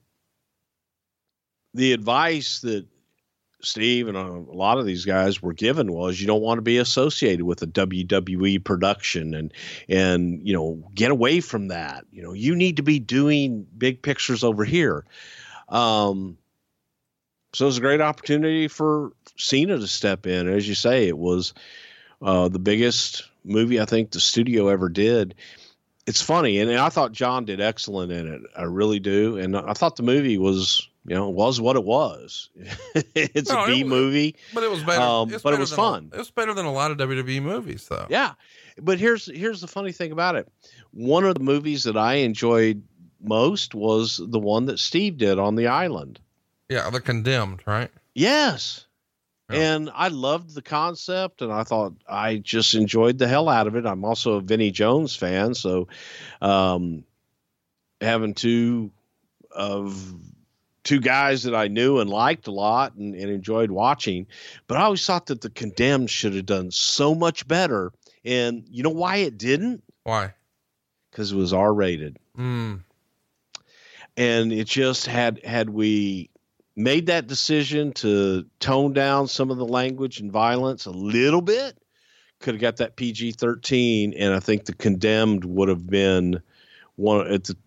the 1.73 1.93
advice 1.93 2.59
that 2.61 2.87
Steve 3.61 4.07
and 4.07 4.17
a, 4.17 4.21
a, 4.21 4.55
lot 4.55 4.77
of 4.77 4.85
these 4.85 5.05
guys 5.05 5.41
were 5.41 5.53
given 5.53 5.91
was 5.91 6.19
you 6.19 6.27
don't 6.27 6.41
want 6.41 6.57
to 6.57 6.63
be 6.63 6.77
associated 6.77 7.43
with 7.43 7.61
a 7.61 7.67
WWE 7.67 8.63
production 8.63 9.33
and 9.33 9.53
and 9.87 10.45
you 10.47 10.53
know 10.53 10.83
get 10.93 11.11
away 11.11 11.41
from 11.41 11.67
that. 11.67 12.05
You 12.11 12.23
know 12.23 12.33
you 12.33 12.55
need 12.55 12.77
to 12.77 12.83
be 12.83 12.99
doing 12.99 13.67
big 13.77 14.01
pictures 14.01 14.43
over 14.43 14.63
here. 14.63 15.05
Um, 15.67 16.37
so 17.53 17.65
it 17.65 17.67
was 17.67 17.77
a 17.77 17.81
great 17.81 18.01
opportunity 18.01 18.67
for 18.67 19.11
Cena 19.37 19.77
to 19.77 19.87
step 19.87 20.27
in. 20.27 20.47
As 20.47 20.67
you 20.67 20.75
say, 20.75 21.07
it 21.07 21.17
was 21.17 21.53
uh, 22.21 22.47
the 22.47 22.59
biggest 22.59 23.23
movie 23.43 23.79
I 23.79 23.85
think 23.85 24.11
the 24.11 24.19
studio 24.19 24.67
ever 24.67 24.89
did. 24.89 25.35
It's 26.05 26.21
funny, 26.21 26.59
and 26.59 26.71
I 26.71 26.89
thought 26.89 27.11
John 27.11 27.45
did 27.45 27.61
excellent 27.61 28.11
in 28.11 28.27
it. 28.27 28.41
I 28.57 28.63
really 28.63 28.99
do, 28.99 29.37
and 29.37 29.55
I 29.55 29.73
thought 29.73 29.95
the 29.95 30.03
movie 30.03 30.39
was 30.39 30.88
you 31.09 31.15
know, 31.15 31.27
it 31.27 31.33
was 31.33 31.59
what 31.59 31.75
it 31.75 31.83
was. 31.83 32.49
it's 33.15 33.49
no, 33.49 33.63
a 33.63 33.67
B 33.67 33.83
movie, 33.83 34.35
but 34.53 34.63
it 34.63 34.69
was 34.69 34.83
better. 34.83 35.01
Um, 35.01 35.33
it 35.33 35.41
but 35.41 35.55
it 35.55 35.59
was 35.59 35.73
fun. 35.73 36.09
A, 36.11 36.15
it 36.15 36.19
was 36.19 36.29
better 36.29 36.53
than 36.53 36.67
a 36.67 36.71
lot 36.71 36.91
of 36.91 36.97
WWE 36.97 37.41
movies, 37.41 37.87
though. 37.87 38.05
Yeah, 38.09 38.33
but 38.79 38.99
here's 38.99 39.25
here's 39.25 39.59
the 39.59 39.67
funny 39.67 39.91
thing 39.91 40.11
about 40.11 40.35
it. 40.35 40.47
One 40.91 41.25
of 41.25 41.33
the 41.33 41.39
movies 41.39 41.85
that 41.85 41.97
I 41.97 42.15
enjoyed 42.15 42.83
most 43.19 43.73
was 43.73 44.21
the 44.23 44.37
one 44.37 44.67
that 44.67 44.77
Steve 44.77 45.17
did 45.17 45.39
on 45.39 45.55
the 45.55 45.65
island. 45.65 46.19
Yeah, 46.69 46.87
the 46.91 47.01
condemned, 47.01 47.63
right? 47.65 47.89
Yes. 48.13 48.85
Yeah. 49.49 49.73
And 49.73 49.89
I 49.95 50.09
loved 50.09 50.53
the 50.53 50.61
concept 50.61 51.41
and 51.41 51.51
I 51.51 51.63
thought 51.63 51.93
I 52.07 52.37
just 52.37 52.75
enjoyed 52.75 53.17
the 53.17 53.27
hell 53.27 53.49
out 53.49 53.65
of 53.65 53.75
it. 53.75 53.87
I'm 53.87 54.05
also 54.05 54.33
a 54.33 54.41
Vinnie 54.41 54.69
Jones 54.69 55.15
fan, 55.15 55.55
so 55.55 55.87
um 56.39 57.03
having 57.99 58.35
two 58.35 58.91
of 59.49 60.15
two 60.83 60.99
guys 60.99 61.43
that 61.43 61.55
I 61.55 61.67
knew 61.67 61.99
and 61.99 62.09
liked 62.09 62.47
a 62.47 62.51
lot 62.51 62.95
and, 62.95 63.13
and 63.13 63.29
enjoyed 63.29 63.71
watching. 63.71 64.27
But 64.67 64.77
I 64.77 64.83
always 64.83 65.05
thought 65.05 65.27
that 65.27 65.41
the 65.41 65.49
condemned 65.49 66.09
should 66.09 66.35
have 66.35 66.45
done 66.45 66.71
so 66.71 67.13
much 67.13 67.47
better. 67.47 67.91
And 68.25 68.65
you 68.69 68.83
know 68.83 68.89
why 68.89 69.17
it 69.17 69.37
didn't? 69.37 69.83
Why? 70.03 70.33
Because 71.11 71.31
it 71.31 71.35
was 71.35 71.53
R 71.53 71.73
rated. 71.73 72.17
Mm, 72.37 72.83
and 74.19 74.51
it 74.51 74.67
just 74.67 75.05
had 75.05 75.43
had 75.43 75.69
we 75.69 76.29
made 76.75 77.07
that 77.07 77.27
decision 77.27 77.91
to 77.93 78.45
tone 78.59 78.93
down 78.93 79.27
some 79.27 79.49
of 79.49 79.57
the 79.57 79.65
language 79.65 80.19
and 80.19 80.31
violence 80.31 80.85
a 80.85 80.91
little 80.91 81.41
bit 81.41 81.77
could 82.39 82.53
have 82.53 82.61
got 82.61 82.77
that 82.77 82.95
PG-13 82.95 84.13
and 84.17 84.33
I 84.33 84.39
think 84.39 84.65
the 84.65 84.73
condemned 84.73 85.43
would 85.43 85.67
have 85.67 85.87
been 85.87 86.41
one 86.95 87.27
at 87.27 87.45
the 87.45 87.57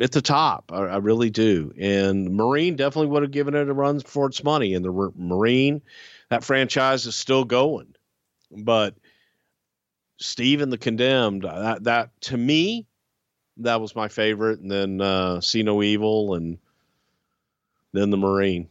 at 0.00 0.12
the 0.12 0.22
top. 0.22 0.70
I, 0.72 0.78
I 0.78 0.96
really 0.96 1.30
do. 1.30 1.72
And 1.78 2.34
Marine 2.34 2.76
definitely 2.76 3.08
would 3.08 3.22
have 3.22 3.32
given 3.32 3.54
it 3.54 3.68
a 3.68 3.72
run 3.72 4.00
for 4.00 4.26
its 4.26 4.44
money. 4.44 4.74
And 4.74 4.84
the 4.84 5.12
Marine 5.16 5.82
that 6.30 6.44
franchise 6.44 7.06
is 7.06 7.16
still 7.16 7.44
going. 7.44 7.94
But 8.50 8.94
Steve 10.18 10.60
and 10.60 10.72
the 10.72 10.78
condemned 10.78 11.42
that, 11.42 11.84
that 11.84 12.20
to 12.22 12.36
me 12.36 12.86
that 13.58 13.80
was 13.80 13.96
my 13.96 14.08
favorite, 14.08 14.60
and 14.60 14.70
then 14.70 15.00
uh, 15.00 15.40
See 15.40 15.62
No 15.62 15.82
Evil, 15.82 16.34
and 16.34 16.58
then 17.92 18.10
the 18.10 18.16
Marine. 18.16 18.68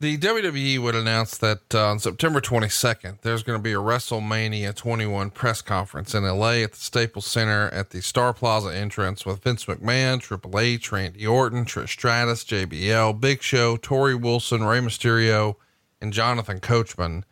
The 0.00 0.16
WWE 0.16 0.78
would 0.78 0.94
announce 0.94 1.36
that 1.38 1.74
uh, 1.74 1.88
on 1.88 1.98
September 1.98 2.40
22nd, 2.40 3.22
there's 3.22 3.42
going 3.42 3.58
to 3.58 3.62
be 3.62 3.72
a 3.72 3.78
WrestleMania 3.78 4.72
21 4.72 5.30
press 5.30 5.60
conference 5.60 6.14
in 6.14 6.22
LA 6.22 6.58
at 6.62 6.70
the 6.70 6.78
Staples 6.78 7.26
Center 7.26 7.68
at 7.70 7.90
the 7.90 8.00
Star 8.00 8.32
Plaza 8.32 8.72
entrance 8.72 9.26
with 9.26 9.42
Vince 9.42 9.64
McMahon, 9.64 10.20
Triple 10.20 10.60
H, 10.60 10.92
Randy 10.92 11.26
Orton, 11.26 11.64
Trish 11.64 11.88
Stratus, 11.88 12.44
JBL, 12.44 13.20
Big 13.20 13.42
Show, 13.42 13.76
Torrie 13.76 14.20
Wilson, 14.20 14.62
Rey 14.62 14.78
Mysterio, 14.78 15.56
and 16.00 16.12
Jonathan 16.12 16.60
Coachman. 16.60 17.24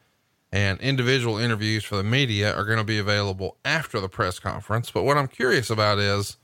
And 0.51 0.81
individual 0.81 1.39
interviews 1.39 1.85
for 1.85 1.95
the 1.95 2.03
media 2.03 2.53
are 2.53 2.65
going 2.65 2.79
to 2.79 2.85
be 2.85 2.99
available 2.99 3.59
after 3.65 4.01
the 4.01 4.09
press 4.09 4.41
conference. 4.41 4.91
But 4.91 5.05
what 5.05 5.17
I'm 5.17 5.29
curious 5.29 5.71
about 5.71 6.01
is 6.01 6.37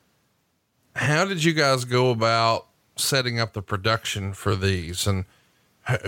how 0.95 1.25
did 1.25 1.43
you 1.43 1.53
guys 1.53 1.85
go 1.85 2.11
about 2.11 2.69
setting 2.95 3.41
up 3.41 3.55
the 3.55 3.63
production 3.63 4.35
for 4.35 4.55
these 4.55 5.09
and 5.09 5.25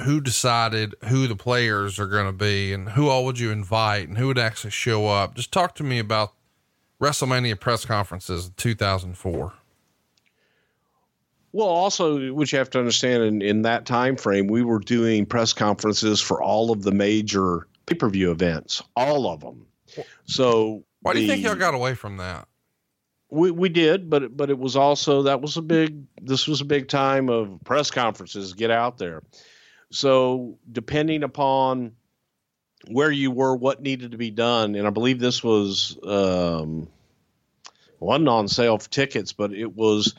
who 0.04 0.20
decided 0.20 0.94
who 1.08 1.26
the 1.26 1.36
players 1.36 1.98
are 1.98 2.06
going 2.06 2.26
to 2.26 2.32
be 2.32 2.72
and 2.72 2.90
who 2.90 3.08
all 3.08 3.24
would 3.24 3.38
you 3.38 3.50
invite 3.50 4.08
and 4.08 4.18
who 4.18 4.28
would 4.28 4.38
actually 4.38 4.70
show 4.70 5.08
up? 5.08 5.34
Just 5.34 5.52
talk 5.52 5.74
to 5.76 5.82
me 5.84 5.98
about 5.98 6.32
WrestleMania 7.00 7.58
press 7.58 7.84
conferences 7.84 8.46
in 8.46 8.52
2004. 8.56 9.52
Well, 11.52 11.68
also, 11.68 12.32
what 12.32 12.50
you 12.50 12.58
have 12.58 12.70
to 12.70 12.78
understand 12.80 13.22
in, 13.22 13.42
in 13.42 13.62
that 13.62 13.86
time 13.86 14.16
frame, 14.16 14.48
we 14.48 14.62
were 14.62 14.80
doing 14.80 15.24
press 15.24 15.52
conferences 15.52 16.20
for 16.20 16.42
all 16.42 16.72
of 16.72 16.82
the 16.82 16.90
major 16.90 17.68
pay 17.86 17.94
per 17.94 18.08
view 18.08 18.32
events, 18.32 18.82
all 18.96 19.28
of 19.28 19.40
them. 19.40 19.66
So, 20.24 20.82
Why 21.02 21.14
do 21.14 21.20
you 21.20 21.28
think 21.28 21.44
y'all 21.44 21.54
got 21.54 21.74
away 21.74 21.94
from 21.94 22.16
that? 22.16 22.48
We 23.30 23.50
we 23.52 23.68
did, 23.68 24.10
but 24.10 24.22
it- 24.24 24.36
but 24.36 24.50
it 24.50 24.58
was 24.58 24.74
also 24.76 25.22
that 25.22 25.40
was 25.40 25.56
a 25.56 25.62
big. 25.62 26.02
This 26.20 26.46
was 26.48 26.60
a 26.60 26.64
big 26.64 26.88
time 26.88 27.28
of 27.28 27.58
press 27.64 27.90
conferences. 27.90 28.52
Get 28.52 28.70
out 28.70 28.98
there. 28.98 29.22
So 29.94 30.58
depending 30.70 31.22
upon 31.22 31.92
where 32.88 33.10
you 33.10 33.30
were, 33.30 33.54
what 33.56 33.82
needed 33.82 34.12
to 34.12 34.18
be 34.18 34.30
done, 34.30 34.74
and 34.74 34.86
I 34.86 34.90
believe 34.90 35.18
this 35.18 35.42
was 35.42 35.98
um, 36.04 36.88
wasn't 38.00 38.28
on 38.28 38.48
sale 38.48 38.78
for 38.78 38.90
tickets, 38.90 39.32
but 39.32 39.52
it 39.52 39.74
was 39.74 40.14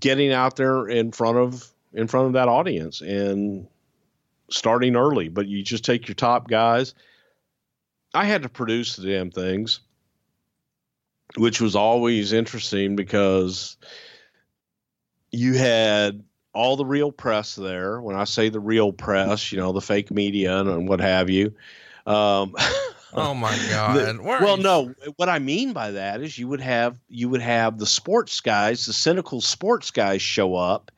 getting 0.00 0.32
out 0.32 0.56
there 0.56 0.86
in 0.88 1.12
front 1.12 1.38
of 1.38 1.68
in 1.92 2.06
front 2.08 2.28
of 2.28 2.32
that 2.34 2.48
audience 2.48 3.00
and 3.00 3.66
starting 4.50 4.96
early. 4.96 5.28
But 5.28 5.46
you 5.46 5.62
just 5.62 5.84
take 5.84 6.08
your 6.08 6.14
top 6.14 6.48
guys. 6.48 6.94
I 8.14 8.24
had 8.24 8.42
to 8.42 8.48
produce 8.48 8.96
the 8.96 9.08
damn 9.08 9.30
things 9.30 9.80
which 11.36 11.60
was 11.60 11.74
always 11.74 12.32
interesting 12.32 12.96
because 12.96 13.76
you 15.30 15.54
had 15.54 16.22
all 16.54 16.76
the 16.76 16.84
real 16.84 17.12
press 17.12 17.54
there. 17.56 18.00
When 18.00 18.16
I 18.16 18.24
say 18.24 18.48
the 18.48 18.60
real 18.60 18.92
press, 18.92 19.52
you 19.52 19.58
know, 19.58 19.72
the 19.72 19.80
fake 19.80 20.10
media 20.10 20.58
and, 20.58 20.68
and 20.68 20.88
what 20.88 21.00
have 21.00 21.28
you. 21.30 21.54
Um, 22.06 22.54
Oh 23.16 23.32
my 23.32 23.56
God. 23.70 23.96
Are 24.18 24.42
well, 24.42 24.56
no. 24.56 24.92
What 25.18 25.28
I 25.28 25.38
mean 25.38 25.72
by 25.72 25.92
that 25.92 26.20
is 26.20 26.36
you 26.36 26.48
would 26.48 26.60
have 26.60 26.98
you 27.08 27.28
would 27.28 27.40
have 27.42 27.78
the 27.78 27.86
sports 27.86 28.40
guys, 28.40 28.86
the 28.86 28.92
cynical 28.92 29.40
sports 29.40 29.92
guys, 29.92 30.20
show 30.20 30.56
up 30.56 30.90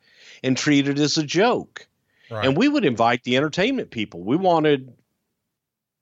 and 0.43 0.57
treat 0.57 0.87
it 0.87 0.97
as 0.97 1.17
a 1.17 1.23
joke 1.23 1.87
Right. 2.31 2.45
and 2.45 2.57
we 2.57 2.67
would 2.67 2.85
invite 2.85 3.23
the 3.23 3.37
entertainment 3.37 3.91
people. 3.91 4.23
We 4.23 4.35
wanted 4.35 4.91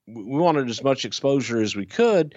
we 0.08 0.24
wanted 0.24 0.70
as 0.70 0.82
much 0.84 1.04
exposure 1.04 1.62
as 1.62 1.76
we 1.76 1.86
could, 1.86 2.36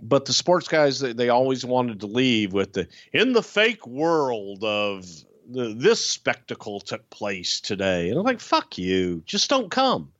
but 0.00 0.26
the 0.26 0.32
sports 0.32 0.68
guys 0.68 1.00
they, 1.00 1.12
they 1.12 1.30
always 1.30 1.64
wanted 1.64 1.98
to 2.00 2.06
leave 2.06 2.52
with 2.52 2.74
the 2.74 2.86
in 3.12 3.32
the 3.32 3.42
fake 3.42 3.86
world 3.86 4.62
of 4.62 5.04
the, 5.50 5.74
this 5.76 6.04
spectacle 6.04 6.80
took 6.80 7.08
place 7.10 7.60
today, 7.60 8.08
and 8.08 8.18
I'm 8.18 8.24
like, 8.24 8.40
fuck 8.40 8.78
you, 8.78 9.22
just 9.26 9.50
don't 9.50 9.70
come. 9.70 10.12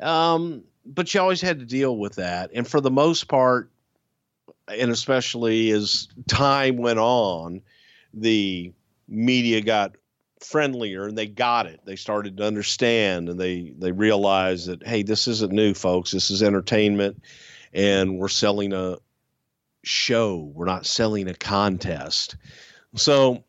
Um, 0.00 0.64
but 0.84 1.12
you 1.12 1.20
always 1.20 1.40
had 1.40 1.60
to 1.60 1.66
deal 1.66 1.96
with 1.96 2.16
that, 2.16 2.50
and 2.54 2.66
for 2.66 2.80
the 2.80 2.90
most 2.90 3.28
part, 3.28 3.70
and 4.68 4.90
especially 4.90 5.70
as 5.70 6.08
time 6.26 6.76
went 6.76 6.98
on, 6.98 7.62
the 8.12 8.72
media 9.08 9.60
got 9.60 9.96
friendlier 10.40 11.06
and 11.06 11.16
they 11.16 11.26
got 11.26 11.66
it. 11.66 11.80
They 11.84 11.96
started 11.96 12.36
to 12.36 12.46
understand 12.46 13.28
and 13.28 13.40
they 13.40 13.72
they 13.78 13.92
realized 13.92 14.68
that 14.68 14.86
hey 14.86 15.02
this 15.02 15.26
isn't 15.28 15.52
new 15.52 15.74
folks. 15.74 16.10
This 16.10 16.30
is 16.30 16.42
entertainment 16.42 17.22
and 17.72 18.18
we're 18.18 18.28
selling 18.28 18.72
a 18.72 18.98
show. 19.82 20.50
We're 20.54 20.66
not 20.66 20.86
selling 20.86 21.28
a 21.28 21.34
contest. 21.34 22.36
So 22.94 23.44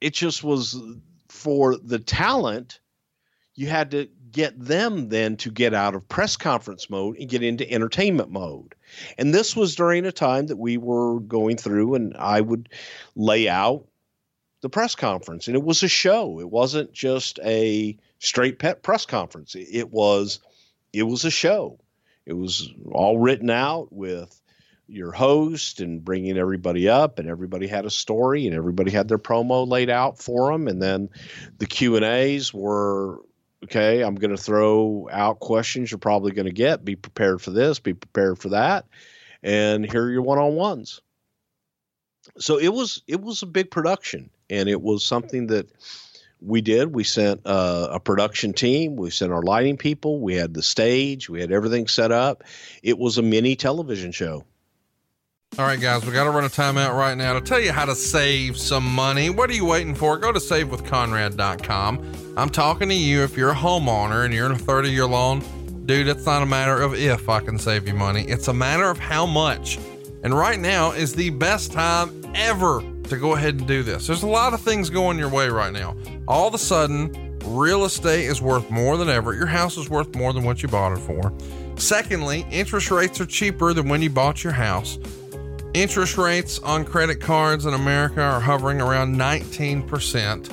it 0.00 0.14
just 0.14 0.42
was 0.42 0.80
for 1.28 1.76
the 1.76 1.98
talent 1.98 2.80
you 3.54 3.66
had 3.66 3.90
to 3.90 4.08
get 4.32 4.58
them 4.58 5.08
then 5.08 5.36
to 5.36 5.50
get 5.50 5.74
out 5.74 5.94
of 5.94 6.08
press 6.08 6.36
conference 6.36 6.88
mode 6.88 7.16
and 7.18 7.28
get 7.28 7.42
into 7.42 7.70
entertainment 7.70 8.30
mode. 8.30 8.74
And 9.18 9.34
this 9.34 9.56
was 9.56 9.74
during 9.74 10.06
a 10.06 10.12
time 10.12 10.46
that 10.46 10.56
we 10.56 10.76
were 10.76 11.20
going 11.20 11.56
through 11.56 11.94
and 11.94 12.16
i 12.16 12.40
would 12.40 12.68
lay 13.16 13.48
out 13.48 13.86
the 14.60 14.68
press 14.68 14.94
conference. 14.94 15.46
And 15.46 15.56
it 15.56 15.62
was 15.62 15.82
a 15.82 15.88
show. 15.88 16.40
It 16.40 16.50
wasn't 16.50 16.92
just 16.92 17.38
a 17.44 17.96
straight 18.18 18.58
pet 18.58 18.82
press 18.82 19.06
conference. 19.06 19.54
It, 19.54 19.90
was 19.90 20.38
it 20.92 21.04
was 21.04 21.24
a 21.24 21.30
show. 21.30 21.78
It 22.26 22.34
was 22.34 22.72
all 22.92 23.18
written 23.18 23.50
out 23.50 23.92
with 23.92 24.39
your 24.90 25.12
host 25.12 25.80
and 25.80 26.04
bringing 26.04 26.36
everybody 26.36 26.88
up 26.88 27.18
and 27.18 27.28
everybody 27.28 27.66
had 27.66 27.84
a 27.84 27.90
story 27.90 28.46
and 28.46 28.54
everybody 28.54 28.90
had 28.90 29.08
their 29.08 29.18
promo 29.18 29.66
laid 29.66 29.88
out 29.88 30.18
for 30.18 30.50
them 30.50 30.66
and 30.66 30.82
then 30.82 31.08
the 31.58 31.66
q 31.66 31.96
and 31.96 32.04
a's 32.04 32.52
were 32.52 33.20
okay 33.62 34.02
i'm 34.02 34.16
going 34.16 34.34
to 34.34 34.42
throw 34.42 35.08
out 35.12 35.38
questions 35.40 35.90
you're 35.90 35.98
probably 35.98 36.32
going 36.32 36.46
to 36.46 36.52
get. 36.52 36.84
Be 36.84 36.96
prepared 36.96 37.40
for 37.40 37.50
this 37.50 37.78
be 37.78 37.94
prepared 37.94 38.38
for 38.38 38.48
that 38.50 38.86
and 39.42 39.90
here 39.90 40.04
are 40.04 40.10
your 40.10 40.22
one-on-ones. 40.22 41.00
So 42.38 42.58
it 42.58 42.68
was 42.68 43.02
it 43.06 43.20
was 43.20 43.42
a 43.42 43.46
big 43.46 43.70
production 43.70 44.30
and 44.48 44.68
it 44.68 44.82
was 44.82 45.04
something 45.04 45.46
that 45.48 45.70
we 46.40 46.60
did. 46.60 46.94
We 46.94 47.04
sent 47.04 47.42
uh, 47.44 47.88
a 47.90 48.00
production 48.00 48.52
team. 48.52 48.96
We 48.96 49.10
sent 49.10 49.32
our 49.32 49.42
lighting 49.42 49.76
people. 49.76 50.20
We 50.20 50.34
had 50.34 50.54
the 50.54 50.62
stage. 50.62 51.28
We 51.28 51.40
had 51.40 51.52
everything 51.52 51.86
set 51.86 52.12
up. 52.12 52.44
It 52.82 52.98
was 52.98 53.18
a 53.18 53.22
mini 53.22 53.56
television 53.56 54.12
show 54.12 54.44
All 55.58 55.66
right, 55.66 55.80
guys, 55.80 56.06
we 56.06 56.12
got 56.12 56.24
to 56.24 56.30
run 56.30 56.44
a 56.44 56.48
timeout 56.48 56.96
right 56.96 57.18
now 57.18 57.32
to 57.32 57.40
tell 57.40 57.58
you 57.58 57.72
how 57.72 57.84
to 57.84 57.94
save 57.96 58.56
some 58.56 58.86
money. 58.86 59.30
What 59.30 59.50
are 59.50 59.52
you 59.52 59.64
waiting 59.64 59.96
for? 59.96 60.16
Go 60.16 60.30
to 60.30 60.38
savewithconrad.com. 60.38 62.34
I'm 62.36 62.48
talking 62.50 62.88
to 62.88 62.94
you 62.94 63.24
if 63.24 63.36
you're 63.36 63.50
a 63.50 63.54
homeowner 63.54 64.24
and 64.24 64.32
you're 64.32 64.46
in 64.46 64.52
a 64.52 64.58
30 64.58 64.90
year 64.90 65.06
loan. 65.06 65.42
Dude, 65.86 66.06
it's 66.06 66.24
not 66.24 66.42
a 66.42 66.46
matter 66.46 66.80
of 66.80 66.94
if 66.94 67.28
I 67.28 67.40
can 67.40 67.58
save 67.58 67.88
you 67.88 67.94
money, 67.94 68.22
it's 68.28 68.46
a 68.46 68.54
matter 68.54 68.84
of 68.84 68.98
how 68.98 69.26
much. 69.26 69.80
And 70.22 70.32
right 70.32 70.58
now 70.58 70.92
is 70.92 71.16
the 71.16 71.30
best 71.30 71.72
time 71.72 72.24
ever 72.36 72.80
to 73.08 73.16
go 73.16 73.34
ahead 73.34 73.56
and 73.56 73.66
do 73.66 73.82
this. 73.82 74.06
There's 74.06 74.22
a 74.22 74.28
lot 74.28 74.54
of 74.54 74.60
things 74.60 74.88
going 74.88 75.18
your 75.18 75.30
way 75.30 75.48
right 75.48 75.72
now. 75.72 75.96
All 76.28 76.46
of 76.46 76.54
a 76.54 76.58
sudden, 76.58 77.36
real 77.44 77.84
estate 77.84 78.26
is 78.26 78.40
worth 78.40 78.70
more 78.70 78.96
than 78.96 79.08
ever. 79.08 79.34
Your 79.34 79.46
house 79.46 79.76
is 79.76 79.90
worth 79.90 80.14
more 80.14 80.32
than 80.32 80.44
what 80.44 80.62
you 80.62 80.68
bought 80.68 80.92
it 80.92 81.00
for. 81.00 81.32
Secondly, 81.76 82.46
interest 82.52 82.90
rates 82.92 83.20
are 83.20 83.26
cheaper 83.26 83.72
than 83.72 83.88
when 83.88 84.00
you 84.00 84.10
bought 84.10 84.44
your 84.44 84.52
house. 84.52 84.98
Interest 85.72 86.18
rates 86.18 86.58
on 86.58 86.84
credit 86.84 87.20
cards 87.20 87.64
in 87.64 87.74
America 87.74 88.20
are 88.20 88.40
hovering 88.40 88.80
around 88.80 89.14
19%. 89.14 90.48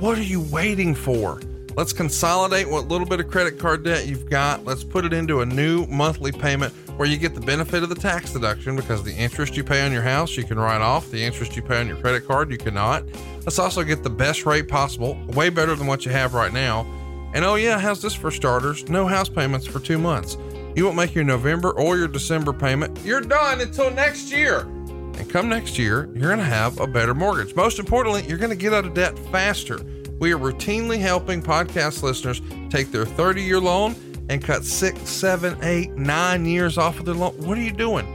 What 0.00 0.16
are 0.16 0.22
you 0.22 0.40
waiting 0.40 0.94
for? 0.94 1.42
Let's 1.76 1.92
consolidate 1.92 2.66
what 2.66 2.88
little 2.88 3.06
bit 3.06 3.20
of 3.20 3.28
credit 3.28 3.58
card 3.58 3.84
debt 3.84 4.06
you've 4.06 4.30
got. 4.30 4.64
Let's 4.64 4.82
put 4.82 5.04
it 5.04 5.12
into 5.12 5.42
a 5.42 5.46
new 5.46 5.84
monthly 5.88 6.32
payment 6.32 6.72
where 6.96 7.06
you 7.06 7.18
get 7.18 7.34
the 7.34 7.42
benefit 7.42 7.82
of 7.82 7.90
the 7.90 7.94
tax 7.94 8.32
deduction 8.32 8.74
because 8.74 9.04
the 9.04 9.14
interest 9.14 9.54
you 9.54 9.62
pay 9.62 9.84
on 9.84 9.92
your 9.92 10.00
house 10.00 10.34
you 10.34 10.44
can 10.44 10.58
write 10.58 10.80
off, 10.80 11.10
the 11.10 11.22
interest 11.22 11.54
you 11.54 11.60
pay 11.60 11.78
on 11.78 11.86
your 11.86 11.98
credit 11.98 12.26
card 12.26 12.50
you 12.50 12.56
cannot. 12.56 13.04
Let's 13.40 13.58
also 13.58 13.84
get 13.84 14.02
the 14.02 14.08
best 14.08 14.46
rate 14.46 14.66
possible, 14.66 15.22
way 15.34 15.50
better 15.50 15.74
than 15.74 15.86
what 15.86 16.06
you 16.06 16.12
have 16.12 16.32
right 16.32 16.54
now. 16.54 16.86
And 17.34 17.44
oh, 17.44 17.56
yeah, 17.56 17.78
how's 17.78 18.00
this 18.00 18.14
for 18.14 18.30
starters? 18.30 18.88
No 18.88 19.06
house 19.06 19.28
payments 19.28 19.66
for 19.66 19.78
two 19.78 19.98
months. 19.98 20.38
You 20.76 20.84
won't 20.84 20.96
make 20.96 21.14
your 21.14 21.24
November 21.24 21.70
or 21.70 21.96
your 21.96 22.06
December 22.06 22.52
payment. 22.52 23.00
You're 23.02 23.22
done 23.22 23.62
until 23.62 23.90
next 23.90 24.30
year. 24.30 24.60
And 24.60 25.30
come 25.30 25.48
next 25.48 25.78
year, 25.78 26.10
you're 26.12 26.28
going 26.28 26.38
to 26.38 26.44
have 26.44 26.78
a 26.78 26.86
better 26.86 27.14
mortgage. 27.14 27.56
Most 27.56 27.78
importantly, 27.78 28.26
you're 28.28 28.36
going 28.36 28.50
to 28.50 28.56
get 28.56 28.74
out 28.74 28.84
of 28.84 28.92
debt 28.92 29.18
faster. 29.30 29.80
We 30.18 30.34
are 30.34 30.38
routinely 30.38 30.98
helping 30.98 31.40
podcast 31.42 32.02
listeners 32.02 32.42
take 32.68 32.92
their 32.92 33.06
30 33.06 33.42
year 33.42 33.58
loan 33.58 33.96
and 34.28 34.44
cut 34.44 34.64
six, 34.66 35.00
seven, 35.08 35.56
eight, 35.62 35.92
nine 35.92 36.44
years 36.44 36.76
off 36.76 36.98
of 36.98 37.06
their 37.06 37.14
loan. 37.14 37.32
What 37.38 37.56
are 37.56 37.62
you 37.62 37.72
doing? 37.72 38.06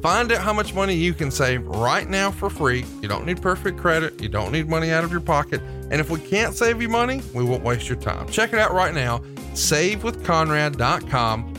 Find 0.00 0.32
out 0.32 0.40
how 0.40 0.54
much 0.54 0.72
money 0.72 0.94
you 0.94 1.12
can 1.12 1.30
save 1.30 1.66
right 1.66 2.08
now 2.08 2.30
for 2.30 2.48
free. 2.48 2.86
You 3.02 3.08
don't 3.08 3.26
need 3.26 3.42
perfect 3.42 3.76
credit, 3.76 4.22
you 4.22 4.30
don't 4.30 4.50
need 4.50 4.66
money 4.66 4.92
out 4.92 5.04
of 5.04 5.10
your 5.10 5.20
pocket. 5.20 5.60
And 5.90 6.00
if 6.00 6.08
we 6.08 6.20
can't 6.20 6.54
save 6.54 6.80
you 6.80 6.88
money, 6.88 7.20
we 7.34 7.44
won't 7.44 7.64
waste 7.64 7.86
your 7.86 7.98
time. 7.98 8.26
Check 8.28 8.54
it 8.54 8.58
out 8.58 8.72
right 8.72 8.94
now 8.94 9.20
savewithconrad.com. 9.58 11.54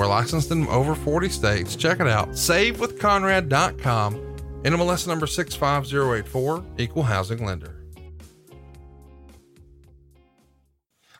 We're 0.00 0.06
licensed 0.06 0.50
in 0.50 0.66
over 0.68 0.94
40 0.94 1.28
states. 1.28 1.76
Check 1.76 2.00
it 2.00 2.08
out 2.08 2.30
savewithconrad.com. 2.30 4.14
NMLS 4.62 5.06
number 5.06 5.26
65084, 5.26 6.64
equal 6.78 7.02
housing 7.02 7.44
lender. 7.44 7.84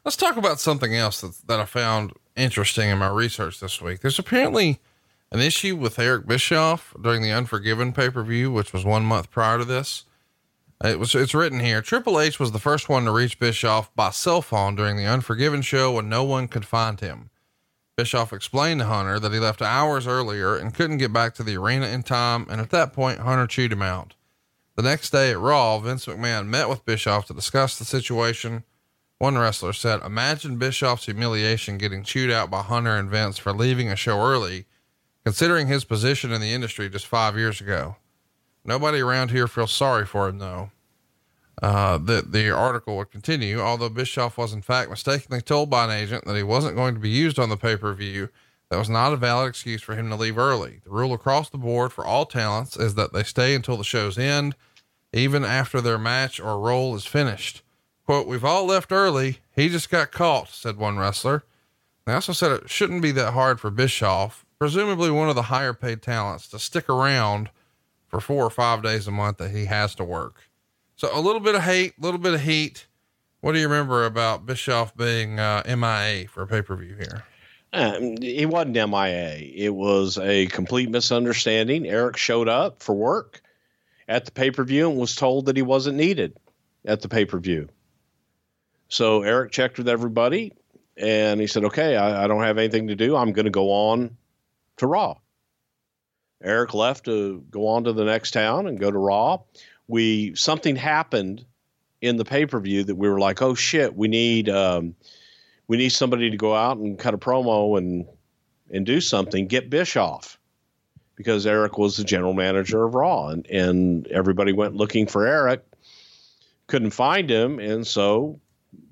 Let's 0.03 0.17
talk 0.17 0.39
about 0.39 0.61
something 0.61 0.97
else 0.97 1.21
that, 1.21 1.47
that 1.47 1.61
I 1.61 1.67
found 1.67 2.15
interesting 2.37 2.89
in 2.89 2.97
my 2.97 3.11
research 3.11 3.61
this 3.61 3.83
week. 3.83 4.01
There's 4.01 4.19
apparently 4.19 4.81
an 5.31 5.41
issue 5.41 5.77
with 5.77 5.99
Eric 5.99 6.27
Bischoff 6.27 6.95
during 7.03 7.21
the 7.21 7.33
Unforgiven 7.33 7.93
pay 7.93 8.09
per 8.09 8.23
view, 8.23 8.51
which 8.51 8.73
was 8.73 8.87
one 8.87 9.05
month 9.05 9.31
prior 9.31 9.59
to 9.59 9.67
this. 9.67 10.07
It 10.83 10.99
was 10.99 11.15
it's 11.15 11.35
written 11.35 11.61
here. 11.61 11.83
Triple 11.83 12.19
H 12.19 12.41
was 12.41 12.53
the 12.53 12.59
first 12.59 12.89
one 12.89 13.05
to 13.05 13.11
reach 13.11 13.39
Bischoff 13.39 13.95
by 13.95 14.09
cell 14.09 14.41
phone 14.41 14.75
during 14.75 14.97
the 14.97 15.05
Unforgiven 15.05 15.61
show 15.61 15.93
when 15.93 16.09
no 16.09 16.25
one 16.25 16.49
could 16.49 16.65
find 16.65 16.99
him. 16.99 17.30
Bischoff 17.97 18.33
explained 18.33 18.81
to 18.81 18.87
Hunter 18.87 19.19
that 19.21 19.33
he 19.33 19.39
left 19.39 19.61
hours 19.61 20.07
earlier 20.07 20.57
and 20.57 20.75
couldn't 20.75 20.99
get 20.99 21.13
back 21.13 21.35
to 21.35 21.43
the 21.43 21.57
arena 21.57 21.87
in 21.87 22.03
time, 22.03 22.47
and 22.49 22.61
at 22.61 22.71
that 22.71 22.93
point, 22.93 23.21
Hunter 23.21 23.47
chewed 23.47 23.73
him 23.73 23.83
out. 23.83 24.15
The 24.77 24.83
next 24.83 25.11
day 25.11 25.31
at 25.33 25.39
Raw, 25.39 25.79
Vince 25.79 26.07
McMahon 26.07 26.47
met 26.47 26.69
with 26.69 26.87
Bischoff 26.87 27.27
to 27.27 27.35
discuss 27.35 27.79
the 27.79 27.85
situation. 27.85 28.65
One 29.19 29.37
wrestler 29.37 29.75
said, 29.75 30.01
Imagine 30.03 30.57
Bischoff's 30.57 31.05
humiliation 31.05 31.77
getting 31.77 32.03
chewed 32.03 32.31
out 32.31 32.51
by 32.51 32.63
Hunter 32.63 32.97
and 32.97 33.11
Vince 33.11 33.37
for 33.37 33.53
leaving 33.53 33.91
a 33.91 33.97
show 33.97 34.19
early, 34.19 34.65
considering 35.25 35.67
his 35.67 35.85
position 35.85 36.33
in 36.33 36.41
the 36.41 36.55
industry 36.55 36.89
just 36.89 37.07
five 37.07 37.37
years 37.37 37.61
ago. 37.61 37.97
Nobody 38.65 39.01
around 39.01 39.31
here 39.31 39.47
feels 39.47 39.73
sorry 39.73 40.07
for 40.07 40.29
him, 40.29 40.39
though. 40.39 40.71
Uh, 41.63 41.99
the, 41.99 42.23
the 42.23 42.51
article 42.51 42.97
would 42.97 43.11
continue. 43.11 43.61
Although 43.61 43.91
Bischoff 43.91 44.39
was 44.39 44.53
in 44.53 44.63
fact 44.63 44.91
mistakenly 44.91 45.43
told 45.43 45.69
by 45.69 45.85
an 45.85 45.91
agent 45.91 46.25
that 46.25 46.37
he 46.37 46.43
wasn't 46.43 46.77
going 46.77 46.95
to 46.95 47.01
be 47.01 47.11
used 47.11 47.39
on 47.39 47.51
the 47.51 47.57
pay 47.57 47.77
per 47.77 47.93
view, 47.93 48.31
that 48.71 48.79
was 48.79 48.89
not 48.89 49.13
a 49.13 49.17
valid 49.17 49.49
excuse 49.49 49.83
for 49.83 49.95
him 49.95 50.09
to 50.11 50.17
leave 50.17 50.39
early. 50.39 50.81
The 50.85 50.91
rule 50.91 51.13
across 51.13 51.51
the 51.51 51.59
board 51.59 51.93
for 51.93 52.07
all 52.07 52.25
talents 52.25 52.77
is 52.77 52.95
that 52.95 53.13
they 53.13 53.25
stay 53.25 53.55
until 53.55 53.77
the 53.77 53.85
show's 53.85 54.17
end, 54.17 54.55
even 55.13 55.45
after 55.45 55.81
their 55.81 55.99
match 55.99 56.39
or 56.41 56.59
role 56.59 56.95
is 56.95 57.05
finished. 57.05 57.63
Quote, 58.07 58.27
we've 58.27 58.45
all 58.45 58.67
left 58.67 58.93
early. 58.93 59.41
He 59.55 59.69
just 59.69 59.91
got 59.91 60.13
caught, 60.13 60.49
said 60.51 60.77
one 60.77 60.99
wrestler. 60.99 61.45
They 62.07 62.13
also 62.13 62.33
said 62.33 62.53
it 62.53 62.71
shouldn't 62.71 63.03
be 63.03 63.11
that 63.13 63.33
hard 63.33 63.61
for 63.61 63.71
Bischoff, 63.71 64.47
presumably 64.59 65.11
one 65.11 65.29
of 65.29 65.35
the 65.35 65.43
higher 65.43 65.75
paid 65.75 66.01
talents, 66.01 66.49
to 66.49 66.59
stick 66.59 66.89
around 66.89 67.51
for 68.09 68.21
four 68.21 68.45
or 68.45 68.51
five 68.51 68.83
days 68.83 69.07
a 69.07 69.11
month 69.13 69.39
that 69.39 69.51
he 69.51 69.67
has 69.67 69.95
to 69.97 70.05
work. 70.05 70.50
So 71.01 71.09
a 71.15 71.19
little 71.19 71.41
bit 71.41 71.55
of 71.55 71.63
hate, 71.63 71.95
a 71.99 72.05
little 72.05 72.21
bit 72.21 72.35
of 72.35 72.43
heat. 72.43 72.87
What 73.41 73.53
do 73.53 73.59
you 73.59 73.69
remember 73.69 74.05
about 74.05 74.45
Bischoff 74.45 74.95
being 74.95 75.41
uh, 75.41 75.63
MIA 75.67 76.29
for 76.29 76.43
a 76.43 76.47
pay 76.47 76.61
per 76.61 76.77
view 76.77 76.95
here? 76.95 77.25
Um, 77.73 78.19
he 78.19 78.45
wasn't 78.45 78.75
MIA. 78.75 79.39
It 79.39 79.75
was 79.75 80.19
a 80.19 80.45
complete 80.49 80.91
misunderstanding. 80.91 81.87
Eric 81.87 82.19
showed 82.19 82.51
up 82.51 82.83
for 82.83 82.95
work 82.95 83.41
at 84.09 84.27
the 84.27 84.31
pay 84.31 84.51
per 84.51 84.63
view 84.63 84.91
and 84.91 85.01
was 85.01 85.15
told 85.15 85.47
that 85.47 85.57
he 85.57 85.63
wasn't 85.63 85.97
needed 85.97 86.37
at 86.85 87.01
the 87.01 87.09
pay 87.09 87.25
per 87.25 87.39
view. 87.39 87.71
So 88.91 89.23
Eric 89.23 89.53
checked 89.53 89.79
with 89.79 89.89
everybody 89.89 90.53
and 90.99 91.41
he 91.41 91.47
said, 91.47 91.65
okay, 91.65 91.97
I, 91.97 92.25
I 92.25 92.27
don't 92.27 92.43
have 92.43 92.59
anything 92.59 92.89
to 92.89 92.95
do. 92.95 93.17
I'm 93.17 93.33
going 93.33 93.47
to 93.47 93.51
go 93.51 93.71
on 93.71 94.19
to 94.77 94.87
Raw. 94.87 95.17
Eric 96.43 96.75
left 96.75 97.07
to 97.07 97.43
go 97.51 97.69
on 97.69 97.85
to 97.85 97.95
the 97.95 98.05
next 98.05 98.33
town 98.33 98.67
and 98.67 98.79
go 98.79 98.91
to 98.91 98.99
Raw. 98.99 99.39
We 99.91 100.35
something 100.37 100.77
happened 100.77 101.45
in 102.01 102.17
the 102.17 102.25
pay 102.25 102.47
per 102.47 102.61
view 102.61 102.85
that 102.85 102.95
we 102.95 103.09
were 103.09 103.21
like, 103.21 103.43
oh 103.43 103.55
shit, 103.55 103.97
we 103.97 104.09
need 104.09 104.49
um, 104.49 104.95
we 105.67 105.77
need 105.77 105.91
somebody 105.91 106.31
to 106.31 106.37
go 106.37 106.55
out 106.55 106.79
and 106.79 106.99
cut 106.99 107.15
a 107.15 107.19
promo 107.19 107.77
and 107.77 108.07
and 108.71 108.87
do 108.87 109.01
something. 109.01 109.47
Get 109.47 109.69
Bischoff 109.69 110.39
because 111.17 111.47
Eric 111.47 111.77
was 111.77 111.97
the 111.97 112.05
general 112.05 112.35
manager 112.35 112.85
of 112.85 112.95
Raw, 112.95 113.29
and 113.29 113.47
and 113.47 114.07
everybody 114.07 114.53
went 114.53 114.77
looking 114.77 115.07
for 115.07 115.27
Eric, 115.27 115.65
couldn't 116.67 116.93
find 116.93 117.29
him, 117.29 117.59
and 117.59 117.87
so 117.87 118.41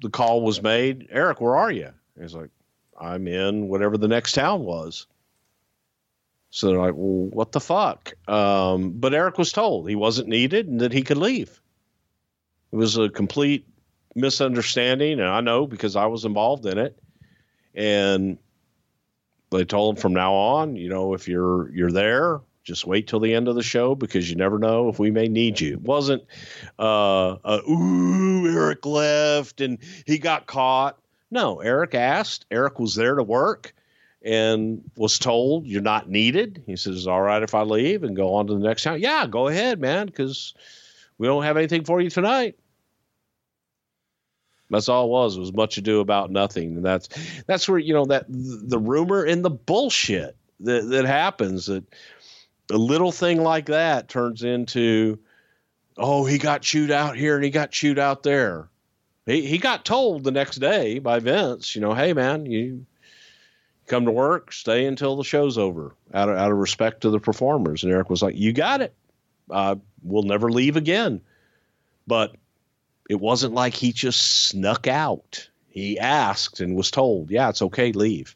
the 0.03 0.11
call 0.11 0.43
was 0.43 0.63
made, 0.63 1.09
Eric, 1.11 1.41
where 1.41 1.57
are 1.57 1.71
you? 1.71 1.91
he's 2.21 2.35
like, 2.35 2.51
I'm 3.01 3.29
in 3.29 3.69
whatever 3.69 3.97
the 3.97 4.09
next 4.09 4.33
town 4.33 4.63
was. 4.63 5.07
So 6.51 6.69
they're 6.69 6.79
like, 6.79 6.95
well, 6.95 7.29
what 7.31 7.53
the 7.53 7.61
fuck? 7.61 8.15
Um, 8.27 8.93
but 8.93 9.15
Eric 9.15 9.39
was 9.39 9.53
told 9.53 9.89
he 9.89 9.97
wasn't 9.97 10.29
needed 10.29 10.67
and 10.67 10.81
that 10.81 10.93
he 10.93 11.03
could 11.03 11.19
leave. 11.19 11.61
It 12.73 12.77
was 12.77 12.97
a 12.97 13.09
complete 13.09 13.67
misunderstanding, 14.15 15.21
and 15.21 15.29
I 15.29 15.41
know 15.41 15.67
because 15.67 15.97
I 15.97 16.07
was 16.07 16.25
involved 16.25 16.67
in 16.67 16.79
it. 16.79 16.99
And 17.75 18.39
they 19.51 19.65
told 19.65 19.97
him 19.97 20.01
from 20.01 20.15
now 20.15 20.35
on, 20.35 20.77
you 20.77 20.89
know, 20.89 21.15
if 21.15 21.29
you're 21.29 21.71
you're 21.73 21.93
there, 21.93 22.41
just 22.65 22.87
wait 22.87 23.07
till 23.07 23.21
the 23.21 23.35
end 23.35 23.49
of 23.49 23.55
the 23.55 23.63
show 23.63 23.95
because 23.95 24.29
you 24.29 24.37
never 24.37 24.59
know 24.59 24.89
if 24.89 24.99
we 24.99 25.11
may 25.11 25.29
need 25.29 25.61
you. 25.61 25.75
It 25.75 25.83
wasn't 25.83 26.25
uh, 26.79 27.37
uh 27.45 27.61
ooh 27.69 28.47
Eric 28.47 28.85
left 28.85 29.61
and 29.61 29.79
he 30.07 30.19
got 30.19 30.47
caught. 30.47 30.99
No, 31.31 31.61
Eric 31.61 31.95
asked. 31.95 32.47
Eric 32.51 32.79
was 32.79 32.95
there 32.95 33.15
to 33.15 33.23
work 33.23 33.75
and 34.23 34.83
was 34.97 35.19
told 35.19 35.67
you're 35.67 35.83
not 35.83 36.09
needed. 36.09 36.63
He 36.67 36.77
says, 36.77 37.07
"All 37.07 37.23
right 37.23 37.43
if 37.43 37.55
I 37.55 37.63
leave 37.63 38.03
and 38.03 38.17
go 38.17 38.35
on 38.35 38.47
to 38.49 38.55
the 38.55 38.61
next 38.61 38.83
town." 38.83 39.01
Yeah, 39.01 39.27
go 39.27 39.49
ahead, 39.49 39.81
man, 39.81 40.07
because 40.07 40.55
we 41.19 41.27
don't 41.27 41.45
have 41.45 41.57
anything 41.57 41.85
for 41.85 42.01
you 42.01 42.11
tonight. 42.11 42.57
That's 44.71 44.89
all 44.89 45.07
it 45.07 45.11
was. 45.11 45.39
Was 45.39 45.53
much 45.53 45.79
ado 45.79 46.01
about 46.01 46.31
nothing, 46.31 46.77
and 46.77 46.85
that's 46.85 47.09
that's 47.47 47.69
where 47.69 47.79
you 47.79 47.95
know 47.95 48.05
that 48.07 48.27
the 48.29 48.79
rumor 48.79 49.25
and 49.25 49.45
the 49.45 49.51
bullshit 49.51 50.37
that 50.61 50.89
that 50.91 51.07
happens 51.07 51.67
that 51.67 51.85
a 52.71 52.77
little 52.77 53.13
thing 53.13 53.43
like 53.43 53.67
that 53.67 54.09
turns 54.09 54.43
into, 54.43 55.19
oh, 55.97 56.27
he 56.27 56.37
got 56.39 56.61
chewed 56.63 56.91
out 56.91 57.17
here 57.17 57.37
and 57.37 57.45
he 57.45 57.51
got 57.51 57.71
chewed 57.71 57.99
out 57.99 58.23
there. 58.23 58.69
He 59.27 59.47
he 59.47 59.59
got 59.59 59.85
told 59.85 60.25
the 60.25 60.31
next 60.31 60.57
day 60.57 60.99
by 60.99 61.19
Vince, 61.19 61.75
you 61.75 61.81
know, 61.81 61.95
hey 61.95 62.13
man, 62.13 62.47
you 62.47 62.87
come 63.89 64.05
to 64.05 64.13
work, 64.13 64.53
stay 64.53 64.87
until 64.87 65.17
the 65.17 65.25
show's 65.25 65.59
over, 65.59 65.95
out 66.15 66.29
of 66.29 66.37
out 66.37 66.53
of 66.53 66.59
respect 66.59 67.01
to 67.03 67.11
the 67.11 67.19
performers. 67.19 67.83
And 67.83 67.93
Eric 67.93 68.11
was 68.11 68.23
like, 68.23 68.37
you 68.37 68.53
got 68.53 68.81
it. 68.81 68.95
Uh, 69.51 69.77
we'll 70.03 70.23
never 70.23 70.51
leave 70.51 70.77
again. 70.77 71.21
But 72.07 72.37
it 73.11 73.21
wasn't 73.21 73.55
like 73.55 73.75
he 73.75 73.93
just 73.93 74.47
snuck 74.49 74.87
out. 74.87 75.49
He 75.69 75.99
asked 75.99 76.61
and 76.61 76.77
was 76.77 76.91
told, 76.91 77.31
yeah, 77.31 77.49
it's 77.49 77.63
okay, 77.63 77.93
leave. 77.93 78.35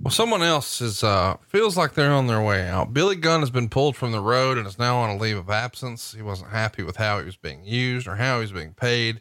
Well, 0.00 0.12
someone 0.12 0.42
else 0.42 0.80
is 0.80 1.02
uh 1.02 1.36
feels 1.48 1.76
like 1.76 1.94
they're 1.94 2.12
on 2.12 2.28
their 2.28 2.42
way 2.42 2.68
out. 2.68 2.94
Billy 2.94 3.16
Gunn 3.16 3.40
has 3.40 3.50
been 3.50 3.68
pulled 3.68 3.96
from 3.96 4.12
the 4.12 4.20
road 4.20 4.56
and 4.56 4.66
is 4.66 4.78
now 4.78 4.98
on 4.98 5.10
a 5.10 5.16
leave 5.16 5.36
of 5.36 5.50
absence. 5.50 6.14
He 6.14 6.22
wasn't 6.22 6.50
happy 6.50 6.84
with 6.84 6.96
how 6.96 7.18
he 7.18 7.24
was 7.24 7.36
being 7.36 7.64
used 7.64 8.06
or 8.06 8.16
how 8.16 8.36
he 8.36 8.42
was 8.42 8.52
being 8.52 8.74
paid, 8.74 9.20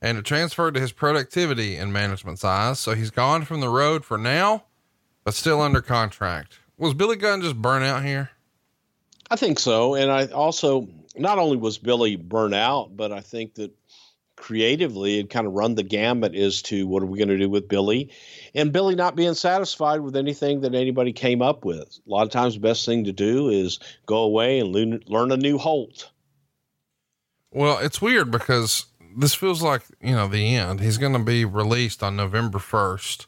and 0.00 0.18
it 0.18 0.24
transferred 0.24 0.74
to 0.74 0.80
his 0.80 0.92
productivity 0.92 1.76
in 1.76 1.92
management's 1.92 2.44
eyes. 2.44 2.78
So 2.78 2.94
he's 2.94 3.10
gone 3.10 3.44
from 3.44 3.60
the 3.60 3.68
road 3.68 4.04
for 4.04 4.18
now, 4.18 4.64
but 5.24 5.34
still 5.34 5.60
under 5.60 5.80
contract. 5.80 6.58
Was 6.76 6.94
Billy 6.94 7.16
Gunn 7.16 7.42
just 7.42 7.56
burnt 7.56 7.84
out 7.84 8.04
here? 8.04 8.30
I 9.30 9.36
think 9.36 9.58
so, 9.58 9.94
and 9.94 10.10
I 10.10 10.26
also 10.26 10.88
not 11.16 11.38
only 11.38 11.56
was 11.56 11.78
Billy 11.78 12.16
burnt 12.16 12.54
out, 12.54 12.96
but 12.96 13.12
I 13.12 13.20
think 13.20 13.54
that 13.56 13.72
creatively 14.36 15.18
and 15.18 15.28
kind 15.28 15.46
of 15.46 15.52
run 15.52 15.74
the 15.74 15.82
gamut 15.82 16.34
as 16.34 16.62
to 16.62 16.86
what 16.86 17.02
are 17.02 17.06
we 17.06 17.18
going 17.18 17.28
to 17.28 17.36
do 17.36 17.50
with 17.50 17.68
Billy, 17.68 18.10
and 18.54 18.72
Billy 18.72 18.94
not 18.94 19.16
being 19.16 19.34
satisfied 19.34 20.00
with 20.00 20.16
anything 20.16 20.60
that 20.60 20.74
anybody 20.74 21.12
came 21.12 21.42
up 21.42 21.64
with. 21.64 21.98
A 22.06 22.10
lot 22.10 22.22
of 22.22 22.30
times, 22.30 22.54
the 22.54 22.60
best 22.60 22.86
thing 22.86 23.04
to 23.04 23.12
do 23.12 23.48
is 23.48 23.80
go 24.06 24.18
away 24.18 24.60
and 24.60 24.72
learn, 24.72 25.02
learn 25.06 25.32
a 25.32 25.36
new 25.36 25.58
Holt. 25.58 26.10
Well, 27.50 27.78
it's 27.78 28.00
weird 28.00 28.30
because 28.30 28.86
this 29.18 29.34
feels 29.34 29.62
like, 29.62 29.82
you 30.00 30.14
know, 30.14 30.28
the 30.28 30.54
end. 30.54 30.80
He's 30.80 30.96
going 30.96 31.12
to 31.12 31.18
be 31.18 31.44
released 31.44 32.02
on 32.02 32.16
November 32.16 32.58
1st. 32.58 33.26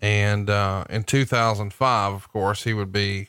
And, 0.00 0.48
uh, 0.48 0.84
in 0.88 1.04
2005, 1.04 2.12
of 2.12 2.32
course, 2.32 2.64
he 2.64 2.72
would 2.72 2.92
be 2.92 3.28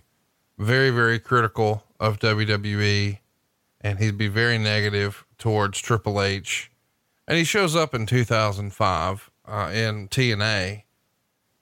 very, 0.57 0.89
very 0.89 1.19
critical 1.19 1.83
of 1.99 2.19
WWE 2.19 3.19
and 3.81 3.99
he'd 3.99 4.17
be 4.17 4.27
very 4.27 4.57
negative 4.57 5.25
towards 5.37 5.79
Triple 5.79 6.21
H. 6.21 6.71
And 7.27 7.37
he 7.37 7.43
shows 7.43 7.75
up 7.75 7.93
in 7.93 8.05
2005, 8.05 9.31
uh, 9.45 9.71
in 9.73 10.07
TNA. 10.07 10.83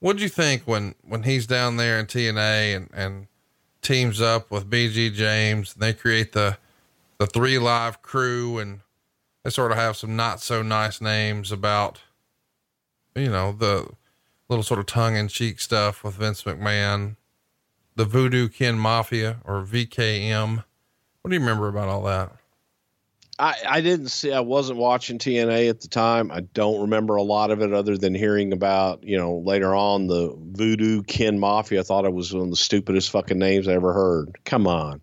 What'd 0.00 0.22
you 0.22 0.28
think 0.28 0.62
when, 0.62 0.94
when 1.02 1.22
he's 1.22 1.46
down 1.46 1.76
there 1.76 1.98
in 1.98 2.06
TNA 2.06 2.76
and, 2.76 2.90
and 2.92 3.26
teams 3.82 4.20
up 4.20 4.50
with 4.50 4.68
BG 4.68 5.12
James 5.12 5.74
and 5.74 5.82
they 5.82 5.92
create 5.92 6.32
the, 6.32 6.58
the 7.18 7.26
3Live 7.26 8.02
Kru 8.02 8.58
and 8.58 8.80
they 9.46 9.50
sort 9.50 9.70
of 9.70 9.78
have 9.78 9.96
some 9.96 10.16
not 10.16 10.40
so 10.40 10.60
nice 10.60 11.00
names 11.00 11.52
about, 11.52 12.00
you 13.14 13.30
know, 13.30 13.52
the 13.52 13.88
little 14.48 14.64
sort 14.64 14.80
of 14.80 14.86
tongue 14.86 15.14
in 15.14 15.28
cheek 15.28 15.60
stuff 15.60 16.02
with 16.02 16.16
Vince 16.16 16.42
McMahon, 16.42 17.14
the 17.94 18.04
Voodoo 18.04 18.48
Kin 18.48 18.76
Mafia 18.76 19.36
or 19.44 19.62
VKM. 19.62 20.64
What 21.22 21.30
do 21.30 21.36
you 21.36 21.38
remember 21.38 21.68
about 21.68 21.88
all 21.88 22.02
that? 22.02 22.32
I, 23.38 23.54
I 23.68 23.80
didn't 23.82 24.08
see, 24.08 24.32
I 24.32 24.40
wasn't 24.40 24.80
watching 24.80 25.20
TNA 25.20 25.70
at 25.70 25.80
the 25.80 25.86
time. 25.86 26.32
I 26.32 26.40
don't 26.40 26.80
remember 26.80 27.14
a 27.14 27.22
lot 27.22 27.52
of 27.52 27.62
it 27.62 27.72
other 27.72 27.96
than 27.96 28.16
hearing 28.16 28.52
about, 28.52 29.04
you 29.04 29.16
know, 29.16 29.36
later 29.36 29.76
on 29.76 30.08
the 30.08 30.36
Voodoo 30.36 31.04
Kin 31.04 31.38
Mafia. 31.38 31.78
I 31.78 31.82
thought 31.84 32.04
it 32.04 32.12
was 32.12 32.34
one 32.34 32.42
of 32.42 32.50
the 32.50 32.56
stupidest 32.56 33.10
fucking 33.10 33.38
names 33.38 33.68
I 33.68 33.74
ever 33.74 33.92
heard. 33.92 34.40
Come 34.44 34.66
on 34.66 35.02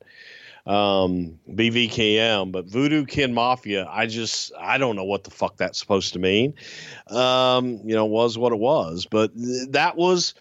um, 0.65 1.39
BVKM, 1.49 2.51
but 2.51 2.65
Voodoo 2.65 3.05
Kin 3.05 3.33
Mafia, 3.33 3.87
I 3.89 4.05
just 4.05 4.53
I 4.57 4.77
don't 4.77 4.95
know 4.95 5.03
what 5.03 5.23
the 5.23 5.31
fuck 5.31 5.57
that's 5.57 5.79
supposed 5.79 6.13
to 6.13 6.19
mean. 6.19 6.53
Um, 7.07 7.81
you 7.83 7.95
know, 7.95 8.05
was 8.05 8.37
what 8.37 8.53
it 8.53 8.59
was, 8.59 9.05
but 9.09 9.35
th- 9.35 9.69
that 9.71 9.97
was 9.97 10.33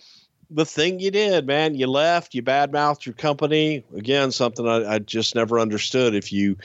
the 0.49 0.67
thing 0.67 1.01
you 1.01 1.11
did, 1.11 1.47
man. 1.47 1.75
You 1.75 1.87
left, 1.89 2.35
you 2.35 2.43
badmouthed 2.43 3.05
your 3.05 3.15
company. 3.15 3.85
Again, 3.97 4.31
something 4.31 4.69
I, 4.69 4.95
I 4.95 4.99
just 5.01 5.35
never 5.35 5.59
understood. 5.59 6.15
If 6.15 6.33
you 6.33 6.57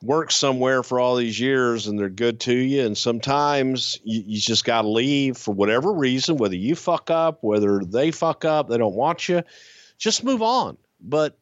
work 0.00 0.30
somewhere 0.30 0.84
for 0.84 1.00
all 1.00 1.16
these 1.16 1.40
years 1.40 1.88
and 1.88 1.98
they're 1.98 2.08
good 2.08 2.38
to 2.40 2.54
you, 2.54 2.86
and 2.86 2.96
sometimes 2.96 3.98
you, 4.04 4.22
you 4.24 4.40
just 4.40 4.64
got 4.64 4.82
to 4.82 4.88
leave 4.88 5.36
for 5.36 5.52
whatever 5.52 5.92
reason, 5.92 6.36
whether 6.36 6.54
you 6.54 6.76
fuck 6.76 7.10
up, 7.10 7.42
whether 7.42 7.80
they 7.80 8.12
fuck 8.12 8.44
up, 8.44 8.68
they 8.68 8.78
don't 8.78 8.94
want 8.94 9.28
you, 9.28 9.42
just 9.96 10.22
move 10.22 10.42
on. 10.42 10.76
But 11.00 11.36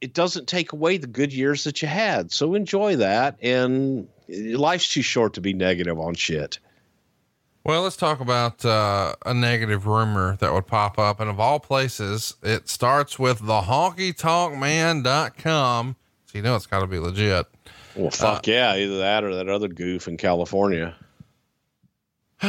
it 0.00 0.14
doesn't 0.14 0.48
take 0.48 0.72
away 0.72 0.96
the 0.96 1.06
good 1.06 1.32
years 1.32 1.62
that 1.64 1.82
you 1.82 1.88
had. 1.88 2.32
So 2.32 2.54
enjoy 2.54 2.96
that. 2.96 3.36
And 3.42 4.08
life's 4.28 4.88
too 4.88 5.02
short 5.02 5.34
to 5.34 5.40
be 5.40 5.52
negative 5.52 5.98
on 5.98 6.14
shit. 6.14 6.58
Well, 7.64 7.82
let's 7.82 7.96
talk 7.96 8.20
about 8.20 8.64
uh, 8.64 9.14
a 9.26 9.34
negative 9.34 9.86
rumor 9.86 10.36
that 10.40 10.52
would 10.52 10.66
pop 10.66 10.98
up. 10.98 11.20
And 11.20 11.28
of 11.28 11.38
all 11.38 11.60
places, 11.60 12.34
it 12.42 12.68
starts 12.68 13.18
with 13.18 13.40
the 13.40 13.60
honkytonkman.com. 13.62 15.96
So 16.26 16.38
you 16.38 16.42
know 16.42 16.56
it's 16.56 16.66
got 16.66 16.80
to 16.80 16.86
be 16.86 16.98
legit. 16.98 17.46
Well, 17.94 18.10
fuck 18.10 18.48
uh, 18.48 18.50
yeah. 18.50 18.76
Either 18.76 18.98
that 18.98 19.24
or 19.24 19.34
that 19.34 19.48
other 19.48 19.68
goof 19.68 20.08
in 20.08 20.16
California. 20.16 20.94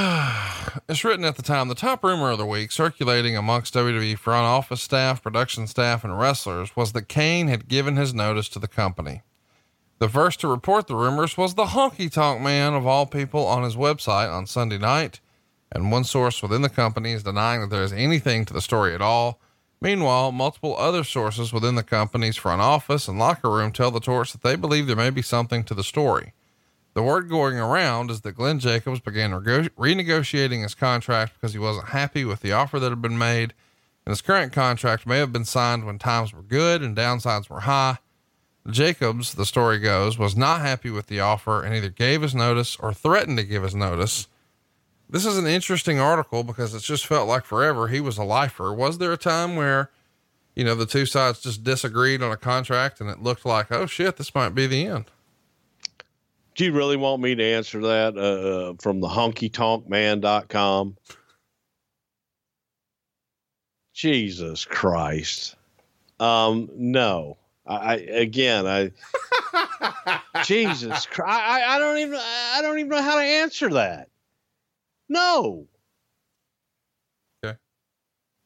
it's 0.87 1.03
written 1.03 1.25
at 1.25 1.35
the 1.35 1.41
time 1.41 1.67
the 1.67 1.73
top 1.73 2.03
rumor 2.03 2.29
of 2.29 2.37
the 2.37 2.45
week 2.45 2.71
circulating 2.71 3.35
amongst 3.35 3.73
WWE 3.73 4.19
front 4.19 4.45
office 4.45 4.83
staff, 4.83 5.23
production 5.23 5.65
staff, 5.65 6.03
and 6.03 6.19
wrestlers 6.19 6.75
was 6.75 6.91
that 6.91 7.07
Kane 7.07 7.47
had 7.47 7.67
given 7.67 7.95
his 7.95 8.13
notice 8.13 8.47
to 8.49 8.59
the 8.59 8.67
company. 8.67 9.23
The 9.97 10.07
first 10.07 10.41
to 10.41 10.47
report 10.47 10.85
the 10.85 10.95
rumors 10.95 11.39
was 11.39 11.55
the 11.55 11.65
honky 11.65 12.11
tonk 12.11 12.39
man 12.39 12.75
of 12.75 12.85
all 12.85 13.07
people 13.07 13.47
on 13.47 13.63
his 13.63 13.75
website 13.75 14.31
on 14.31 14.45
Sunday 14.45 14.77
night, 14.77 15.21
and 15.71 15.91
one 15.91 16.03
source 16.03 16.43
within 16.43 16.61
the 16.61 16.69
company 16.69 17.13
is 17.13 17.23
denying 17.23 17.61
that 17.61 17.71
there 17.71 17.81
is 17.81 17.91
anything 17.91 18.45
to 18.45 18.53
the 18.53 18.61
story 18.61 18.93
at 18.93 19.01
all. 19.01 19.39
Meanwhile, 19.81 20.31
multiple 20.33 20.77
other 20.77 21.03
sources 21.03 21.51
within 21.51 21.73
the 21.73 21.83
company's 21.83 22.37
front 22.37 22.61
office 22.61 23.07
and 23.07 23.17
locker 23.17 23.49
room 23.49 23.71
tell 23.71 23.89
the 23.89 23.99
Torch 23.99 24.33
that 24.33 24.43
they 24.43 24.55
believe 24.55 24.85
there 24.85 24.95
may 24.95 25.09
be 25.09 25.23
something 25.23 25.63
to 25.63 25.73
the 25.73 25.83
story. 25.83 26.33
The 26.93 27.03
word 27.03 27.29
going 27.29 27.57
around 27.57 28.11
is 28.11 28.21
that 28.21 28.33
Glenn 28.33 28.59
Jacobs 28.59 28.99
began 28.99 29.33
re- 29.33 29.69
renegotiating 29.69 30.63
his 30.63 30.75
contract 30.75 31.33
because 31.33 31.53
he 31.53 31.59
wasn't 31.59 31.89
happy 31.89 32.25
with 32.25 32.41
the 32.41 32.51
offer 32.51 32.79
that 32.79 32.89
had 32.89 33.01
been 33.01 33.17
made. 33.17 33.53
And 34.05 34.11
his 34.11 34.21
current 34.21 34.53
contract 34.53 35.05
may 35.05 35.19
have 35.19 35.31
been 35.31 35.45
signed 35.45 35.85
when 35.85 35.99
times 35.99 36.33
were 36.33 36.41
good 36.41 36.81
and 36.81 36.97
downsides 36.97 37.49
were 37.49 37.61
high. 37.61 37.99
Jacobs, 38.69 39.35
the 39.35 39.45
story 39.45 39.79
goes, 39.79 40.17
was 40.17 40.35
not 40.35 40.61
happy 40.61 40.89
with 40.89 41.07
the 41.07 41.19
offer 41.19 41.63
and 41.63 41.75
either 41.75 41.89
gave 41.89 42.21
his 42.21 42.35
notice 42.35 42.75
or 42.77 42.93
threatened 42.93 43.37
to 43.37 43.43
give 43.43 43.63
his 43.63 43.75
notice. 43.75 44.27
This 45.09 45.25
is 45.25 45.37
an 45.37 45.47
interesting 45.47 45.99
article 45.99 46.43
because 46.43 46.73
it's 46.73 46.85
just 46.85 47.05
felt 47.05 47.27
like 47.27 47.45
forever 47.45 47.87
he 47.87 47.99
was 47.99 48.17
a 48.17 48.23
lifer. 48.23 48.73
Was 48.73 48.97
there 48.97 49.13
a 49.13 49.17
time 49.17 49.55
where, 49.55 49.89
you 50.55 50.63
know, 50.63 50.75
the 50.75 50.85
two 50.85 51.05
sides 51.05 51.41
just 51.41 51.63
disagreed 51.63 52.21
on 52.21 52.31
a 52.31 52.37
contract 52.37 53.01
and 53.01 53.09
it 53.09 53.23
looked 53.23 53.45
like, 53.45 53.71
oh 53.71 53.85
shit, 53.85 54.17
this 54.17 54.35
might 54.35 54.53
be 54.53 54.67
the 54.67 54.85
end? 54.85 55.05
Do 56.59 56.65
you 56.65 56.73
really 56.73 56.97
want 56.97 57.21
me 57.21 57.35
to 57.35 57.43
answer 57.43 57.79
that 57.79 58.17
uh, 58.17 58.19
uh 58.19 58.73
from 58.81 58.99
the 58.99 59.07
honkytonkman.com? 59.07 60.97
Jesus 63.93 64.65
Christ. 64.65 65.55
Um, 66.19 66.69
no. 66.75 67.37
I, 67.65 67.75
I 67.75 67.95
again, 67.95 68.67
I 68.67 68.91
Jesus 70.43 71.05
Christ, 71.05 71.31
I, 71.31 71.77
I 71.77 71.79
don't 71.79 71.99
even 71.99 72.19
I 72.19 72.59
don't 72.61 72.77
even 72.77 72.89
know 72.89 73.03
how 73.03 73.15
to 73.15 73.23
answer 73.23 73.69
that. 73.69 74.09
No. 75.07 75.65
Okay. 77.41 77.57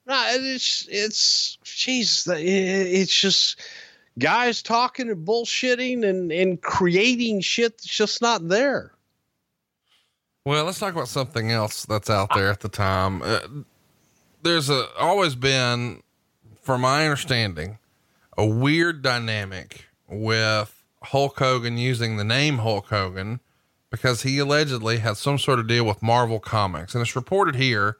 No, 0.05 0.23
it's 0.33 0.87
it's 0.87 1.57
Jesus. 1.63 2.27
It's 2.37 3.19
just 3.19 3.59
guys 4.19 4.61
talking 4.61 5.09
and 5.09 5.25
bullshitting 5.25 6.07
and, 6.07 6.31
and 6.31 6.61
creating 6.61 7.41
shit 7.41 7.77
that's 7.77 7.85
just 7.85 8.21
not 8.21 8.47
there. 8.47 8.93
Well, 10.45 10.65
let's 10.65 10.79
talk 10.79 10.93
about 10.93 11.07
something 11.07 11.51
else 11.51 11.85
that's 11.85 12.09
out 12.09 12.29
there 12.35 12.49
at 12.49 12.59
the 12.59 12.69
time. 12.69 13.21
Uh, 13.21 13.39
there's 14.41 14.69
a, 14.69 14.87
always 14.99 15.35
been, 15.35 16.03
from 16.61 16.81
my 16.81 17.05
understanding, 17.05 17.79
a 18.37 18.45
weird 18.45 19.01
dynamic 19.01 19.85
with 20.09 20.83
Hulk 21.03 21.39
Hogan 21.39 21.77
using 21.77 22.17
the 22.17 22.23
name 22.23 22.57
Hulk 22.57 22.87
Hogan 22.87 23.39
because 23.89 24.23
he 24.23 24.39
allegedly 24.39 24.97
had 24.97 25.17
some 25.17 25.37
sort 25.37 25.59
of 25.59 25.67
deal 25.67 25.85
with 25.85 26.01
Marvel 26.01 26.39
Comics. 26.39 26.93
And 26.93 27.01
it's 27.01 27.15
reported 27.15 27.55
here 27.55 27.97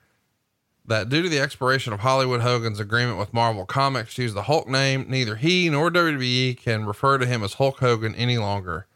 that 0.85 1.10
due 1.10 1.22
to 1.22 1.30
the 1.30 1.39
expiration 1.39 1.93
of 1.93 2.01
Hollywood 2.01 2.41
Hogan's 2.41 2.80
agreement 2.80 3.18
with 3.18 3.34
Marvel 3.34 3.65
Comics 3.65 4.15
to 4.15 4.23
use 4.23 4.34
the 4.34 4.43
Hulk 4.43 4.68
name, 4.68 5.05
neither 5.07 5.38
he 5.38 5.69
nor 5.69 5.89
WWE 5.89 6.57
can 6.57 6.85
refer 6.85 7.18
to 7.18 7.26
him 7.26 7.43
as 7.43 7.53
Hulk 7.53 7.80
Hogan 7.80 8.14
any 8.15 8.38
longer. 8.38 8.88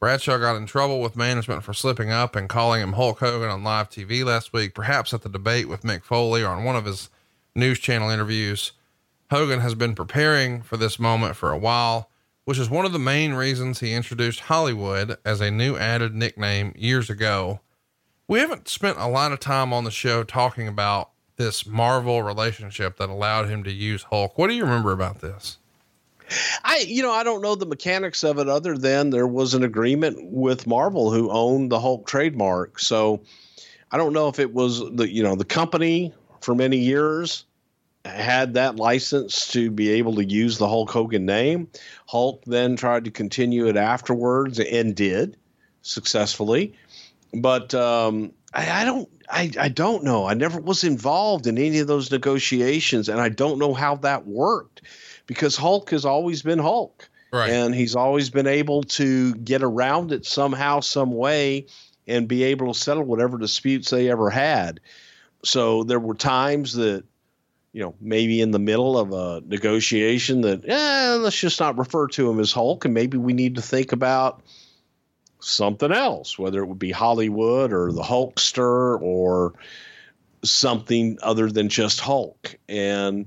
Bradshaw 0.00 0.36
got 0.36 0.56
in 0.56 0.66
trouble 0.66 1.00
with 1.00 1.16
management 1.16 1.62
for 1.62 1.72
slipping 1.72 2.10
up 2.10 2.36
and 2.36 2.46
calling 2.46 2.82
him 2.82 2.92
Hulk 2.92 3.20
Hogan 3.20 3.48
on 3.48 3.64
live 3.64 3.88
TV 3.88 4.22
last 4.22 4.52
week, 4.52 4.74
perhaps 4.74 5.14
at 5.14 5.22
the 5.22 5.30
debate 5.30 5.66
with 5.66 5.80
Mick 5.82 6.04
Foley 6.04 6.42
or 6.42 6.48
on 6.48 6.62
one 6.62 6.76
of 6.76 6.84
his 6.84 7.08
news 7.54 7.78
channel 7.78 8.10
interviews. 8.10 8.72
Hogan 9.30 9.60
has 9.60 9.74
been 9.74 9.94
preparing 9.94 10.60
for 10.60 10.76
this 10.76 10.98
moment 10.98 11.36
for 11.36 11.50
a 11.50 11.58
while, 11.58 12.10
which 12.44 12.58
is 12.58 12.68
one 12.68 12.84
of 12.84 12.92
the 12.92 12.98
main 12.98 13.32
reasons 13.32 13.80
he 13.80 13.94
introduced 13.94 14.40
Hollywood 14.40 15.16
as 15.24 15.40
a 15.40 15.50
new 15.50 15.74
added 15.78 16.14
nickname 16.14 16.74
years 16.76 17.08
ago. 17.08 17.60
We 18.28 18.40
haven't 18.40 18.68
spent 18.68 18.98
a 18.98 19.08
lot 19.08 19.32
of 19.32 19.40
time 19.40 19.72
on 19.72 19.84
the 19.84 19.90
show 19.90 20.22
talking 20.22 20.68
about 20.68 21.12
this 21.36 21.66
Marvel 21.66 22.22
relationship 22.22 22.96
that 22.98 23.08
allowed 23.08 23.48
him 23.48 23.64
to 23.64 23.72
use 23.72 24.04
Hulk. 24.04 24.38
What 24.38 24.48
do 24.48 24.54
you 24.54 24.64
remember 24.64 24.92
about 24.92 25.20
this? 25.20 25.58
I, 26.64 26.84
you 26.86 27.02
know, 27.02 27.12
I 27.12 27.22
don't 27.22 27.42
know 27.42 27.54
the 27.54 27.66
mechanics 27.66 28.24
of 28.24 28.38
it 28.38 28.48
other 28.48 28.78
than 28.78 29.10
there 29.10 29.26
was 29.26 29.54
an 29.54 29.62
agreement 29.62 30.18
with 30.20 30.66
Marvel 30.66 31.12
who 31.12 31.30
owned 31.30 31.70
the 31.70 31.80
Hulk 31.80 32.06
trademark. 32.06 32.78
So 32.78 33.22
I 33.90 33.96
don't 33.96 34.12
know 34.12 34.28
if 34.28 34.38
it 34.38 34.54
was 34.54 34.78
the, 34.78 35.08
you 35.10 35.22
know, 35.22 35.36
the 35.36 35.44
company 35.44 36.14
for 36.40 36.54
many 36.54 36.78
years 36.78 37.44
had 38.04 38.54
that 38.54 38.76
license 38.76 39.48
to 39.48 39.70
be 39.70 39.90
able 39.90 40.14
to 40.14 40.24
use 40.24 40.58
the 40.58 40.68
Hulk 40.68 40.90
Hogan 40.90 41.26
name. 41.26 41.68
Hulk 42.06 42.42
then 42.46 42.76
tried 42.76 43.04
to 43.04 43.10
continue 43.10 43.66
it 43.68 43.76
afterwards 43.76 44.60
and 44.60 44.94
did 44.94 45.36
successfully. 45.82 46.74
But 47.32 47.74
um, 47.74 48.32
I, 48.52 48.82
I 48.82 48.84
don't 48.84 49.08
I, 49.28 49.50
I 49.58 49.68
don't 49.68 50.04
know. 50.04 50.26
I 50.26 50.34
never 50.34 50.60
was 50.60 50.84
involved 50.84 51.46
in 51.46 51.58
any 51.58 51.78
of 51.78 51.86
those 51.86 52.10
negotiations, 52.10 53.08
and 53.08 53.20
I 53.20 53.28
don't 53.28 53.58
know 53.58 53.74
how 53.74 53.96
that 53.96 54.26
worked 54.26 54.82
because 55.26 55.56
Hulk 55.56 55.90
has 55.90 56.04
always 56.04 56.42
been 56.42 56.58
Hulk. 56.58 57.08
Right. 57.32 57.50
And 57.50 57.74
he's 57.74 57.96
always 57.96 58.30
been 58.30 58.46
able 58.46 58.84
to 58.84 59.34
get 59.34 59.64
around 59.64 60.12
it 60.12 60.24
somehow, 60.24 60.78
some 60.78 61.10
way, 61.10 61.66
and 62.06 62.28
be 62.28 62.44
able 62.44 62.72
to 62.72 62.78
settle 62.78 63.02
whatever 63.02 63.38
disputes 63.38 63.90
they 63.90 64.08
ever 64.08 64.30
had. 64.30 64.78
So 65.44 65.82
there 65.82 65.98
were 65.98 66.14
times 66.14 66.74
that, 66.74 67.04
you 67.72 67.82
know, 67.82 67.96
maybe 68.00 68.40
in 68.40 68.52
the 68.52 68.60
middle 68.60 68.96
of 68.96 69.12
a 69.12 69.42
negotiation 69.46 70.42
that, 70.42 70.64
eh, 70.64 71.16
let's 71.20 71.38
just 71.38 71.58
not 71.58 71.76
refer 71.76 72.06
to 72.08 72.30
him 72.30 72.38
as 72.38 72.52
Hulk, 72.52 72.84
and 72.84 72.94
maybe 72.94 73.18
we 73.18 73.32
need 73.32 73.56
to 73.56 73.62
think 73.62 73.90
about 73.90 74.42
something 75.44 75.92
else, 75.92 76.38
whether 76.38 76.62
it 76.62 76.66
would 76.66 76.78
be 76.78 76.90
Hollywood 76.90 77.72
or 77.72 77.92
the 77.92 78.02
Hulkster 78.02 79.00
or 79.00 79.54
something 80.42 81.18
other 81.22 81.50
than 81.50 81.68
just 81.68 82.00
Hulk. 82.00 82.56
And 82.68 83.26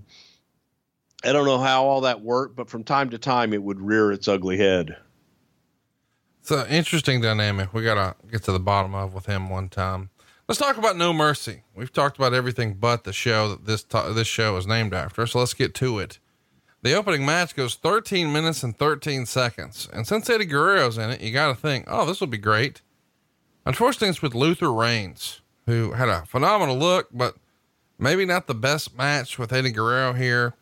I 1.24 1.32
don't 1.34 1.46
know 1.46 1.60
how 1.60 1.86
all 1.86 2.02
that 2.02 2.22
worked, 2.22 2.56
but 2.56 2.70
from 2.70 2.84
time 2.84 3.10
to 3.12 3.18
time 3.18 3.54
it 3.54 3.64
would 3.64 3.82
rear 3.82 4.12
its 4.12 4.28
ugly 4.28 4.58
head. 4.58 4.98
It's 6.42 6.52
an 6.52 6.68
interesting 6.68 7.22
dynamic. 7.22 7.74
We 7.74 7.84
got 7.84 7.96
to 7.96 8.28
get 8.28 8.44
to 8.44 8.52
the 8.52 8.60
bottom 8.60 8.96
of 8.96 9.14
with 9.14 9.26
him 9.26 9.50
one 9.50 9.70
time. 9.70 10.10
Let's 10.48 10.60
talk 10.60 10.78
about 10.78 10.96
No 10.96 11.12
Mercy. 11.12 11.64
We've 11.76 11.92
talked 11.92 12.18
about 12.18 12.34
everything 12.34 12.76
but 12.76 13.04
the 13.04 13.12
show 13.12 13.50
that 13.50 13.66
this 13.66 13.84
this 13.84 14.28
show 14.28 14.56
is 14.56 14.66
named 14.66 14.94
after. 14.94 15.28
So 15.28 15.40
let's 15.40 15.54
get 15.54 15.74
to 15.76 16.00
it. 16.00 16.20
The 16.88 16.94
opening 16.94 17.26
match 17.26 17.54
goes 17.54 17.76
13 17.76 18.32
minutes 18.32 18.64
and 18.64 18.74
13 18.78 19.26
seconds. 19.26 19.90
And 19.92 20.08
since 20.08 20.30
Eddie 20.30 20.46
Guerrero's 20.46 20.98
in 20.98 21.10
it, 21.10 21.20
you 21.20 21.34
got 21.34 21.50
to 21.50 21.56
think, 21.56 21.84
oh, 21.86 22.06
this 22.06 22.22
will 22.22 22.28
be 22.28 22.38
great. 22.38 22.82
Unfortunately, 23.66 24.08
it's 24.08 24.22
with 24.22 24.34
Luther 24.34 24.72
Reigns, 24.72 25.42
who 25.66 25.92
had 25.92 26.08
a 26.08 26.26
phenomenal 26.26 26.78
look, 26.78 27.10
but 27.12 27.36
maybe 28.00 28.24
not 28.24 28.48
the 28.48 28.56
best 28.56 28.98
match 28.98 29.38
with 29.38 29.52
Eddie 29.52 29.72
Guerrero 29.72 30.14
here. 30.14 30.54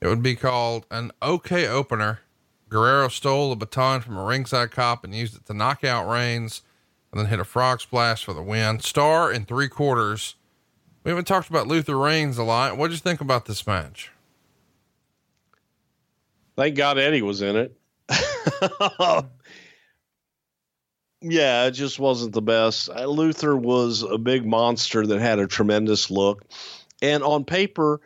It 0.00 0.06
would 0.06 0.22
be 0.22 0.36
called 0.36 0.86
an 0.88 1.10
okay 1.20 1.66
opener. 1.66 2.20
Guerrero 2.68 3.08
stole 3.08 3.50
the 3.50 3.56
baton 3.56 4.02
from 4.02 4.16
a 4.16 4.22
ringside 4.22 4.70
cop 4.70 5.02
and 5.02 5.12
used 5.12 5.34
it 5.34 5.46
to 5.46 5.52
knock 5.52 5.82
out 5.82 6.08
Reigns 6.08 6.62
and 7.10 7.20
then 7.20 7.26
hit 7.26 7.40
a 7.40 7.44
frog 7.44 7.80
splash 7.80 8.24
for 8.24 8.34
the 8.34 8.40
win. 8.40 8.78
Star 8.78 9.32
in 9.32 9.46
three 9.46 9.68
quarters. 9.68 10.36
We 11.02 11.10
haven't 11.10 11.24
talked 11.24 11.50
about 11.50 11.66
Luther 11.66 11.98
Reigns 11.98 12.38
a 12.38 12.44
lot. 12.44 12.76
What'd 12.76 12.94
you 12.94 13.00
think 13.00 13.20
about 13.20 13.46
this 13.46 13.66
match? 13.66 14.11
Thank 16.56 16.76
God 16.76 16.98
Eddie 16.98 17.22
was 17.22 17.42
in 17.42 17.56
it. 17.56 17.78
yeah, 21.22 21.66
it 21.66 21.70
just 21.72 21.98
wasn't 21.98 22.32
the 22.34 22.42
best. 22.42 22.90
Uh, 22.90 23.06
Luther 23.06 23.56
was 23.56 24.02
a 24.02 24.18
big 24.18 24.44
monster 24.44 25.06
that 25.06 25.20
had 25.20 25.38
a 25.38 25.46
tremendous 25.46 26.10
look. 26.10 26.44
And 27.00 27.22
on 27.22 27.44
paper, 27.44 28.00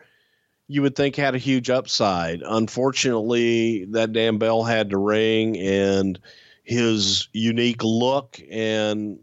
you 0.67 0.81
would 0.81 0.95
think 0.95 1.15
had 1.15 1.35
a 1.35 1.39
huge 1.39 1.69
upside. 1.69 2.41
Unfortunately, 2.41 3.85
that 3.91 4.13
damn 4.13 4.37
bell 4.37 4.63
had 4.63 4.89
to 4.91 4.97
ring 4.97 5.57
and 5.57 6.19
his 6.63 7.29
unique 7.31 7.83
look 7.83 8.39
and 8.51 9.19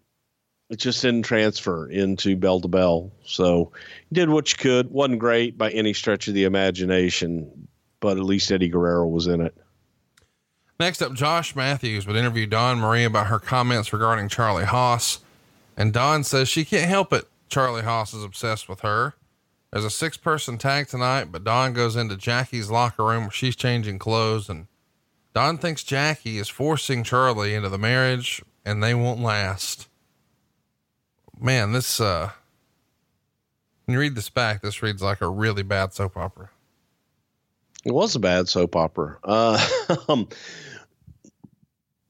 it 0.70 0.76
just 0.76 1.02
didn't 1.02 1.24
transfer 1.24 1.86
into 1.88 2.36
bell 2.36 2.60
to 2.60 2.68
bell. 2.68 3.12
So 3.24 3.72
you 4.08 4.14
did 4.14 4.30
what 4.30 4.50
you 4.50 4.56
could. 4.58 4.90
wasn't 4.90 5.18
great 5.18 5.58
by 5.58 5.70
any 5.70 5.92
stretch 5.92 6.26
of 6.26 6.34
the 6.34 6.44
imagination, 6.44 7.68
but 8.04 8.18
at 8.18 8.24
least 8.24 8.52
Eddie 8.52 8.68
Guerrero 8.68 9.06
was 9.06 9.26
in 9.26 9.40
it. 9.40 9.56
Next 10.78 11.00
up, 11.00 11.14
Josh 11.14 11.56
Matthews 11.56 12.06
would 12.06 12.16
interview 12.16 12.46
Dawn 12.46 12.78
Marie 12.78 13.04
about 13.04 13.28
her 13.28 13.38
comments 13.38 13.94
regarding 13.94 14.28
Charlie 14.28 14.66
Haas. 14.66 15.20
And 15.74 15.90
Dawn 15.90 16.22
says 16.22 16.50
she 16.50 16.66
can't 16.66 16.90
help 16.90 17.14
it. 17.14 17.24
Charlie 17.48 17.82
Haas 17.82 18.12
is 18.12 18.22
obsessed 18.22 18.68
with 18.68 18.80
her. 18.80 19.14
There's 19.72 19.86
a 19.86 19.90
six 19.90 20.18
person 20.18 20.58
tag 20.58 20.88
tonight, 20.88 21.32
but 21.32 21.44
Dawn 21.44 21.72
goes 21.72 21.96
into 21.96 22.14
Jackie's 22.18 22.70
locker 22.70 23.06
room 23.06 23.22
where 23.22 23.30
she's 23.30 23.56
changing 23.56 23.98
clothes 23.98 24.50
and 24.50 24.66
Dawn 25.32 25.56
thinks 25.56 25.82
Jackie 25.82 26.36
is 26.36 26.50
forcing 26.50 27.04
Charlie 27.04 27.54
into 27.54 27.70
the 27.70 27.78
marriage 27.78 28.42
and 28.66 28.82
they 28.82 28.92
won't 28.92 29.20
last. 29.20 29.88
Man, 31.40 31.72
this, 31.72 32.00
uh, 32.00 32.32
when 33.86 33.94
you 33.94 33.98
read 33.98 34.14
this 34.14 34.28
back, 34.28 34.60
this 34.60 34.82
reads 34.82 35.00
like 35.00 35.22
a 35.22 35.28
really 35.30 35.62
bad 35.62 35.94
soap 35.94 36.18
opera. 36.18 36.50
It 37.84 37.92
was 37.92 38.16
a 38.16 38.20
bad 38.20 38.48
soap 38.48 38.76
opera. 38.76 39.18
Uh, 39.22 39.66
um, 40.08 40.28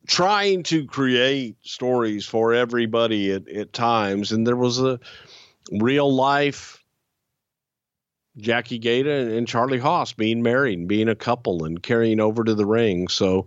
trying 0.06 0.62
to 0.64 0.86
create 0.86 1.56
stories 1.62 2.26
for 2.26 2.54
everybody 2.54 3.32
at, 3.32 3.48
at 3.48 3.72
times, 3.72 4.32
and 4.32 4.46
there 4.46 4.56
was 4.56 4.80
a 4.80 5.00
real 5.72 6.14
life 6.14 6.84
Jackie 8.36 8.80
Gayda 8.80 9.36
and 9.36 9.46
Charlie 9.46 9.78
Haas 9.78 10.12
being 10.12 10.42
married, 10.42 10.78
and 10.78 10.88
being 10.88 11.08
a 11.08 11.14
couple, 11.14 11.64
and 11.64 11.82
carrying 11.82 12.20
over 12.20 12.42
to 12.44 12.54
the 12.54 12.66
ring. 12.66 13.08
So 13.08 13.46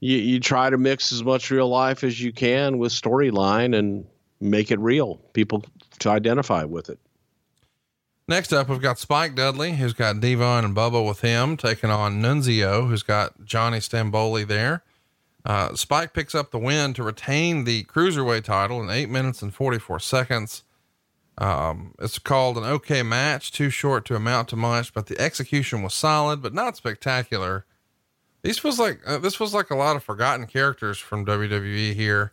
you, 0.00 0.16
you 0.18 0.40
try 0.40 0.70
to 0.70 0.78
mix 0.78 1.12
as 1.12 1.22
much 1.22 1.50
real 1.50 1.68
life 1.68 2.02
as 2.02 2.20
you 2.20 2.32
can 2.32 2.78
with 2.78 2.92
storyline 2.92 3.76
and 3.76 4.06
make 4.40 4.70
it 4.70 4.80
real, 4.80 5.16
people 5.32 5.64
to 6.00 6.10
identify 6.10 6.64
with 6.64 6.90
it. 6.90 6.98
Next 8.28 8.52
up, 8.52 8.68
we've 8.68 8.80
got 8.80 8.98
Spike 8.98 9.34
Dudley, 9.34 9.72
who's 9.72 9.94
got 9.94 10.20
D-Von 10.20 10.64
and 10.64 10.76
Bubba 10.76 11.06
with 11.06 11.22
him, 11.22 11.56
taking 11.56 11.90
on 11.90 12.22
Nunzio, 12.22 12.86
who's 12.88 13.02
got 13.02 13.44
Johnny 13.44 13.78
Stamboli 13.78 14.46
there. 14.46 14.84
Uh, 15.44 15.74
Spike 15.74 16.12
picks 16.14 16.34
up 16.34 16.52
the 16.52 16.58
win 16.58 16.94
to 16.94 17.02
retain 17.02 17.64
the 17.64 17.82
cruiserweight 17.84 18.44
title 18.44 18.80
in 18.80 18.90
eight 18.90 19.08
minutes 19.08 19.42
and 19.42 19.52
44 19.52 19.98
seconds. 19.98 20.62
Um, 21.36 21.94
it's 21.98 22.20
called 22.20 22.58
an 22.58 22.64
okay 22.64 23.02
match, 23.02 23.50
too 23.50 23.70
short 23.70 24.04
to 24.06 24.14
amount 24.14 24.48
to 24.50 24.56
much, 24.56 24.94
but 24.94 25.06
the 25.06 25.20
execution 25.20 25.82
was 25.82 25.94
solid, 25.94 26.42
but 26.42 26.54
not 26.54 26.76
spectacular. 26.76 27.64
These 28.42 28.62
was 28.62 28.78
like, 28.78 29.00
uh, 29.04 29.18
this 29.18 29.40
was 29.40 29.52
like 29.52 29.70
a 29.70 29.76
lot 29.76 29.96
of 29.96 30.04
forgotten 30.04 30.46
characters 30.46 30.98
from 30.98 31.26
WWE 31.26 31.94
here. 31.94 32.32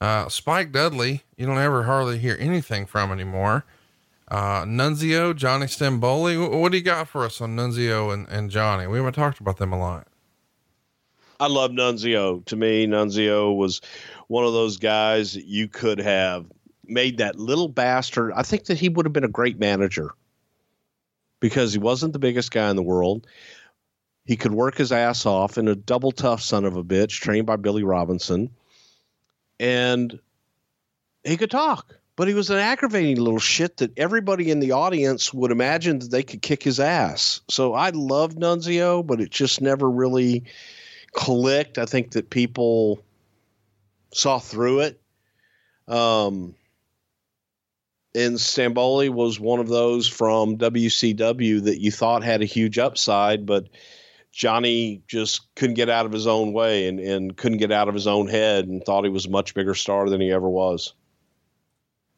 Uh, 0.00 0.28
Spike 0.28 0.70
Dudley, 0.70 1.22
you 1.36 1.46
don't 1.46 1.58
ever 1.58 1.84
hardly 1.84 2.18
hear 2.18 2.36
anything 2.38 2.86
from 2.86 3.10
anymore. 3.10 3.64
Uh, 4.28 4.64
Nunzio, 4.64 5.34
Johnny 5.34 5.66
Stamboli. 5.66 6.60
What 6.60 6.72
do 6.72 6.78
you 6.78 6.84
got 6.84 7.08
for 7.08 7.24
us 7.24 7.40
on 7.40 7.56
Nunzio 7.56 8.12
and, 8.12 8.28
and 8.28 8.50
Johnny? 8.50 8.86
We 8.86 8.98
haven't 8.98 9.14
talked 9.14 9.40
about 9.40 9.58
them 9.58 9.72
a 9.72 9.78
lot. 9.78 10.08
I 11.38 11.48
love 11.48 11.70
Nunzio. 11.70 12.44
To 12.46 12.56
me, 12.56 12.86
Nunzio 12.86 13.56
was 13.56 13.80
one 14.28 14.44
of 14.44 14.52
those 14.52 14.78
guys 14.78 15.34
that 15.34 15.44
you 15.44 15.68
could 15.68 15.98
have 15.98 16.46
made 16.86 17.18
that 17.18 17.38
little 17.38 17.68
bastard. 17.68 18.32
I 18.34 18.42
think 18.42 18.64
that 18.64 18.78
he 18.78 18.88
would 18.88 19.06
have 19.06 19.12
been 19.12 19.24
a 19.24 19.28
great 19.28 19.58
manager 19.58 20.12
because 21.40 21.72
he 21.72 21.78
wasn't 21.78 22.12
the 22.12 22.18
biggest 22.18 22.50
guy 22.50 22.70
in 22.70 22.76
the 22.76 22.82
world. 22.82 23.26
He 24.24 24.36
could 24.36 24.52
work 24.52 24.76
his 24.76 24.90
ass 24.90 25.26
off 25.26 25.58
in 25.58 25.68
a 25.68 25.76
double 25.76 26.10
tough 26.10 26.42
son 26.42 26.64
of 26.64 26.76
a 26.76 26.82
bitch 26.82 27.20
trained 27.20 27.46
by 27.46 27.56
Billy 27.56 27.84
Robinson. 27.84 28.50
And 29.60 30.18
he 31.22 31.36
could 31.36 31.50
talk, 31.50 31.95
but 32.16 32.28
he 32.28 32.34
was 32.34 32.48
an 32.48 32.56
aggravating 32.56 33.22
little 33.22 33.38
shit 33.38 33.76
that 33.76 33.96
everybody 33.98 34.50
in 34.50 34.58
the 34.58 34.72
audience 34.72 35.32
would 35.34 35.50
imagine 35.50 35.98
that 35.98 36.10
they 36.10 36.22
could 36.22 36.40
kick 36.40 36.62
his 36.62 36.80
ass. 36.80 37.42
So 37.48 37.74
I 37.74 37.90
loved 37.90 38.38
Nunzio, 38.38 39.06
but 39.06 39.20
it 39.20 39.30
just 39.30 39.60
never 39.60 39.88
really 39.88 40.44
clicked. 41.12 41.76
I 41.76 41.84
think 41.84 42.12
that 42.12 42.30
people 42.30 43.02
saw 44.14 44.38
through 44.38 44.80
it. 44.80 45.00
Um, 45.86 46.54
and 48.14 48.36
Stamboli 48.36 49.10
was 49.10 49.38
one 49.38 49.60
of 49.60 49.68
those 49.68 50.08
from 50.08 50.56
WCW 50.56 51.64
that 51.64 51.82
you 51.82 51.90
thought 51.90 52.24
had 52.24 52.40
a 52.40 52.46
huge 52.46 52.78
upside, 52.78 53.44
but 53.44 53.68
Johnny 54.32 55.02
just 55.06 55.54
couldn't 55.54 55.74
get 55.74 55.90
out 55.90 56.06
of 56.06 56.12
his 56.12 56.26
own 56.26 56.54
way 56.54 56.88
and, 56.88 56.98
and 56.98 57.36
couldn't 57.36 57.58
get 57.58 57.72
out 57.72 57.88
of 57.88 57.94
his 57.94 58.06
own 58.06 58.26
head 58.26 58.66
and 58.66 58.82
thought 58.82 59.04
he 59.04 59.10
was 59.10 59.26
a 59.26 59.30
much 59.30 59.54
bigger 59.54 59.74
star 59.74 60.08
than 60.08 60.22
he 60.22 60.32
ever 60.32 60.48
was. 60.48 60.94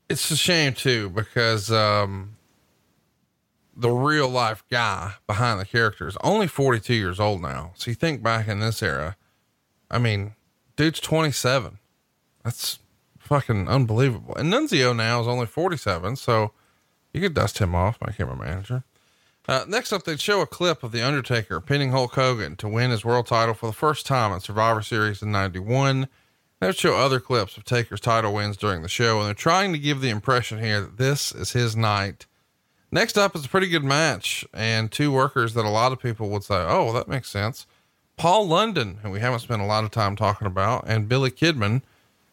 It's 0.08 0.30
a 0.30 0.36
shame 0.36 0.74
too, 0.74 1.10
because, 1.10 1.70
um, 1.70 2.36
the 3.78 3.90
real 3.90 4.28
life 4.28 4.64
guy 4.68 5.14
behind 5.28 5.60
the 5.60 5.64
character 5.64 6.08
is 6.08 6.16
only 6.22 6.48
42 6.48 6.94
years 6.94 7.20
old 7.20 7.40
now. 7.40 7.72
So 7.76 7.90
you 7.90 7.94
think 7.94 8.22
back 8.22 8.48
in 8.48 8.58
this 8.58 8.82
era, 8.82 9.16
I 9.88 9.98
mean, 9.98 10.34
dude's 10.74 10.98
27. 10.98 11.78
That's 12.42 12.80
fucking 13.18 13.68
unbelievable. 13.68 14.34
And 14.34 14.52
Nunzio 14.52 14.96
now 14.96 15.20
is 15.20 15.28
only 15.28 15.46
47, 15.46 16.16
so 16.16 16.52
you 17.12 17.20
could 17.20 17.34
dust 17.34 17.58
him 17.58 17.74
off, 17.74 17.98
my 18.04 18.12
camera 18.12 18.36
manager. 18.36 18.82
Uh, 19.46 19.64
next 19.68 19.92
up, 19.92 20.02
they'd 20.02 20.20
show 20.20 20.40
a 20.40 20.46
clip 20.46 20.82
of 20.82 20.92
The 20.92 21.06
Undertaker 21.06 21.60
pinning 21.60 21.92
Hulk 21.92 22.14
Hogan 22.14 22.56
to 22.56 22.68
win 22.68 22.90
his 22.90 23.04
world 23.04 23.26
title 23.26 23.54
for 23.54 23.66
the 23.66 23.72
first 23.72 24.06
time 24.06 24.32
in 24.32 24.40
Survivor 24.40 24.82
Series 24.82 25.22
in 25.22 25.30
91. 25.30 26.08
They'd 26.60 26.76
show 26.76 26.96
other 26.96 27.20
clips 27.20 27.56
of 27.56 27.64
Taker's 27.64 28.00
title 28.00 28.34
wins 28.34 28.56
during 28.56 28.82
the 28.82 28.88
show, 28.88 29.18
and 29.18 29.26
they're 29.26 29.34
trying 29.34 29.72
to 29.72 29.78
give 29.78 30.00
the 30.00 30.10
impression 30.10 30.58
here 30.58 30.80
that 30.80 30.98
this 30.98 31.30
is 31.32 31.52
his 31.52 31.76
night. 31.76 32.26
Next 32.90 33.16
up 33.16 33.36
is 33.36 33.44
a 33.44 33.48
pretty 33.48 33.68
good 33.68 33.84
match, 33.84 34.44
and 34.52 34.90
two 34.90 35.12
workers 35.12 35.54
that 35.54 35.64
a 35.64 35.70
lot 35.70 35.92
of 35.92 36.00
people 36.00 36.30
would 36.30 36.42
say, 36.42 36.56
oh, 36.56 36.92
that 36.92 37.06
makes 37.06 37.28
sense. 37.28 37.66
Paul 38.16 38.48
London, 38.48 38.98
who 39.02 39.10
we 39.10 39.20
haven't 39.20 39.40
spent 39.40 39.62
a 39.62 39.66
lot 39.66 39.84
of 39.84 39.92
time 39.92 40.16
talking 40.16 40.46
about, 40.46 40.84
and 40.88 41.08
Billy 41.08 41.30
Kidman, 41.30 41.82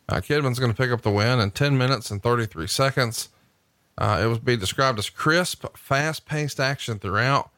uh, 0.10 0.16
Kidman's 0.16 0.60
going 0.60 0.72
to 0.72 0.78
pick 0.78 0.92
up 0.92 1.02
the 1.02 1.12
win 1.12 1.40
in 1.40 1.52
10 1.52 1.78
minutes 1.78 2.10
and 2.10 2.24
33 2.24 2.68
seconds. 2.68 3.30
Uh, 3.98 4.22
it 4.24 4.28
was 4.28 4.40
be 4.40 4.58
described 4.58 4.98
as 4.98 5.10
crisp, 5.10 5.66
fast 5.78 6.26
paced 6.26 6.60
action 6.60 6.98
throughout. 7.00 7.52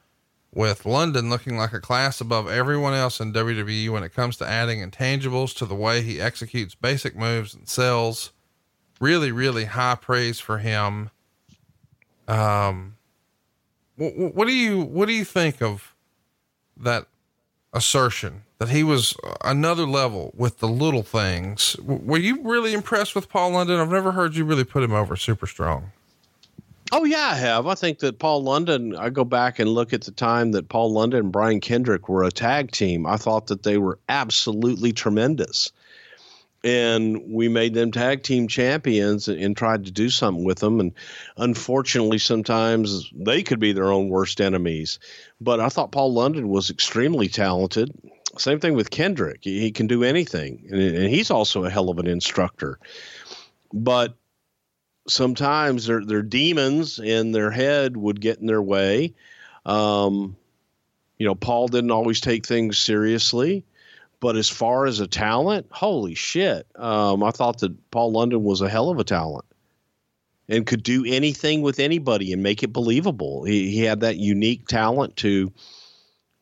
With 0.57 0.87
London 0.87 1.29
looking 1.29 1.55
like 1.55 1.71
a 1.71 1.79
class 1.79 2.19
above 2.19 2.49
everyone 2.49 2.95
else 2.95 3.19
in 3.19 3.31
WWE 3.31 3.91
when 3.91 4.01
it 4.01 4.11
comes 4.11 4.37
to 4.37 4.47
adding 4.47 4.79
intangibles 4.79 5.55
to 5.55 5.67
the 5.67 5.75
way 5.75 6.01
he 6.01 6.19
executes 6.19 6.73
basic 6.73 7.15
moves 7.15 7.53
and 7.53 7.69
sells. 7.69 8.31
Really, 8.99 9.31
really 9.31 9.65
high 9.65 9.93
praise 9.93 10.39
for 10.39 10.57
him. 10.57 11.11
Um, 12.27 12.95
what, 13.97 14.15
what 14.17 14.47
do 14.47 14.53
you, 14.53 14.81
what 14.81 15.07
do 15.07 15.13
you 15.13 15.23
think 15.23 15.61
of 15.61 15.93
that 16.75 17.05
assertion 17.71 18.41
that 18.57 18.69
he 18.69 18.83
was 18.83 19.15
another 19.43 19.85
level 19.85 20.33
with 20.35 20.57
the 20.57 20.67
little 20.67 21.03
things? 21.03 21.75
Were 21.83 22.17
you 22.17 22.41
really 22.41 22.73
impressed 22.73 23.13
with 23.13 23.29
Paul 23.29 23.51
London? 23.51 23.79
I've 23.79 23.91
never 23.91 24.11
heard 24.11 24.35
you 24.35 24.43
really 24.43 24.63
put 24.63 24.81
him 24.81 24.93
over 24.93 25.15
super 25.15 25.45
strong. 25.45 25.91
Oh 26.91 27.03
yeah, 27.03 27.29
I 27.31 27.35
have. 27.35 27.67
I 27.67 27.75
think 27.75 27.99
that 27.99 28.19
Paul 28.19 28.43
London. 28.43 28.95
I 28.95 29.09
go 29.09 29.23
back 29.23 29.59
and 29.59 29.69
look 29.69 29.93
at 29.93 30.03
the 30.03 30.11
time 30.11 30.51
that 30.51 30.69
Paul 30.69 30.93
London 30.93 31.19
and 31.19 31.31
Brian 31.31 31.59
Kendrick 31.59 32.07
were 32.07 32.23
a 32.23 32.31
tag 32.31 32.71
team. 32.71 33.05
I 33.05 33.17
thought 33.17 33.47
that 33.47 33.63
they 33.63 33.77
were 33.77 33.99
absolutely 34.07 34.93
tremendous, 34.93 35.71
and 36.63 37.21
we 37.29 37.49
made 37.49 37.73
them 37.73 37.91
tag 37.91 38.23
team 38.23 38.47
champions 38.47 39.27
and, 39.27 39.39
and 39.39 39.57
tried 39.57 39.85
to 39.85 39.91
do 39.91 40.09
something 40.09 40.45
with 40.45 40.59
them. 40.59 40.79
And 40.79 40.93
unfortunately, 41.35 42.19
sometimes 42.19 43.11
they 43.13 43.43
could 43.43 43.59
be 43.59 43.73
their 43.73 43.91
own 43.91 44.09
worst 44.09 44.39
enemies. 44.39 44.97
But 45.41 45.59
I 45.59 45.69
thought 45.69 45.91
Paul 45.91 46.13
London 46.13 46.47
was 46.47 46.69
extremely 46.69 47.27
talented. 47.27 47.91
Same 48.37 48.59
thing 48.59 48.75
with 48.75 48.91
Kendrick. 48.91 49.39
He, 49.41 49.59
he 49.59 49.71
can 49.71 49.87
do 49.87 50.03
anything, 50.03 50.65
and, 50.69 50.79
and 50.79 51.09
he's 51.09 51.31
also 51.31 51.65
a 51.65 51.69
hell 51.69 51.89
of 51.89 51.99
an 51.99 52.07
instructor. 52.07 52.79
But 53.73 54.15
sometimes 55.07 55.87
their 55.87 56.03
their 56.03 56.21
demons 56.21 56.99
in 56.99 57.31
their 57.31 57.51
head 57.51 57.97
would 57.97 58.21
get 58.21 58.39
in 58.39 58.47
their 58.47 58.61
way. 58.61 59.13
Um, 59.65 60.35
you 61.17 61.25
know, 61.25 61.35
Paul 61.35 61.67
didn't 61.67 61.91
always 61.91 62.21
take 62.21 62.45
things 62.45 62.77
seriously, 62.77 63.65
but 64.19 64.35
as 64.35 64.49
far 64.49 64.85
as 64.85 64.99
a 64.99 65.07
talent, 65.07 65.67
holy 65.71 66.15
shit! 66.15 66.67
Um, 66.75 67.23
I 67.23 67.31
thought 67.31 67.59
that 67.59 67.91
Paul 67.91 68.11
London 68.11 68.43
was 68.43 68.61
a 68.61 68.69
hell 68.69 68.89
of 68.89 68.99
a 68.99 69.03
talent 69.03 69.45
and 70.49 70.65
could 70.65 70.83
do 70.83 71.03
anything 71.05 71.61
with 71.61 71.79
anybody 71.79 72.31
and 72.31 72.43
make 72.43 72.63
it 72.63 72.73
believable. 72.73 73.43
He 73.43 73.71
he 73.71 73.81
had 73.81 74.01
that 74.01 74.17
unique 74.17 74.67
talent 74.67 75.15
to 75.17 75.51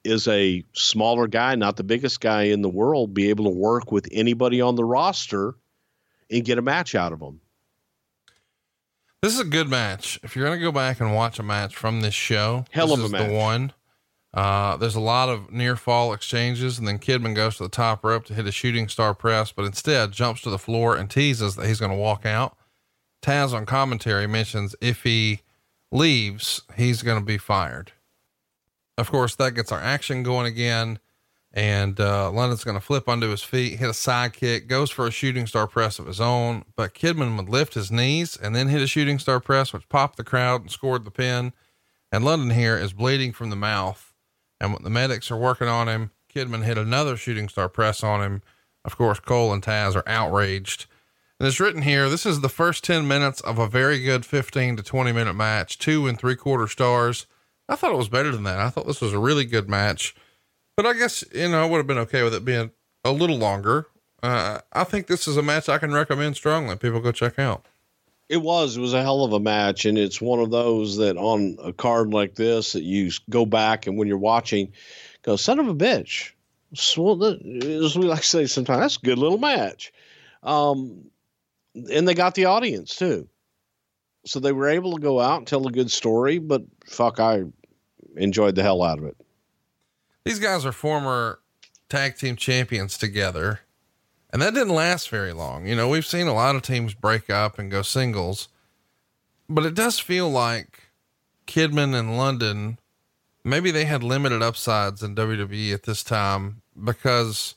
is 0.03 0.27
a 0.27 0.63
smaller 0.73 1.27
guy, 1.27 1.55
not 1.55 1.77
the 1.77 1.83
biggest 1.83 2.21
guy 2.21 2.43
in 2.43 2.61
the 2.61 2.69
world, 2.69 3.13
be 3.13 3.29
able 3.29 3.45
to 3.45 3.57
work 3.57 3.91
with 3.91 4.07
anybody 4.11 4.61
on 4.61 4.75
the 4.75 4.85
roster 4.85 5.55
and 6.29 6.45
get 6.45 6.59
a 6.59 6.61
match 6.61 6.93
out 6.93 7.11
of 7.11 7.19
them. 7.19 7.41
This 9.21 9.33
is 9.33 9.39
a 9.39 9.45
good 9.45 9.69
match. 9.69 10.19
If 10.23 10.35
you're 10.35 10.45
going 10.45 10.59
to 10.59 10.63
go 10.63 10.71
back 10.71 10.99
and 10.99 11.15
watch 11.15 11.39
a 11.39 11.43
match 11.43 11.75
from 11.75 12.01
this 12.01 12.13
show, 12.13 12.65
Hell 12.71 12.87
this 12.87 12.97
of 12.97 13.01
a 13.03 13.05
is 13.05 13.11
match. 13.11 13.27
the 13.29 13.33
one. 13.35 13.73
Uh, 14.33 14.75
there's 14.77 14.95
a 14.95 14.99
lot 15.01 15.29
of 15.29 15.51
near 15.51 15.75
fall 15.75 16.13
exchanges, 16.13 16.77
and 16.77 16.87
then 16.87 16.99
Kidman 16.99 17.33
goes 17.35 17.57
to 17.57 17.63
the 17.63 17.69
top 17.69 18.03
rope 18.03 18.25
to 18.25 18.33
hit 18.33 18.45
a 18.45 18.51
shooting 18.51 18.87
star 18.89 19.13
press, 19.15 19.51
but 19.51 19.63
instead 19.65 20.11
jumps 20.11 20.41
to 20.41 20.49
the 20.49 20.57
floor 20.59 20.95
and 20.95 21.09
teases 21.09 21.55
that 21.55 21.65
he's 21.67 21.79
going 21.79 21.91
to 21.91 21.97
walk 21.97 22.25
out. 22.25 22.57
Taz 23.23 23.53
on 23.53 23.65
commentary 23.65 24.27
mentions 24.27 24.75
if 24.81 25.03
he 25.03 25.39
leaves, 25.91 26.61
he's 26.75 27.01
going 27.01 27.19
to 27.19 27.25
be 27.25 27.37
fired. 27.37 27.93
Of 28.97 29.09
course, 29.09 29.35
that 29.35 29.55
gets 29.55 29.71
our 29.71 29.79
action 29.79 30.21
going 30.21 30.45
again. 30.45 30.99
And 31.55 31.99
uh, 32.01 32.29
London's 32.31 32.65
going 32.65 32.77
to 32.77 32.85
flip 32.85 33.07
onto 33.07 33.29
his 33.29 33.41
feet, 33.41 33.79
hit 33.79 33.89
a 33.89 33.93
side 33.93 34.33
kick, 34.33 34.67
goes 34.67 34.91
for 34.91 35.07
a 35.07 35.11
shooting 35.11 35.47
star 35.47 35.67
press 35.67 35.99
of 35.99 36.05
his 36.05 36.19
own. 36.19 36.65
But 36.75 36.93
Kidman 36.93 37.37
would 37.37 37.47
lift 37.47 37.75
his 37.75 37.91
knees 37.91 38.35
and 38.35 38.53
then 38.53 38.67
hit 38.67 38.81
a 38.81 38.87
shooting 38.87 39.19
star 39.19 39.39
press, 39.39 39.71
which 39.71 39.87
popped 39.87 40.17
the 40.17 40.23
crowd 40.25 40.61
and 40.61 40.69
scored 40.69 41.05
the 41.05 41.11
pin. 41.11 41.53
And 42.11 42.25
London 42.25 42.49
here 42.49 42.77
is 42.77 42.91
bleeding 42.91 43.31
from 43.31 43.49
the 43.49 43.55
mouth. 43.55 44.13
And 44.59 44.77
the 44.83 44.89
medics 44.89 45.31
are 45.31 45.37
working 45.37 45.67
on 45.67 45.87
him, 45.87 46.11
Kidman 46.35 46.63
hit 46.63 46.77
another 46.77 47.15
shooting 47.15 47.47
star 47.47 47.69
press 47.69 48.03
on 48.03 48.21
him. 48.21 48.41
Of 48.83 48.97
course, 48.97 49.19
Cole 49.19 49.53
and 49.53 49.63
Taz 49.63 49.95
are 49.95 50.07
outraged. 50.07 50.85
And 51.39 51.47
it's 51.47 51.59
written 51.59 51.81
here 51.81 52.09
this 52.09 52.25
is 52.25 52.41
the 52.41 52.49
first 52.49 52.83
10 52.83 53.07
minutes 53.07 53.41
of 53.41 53.57
a 53.57 53.67
very 53.67 53.99
good 54.01 54.25
15 54.25 54.77
to 54.77 54.83
20 54.83 55.11
minute 55.11 55.33
match, 55.33 55.77
two 55.77 56.07
and 56.07 56.19
three 56.19 56.35
quarter 56.35 56.67
stars. 56.67 57.25
I 57.67 57.75
thought 57.75 57.93
it 57.93 57.97
was 57.97 58.09
better 58.09 58.31
than 58.31 58.43
that. 58.43 58.59
I 58.59 58.69
thought 58.69 58.85
this 58.85 59.01
was 59.01 59.13
a 59.13 59.19
really 59.19 59.45
good 59.45 59.69
match. 59.69 60.13
But 60.75 60.85
I 60.85 60.93
guess, 60.93 61.23
you 61.33 61.49
know, 61.49 61.63
I 61.63 61.65
would 61.65 61.77
have 61.77 61.87
been 61.87 61.97
okay 61.99 62.23
with 62.23 62.33
it 62.33 62.43
being 62.43 62.71
a 63.03 63.11
little 63.11 63.37
longer. 63.37 63.87
Uh, 64.21 64.59
I 64.73 64.83
think 64.83 65.07
this 65.07 65.27
is 65.27 65.37
a 65.37 65.43
match 65.43 65.69
I 65.69 65.77
can 65.77 65.93
recommend 65.93 66.35
strongly. 66.35 66.75
People 66.75 66.99
go 66.99 67.11
check 67.11 67.39
out. 67.39 67.65
It 68.27 68.37
was. 68.37 68.75
It 68.75 68.81
was 68.81 68.93
a 68.93 69.03
hell 69.03 69.23
of 69.23 69.33
a 69.33 69.39
match, 69.39 69.85
and 69.85 69.97
it's 69.97 70.19
one 70.19 70.39
of 70.39 70.49
those 70.49 70.97
that 70.97 71.15
on 71.15 71.57
a 71.63 71.71
card 71.71 72.11
like 72.11 72.35
this 72.35 72.73
that 72.73 72.83
you 72.83 73.11
go 73.29 73.45
back 73.45 73.85
and 73.85 73.97
when 73.97 74.07
you're 74.07 74.17
watching, 74.17 74.73
go 75.21 75.35
son 75.35 75.59
of 75.59 75.67
a 75.67 75.75
bitch. 75.75 76.31
As 76.73 76.97
we 77.95 78.05
like 78.05 78.21
to 78.21 78.27
say 78.27 78.45
sometimes, 78.47 78.81
that's 78.81 78.97
a 78.97 79.05
good 79.05 79.19
little 79.19 79.37
match. 79.37 79.93
Um, 80.41 81.05
and 81.75 82.07
they 82.07 82.15
got 82.15 82.35
the 82.35 82.45
audience 82.45 82.95
too, 82.95 83.29
so 84.25 84.39
they 84.39 84.51
were 84.51 84.69
able 84.69 84.95
to 84.95 85.01
go 85.01 85.19
out 85.19 85.37
and 85.37 85.47
tell 85.47 85.67
a 85.67 85.71
good 85.71 85.91
story. 85.91 86.39
But 86.39 86.63
fuck, 86.87 87.19
I 87.19 87.43
enjoyed 88.17 88.55
the 88.55 88.63
hell 88.63 88.81
out 88.81 88.97
of 88.97 89.05
it. 89.05 89.17
These 90.25 90.39
guys 90.39 90.65
are 90.65 90.71
former 90.71 91.39
tag 91.87 92.17
team 92.17 92.35
champions 92.35 92.97
together, 92.97 93.61
and 94.31 94.41
that 94.41 94.55
didn't 94.55 94.73
last 94.73 95.09
very 95.09 95.31
long. 95.33 95.67
You 95.67 95.75
know, 95.75 95.87
we've 95.87 96.05
seen 96.05 96.25
a 96.27 96.33
lot 96.33 96.55
of 96.55 96.63
teams 96.63 96.95
break 96.95 97.29
up 97.29 97.59
and 97.59 97.69
go 97.69 97.83
singles, 97.83 98.49
but 99.47 99.65
it 99.65 99.75
does 99.75 99.99
feel 99.99 100.29
like 100.29 100.89
Kidman 101.45 101.93
and 101.97 102.17
London, 102.17 102.79
maybe 103.43 103.69
they 103.69 103.85
had 103.85 104.03
limited 104.03 104.41
upsides 104.41 105.03
in 105.03 105.15
WWE 105.15 105.73
at 105.73 105.83
this 105.83 106.03
time 106.03 106.63
because, 106.83 107.53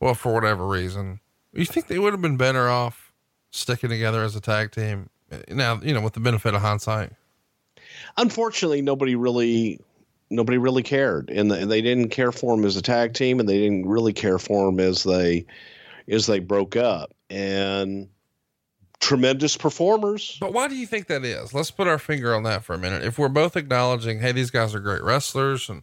well, 0.00 0.14
for 0.14 0.34
whatever 0.34 0.66
reason. 0.66 1.20
You 1.52 1.64
think 1.64 1.86
they 1.86 2.00
would 2.00 2.12
have 2.12 2.22
been 2.22 2.36
better 2.36 2.68
off 2.68 3.12
sticking 3.52 3.90
together 3.90 4.24
as 4.24 4.34
a 4.34 4.40
tag 4.40 4.72
team? 4.72 5.08
Now, 5.48 5.80
you 5.82 5.94
know, 5.94 6.00
with 6.00 6.14
the 6.14 6.20
benefit 6.20 6.54
of 6.54 6.62
hindsight. 6.62 7.12
unfortunately 8.16 8.82
nobody 8.82 9.14
really 9.14 9.80
nobody 10.32 10.58
really 10.58 10.82
cared 10.82 11.30
and 11.30 11.50
they, 11.50 11.64
they 11.64 11.82
didn't 11.82 12.08
care 12.08 12.32
for 12.32 12.54
him 12.54 12.64
as 12.64 12.76
a 12.76 12.82
tag 12.82 13.14
team 13.14 13.38
and 13.38 13.48
they 13.48 13.58
didn't 13.58 13.86
really 13.86 14.12
care 14.12 14.38
for 14.38 14.68
him 14.68 14.80
as 14.80 15.04
they 15.04 15.46
as 16.08 16.26
they 16.26 16.38
broke 16.38 16.74
up 16.74 17.14
and 17.30 18.08
tremendous 19.00 19.56
performers 19.56 20.38
But 20.40 20.52
why 20.52 20.68
do 20.68 20.76
you 20.76 20.86
think 20.86 21.08
that 21.08 21.24
is? 21.24 21.52
Let's 21.52 21.70
put 21.70 21.88
our 21.88 21.98
finger 21.98 22.34
on 22.34 22.44
that 22.44 22.64
for 22.64 22.74
a 22.74 22.78
minute. 22.78 23.04
If 23.04 23.18
we're 23.18 23.28
both 23.28 23.56
acknowledging, 23.56 24.20
hey, 24.20 24.32
these 24.32 24.50
guys 24.50 24.74
are 24.74 24.80
great 24.80 25.02
wrestlers 25.02 25.68
and, 25.68 25.82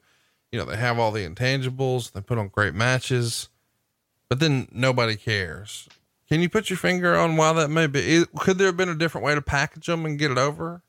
you 0.51 0.59
know, 0.59 0.65
they 0.65 0.77
have 0.77 0.97
all 0.97 1.11
the 1.11 1.27
intangibles, 1.27 2.13
they 2.13 2.21
put 2.21 2.37
on 2.37 2.47
great 2.47 2.73
matches, 2.73 3.49
but 4.29 4.39
then 4.39 4.67
nobody 4.71 5.15
cares. 5.15 5.89
Can 6.29 6.41
you 6.41 6.49
put 6.49 6.69
your 6.69 6.77
finger 6.77 7.15
on 7.15 7.35
why 7.37 7.51
that 7.53 7.69
may 7.69 7.87
be? 7.87 8.23
Could 8.37 8.57
there 8.57 8.67
have 8.67 8.77
been 8.77 8.89
a 8.89 8.95
different 8.95 9.25
way 9.25 9.35
to 9.35 9.41
package 9.41 9.87
them 9.87 10.05
and 10.05 10.17
get 10.17 10.31
it 10.31 10.37
over? 10.37 10.83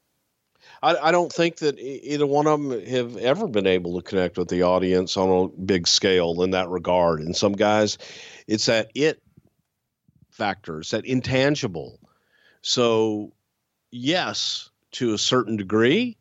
I, 0.82 0.96
I 0.96 1.10
don't 1.12 1.32
think 1.32 1.56
that 1.56 1.78
either 1.78 2.26
one 2.26 2.46
of 2.46 2.62
them 2.62 2.86
have 2.86 3.16
ever 3.16 3.46
been 3.46 3.66
able 3.66 3.96
to 3.96 4.08
connect 4.08 4.38
with 4.38 4.48
the 4.48 4.62
audience 4.62 5.16
on 5.16 5.28
a 5.28 5.48
big 5.48 5.86
scale 5.86 6.42
in 6.42 6.50
that 6.52 6.68
regard. 6.68 7.20
And 7.20 7.36
some 7.36 7.52
guys 7.52 7.98
it's 8.46 8.66
that 8.66 8.90
it 8.94 9.22
factor 10.30 10.80
it's 10.80 10.90
that 10.90 11.04
intangible. 11.04 11.98
So 12.62 13.32
yes 13.90 14.70
to 14.92 15.12
a 15.12 15.18
certain 15.18 15.56
degree 15.56 16.16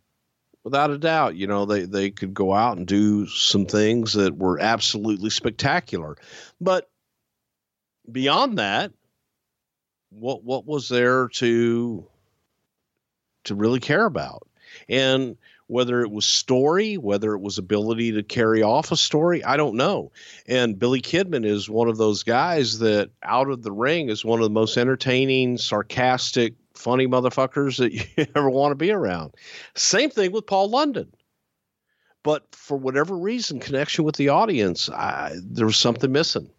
without 0.64 0.92
a 0.92 0.98
doubt 0.98 1.36
you 1.36 1.48
know 1.48 1.66
they 1.66 1.86
they 1.86 2.12
could 2.12 2.34
go 2.34 2.54
out 2.54 2.78
and 2.78 2.86
do 2.86 3.28
some 3.28 3.66
things 3.66 4.14
that 4.14 4.38
were 4.38 4.60
absolutely 4.60 5.30
spectacular. 5.30 6.18
But 6.60 6.90
beyond 8.12 8.58
that 8.58 8.92
what 10.10 10.44
what 10.44 10.66
was 10.66 10.90
there 10.90 11.28
to 11.28 12.06
to 13.46 13.56
really 13.56 13.80
care 13.80 14.06
about 14.06 14.49
and 14.90 15.38
whether 15.68 16.02
it 16.02 16.12
was 16.12 16.26
story 16.26 16.98
whether 16.98 17.34
it 17.34 17.40
was 17.40 17.58
ability 17.58 18.12
to 18.12 18.24
carry 18.24 18.62
off 18.62 18.92
a 18.92 18.98
story 18.98 19.44
i 19.44 19.56
don't 19.56 19.76
know. 19.76 20.12
And 20.48 20.78
billy 20.78 21.02
kidman 21.02 21.46
is 21.46 21.70
one 21.70 21.88
of 21.88 21.98
those 21.98 22.24
guys 22.24 22.80
that 22.80 23.12
out 23.24 23.50
of 23.50 23.64
the 23.64 23.72
ring 23.72 24.10
is 24.10 24.26
one 24.26 24.40
of 24.40 24.44
the 24.44 24.50
most 24.50 24.78
entertaining 24.78 25.58
sarcastic 25.58 26.56
funny 26.74 27.08
motherfuckers 27.08 27.78
that 27.78 27.94
you 28.18 28.26
ever 28.36 28.50
want 28.50 28.72
to 28.72 28.76
be 28.76 28.92
around. 28.92 29.34
Same 29.76 30.10
thing 30.10 30.32
with 30.32 30.48
paul 30.48 30.70
london. 30.70 31.12
But 32.22 32.54
for 32.54 32.76
whatever 32.76 33.18
reason 33.18 33.60
connection 33.60 34.04
with 34.04 34.18
the 34.18 34.30
audience 34.30 34.90
I, 34.90 35.34
there 35.42 35.66
was 35.66 35.78
something 35.78 36.12
missing. 36.12 36.50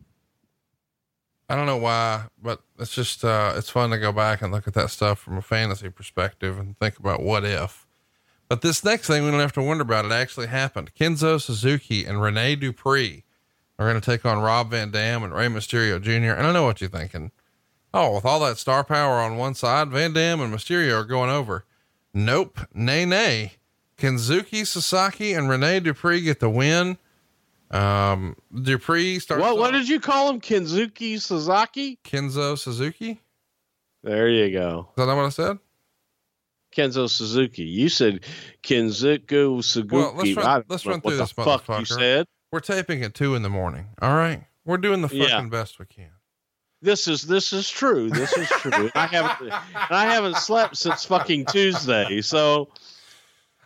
I 1.51 1.57
don't 1.57 1.67
know 1.67 1.79
why, 1.79 2.27
but 2.41 2.63
it's 2.79 2.95
just, 2.95 3.25
uh, 3.25 3.55
it's 3.57 3.69
fun 3.71 3.91
to 3.91 3.99
go 3.99 4.13
back 4.13 4.41
and 4.41 4.53
look 4.53 4.69
at 4.69 4.75
that 4.75 4.89
stuff 4.89 5.19
from 5.19 5.37
a 5.37 5.43
fantasy 5.43 5.91
perspective 5.91 6.57
and 6.61 6.79
think 6.79 6.97
about 6.97 7.23
what 7.23 7.45
if. 7.45 7.89
But 8.51 8.63
this 8.63 8.83
next 8.83 9.07
thing, 9.07 9.25
we 9.25 9.31
don't 9.31 9.39
have 9.39 9.53
to 9.53 9.63
wonder 9.63 9.83
about. 9.83 10.07
It 10.07 10.11
actually 10.11 10.49
happened. 10.49 10.93
Kenzo 10.99 11.41
Suzuki 11.41 12.05
and 12.05 12.21
Rene 12.21 12.57
Dupree 12.57 13.23
are 13.79 13.89
going 13.89 14.01
to 14.01 14.05
take 14.05 14.27
on 14.27 14.43
Rob 14.43 14.71
Van 14.71 14.91
Dam 14.91 15.23
and 15.23 15.33
Rey 15.33 15.47
Mysterio 15.47 16.03
Jr. 16.03 16.37
And 16.37 16.49
I 16.49 16.53
know 16.53 16.65
what 16.65 16.81
you're 16.81 16.91
thinking. 16.91 17.31
Oh, 17.95 18.13
with 18.13 18.25
all 18.25 18.41
that 18.41 18.59
star 18.59 18.83
power 18.83 19.21
on 19.21 19.37
one 19.37 19.55
side, 19.55 19.91
Van 19.91 20.13
Dam 20.13 20.41
and 20.41 20.53
Mysterio 20.53 21.01
are 21.01 21.05
going 21.05 21.31
over. 21.31 21.65
Nope. 22.13 22.59
Nay, 22.75 23.05
nay. 23.05 23.53
Kenzuki 23.97 24.67
Sasaki 24.67 25.33
and 25.33 25.49
Rene 25.49 25.79
Dupree 25.79 26.21
get 26.21 26.41
the 26.41 26.51
win. 26.51 26.99
Um, 27.71 28.35
Dupree 28.53 29.21
starts. 29.21 29.43
What, 29.43 29.59
what 29.59 29.71
did 29.71 29.89
you 29.89 30.01
call 30.01 30.29
him? 30.29 30.41
Kenzuki 30.41 31.21
Suzuki? 31.21 32.01
Kenzo 32.03 32.59
Suzuki? 32.59 33.21
There 34.03 34.29
you 34.29 34.51
go. 34.51 34.89
that 34.97 35.07
not 35.07 35.17
what 35.17 35.27
I 35.27 35.29
said? 35.29 35.59
Kenzo 36.77 37.09
Suzuki. 37.09 37.65
You 37.65 37.89
said 37.89 38.21
Kenzuku 38.63 39.63
Suzuki. 39.65 39.95
Well, 39.97 40.15
let's 40.17 40.35
run- 40.37 40.65
let's 40.69 40.87
run 40.87 41.01
what 41.01 41.11
through 41.11 41.17
the 41.19 41.23
this 41.25 41.33
fuck 41.33 41.69
you 41.79 41.85
said. 41.85 42.27
We're 42.53 42.61
taping 42.61 43.03
at 43.05 43.15
two 43.15 43.35
in 43.35 43.43
the 43.43 43.51
morning. 43.51 43.87
All 44.03 44.15
right. 44.15 44.45
We're 44.65 44.77
doing 44.79 45.03
the 45.03 45.09
fucking 45.09 45.23
Yeah. 45.29 45.47
best 45.51 45.79
we 45.79 45.87
can. 45.87 46.11
This 46.83 47.07
is 47.09 47.23
this 47.23 47.53
is 47.53 47.69
true. 47.69 48.09
This 48.11 48.33
is 48.37 48.49
true. 48.49 48.91
I 48.95 49.07
haven't 49.07 49.53
I 49.91 50.07
haven't 50.07 50.37
slept 50.37 50.77
since 50.77 51.05
fucking 51.05 51.47
Tuesday. 51.47 52.21
So 52.23 52.69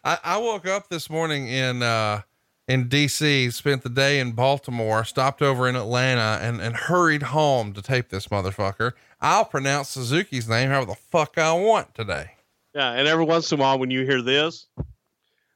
I, 0.02 0.18
I 0.24 0.36
woke 0.38 0.66
up 0.66 0.88
this 0.88 1.08
morning 1.08 1.48
in 1.48 1.82
uh 1.82 2.22
in 2.66 2.88
DC, 2.88 3.52
spent 3.52 3.82
the 3.82 3.90
day 3.90 4.18
in 4.20 4.32
Baltimore, 4.32 5.04
stopped 5.04 5.42
over 5.42 5.68
in 5.68 5.76
Atlanta, 5.76 6.38
and 6.42 6.60
and 6.60 6.74
hurried 6.74 7.22
home 7.22 7.72
to 7.74 7.82
tape 7.82 8.08
this 8.08 8.28
motherfucker. 8.28 8.92
I'll 9.20 9.44
pronounce 9.44 9.90
Suzuki's 9.90 10.48
name 10.48 10.70
however 10.70 10.86
the 10.86 10.94
fuck 10.96 11.38
I 11.38 11.52
want 11.52 11.94
today. 11.94 12.32
Yeah, 12.74 12.92
and 12.92 13.06
every 13.08 13.24
once 13.24 13.50
in 13.52 13.58
a 13.58 13.62
while 13.62 13.78
when 13.78 13.90
you 13.90 14.04
hear 14.04 14.22
this, 14.22 14.66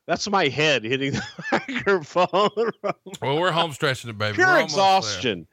that's 0.06 0.28
my 0.28 0.48
head 0.48 0.84
hitting 0.84 1.12
the 1.12 1.22
microphone. 1.68 2.70
Well, 3.20 3.38
we're 3.38 3.50
home 3.52 3.72
stretching 3.72 4.10
it, 4.10 4.18
baby. 4.18 4.36
Pure 4.36 4.46
We're 4.46 4.52
almost 4.54 4.74
there. 4.74 4.84
exhaustion. 4.84 5.46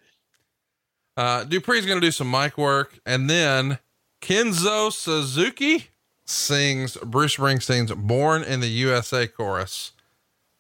Uh, 1.18 1.44
Dupree's 1.46 1.86
going 1.86 2.00
to 2.00 2.06
do 2.06 2.12
some 2.12 2.30
mic 2.30 2.58
work, 2.58 3.00
and 3.06 3.30
then 3.30 3.80
Kenzo 4.22 4.92
Suzuki 4.92 5.88
sings 6.26 6.98
Bruce 6.98 7.38
Springsteen's 7.38 7.92
"Born 7.94 8.44
in 8.44 8.60
the 8.60 8.68
USA" 8.68 9.28
chorus. 9.28 9.92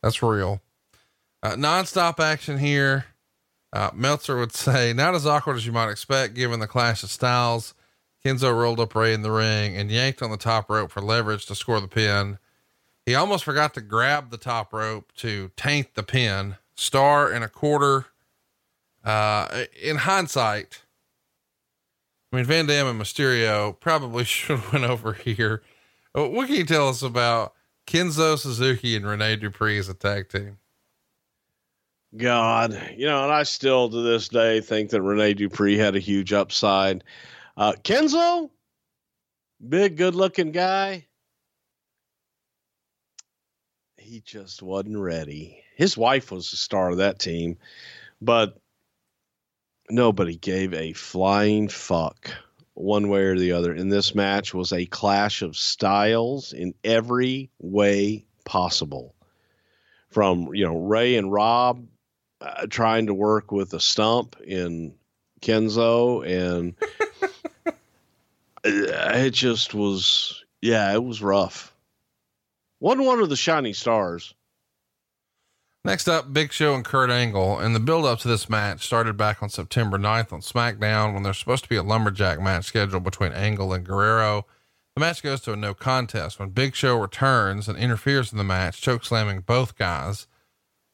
That's 0.01 0.21
real. 0.21 0.61
Uh, 1.43 1.55
nonstop 1.55 2.19
action 2.19 2.57
here. 2.59 3.05
Uh, 3.73 3.91
Meltzer 3.93 4.37
would 4.37 4.53
say, 4.53 4.93
not 4.93 5.15
as 5.15 5.25
awkward 5.25 5.57
as 5.57 5.65
you 5.65 5.73
might 5.73 5.89
expect, 5.89 6.33
given 6.33 6.59
the 6.61 6.67
clash 6.67 7.03
of 7.03 7.09
styles. 7.09 7.73
Kenzo 8.25 8.57
rolled 8.57 8.79
up 8.79 8.95
Rey 8.95 9.13
in 9.13 9.21
the 9.21 9.31
ring 9.31 9.77
and 9.77 9.91
yanked 9.91 10.23
on 10.23 10.31
the 10.31 10.37
top 10.37 10.67
rope 10.67 10.89
for 10.89 10.99
leverage 10.99 11.45
to 11.45 11.53
score 11.53 11.79
the 11.79 11.87
pin. 11.87 12.39
He 13.05 13.13
almost 13.13 13.43
forgot 13.43 13.75
to 13.75 13.81
grab 13.81 14.31
the 14.31 14.37
top 14.37 14.73
rope 14.73 15.11
to 15.17 15.51
taint 15.55 15.93
the 15.93 16.01
pin. 16.01 16.57
Star 16.75 17.31
and 17.31 17.43
a 17.43 17.47
quarter 17.47 18.07
uh, 19.05 19.65
in 19.79 19.97
hindsight, 19.97 20.81
I 22.33 22.37
mean, 22.37 22.45
Van 22.45 22.65
Dam 22.65 22.87
and 22.87 22.99
Mysterio 22.99 23.79
probably 23.79 24.23
should 24.25 24.59
have 24.59 24.73
went 24.73 24.85
over 24.85 25.13
here. 25.13 25.61
What 26.13 26.47
can 26.47 26.55
you 26.55 26.65
tell 26.65 26.89
us 26.89 27.03
about 27.03 27.53
Kenzo 27.85 28.39
Suzuki 28.39 28.95
and 28.95 29.05
Rene 29.05 29.35
Dupree 29.35 29.77
as 29.77 29.87
a 29.87 29.93
tag 29.93 30.29
team? 30.29 30.57
God, 32.17 32.93
you 32.97 33.05
know, 33.05 33.23
and 33.23 33.31
I 33.31 33.43
still 33.43 33.89
to 33.89 34.01
this 34.01 34.29
day 34.29 34.61
think 34.61 34.89
that 34.89 35.01
Rene 35.01 35.33
Dupree 35.35 35.77
had 35.77 35.95
a 35.95 35.99
huge 35.99 36.33
upside. 36.33 37.03
Uh, 37.57 37.73
Kenzo, 37.83 38.49
big, 39.67 39.95
good 39.95 40.15
looking 40.15 40.51
guy. 40.51 41.07
He 43.97 44.19
just 44.19 44.61
wasn't 44.61 44.97
ready. 44.97 45.63
His 45.77 45.97
wife 45.97 46.31
was 46.31 46.51
the 46.51 46.57
star 46.57 46.89
of 46.89 46.97
that 46.97 47.17
team, 47.17 47.57
but 48.21 48.57
nobody 49.89 50.35
gave 50.35 50.73
a 50.73 50.93
flying 50.93 51.69
fuck 51.69 52.29
one 52.73 53.07
way 53.07 53.23
or 53.23 53.37
the 53.37 53.53
other. 53.53 53.73
And 53.73 53.89
this 53.91 54.13
match 54.13 54.53
was 54.53 54.73
a 54.73 54.85
clash 54.85 55.41
of 55.41 55.55
styles 55.55 56.51
in 56.51 56.73
every 56.83 57.49
way 57.59 58.25
possible. 58.43 59.15
From, 60.09 60.53
you 60.53 60.65
know, 60.65 60.77
Rey 60.77 61.15
and 61.15 61.31
Rob 61.31 61.87
uh, 62.41 62.67
trying 62.69 63.07
to 63.07 63.13
work 63.13 63.51
with 63.51 63.73
a 63.73 63.79
stump 63.79 64.35
in 64.45 64.93
Kenzo 65.41 66.25
and 66.25 66.75
it 68.65 69.31
just 69.31 69.73
was 69.73 70.43
yeah 70.61 70.93
it 70.93 71.03
was 71.03 71.21
rough 71.21 71.73
wasn't 72.79 73.05
one 73.05 73.19
of 73.19 73.29
the 73.29 73.35
shining 73.35 73.73
stars 73.73 74.33
Next 75.85 76.07
up, 76.07 76.33
Big 76.33 76.51
Show 76.51 76.73
and 76.73 76.83
Kurt 76.83 77.11
Angle. 77.11 77.59
And 77.59 77.75
the 77.75 77.79
build 77.79 78.05
up 78.05 78.17
to 78.21 78.27
this 78.27 78.49
match 78.49 78.83
started 78.83 79.17
back 79.17 79.43
on 79.43 79.49
September 79.49 79.99
9th 79.99 80.33
on 80.33 80.41
SmackDown 80.41 81.13
when 81.13 81.21
there's 81.21 81.37
supposed 81.37 81.61
to 81.61 81.69
be 81.69 81.75
a 81.75 81.83
lumberjack 81.83 82.41
match 82.41 82.65
scheduled 82.65 83.03
between 83.03 83.33
Angle 83.33 83.71
and 83.71 83.85
Guerrero. 83.85 84.47
The 84.95 85.01
match 85.01 85.21
goes 85.21 85.41
to 85.41 85.53
a 85.53 85.55
no 85.55 85.75
contest 85.75 86.39
when 86.39 86.49
Big 86.49 86.73
Show 86.73 86.99
returns 86.99 87.67
and 87.67 87.77
interferes 87.77 88.31
in 88.31 88.39
the 88.39 88.43
match, 88.43 88.81
choke 88.81 89.05
slamming 89.05 89.41
both 89.41 89.77
guys. 89.77 90.25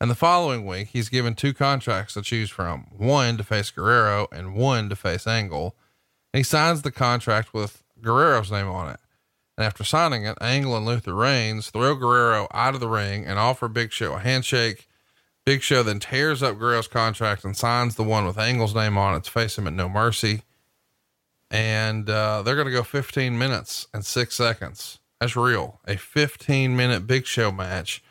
And 0.01 0.11
the 0.11 0.15
following 0.15 0.65
week, 0.65 0.89
he's 0.89 1.07
given 1.07 1.35
two 1.35 1.53
contracts 1.53 2.15
to 2.15 2.21
choose 2.21 2.49
from 2.49 2.87
one 2.89 3.37
to 3.37 3.45
face 3.45 3.71
Guerrero 3.71 4.27
and 4.29 4.55
one 4.55 4.89
to 4.89 4.97
face 4.97 5.25
Angle. 5.25 5.73
He 6.33 6.43
signs 6.43 6.81
the 6.81 6.91
contract 6.91 7.53
with 7.53 7.83
Guerrero's 8.01 8.51
name 8.51 8.67
on 8.67 8.89
it. 8.89 8.99
And 9.57 9.65
after 9.65 9.83
signing 9.83 10.25
it, 10.25 10.37
Angle 10.41 10.77
and 10.77 10.85
Luther 10.85 11.13
Reigns 11.13 11.69
throw 11.69 11.95
Guerrero 11.95 12.47
out 12.51 12.73
of 12.73 12.79
the 12.79 12.87
ring 12.87 13.25
and 13.25 13.37
offer 13.37 13.67
Big 13.67 13.91
Show 13.91 14.13
a 14.13 14.19
handshake. 14.19 14.87
Big 15.45 15.61
Show 15.61 15.83
then 15.83 15.99
tears 15.99 16.41
up 16.41 16.57
Guerrero's 16.57 16.87
contract 16.87 17.43
and 17.43 17.55
signs 17.57 17.95
the 17.95 18.03
one 18.03 18.25
with 18.25 18.37
Angle's 18.37 18.75
name 18.75 18.97
on 18.97 19.15
it 19.15 19.25
to 19.25 19.31
face 19.31 19.57
him 19.57 19.67
at 19.67 19.73
No 19.73 19.89
Mercy. 19.89 20.43
And 21.49 22.09
uh, 22.09 22.43
they're 22.43 22.55
going 22.55 22.67
to 22.67 22.71
go 22.73 22.83
15 22.83 23.37
minutes 23.37 23.87
and 23.93 24.05
six 24.05 24.35
seconds. 24.35 24.99
That's 25.19 25.35
real. 25.35 25.79
A 25.85 25.97
15 25.97 26.75
minute 26.75 27.05
Big 27.05 27.25
Show 27.25 27.51
match. 27.51 28.01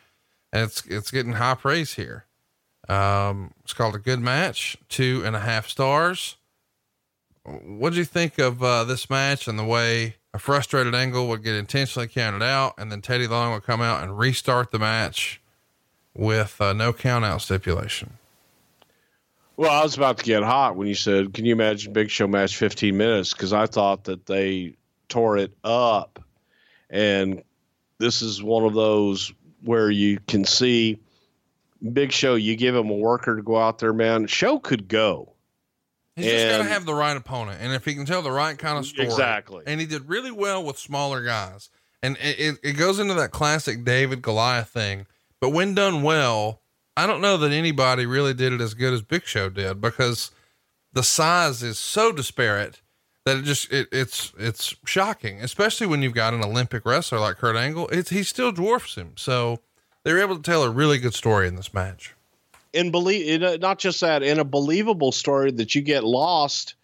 And 0.53 0.63
it's, 0.63 0.85
it's 0.85 1.11
getting 1.11 1.33
high 1.33 1.55
praise 1.55 1.95
here. 1.95 2.25
Um, 2.87 3.53
it's 3.63 3.73
called 3.73 3.95
a 3.95 3.99
good 3.99 4.19
match, 4.19 4.77
two 4.89 5.23
and 5.25 5.35
a 5.35 5.39
half 5.39 5.67
stars. 5.67 6.37
What'd 7.43 7.97
you 7.97 8.05
think 8.05 8.37
of 8.37 8.61
uh, 8.61 8.83
this 8.83 9.09
match 9.09 9.47
and 9.47 9.57
the 9.57 9.65
way 9.65 10.17
a 10.33 10.39
frustrated 10.39 10.93
Angle 10.93 11.27
would 11.27 11.43
get 11.43 11.55
intentionally 11.55 12.07
counted 12.07 12.43
out, 12.43 12.75
and 12.77 12.91
then 12.91 13.01
Teddy 13.01 13.27
Long 13.27 13.51
would 13.53 13.63
come 13.63 13.81
out 13.81 14.03
and 14.03 14.17
restart 14.17 14.71
the 14.71 14.79
match 14.79 15.41
with 16.13 16.61
uh, 16.61 16.73
no 16.73 16.93
count 16.93 17.25
out 17.25 17.41
stipulation? 17.41 18.17
well 19.61 19.71
i 19.71 19.83
was 19.83 19.95
about 19.95 20.17
to 20.17 20.23
get 20.23 20.41
hot 20.41 20.75
when 20.75 20.87
you 20.87 20.95
said 20.95 21.33
can 21.33 21.45
you 21.45 21.53
imagine 21.53 21.93
big 21.93 22.09
show 22.09 22.27
match 22.27 22.57
15 22.57 22.97
minutes? 22.97 23.33
Because 23.33 23.53
i 23.53 23.65
thought 23.65 24.05
that 24.05 24.25
they 24.25 24.75
tore 25.07 25.37
it 25.37 25.53
up. 25.63 26.19
And 26.89 27.43
this 27.99 28.21
is 28.21 28.41
one 28.41 28.63
of 28.65 28.73
those 28.73 29.31
where 29.63 29.91
you 29.91 30.19
can 30.27 30.45
see 30.45 30.97
big 31.93 32.11
show 32.11 32.35
you 32.35 32.55
give 32.55 32.75
him 32.75 32.89
a 32.89 32.95
worker 32.95 33.35
to 33.35 33.43
go 33.43 33.57
out 33.57 33.79
there 33.79 33.93
man 33.93 34.25
show 34.27 34.57
could 34.57 34.87
go 34.87 35.30
He's 36.15 36.25
just 36.25 36.49
got 36.49 36.57
to 36.57 36.69
have 36.69 36.85
the 36.85 36.93
right 36.93 37.15
opponent, 37.15 37.59
and 37.61 37.73
if 37.73 37.85
he 37.85 37.95
can 37.95 38.05
tell 38.05 38.21
the 38.21 38.31
right 38.31 38.57
kind 38.57 38.77
of 38.77 38.85
story, 38.85 39.07
Exactly. 39.07 39.63
And 39.65 39.79
he 39.79 39.85
did 39.85 40.09
really 40.09 40.31
well 40.31 40.63
with 40.63 40.77
smaller 40.77 41.23
guys, 41.23 41.69
and 42.03 42.17
it, 42.17 42.39
it, 42.39 42.59
it 42.63 42.73
goes 42.73 42.99
into 42.99 43.13
that 43.13 43.31
classic 43.31 43.85
David 43.85 44.21
Goliath 44.21 44.69
thing. 44.69 45.07
But 45.39 45.51
when 45.51 45.73
done 45.73 46.03
well, 46.03 46.61
I 46.97 47.07
don't 47.07 47.21
know 47.21 47.37
that 47.37 47.51
anybody 47.51 48.05
really 48.05 48.33
did 48.33 48.53
it 48.53 48.61
as 48.61 48.73
good 48.73 48.93
as 48.93 49.01
Big 49.01 49.25
Show 49.25 49.49
did 49.49 49.79
because 49.79 50.31
the 50.93 51.03
size 51.03 51.63
is 51.63 51.79
so 51.79 52.11
disparate 52.11 52.81
that 53.25 53.37
it 53.37 53.43
just 53.43 53.71
it, 53.71 53.87
it's 53.91 54.33
it's 54.37 54.75
shocking, 54.85 55.41
especially 55.41 55.87
when 55.87 56.01
you've 56.01 56.13
got 56.13 56.33
an 56.33 56.43
Olympic 56.43 56.85
wrestler 56.85 57.19
like 57.19 57.37
Kurt 57.37 57.55
Angle. 57.55 57.87
It's 57.87 58.09
he 58.09 58.23
still 58.23 58.51
dwarfs 58.51 58.95
him, 58.95 59.13
so 59.15 59.59
they 60.03 60.11
were 60.13 60.19
able 60.19 60.35
to 60.35 60.41
tell 60.41 60.63
a 60.63 60.69
really 60.69 60.97
good 60.97 61.13
story 61.13 61.47
in 61.47 61.55
this 61.55 61.73
match. 61.73 62.15
And 62.73 62.91
believe 62.91 63.41
in 63.41 63.59
not 63.59 63.79
just 63.79 64.01
that 64.01 64.23
in 64.23 64.39
a 64.39 64.43
believable 64.43 65.11
story 65.11 65.51
that 65.51 65.75
you 65.75 65.81
get 65.81 66.03
lost 66.03 66.75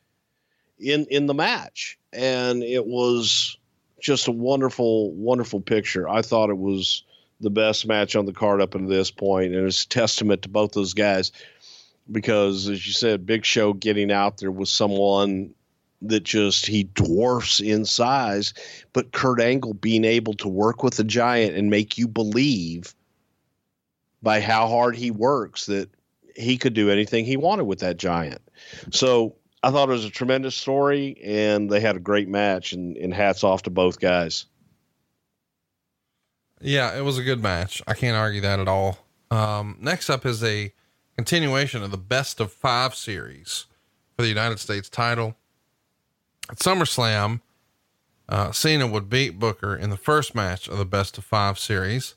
in 0.80 1.06
in 1.10 1.26
the 1.28 1.34
match. 1.34 1.98
And 2.14 2.64
it 2.64 2.86
was 2.86 3.58
just 4.00 4.28
a 4.28 4.32
wonderful 4.32 5.12
wonderful 5.12 5.62
picture. 5.62 6.08
I 6.08 6.22
thought 6.22 6.50
it 6.50 6.58
was 6.58 7.04
the 7.40 7.50
best 7.50 7.88
match 7.88 8.16
on 8.16 8.26
the 8.26 8.34
card 8.34 8.62
up 8.62 8.76
until 8.76 8.90
this 8.90 9.12
point 9.12 9.54
and 9.54 9.66
it's 9.68 9.84
a 9.84 9.90
testament 9.90 10.42
to 10.42 10.50
both 10.50 10.72
those 10.72 10.94
guys 10.94 11.32
because 12.12 12.68
as 12.68 12.86
you 12.88 12.94
said 12.94 13.26
big 13.26 13.46
show 13.46 13.74
getting 13.74 14.12
out 14.12 14.38
there 14.38 14.52
with 14.52 14.70
someone 14.70 15.54
that 16.02 16.24
just 16.24 16.66
he 16.66 16.84
dwarfs 16.96 17.60
in 17.60 17.86
size 17.86 18.54
but 18.94 19.12
kurt 19.12 19.40
angle 19.40 19.74
being 19.74 20.04
able 20.04 20.34
to 20.34 20.48
work 20.48 20.84
with 20.84 20.98
a 21.00 21.04
giant 21.04 21.56
and 21.56 21.70
make 21.70 21.98
you 21.98 22.08
believe 22.08 22.96
by 24.22 24.42
how 24.42 24.68
hard 24.68 24.96
he 24.96 25.12
works 25.12 25.66
that 25.68 25.90
he 26.36 26.58
could 26.58 26.74
do 26.74 26.90
anything 26.90 27.26
he 27.26 27.38
wanted 27.38 27.66
with 27.66 27.80
that 27.80 27.98
giant. 27.98 28.42
So 28.92 29.36
I 29.64 29.72
thought 29.72 29.90
it 29.90 29.94
was 29.94 30.06
a 30.06 30.10
tremendous 30.10 30.56
story, 30.56 31.18
and 31.24 31.70
they 31.70 31.80
had 31.80 31.96
a 31.96 32.00
great 32.00 32.28
match. 32.28 32.74
And, 32.74 32.96
and 32.98 33.14
hats 33.14 33.44
off 33.44 33.64
to 33.64 33.70
both 33.70 34.00
guys. 34.00 34.46
Yeah, 36.62 36.98
it 36.98 37.02
was 37.02 37.18
a 37.18 37.24
good 37.24 37.42
match. 37.42 37.82
I 37.88 37.94
can't 37.94 38.18
argue 38.18 38.42
that 38.42 38.60
at 38.60 38.68
all. 38.68 39.00
Um, 39.30 39.78
next 39.80 40.10
up 40.10 40.26
is 40.26 40.44
a 40.44 40.74
continuation 41.16 41.84
of 41.84 41.92
the 41.92 41.98
best 41.98 42.40
of 42.40 42.52
five 42.52 42.96
series 42.96 43.66
for 44.16 44.24
the 44.24 44.30
United 44.30 44.60
States 44.60 44.90
title. 44.90 45.36
At 46.50 46.58
SummerSlam, 46.58 47.42
uh, 48.30 48.52
Cena 48.52 48.88
would 48.88 49.10
beat 49.10 49.40
Booker 49.40 49.76
in 49.76 49.90
the 49.90 49.98
first 49.98 50.34
match 50.34 50.68
of 50.68 50.78
the 50.78 50.86
best 50.86 51.18
of 51.18 51.24
five 51.24 51.60
series. 51.60 52.16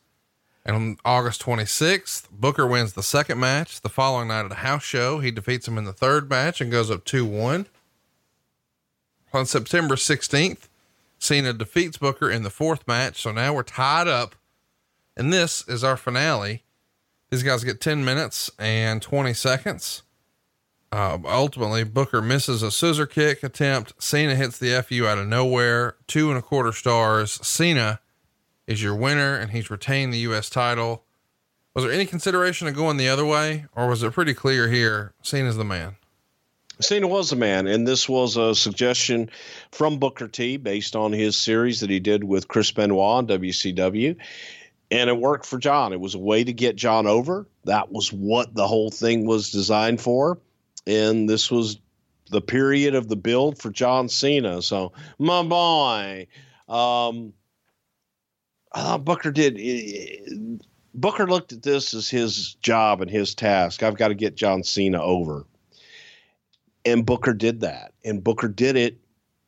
And 0.65 0.77
on 0.77 0.97
August 1.05 1.43
26th, 1.43 2.28
Booker 2.31 2.66
wins 2.66 2.93
the 2.93 3.03
second 3.03 3.41
match. 3.41 3.81
The 3.81 3.89
following 3.89 4.28
night 4.28 4.45
at 4.45 4.53
a 4.53 4.57
house 4.57 4.82
show, 4.82 5.20
he 5.20 5.31
defeats 5.31 5.66
him 5.66 5.78
in 5.78 5.85
the 5.85 5.93
third 5.93 6.28
match 6.28 6.61
and 6.61 6.70
goes 6.70 6.91
up 6.91 7.05
2 7.05 7.24
1. 7.24 7.66
On 9.32 9.47
September 9.47 9.95
16th, 9.95 10.69
Cena 11.19 11.53
defeats 11.53 11.99
Booker 11.99 12.31
in 12.31 12.43
the 12.43 12.51
fourth 12.51 12.87
match. 12.87 13.23
So 13.23 13.32
now 13.32 13.55
we're 13.55 13.62
tied 13.62 14.09
up. 14.09 14.35
And 15.16 15.32
this 15.32 15.66
is 15.69 15.85
our 15.85 15.97
finale. 15.97 16.62
These 17.31 17.43
guys 17.43 17.65
get 17.65 17.81
10 17.81 18.05
minutes 18.05 18.51
and 18.59 19.01
20 19.01 19.35
seconds. 19.35 20.03
Uh, 20.93 21.19
ultimately, 21.24 21.85
Booker 21.85 22.20
misses 22.20 22.62
a 22.62 22.70
scissor 22.70 23.07
kick 23.07 23.45
attempt. 23.45 23.93
Cena 24.03 24.35
hits 24.35 24.59
the 24.59 24.82
FU 24.82 25.07
out 25.07 25.19
of 25.19 25.28
nowhere. 25.28 25.97
Two 26.09 26.31
and 26.31 26.39
a 26.39 26.43
quarter 26.43 26.73
stars. 26.73 27.32
Cena 27.47 28.01
is 28.71 28.81
your 28.81 28.95
winner, 28.95 29.35
and 29.35 29.51
he's 29.51 29.69
retained 29.69 30.13
the 30.13 30.19
U.S. 30.19 30.49
title. 30.49 31.03
Was 31.75 31.85
there 31.85 31.93
any 31.93 32.07
consideration 32.07 32.69
of 32.69 32.77
going 32.77 32.99
the 32.99 33.09
other 33.09 33.27
way, 33.27 33.67
or 33.75 33.89
was 33.89 34.05
it 34.05 34.13
pretty 34.13 34.33
clear 34.33 34.69
here? 34.69 35.13
Cena's 35.23 35.57
the 35.57 35.65
man. 35.65 35.97
Cena 36.81 37.09
was 37.09 37.31
the 37.31 37.37
man, 37.37 37.67
and 37.67 37.87
this 37.87 38.09
was 38.09 38.37
a 38.37 38.55
suggestion 38.55 39.29
from 39.73 39.99
Booker 39.99 40.29
T 40.29 40.57
based 40.57 40.95
on 40.95 41.13
his 41.13 41.37
series 41.37 41.81
that 41.81 41.91
he 41.91 41.99
did 41.99 42.23
with 42.23 42.47
Chris 42.47 42.71
Benoit 42.71 43.01
on 43.01 43.27
WCW. 43.27 44.17
And 44.93 45.11
it 45.11 45.19
worked 45.19 45.47
for 45.47 45.59
John. 45.59 45.93
It 45.93 46.01
was 46.01 46.15
a 46.15 46.19
way 46.19 46.45
to 46.45 46.53
get 46.53 46.77
John 46.77 47.09
over. 47.09 47.49
That 47.65 47.91
was 47.91 48.13
what 48.13 48.55
the 48.55 48.69
whole 48.69 48.91
thing 48.91 49.27
was 49.27 49.51
designed 49.51 50.01
for. 50.01 50.39
And 50.87 51.29
this 51.29 51.51
was 51.51 51.79
the 52.31 52.41
period 52.41 52.95
of 52.95 53.09
the 53.09 53.17
build 53.17 53.59
for 53.59 53.71
John 53.71 54.09
Cena. 54.09 54.63
So, 54.63 54.93
my 55.19 55.43
boy, 55.43 56.29
um, 56.69 57.33
I 58.73 58.83
thought 58.83 59.05
Booker 59.05 59.31
did. 59.31 59.57
Eh, 59.59 60.23
eh, 60.29 60.57
Booker 60.95 61.27
looked 61.27 61.53
at 61.53 61.63
this 61.63 61.95
as 61.95 62.09
his 62.09 62.55
job 62.55 63.01
and 63.01 63.11
his 63.11 63.35
task. 63.35 63.83
I've 63.83 63.97
got 63.97 64.09
to 64.09 64.15
get 64.15 64.37
John 64.37 64.63
Cena 64.63 65.03
over. 65.03 65.47
And 66.85 67.07
Booker 67.07 67.33
did 67.33 67.61
that. 67.61 67.93
And 68.05 68.25
Booker 68.25 68.49
did 68.49 68.77
it 68.77 68.99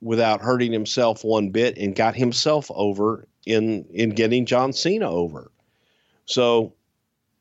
without 0.00 0.42
hurting 0.42 0.72
himself 0.72 1.24
one 1.24 1.50
bit 1.50 1.78
and 1.78 1.94
got 1.94 2.14
himself 2.14 2.70
over 2.74 3.26
in 3.46 3.84
in 3.92 4.10
getting 4.10 4.46
John 4.46 4.72
Cena 4.72 5.10
over. 5.10 5.50
So 6.26 6.74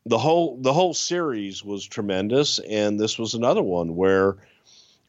the 0.06 0.18
whole 0.18 0.58
the 0.62 0.74
whole 0.74 0.94
series 0.94 1.64
was 1.64 1.86
tremendous 1.86 2.60
and 2.60 3.00
this 3.00 3.20
was 3.20 3.34
another 3.34 3.62
one 3.62 3.96
where 3.96 4.38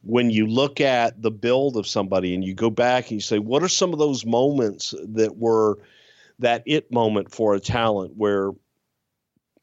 when 0.03 0.29
you 0.29 0.45
look 0.45 0.81
at 0.81 1.21
the 1.21 1.31
build 1.31 1.77
of 1.77 1.87
somebody 1.87 2.35
and 2.35 2.43
you 2.43 2.53
go 2.53 2.69
back 2.69 3.05
and 3.05 3.13
you 3.13 3.21
say 3.21 3.39
what 3.39 3.63
are 3.63 3.69
some 3.69 3.93
of 3.93 3.99
those 3.99 4.25
moments 4.25 4.93
that 5.07 5.37
were 5.37 5.79
that 6.39 6.63
it 6.65 6.91
moment 6.91 7.31
for 7.31 7.53
a 7.53 7.59
talent 7.59 8.13
where 8.15 8.51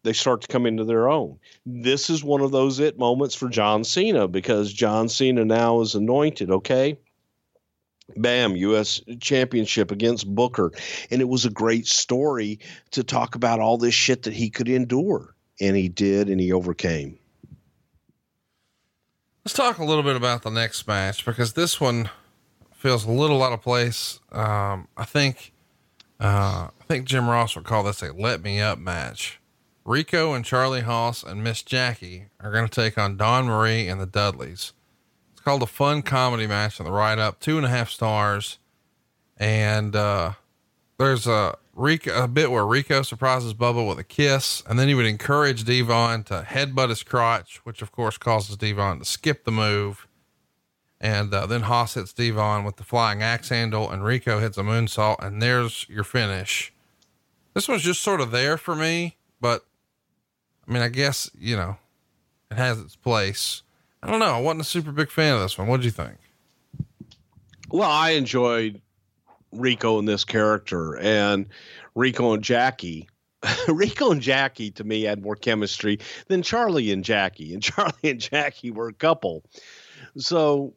they 0.03 0.13
start 0.13 0.41
to 0.43 0.49
come 0.49 0.67
into 0.67 0.85
their 0.85 1.09
own. 1.09 1.39
This 1.67 2.09
is 2.09 2.25
one 2.25 2.41
of 2.41 2.53
those 2.53 2.79
it 2.79 2.99
moments 2.99 3.35
for 3.35 3.49
John 3.49 3.85
Cena 3.85 4.29
because 4.29 4.73
John 4.73 5.09
Cena 5.09 5.45
now 5.45 5.81
is 5.81 5.95
anointed, 5.95 6.51
okay? 6.51 6.99
Bam, 8.17 8.57
U.S. 8.57 9.01
championship 9.21 9.91
against 9.91 10.33
Booker. 10.35 10.73
And 11.11 11.21
it 11.21 11.29
was 11.29 11.45
a 11.45 11.51
great 11.51 11.87
story 11.87 12.59
to 12.93 13.05
talk 13.05 13.35
about 13.35 13.61
all 13.61 13.79
this 13.79 13.95
shit 13.95 14.23
that 14.25 14.33
he 14.33 14.51
could 14.51 14.69
endure. 14.69 15.35
And 15.61 15.77
he 15.77 15.89
did, 15.89 16.31
and 16.31 16.41
he 16.41 16.53
overcame. 16.53 17.19
Let's 19.45 19.55
talk 19.55 19.79
a 19.79 19.85
little 19.85 20.03
bit 20.03 20.17
about 20.17 20.43
the 20.43 20.51
next 20.51 20.87
match 20.87 21.25
because 21.25 21.53
this 21.53 21.81
one 21.81 22.09
feels 22.75 23.05
a 23.05 23.11
little 23.11 23.43
out 23.43 23.53
of 23.53 23.61
place. 23.61 24.21
Um, 24.33 24.89
I 24.97 25.05
think, 25.05 25.53
uh, 26.21 26.69
I 26.69 26.85
think 26.87 27.07
Jim 27.07 27.29
Ross 27.29 27.57
would 27.57 27.65
call 27.65 27.83
this 27.83 28.03
a 28.03 28.13
let 28.13 28.43
me 28.43 28.61
up 28.61 28.79
match. 28.79 29.41
Rico 29.85 30.35
and 30.35 30.45
Charlie 30.45 30.83
Haas 30.83 31.23
and 31.23 31.43
Miss 31.43 31.63
Jackie 31.63 32.27
are 32.41 32.53
going 32.53 32.69
to 32.69 32.71
take 32.71 32.99
on 32.99 33.17
Dawn 33.17 33.47
Marie 33.47 33.89
and 33.89 34.01
the 34.01 34.07
Dudleys. 34.07 34.73
It's 35.33 35.41
called 35.41 35.63
a 35.63 35.67
fun 35.67 36.03
comedy 36.03 36.47
match 36.47 36.79
on 36.79 36.87
the 36.87 36.93
ride 36.93 37.19
up, 37.19 37.41
two 37.41 37.57
and 37.57 37.67
a 37.67 37.71
half 37.71 37.89
stars. 37.89 38.59
And, 39.39 39.97
uh, 39.97 40.33
there's 40.99 41.27
a 41.27 41.57
Rico, 41.75 42.25
a 42.25 42.29
bit 42.29 42.51
where 42.51 42.67
Rico 42.67 43.01
surprises 43.01 43.55
Bubba 43.55 43.89
with 43.89 43.99
a 43.99 44.05
kiss, 44.05 44.63
and 44.69 44.79
then 44.79 44.87
he 44.87 44.95
would 44.95 45.07
encourage 45.07 45.65
D-Von 45.65 46.25
to 46.25 46.45
headbutt 46.47 46.91
his 46.91 47.03
crotch, 47.03 47.57
which 47.65 47.81
of 47.81 47.91
course 47.91 48.19
causes 48.19 48.59
D-Von 48.59 48.99
to 48.99 49.05
skip 49.07 49.45
the 49.45 49.51
move. 49.51 50.07
And 51.01 51.33
uh, 51.33 51.47
then 51.47 51.63
Haas 51.63 51.95
hits 51.95 52.13
D-Von 52.13 52.63
with 52.63 52.77
the 52.77 52.85
flying 52.85 53.23
axe 53.23 53.49
handle, 53.49 53.91
and 53.91 54.05
Rico 54.05 54.39
hits 54.39 54.59
a 54.59 54.63
moonsault, 54.63 55.25
and 55.25 55.41
there's 55.41 55.87
your 55.89 56.05
finish. 56.05 56.73
This 57.55 57.69
was 57.69 57.83
just 57.83 58.03
sort 58.03 58.21
of 58.21 58.31
there 58.31 58.59
for 58.59 58.77
me, 58.77 59.17
but 59.41 59.65
I 60.69 60.73
mean, 60.73 60.83
I 60.83 60.89
guess, 60.89 61.31
you 61.39 61.57
know, 61.57 61.77
it 62.51 62.57
has 62.57 62.79
its 62.79 62.97
place. 62.97 63.63
I 64.03 64.11
don't 64.11 64.21
know. 64.21 64.37
I 64.37 64.41
wasn't 64.41 64.61
a 64.63 64.65
super 64.65 64.93
big 64.93 65.11
fan 65.11 65.35
of 65.35 65.41
this 65.41 65.57
one. 65.57 65.69
What'd 65.69 65.85
you 65.85 65.91
think? 65.91 66.19
Well, 67.71 67.91
I 67.91 68.11
enjoyed 68.11 68.81
Rico 69.53 69.99
and 69.99 70.07
this 70.07 70.25
character, 70.25 70.97
and 70.99 71.47
Rico 71.95 72.35
and 72.35 72.43
Jackie. 72.43 73.09
Rico 73.69 74.11
and 74.11 74.21
Jackie 74.21 74.71
to 74.73 74.85
me 74.85 75.03
had 75.03 75.23
more 75.23 75.37
chemistry 75.37 75.99
than 76.29 76.43
Charlie 76.43 76.93
and 76.93 77.05
Jackie, 77.05 77.55
and 77.55 77.63
Charlie 77.63 77.95
and 78.05 78.21
Jackie 78.21 78.71
were 78.71 78.89
a 78.89 78.93
couple. 78.93 79.45
So 80.17 80.75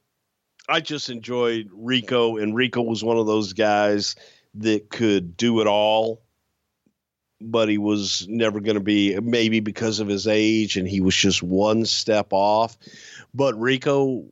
I 0.69 0.79
just 0.79 1.09
enjoyed 1.09 1.69
Rico, 1.73 2.37
and 2.37 2.55
Rico 2.55 2.81
was 2.81 3.03
one 3.03 3.17
of 3.17 3.27
those 3.27 3.53
guys 3.53 4.15
that 4.55 4.89
could 4.89 5.35
do 5.35 5.59
it 5.61 5.67
all, 5.67 6.21
but 7.41 7.67
he 7.67 7.77
was 7.77 8.25
never 8.29 8.59
going 8.59 8.75
to 8.75 8.83
be, 8.83 9.19
maybe 9.19 9.59
because 9.59 9.99
of 9.99 10.07
his 10.07 10.27
age, 10.27 10.77
and 10.77 10.87
he 10.87 11.01
was 11.01 11.15
just 11.15 11.43
one 11.43 11.85
step 11.85 12.27
off. 12.31 12.77
But 13.33 13.59
Rico 13.59 14.23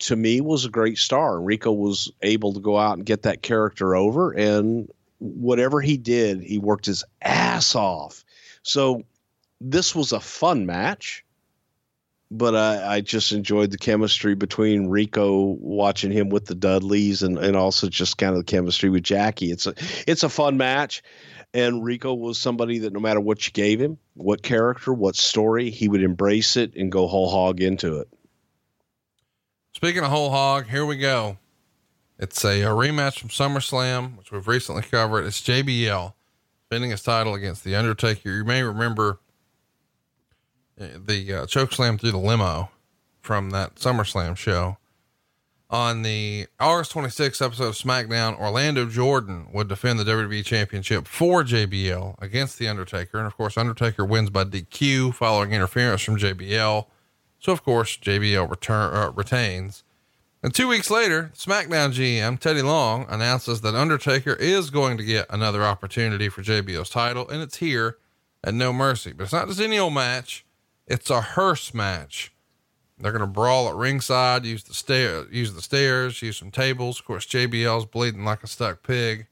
to 0.00 0.16
me 0.16 0.40
was 0.40 0.64
a 0.64 0.70
great 0.70 0.98
star. 0.98 1.40
Rico 1.40 1.72
was 1.72 2.10
able 2.22 2.52
to 2.52 2.60
go 2.60 2.76
out 2.76 2.96
and 2.96 3.06
get 3.06 3.22
that 3.22 3.42
character 3.42 3.94
over 3.94 4.32
and 4.32 4.88
whatever 5.18 5.80
he 5.80 5.96
did, 5.96 6.42
he 6.42 6.58
worked 6.58 6.86
his 6.86 7.04
ass 7.22 7.74
off. 7.74 8.24
So 8.62 9.04
this 9.60 9.94
was 9.94 10.12
a 10.12 10.20
fun 10.20 10.66
match, 10.66 11.21
but 12.32 12.56
I, 12.56 12.94
I 12.96 13.00
just 13.02 13.32
enjoyed 13.32 13.70
the 13.70 13.78
chemistry 13.78 14.34
between 14.34 14.88
Rico 14.88 15.56
watching 15.60 16.10
him 16.10 16.30
with 16.30 16.46
the 16.46 16.54
Dudleys 16.54 17.22
and, 17.22 17.36
and 17.38 17.56
also 17.56 17.88
just 17.88 18.16
kind 18.16 18.32
of 18.32 18.38
the 18.38 18.44
chemistry 18.44 18.88
with 18.88 19.02
Jackie. 19.02 19.50
It's 19.50 19.66
a 19.66 19.74
it's 20.06 20.22
a 20.22 20.28
fun 20.28 20.56
match. 20.56 21.02
And 21.54 21.84
Rico 21.84 22.14
was 22.14 22.38
somebody 22.38 22.78
that 22.78 22.94
no 22.94 23.00
matter 23.00 23.20
what 23.20 23.46
you 23.46 23.52
gave 23.52 23.78
him, 23.78 23.98
what 24.14 24.42
character, 24.42 24.94
what 24.94 25.16
story, 25.16 25.68
he 25.68 25.86
would 25.86 26.02
embrace 26.02 26.56
it 26.56 26.74
and 26.74 26.90
go 26.90 27.06
whole 27.06 27.28
hog 27.28 27.60
into 27.60 27.98
it. 27.98 28.08
Speaking 29.74 30.02
of 30.02 30.10
whole 30.10 30.30
hog, 30.30 30.68
here 30.68 30.86
we 30.86 30.96
go. 30.96 31.36
It's 32.18 32.42
a, 32.42 32.62
a, 32.62 32.68
rematch 32.68 33.18
from 33.18 33.28
SummerSlam, 33.28 34.16
which 34.16 34.32
we've 34.32 34.48
recently 34.48 34.80
covered. 34.80 35.26
It's 35.26 35.42
JBL 35.42 36.14
defending 36.70 36.90
his 36.90 37.02
title 37.02 37.34
against 37.34 37.64
The 37.64 37.74
Undertaker. 37.74 38.30
You 38.30 38.44
may 38.44 38.62
remember 38.62 39.20
the 41.06 41.32
uh, 41.34 41.46
choke 41.46 41.72
slam 41.72 41.98
through 41.98 42.12
the 42.12 42.18
limo 42.18 42.70
from 43.20 43.50
that 43.50 43.76
SummerSlam 43.76 44.36
show. 44.36 44.78
On 45.70 46.02
the 46.02 46.46
August 46.60 46.92
26th 46.92 47.40
episode 47.40 47.68
of 47.68 47.74
SmackDown, 47.74 48.38
Orlando 48.38 48.84
Jordan 48.84 49.46
would 49.54 49.68
defend 49.68 49.98
the 49.98 50.04
WWE 50.04 50.44
Championship 50.44 51.08
for 51.08 51.42
JBL 51.42 52.20
against 52.20 52.58
The 52.58 52.68
Undertaker. 52.68 53.16
And 53.16 53.26
of 53.26 53.34
course, 53.38 53.56
Undertaker 53.56 54.04
wins 54.04 54.28
by 54.28 54.44
DQ 54.44 55.14
following 55.14 55.52
interference 55.52 56.02
from 56.02 56.18
JBL. 56.18 56.86
So, 57.38 57.52
of 57.52 57.64
course, 57.64 57.96
JBL 57.96 58.50
return, 58.50 58.94
uh, 58.94 59.12
retains. 59.12 59.82
And 60.42 60.52
two 60.54 60.68
weeks 60.68 60.90
later, 60.90 61.30
SmackDown 61.34 61.92
GM 61.92 62.38
Teddy 62.38 62.62
Long 62.62 63.06
announces 63.08 63.60
that 63.62 63.74
Undertaker 63.74 64.34
is 64.34 64.70
going 64.70 64.98
to 64.98 65.04
get 65.04 65.26
another 65.30 65.62
opportunity 65.64 66.28
for 66.28 66.42
JBL's 66.42 66.90
title, 66.90 67.28
and 67.28 67.40
it's 67.40 67.56
here 67.56 67.96
at 68.44 68.52
No 68.52 68.72
Mercy. 68.72 69.12
But 69.12 69.24
it's 69.24 69.32
not 69.32 69.48
just 69.48 69.60
any 69.60 69.78
old 69.78 69.94
match; 69.94 70.44
it's 70.86 71.10
a 71.10 71.20
hearse 71.20 71.72
match. 71.74 72.32
They're 72.98 73.12
to 73.18 73.26
brawl 73.26 73.68
at 73.68 73.74
ringside, 73.74 74.44
use 74.44 74.62
the 74.62 74.74
stair, 74.74 75.26
use 75.30 75.54
the 75.54 75.62
stairs, 75.62 76.22
use 76.22 76.36
some 76.36 76.52
tables. 76.52 77.00
Of 77.00 77.06
course, 77.06 77.26
JBL's 77.26 77.86
bleeding 77.86 78.24
like 78.24 78.44
a 78.44 78.46
stuck 78.46 78.82
pig. 78.84 79.26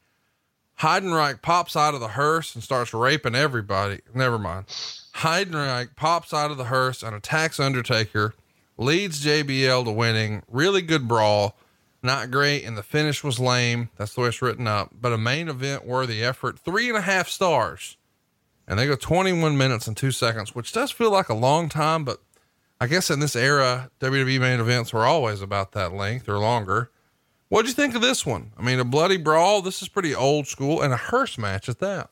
Heidenreich 0.81 1.43
pops 1.43 1.77
out 1.77 1.95
of 1.95 2.01
the 2.01 2.09
hearse 2.09 2.55
and 2.55 2.65
starts 2.65 2.93
raping 2.93 3.35
everybody. 3.35 4.01
Never 4.15 4.39
mind. 4.39 4.67
Heidenreich 5.15 5.95
pops 5.95 6.33
out 6.33 6.51
of 6.51 6.57
the 6.57 6.65
hearse 6.65 7.03
and 7.03 7.15
attacks 7.15 7.61
Undertaker 7.61 8.35
leads 8.79 9.25
JBL 9.25 9.85
to 9.85 9.93
winning. 9.93 10.43
Really 10.49 10.83
good 10.83 11.07
brawl. 11.07 11.57
Not 12.03 12.31
great. 12.31 12.65
And 12.65 12.79
the 12.79 12.83
finish 12.83 13.23
was 13.23 13.39
lame. 13.39 13.91
That's 13.99 14.15
the 14.15 14.23
way 14.23 14.29
it's 14.29 14.41
written 14.41 14.67
up, 14.67 14.91
but 14.99 15.13
a 15.13 15.19
main 15.19 15.49
event 15.49 15.87
worthy 15.87 16.25
effort. 16.25 16.59
Three 16.59 16.89
and 16.89 16.97
a 16.97 17.03
half 17.03 17.29
stars. 17.29 17.99
And 18.71 18.79
they 18.79 18.87
go 18.87 18.95
21 18.95 19.59
minutes 19.59 19.89
and 19.89 19.97
two 19.97 20.13
seconds, 20.13 20.55
which 20.55 20.73
does 20.73 20.93
feel 20.93 21.11
like 21.11 21.29
a 21.29 21.35
long 21.35 21.69
time, 21.69 22.05
but 22.05 22.23
I 22.81 22.87
guess 22.87 23.11
in 23.11 23.19
this 23.19 23.35
era, 23.35 23.91
WWE 23.99 24.39
main 24.39 24.61
events 24.61 24.93
were 24.93 25.05
always 25.05 25.43
about 25.43 25.73
that 25.73 25.93
length 25.93 26.29
or 26.29 26.39
longer. 26.39 26.93
What'd 27.49 27.69
you 27.69 27.75
think 27.75 27.97
of 27.97 28.01
this 28.01 28.25
one? 28.25 28.53
I 28.57 28.63
mean, 28.63 28.79
a 28.79 28.85
bloody 28.85 29.17
brawl. 29.17 29.61
This 29.61 29.83
is 29.83 29.89
pretty 29.89 30.15
old 30.15 30.47
school 30.47 30.83
and 30.83 30.93
a 30.93 30.97
hearse 30.97 31.37
match 31.37 31.69
at 31.69 31.81
that. 31.81 32.11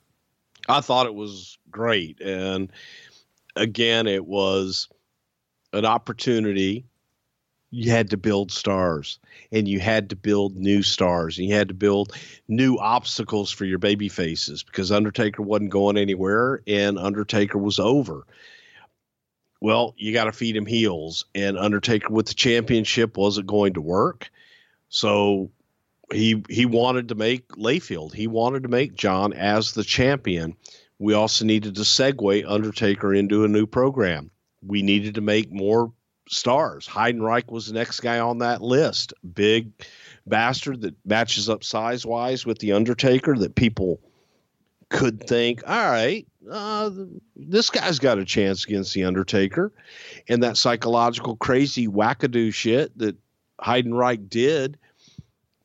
I 0.69 0.81
thought 0.81 1.07
it 1.07 1.15
was 1.15 1.59
great. 1.71 2.21
And 2.21 2.73
again, 3.55 4.09
it 4.09 4.27
was 4.27 4.89
an 5.73 5.85
opportunity. 5.85 6.85
You 7.71 7.93
had 7.93 8.11
to 8.11 8.17
build 8.17 8.51
stars 8.51 9.21
and 9.53 9.67
you 9.67 9.81
had 9.81 10.11
to 10.11 10.17
build 10.17 10.57
new 10.57 10.83
stars 10.83 11.39
and 11.39 11.49
you 11.49 11.55
had 11.55 11.69
to 11.69 11.75
build 11.75 12.13
new 12.47 12.77
obstacles 12.77 13.51
for 13.51 13.65
your 13.65 13.79
baby 13.79 14.09
faces 14.09 14.63
because 14.63 14.93
Undertaker 14.93 15.43
wasn't 15.43 15.71
going 15.71 15.97
anywhere 15.97 16.63
and 16.67 16.99
Undertaker 16.99 17.59
was 17.59 17.79
over. 17.79 18.27
Well, 19.61 19.95
you 19.97 20.13
got 20.13 20.25
to 20.25 20.33
feed 20.33 20.57
him 20.57 20.67
heels, 20.67 21.25
and 21.35 21.59
Undertaker 21.59 22.13
with 22.13 22.27
the 22.27 22.35
championship 22.35 23.17
wasn't 23.17 23.49
going 23.49 23.75
to 23.75 23.81
work. 23.81 24.31
So 24.89 25.51
he 26.13 26.43
he 26.49 26.65
wanted 26.65 27.09
to 27.09 27.15
make 27.17 27.49
Layfield. 27.49 28.15
He 28.15 28.29
wanted 28.29 28.63
to 28.63 28.69
make 28.69 28.95
John 28.95 29.33
as 29.33 29.73
the 29.73 29.85
champion. 29.85 30.57
We 31.01 31.15
also 31.15 31.45
needed 31.45 31.75
to 31.75 31.83
segue 31.83 32.45
Undertaker 32.47 33.13
into 33.13 33.45
a 33.45 33.49
new 33.49 33.67
program. 33.67 34.31
We 34.63 34.83
needed 34.83 35.17
to 35.17 35.21
make 35.21 35.53
more 35.53 35.93
stars. 36.29 36.87
Heidenreich 36.87 37.51
was 37.51 37.67
the 37.67 37.75
next 37.75 38.01
guy 38.01 38.19
on 38.19 38.39
that 38.39 38.63
list. 38.63 39.15
Big 39.35 39.71
bastard 40.27 40.83
that 40.83 40.95
matches 41.05 41.49
up 41.49 41.65
size 41.65 42.05
wise 42.05 42.45
with 42.45 42.59
the 42.59 42.73
Undertaker 42.73 43.37
that 43.37 43.55
people 43.55 44.01
could 44.91 45.27
think, 45.27 45.63
all 45.67 45.91
right, 45.91 46.27
uh, 46.51 46.91
this 47.37 47.71
guy's 47.71 47.99
got 47.99 48.19
a 48.19 48.25
chance 48.25 48.65
against 48.65 48.95
the 48.95 49.05
Undertaker, 49.05 49.73
and 50.29 50.43
that 50.43 50.57
psychological 50.57 51.37
crazy 51.37 51.87
wackadoo 51.87 52.53
shit 52.53 52.97
that 52.99 53.17
Heidenreich 53.61 54.29
did. 54.29 54.79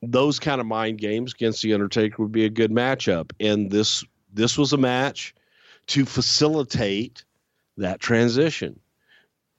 Those 0.02 0.40
kind 0.40 0.60
of 0.60 0.68
mind 0.68 0.98
games 0.98 1.34
against 1.34 1.62
the 1.62 1.74
Undertaker 1.74 2.22
would 2.22 2.34
be 2.34 2.46
a 2.46 2.50
good 2.50 2.72
matchup, 2.72 3.32
and 3.40 3.72
this 3.72 4.04
this 4.34 4.58
was 4.58 4.74
a 4.74 4.78
match 4.78 5.34
to 5.88 6.06
facilitate 6.06 7.24
that 7.78 8.00
transition. 8.00 8.80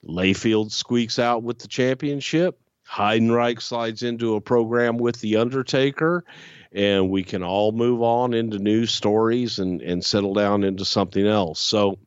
Layfield 0.07 0.73
squeaks 0.73 1.19
out 1.19 1.43
with 1.43 1.59
the 1.59 1.69
championship. 1.69 2.59
Heidenreich 2.89 3.63
slides 3.63 4.03
into 4.03 4.35
a 4.35 4.41
program 4.41 4.99
with 4.99 5.21
the 5.21 5.37
Undertaker, 5.37 6.25
and 6.73 7.11
we 7.11 7.23
can 7.23 7.43
all 7.43 7.73
move 7.73 8.03
on 8.03 8.35
into 8.35 8.59
new 8.59 8.85
stories 8.85 9.59
and 9.59 9.81
and 9.81 10.05
settle 10.05 10.35
down 10.35 10.65
into 10.65 10.85
something 10.85 11.27
else. 11.27 11.61
So 11.61 11.99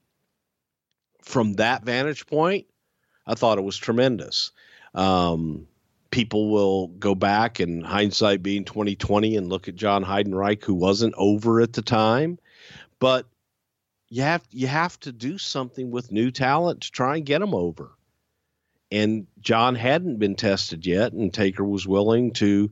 from 1.21 1.53
that 1.53 1.83
vantage 1.83 2.27
point, 2.27 2.67
I 3.25 3.33
thought 3.35 3.57
it 3.57 3.63
was 3.63 3.77
tremendous. 3.77 4.51
Um, 4.93 5.67
people 6.11 6.49
will 6.49 6.87
go 6.87 7.15
back 7.15 7.59
and 7.59 7.85
hindsight 7.85 8.41
being 8.41 8.63
2020 8.63 9.35
and 9.35 9.49
look 9.49 9.67
at 9.67 9.75
John 9.75 10.03
Heidenreich, 10.03 10.63
who 10.63 10.73
wasn't 10.73 11.13
over 11.17 11.59
at 11.59 11.73
the 11.73 11.81
time, 11.81 12.39
but 12.99 13.25
you 14.09 14.21
have 14.23 14.43
you 14.51 14.67
have 14.67 14.99
to 15.01 15.11
do 15.11 15.37
something 15.37 15.91
with 15.91 16.11
new 16.11 16.31
talent 16.31 16.81
to 16.81 16.91
try 16.91 17.17
and 17.17 17.25
get 17.25 17.39
them 17.39 17.53
over. 17.53 17.91
And 18.89 19.27
John 19.41 19.75
hadn't 19.75 20.17
been 20.17 20.35
tested 20.35 20.85
yet, 20.85 21.11
and 21.11 21.33
Taker 21.33 21.63
was 21.63 21.85
willing 21.85 22.31
to 22.33 22.71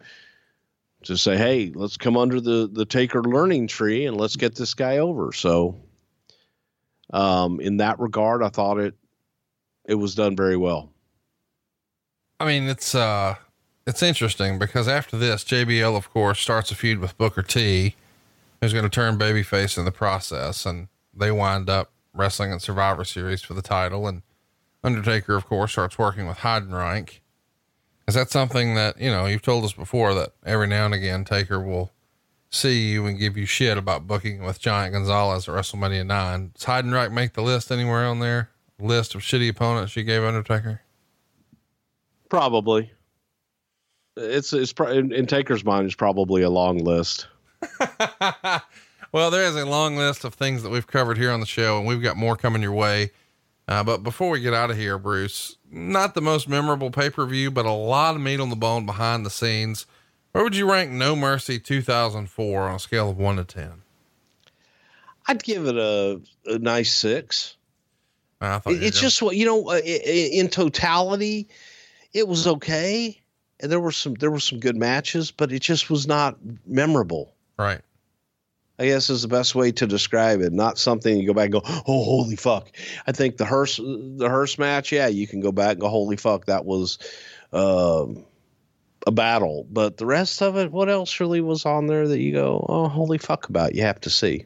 to 1.04 1.18
say, 1.18 1.38
"Hey, 1.38 1.72
let's 1.76 1.98
come 1.98 2.16
under 2.16 2.40
the 2.40 2.70
the 2.72 2.86
Taker 2.86 3.22
learning 3.22 3.68
tree 3.68 4.06
and 4.06 4.18
let's 4.18 4.38
get 4.38 4.56
this 4.56 4.74
guy 4.74 5.00
over." 5.00 5.34
So, 5.34 5.82
um, 7.12 7.60
in 7.60 7.78
that 7.78 8.00
regard, 8.00 8.42
I 8.42 8.50
thought 8.50 8.80
it 8.80 8.96
it 9.86 9.96
was 9.96 10.16
done 10.16 10.38
very 10.38 10.58
well. 10.58 10.90
I 12.40 12.46
mean, 12.46 12.64
it's 12.70 12.96
uh, 12.96 13.36
it's 13.86 14.02
interesting 14.02 14.58
because 14.58 14.88
after 14.88 15.18
this, 15.18 15.44
JBL, 15.44 15.98
of 15.98 16.10
course, 16.10 16.40
starts 16.40 16.72
a 16.72 16.76
feud 16.76 17.00
with 17.00 17.18
Booker 17.18 17.44
T, 17.44 17.96
who's 18.62 18.72
going 18.72 18.84
to 18.84 18.90
turn 18.90 19.20
babyface 19.20 19.78
in 19.78 19.84
the 19.84 19.92
process, 19.92 20.66
and 20.66 20.88
they 21.16 21.32
wind 21.32 21.70
up 21.70 21.92
wrestling 22.14 22.52
in 22.52 22.60
Survivor 22.60 23.04
Series 23.04 23.42
for 23.42 23.54
the 23.54 23.62
title. 23.62 24.08
And 24.08 24.22
Undertaker, 24.84 25.36
of 25.36 25.46
course, 25.46 25.72
starts 25.72 25.98
working 25.98 26.28
with 26.28 26.38
Heidenreich. 26.38 27.20
Is 28.08 28.14
that 28.14 28.30
something 28.30 28.76
that, 28.76 29.00
you 29.02 29.10
know, 29.10 29.26
you've 29.26 29.42
told 29.42 29.64
us 29.64 29.74
before 29.74 30.14
that 30.14 30.34
every 30.46 30.68
now 30.68 30.86
and 30.86 30.94
again 30.94 31.26
Taker 31.26 31.60
will 31.60 31.92
see 32.52 32.92
you 32.92 33.06
and 33.06 33.18
give 33.18 33.36
you 33.36 33.46
shit 33.46 33.78
about 33.78 34.08
booking 34.08 34.44
with 34.44 34.60
Giant 34.60 34.94
Gonzalez 34.94 35.50
at 35.50 35.56
WrestleMania 35.56 36.06
9. 36.06 36.52
Does 36.54 36.66
Heidenreich 36.66 37.12
make 37.12 37.34
the 37.34 37.42
list 37.42 37.72
anywhere 37.72 38.06
on 38.06 38.20
there? 38.20 38.52
List 38.80 39.16
of 39.16 39.22
shitty 39.22 39.50
opponents 39.50 39.96
you 39.96 40.04
gave 40.04 40.24
Undertaker? 40.24 40.82
Probably. 42.30 42.92
It's 44.18 44.54
it's 44.54 44.74
in, 44.92 45.12
in 45.12 45.26
Taker's 45.26 45.66
mind, 45.66 45.86
it's 45.86 45.96
probably 45.96 46.42
a 46.44 46.50
long 46.50 46.78
list. 46.78 47.28
well, 49.16 49.32
there 49.32 49.44
is 49.44 49.56
a 49.56 49.66
long 49.66 49.96
list 49.96 50.26
of 50.26 50.34
things 50.34 50.62
that 50.62 50.70
we've 50.70 50.88
covered 50.88 51.18
here 51.18 51.32
on 51.32 51.40
the 51.40 51.46
show, 51.46 51.78
and 51.78 51.88
we've 51.88 52.02
got 52.02 52.18
more 52.18 52.36
coming 52.36 52.62
your 52.62 52.74
way. 52.74 53.12
Uh, 53.66 53.82
but 53.82 54.04
before 54.04 54.30
we 54.30 54.42
get 54.42 54.54
out 54.54 54.70
of 54.70 54.76
here, 54.76 54.98
Bruce, 54.98 55.56
not 55.72 56.16
the 56.16 56.22
most 56.22 56.50
memorable 56.50 56.92
pay 56.92 57.10
per 57.10 57.26
view, 57.26 57.50
but 57.50 57.66
a 57.66 57.72
lot 57.72 58.16
of 58.16 58.22
meat 58.22 58.42
on 58.42 58.50
the 58.50 58.58
bone 58.58 58.86
behind 58.86 59.26
the 59.26 59.30
scenes. 59.30 59.86
Where 60.34 60.44
would 60.44 60.58
you 60.58 60.70
rank 60.70 60.92
No 60.92 61.16
Mercy 61.16 61.60
2004 61.60 62.68
on 62.68 62.76
a 62.76 62.78
scale 62.78 63.10
of 63.10 63.18
one 63.18 63.38
to 63.38 63.46
10? 63.46 63.84
I'd 65.28 65.42
give 65.42 65.66
it 65.66 65.78
a, 65.78 66.20
a 66.48 66.60
nice 66.60 66.94
six. 66.94 67.56
I 68.42 68.60
thought 68.60 68.74
it's 68.74 69.00
just 69.00 69.22
what, 69.22 69.38
you 69.38 69.46
know, 69.46 69.72
in 69.78 70.50
totality, 70.50 71.48
it 72.12 72.28
was 72.28 72.48
okay. 72.48 73.18
And 73.62 73.72
there 73.72 73.80
were 73.80 73.94
some, 73.94 74.16
there 74.16 74.30
were 74.30 74.42
some 74.42 74.60
good 74.60 74.76
matches, 74.76 75.32
but 75.32 75.54
it 75.54 75.62
just 75.62 75.90
was 75.90 76.06
not 76.06 76.36
memorable. 76.68 77.34
Right. 77.58 77.80
I 78.78 78.86
guess 78.86 79.10
is 79.10 79.22
the 79.22 79.28
best 79.28 79.56
way 79.56 79.72
to 79.74 79.88
describe 79.88 80.42
it. 80.42 80.52
Not 80.52 80.78
something 80.78 81.18
you 81.18 81.26
go 81.26 81.34
back 81.34 81.46
and 81.46 81.54
go, 81.54 81.62
oh, 81.66 82.04
holy 82.04 82.36
fuck. 82.36 82.72
I 83.08 83.14
think 83.14 83.38
the 83.38 83.46
hearse, 83.46 83.78
the 83.78 84.28
hearse 84.30 84.58
match, 84.58 84.92
yeah, 84.92 85.08
you 85.08 85.28
can 85.28 85.40
go 85.40 85.52
back 85.52 85.74
and 85.74 85.82
go, 85.82 85.90
holy 85.90 86.18
fuck, 86.18 86.46
that 86.46 86.66
was 86.66 87.00
uh, 87.54 88.06
a 89.08 89.12
battle. 89.12 89.66
But 89.72 89.98
the 89.98 90.06
rest 90.06 90.42
of 90.42 90.58
it, 90.58 90.72
what 90.72 90.90
else 90.90 91.20
really 91.22 91.42
was 91.42 91.66
on 91.66 91.88
there 91.88 92.08
that 92.08 92.20
you 92.20 92.34
go, 92.34 92.66
oh, 92.68 92.90
holy 92.90 93.18
fuck 93.18 93.48
about? 93.48 93.76
You 93.76 93.84
have 93.84 94.02
to 94.02 94.10
see. 94.10 94.46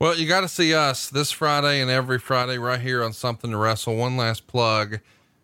Well, 0.00 0.16
you 0.16 0.28
got 0.28 0.40
to 0.42 0.48
see 0.48 0.74
us 0.74 1.10
this 1.10 1.30
Friday 1.30 1.80
and 1.80 1.90
every 1.90 2.18
Friday 2.18 2.58
right 2.58 2.80
here 2.80 3.02
on 3.02 3.12
Something 3.12 3.50
to 3.50 3.56
Wrestle. 3.56 3.96
One 3.96 4.16
last 4.16 4.46
plug. 4.46 5.00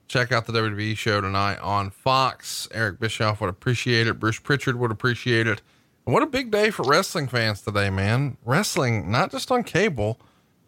Check 0.06 0.32
out 0.32 0.46
the 0.46 0.52
WWE 0.52 0.96
show 0.96 1.20
tonight 1.20 1.58
on 1.58 1.90
Fox. 1.90 2.68
Eric 2.72 3.00
Bischoff 3.00 3.40
would 3.40 3.50
appreciate 3.50 4.06
it. 4.06 4.20
Bruce 4.20 4.38
Prichard 4.38 4.76
would 4.76 4.90
appreciate 4.90 5.46
it. 5.46 5.60
What 6.04 6.22
a 6.22 6.26
big 6.26 6.50
day 6.50 6.68
for 6.68 6.82
wrestling 6.82 7.28
fans 7.28 7.62
today, 7.62 7.88
man. 7.88 8.36
Wrestling, 8.44 9.10
not 9.10 9.30
just 9.30 9.50
on 9.50 9.64
cable, 9.64 10.20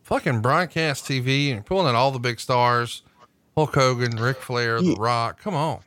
fucking 0.03 0.41
broadcast 0.41 1.05
TV 1.05 1.53
and 1.53 1.65
pulling 1.65 1.89
in 1.89 1.95
all 1.95 2.11
the 2.11 2.19
big 2.19 2.41
stars. 2.41 3.03
Hulk 3.55 3.75
Hogan, 3.75 4.17
Ric 4.17 4.39
Flair, 4.39 4.81
The 4.81 4.95
Rock. 4.95 5.39
Come 5.43 5.55
on. 5.55 5.81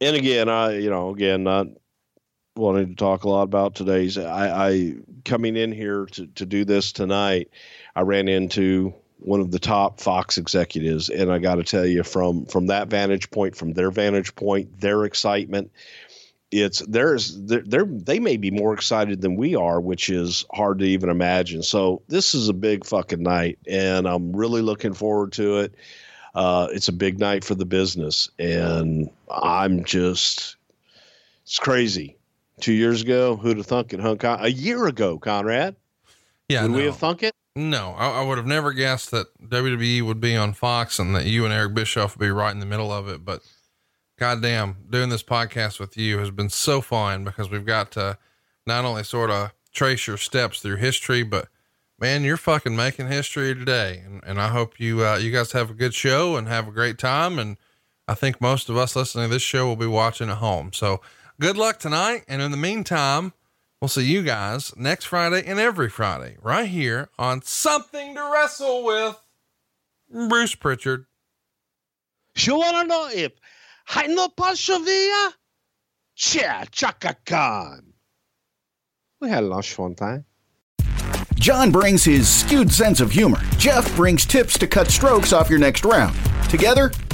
And 0.00 0.16
again, 0.16 0.48
I, 0.48 0.78
you 0.78 0.88
know, 0.88 1.10
again, 1.10 1.42
not 1.42 1.66
wanting 2.56 2.88
to 2.88 2.94
talk 2.94 3.24
a 3.24 3.28
lot 3.28 3.42
about 3.42 3.74
today's, 3.74 4.16
I, 4.16 4.68
I 4.68 4.94
coming 5.26 5.54
in 5.54 5.70
here 5.70 6.06
to, 6.12 6.26
to 6.26 6.46
do 6.46 6.64
this 6.64 6.90
tonight, 6.90 7.50
I 7.94 8.00
ran 8.02 8.26
into 8.26 8.94
one 9.18 9.40
of 9.40 9.50
the 9.50 9.58
top 9.58 10.00
Fox 10.00 10.38
executives. 10.38 11.10
And 11.10 11.30
I 11.30 11.38
got 11.38 11.56
to 11.56 11.62
tell 11.62 11.84
you 11.84 12.02
from, 12.04 12.46
from 12.46 12.68
that 12.68 12.88
vantage 12.88 13.30
point, 13.30 13.54
from 13.54 13.74
their 13.74 13.90
vantage 13.90 14.34
point, 14.34 14.80
their 14.80 15.04
excitement, 15.04 15.70
it's 16.50 16.80
there's 16.80 17.36
they're, 17.44 17.62
they're 17.86 18.20
may 18.20 18.36
be 18.36 18.50
more 18.50 18.72
excited 18.72 19.20
than 19.20 19.36
we 19.36 19.54
are, 19.54 19.80
which 19.80 20.08
is 20.08 20.44
hard 20.52 20.78
to 20.78 20.84
even 20.84 21.10
imagine. 21.10 21.62
So 21.62 22.02
this 22.08 22.34
is 22.34 22.48
a 22.48 22.54
big 22.54 22.84
fucking 22.84 23.22
night, 23.22 23.58
and 23.66 24.08
I'm 24.08 24.34
really 24.34 24.62
looking 24.62 24.94
forward 24.94 25.32
to 25.32 25.58
it. 25.58 25.74
Uh, 26.34 26.68
it's 26.72 26.88
a 26.88 26.92
big 26.92 27.18
night 27.18 27.44
for 27.44 27.54
the 27.54 27.66
business, 27.66 28.30
and 28.38 29.10
I'm 29.30 29.84
just 29.84 30.56
it's 31.42 31.58
crazy. 31.58 32.16
Two 32.60 32.72
years 32.72 33.02
ago, 33.02 33.36
who'd 33.36 33.58
have 33.58 33.66
thunk 33.66 33.92
it, 33.92 34.00
Hunk? 34.00 34.24
A 34.24 34.50
year 34.50 34.86
ago, 34.86 35.18
Conrad. 35.18 35.76
Yeah, 36.48 36.62
would 36.62 36.72
no. 36.72 36.76
we 36.78 36.84
have 36.84 36.96
thunk 36.96 37.22
it? 37.22 37.32
No, 37.54 37.94
I, 37.96 38.20
I, 38.20 38.24
would 38.24 38.38
have 38.38 38.46
never 38.46 38.72
guessed 38.72 39.10
that 39.10 39.26
WWE 39.42 40.02
would 40.02 40.20
be 40.20 40.36
on 40.36 40.52
Fox 40.52 40.98
and 40.98 41.14
that 41.14 41.26
you 41.26 41.44
and 41.44 41.52
Eric 41.52 41.74
Bischoff 41.74 42.16
would 42.16 42.24
be 42.24 42.30
right 42.30 42.52
in 42.52 42.60
the 42.60 42.66
middle 42.66 42.92
of 42.92 43.08
it, 43.08 43.24
but 43.24 43.42
goddamn, 44.18 44.76
doing 44.90 45.08
this 45.08 45.22
podcast 45.22 45.78
with 45.78 45.96
you 45.96 46.18
has 46.18 46.30
been 46.30 46.50
so 46.50 46.80
fun 46.80 47.24
because 47.24 47.50
we've 47.50 47.64
got 47.64 47.92
to 47.92 48.18
not 48.66 48.84
only 48.84 49.04
sort 49.04 49.30
of 49.30 49.52
trace 49.72 50.06
your 50.06 50.16
steps 50.16 50.60
through 50.60 50.76
history, 50.76 51.22
but 51.22 51.48
man, 52.00 52.24
you're 52.24 52.36
fucking 52.36 52.74
making 52.74 53.06
history 53.06 53.54
today. 53.54 54.02
And, 54.04 54.20
and 54.26 54.40
I 54.40 54.48
hope 54.48 54.80
you, 54.80 55.04
uh, 55.04 55.16
you 55.16 55.30
guys 55.30 55.52
have 55.52 55.70
a 55.70 55.74
good 55.74 55.94
show 55.94 56.36
and 56.36 56.48
have 56.48 56.66
a 56.66 56.72
great 56.72 56.98
time. 56.98 57.38
And 57.38 57.56
I 58.08 58.14
think 58.14 58.40
most 58.40 58.68
of 58.68 58.76
us 58.76 58.96
listening 58.96 59.28
to 59.28 59.34
this 59.34 59.42
show 59.42 59.66
will 59.66 59.76
be 59.76 59.86
watching 59.86 60.30
at 60.30 60.38
home. 60.38 60.72
So 60.72 61.00
good 61.40 61.56
luck 61.56 61.78
tonight. 61.78 62.24
And 62.26 62.42
in 62.42 62.50
the 62.50 62.56
meantime, 62.56 63.32
we'll 63.80 63.88
see 63.88 64.02
you 64.02 64.22
guys 64.22 64.76
next 64.76 65.04
Friday 65.04 65.44
and 65.46 65.60
every 65.60 65.88
Friday 65.88 66.36
right 66.42 66.68
here 66.68 67.08
on 67.18 67.42
Something 67.42 68.16
to 68.16 68.30
Wrestle 68.32 68.84
with 68.84 69.16
Bruce 70.10 70.56
Prichard. 70.56 71.06
You 72.36 72.56
want 72.56 72.76
to 72.76 72.84
know 72.84 73.08
if 73.12 73.32
Haino 73.90 74.28
Pashovia? 74.34 75.32
Chia 76.14 76.66
Chaka 76.70 77.16
Khan. 77.24 77.94
We 79.20 79.30
had 79.30 79.44
lunch 79.44 79.78
one 79.78 79.94
time. 79.94 80.26
John 81.36 81.70
brings 81.70 82.04
his 82.04 82.28
skewed 82.28 82.70
sense 82.70 83.00
of 83.00 83.10
humor. 83.10 83.40
Jeff 83.56 83.94
brings 83.96 84.26
tips 84.26 84.58
to 84.58 84.66
cut 84.66 84.88
strokes 84.88 85.32
off 85.32 85.48
your 85.48 85.58
next 85.58 85.84
round. 85.84 86.14
Together, 86.50 86.90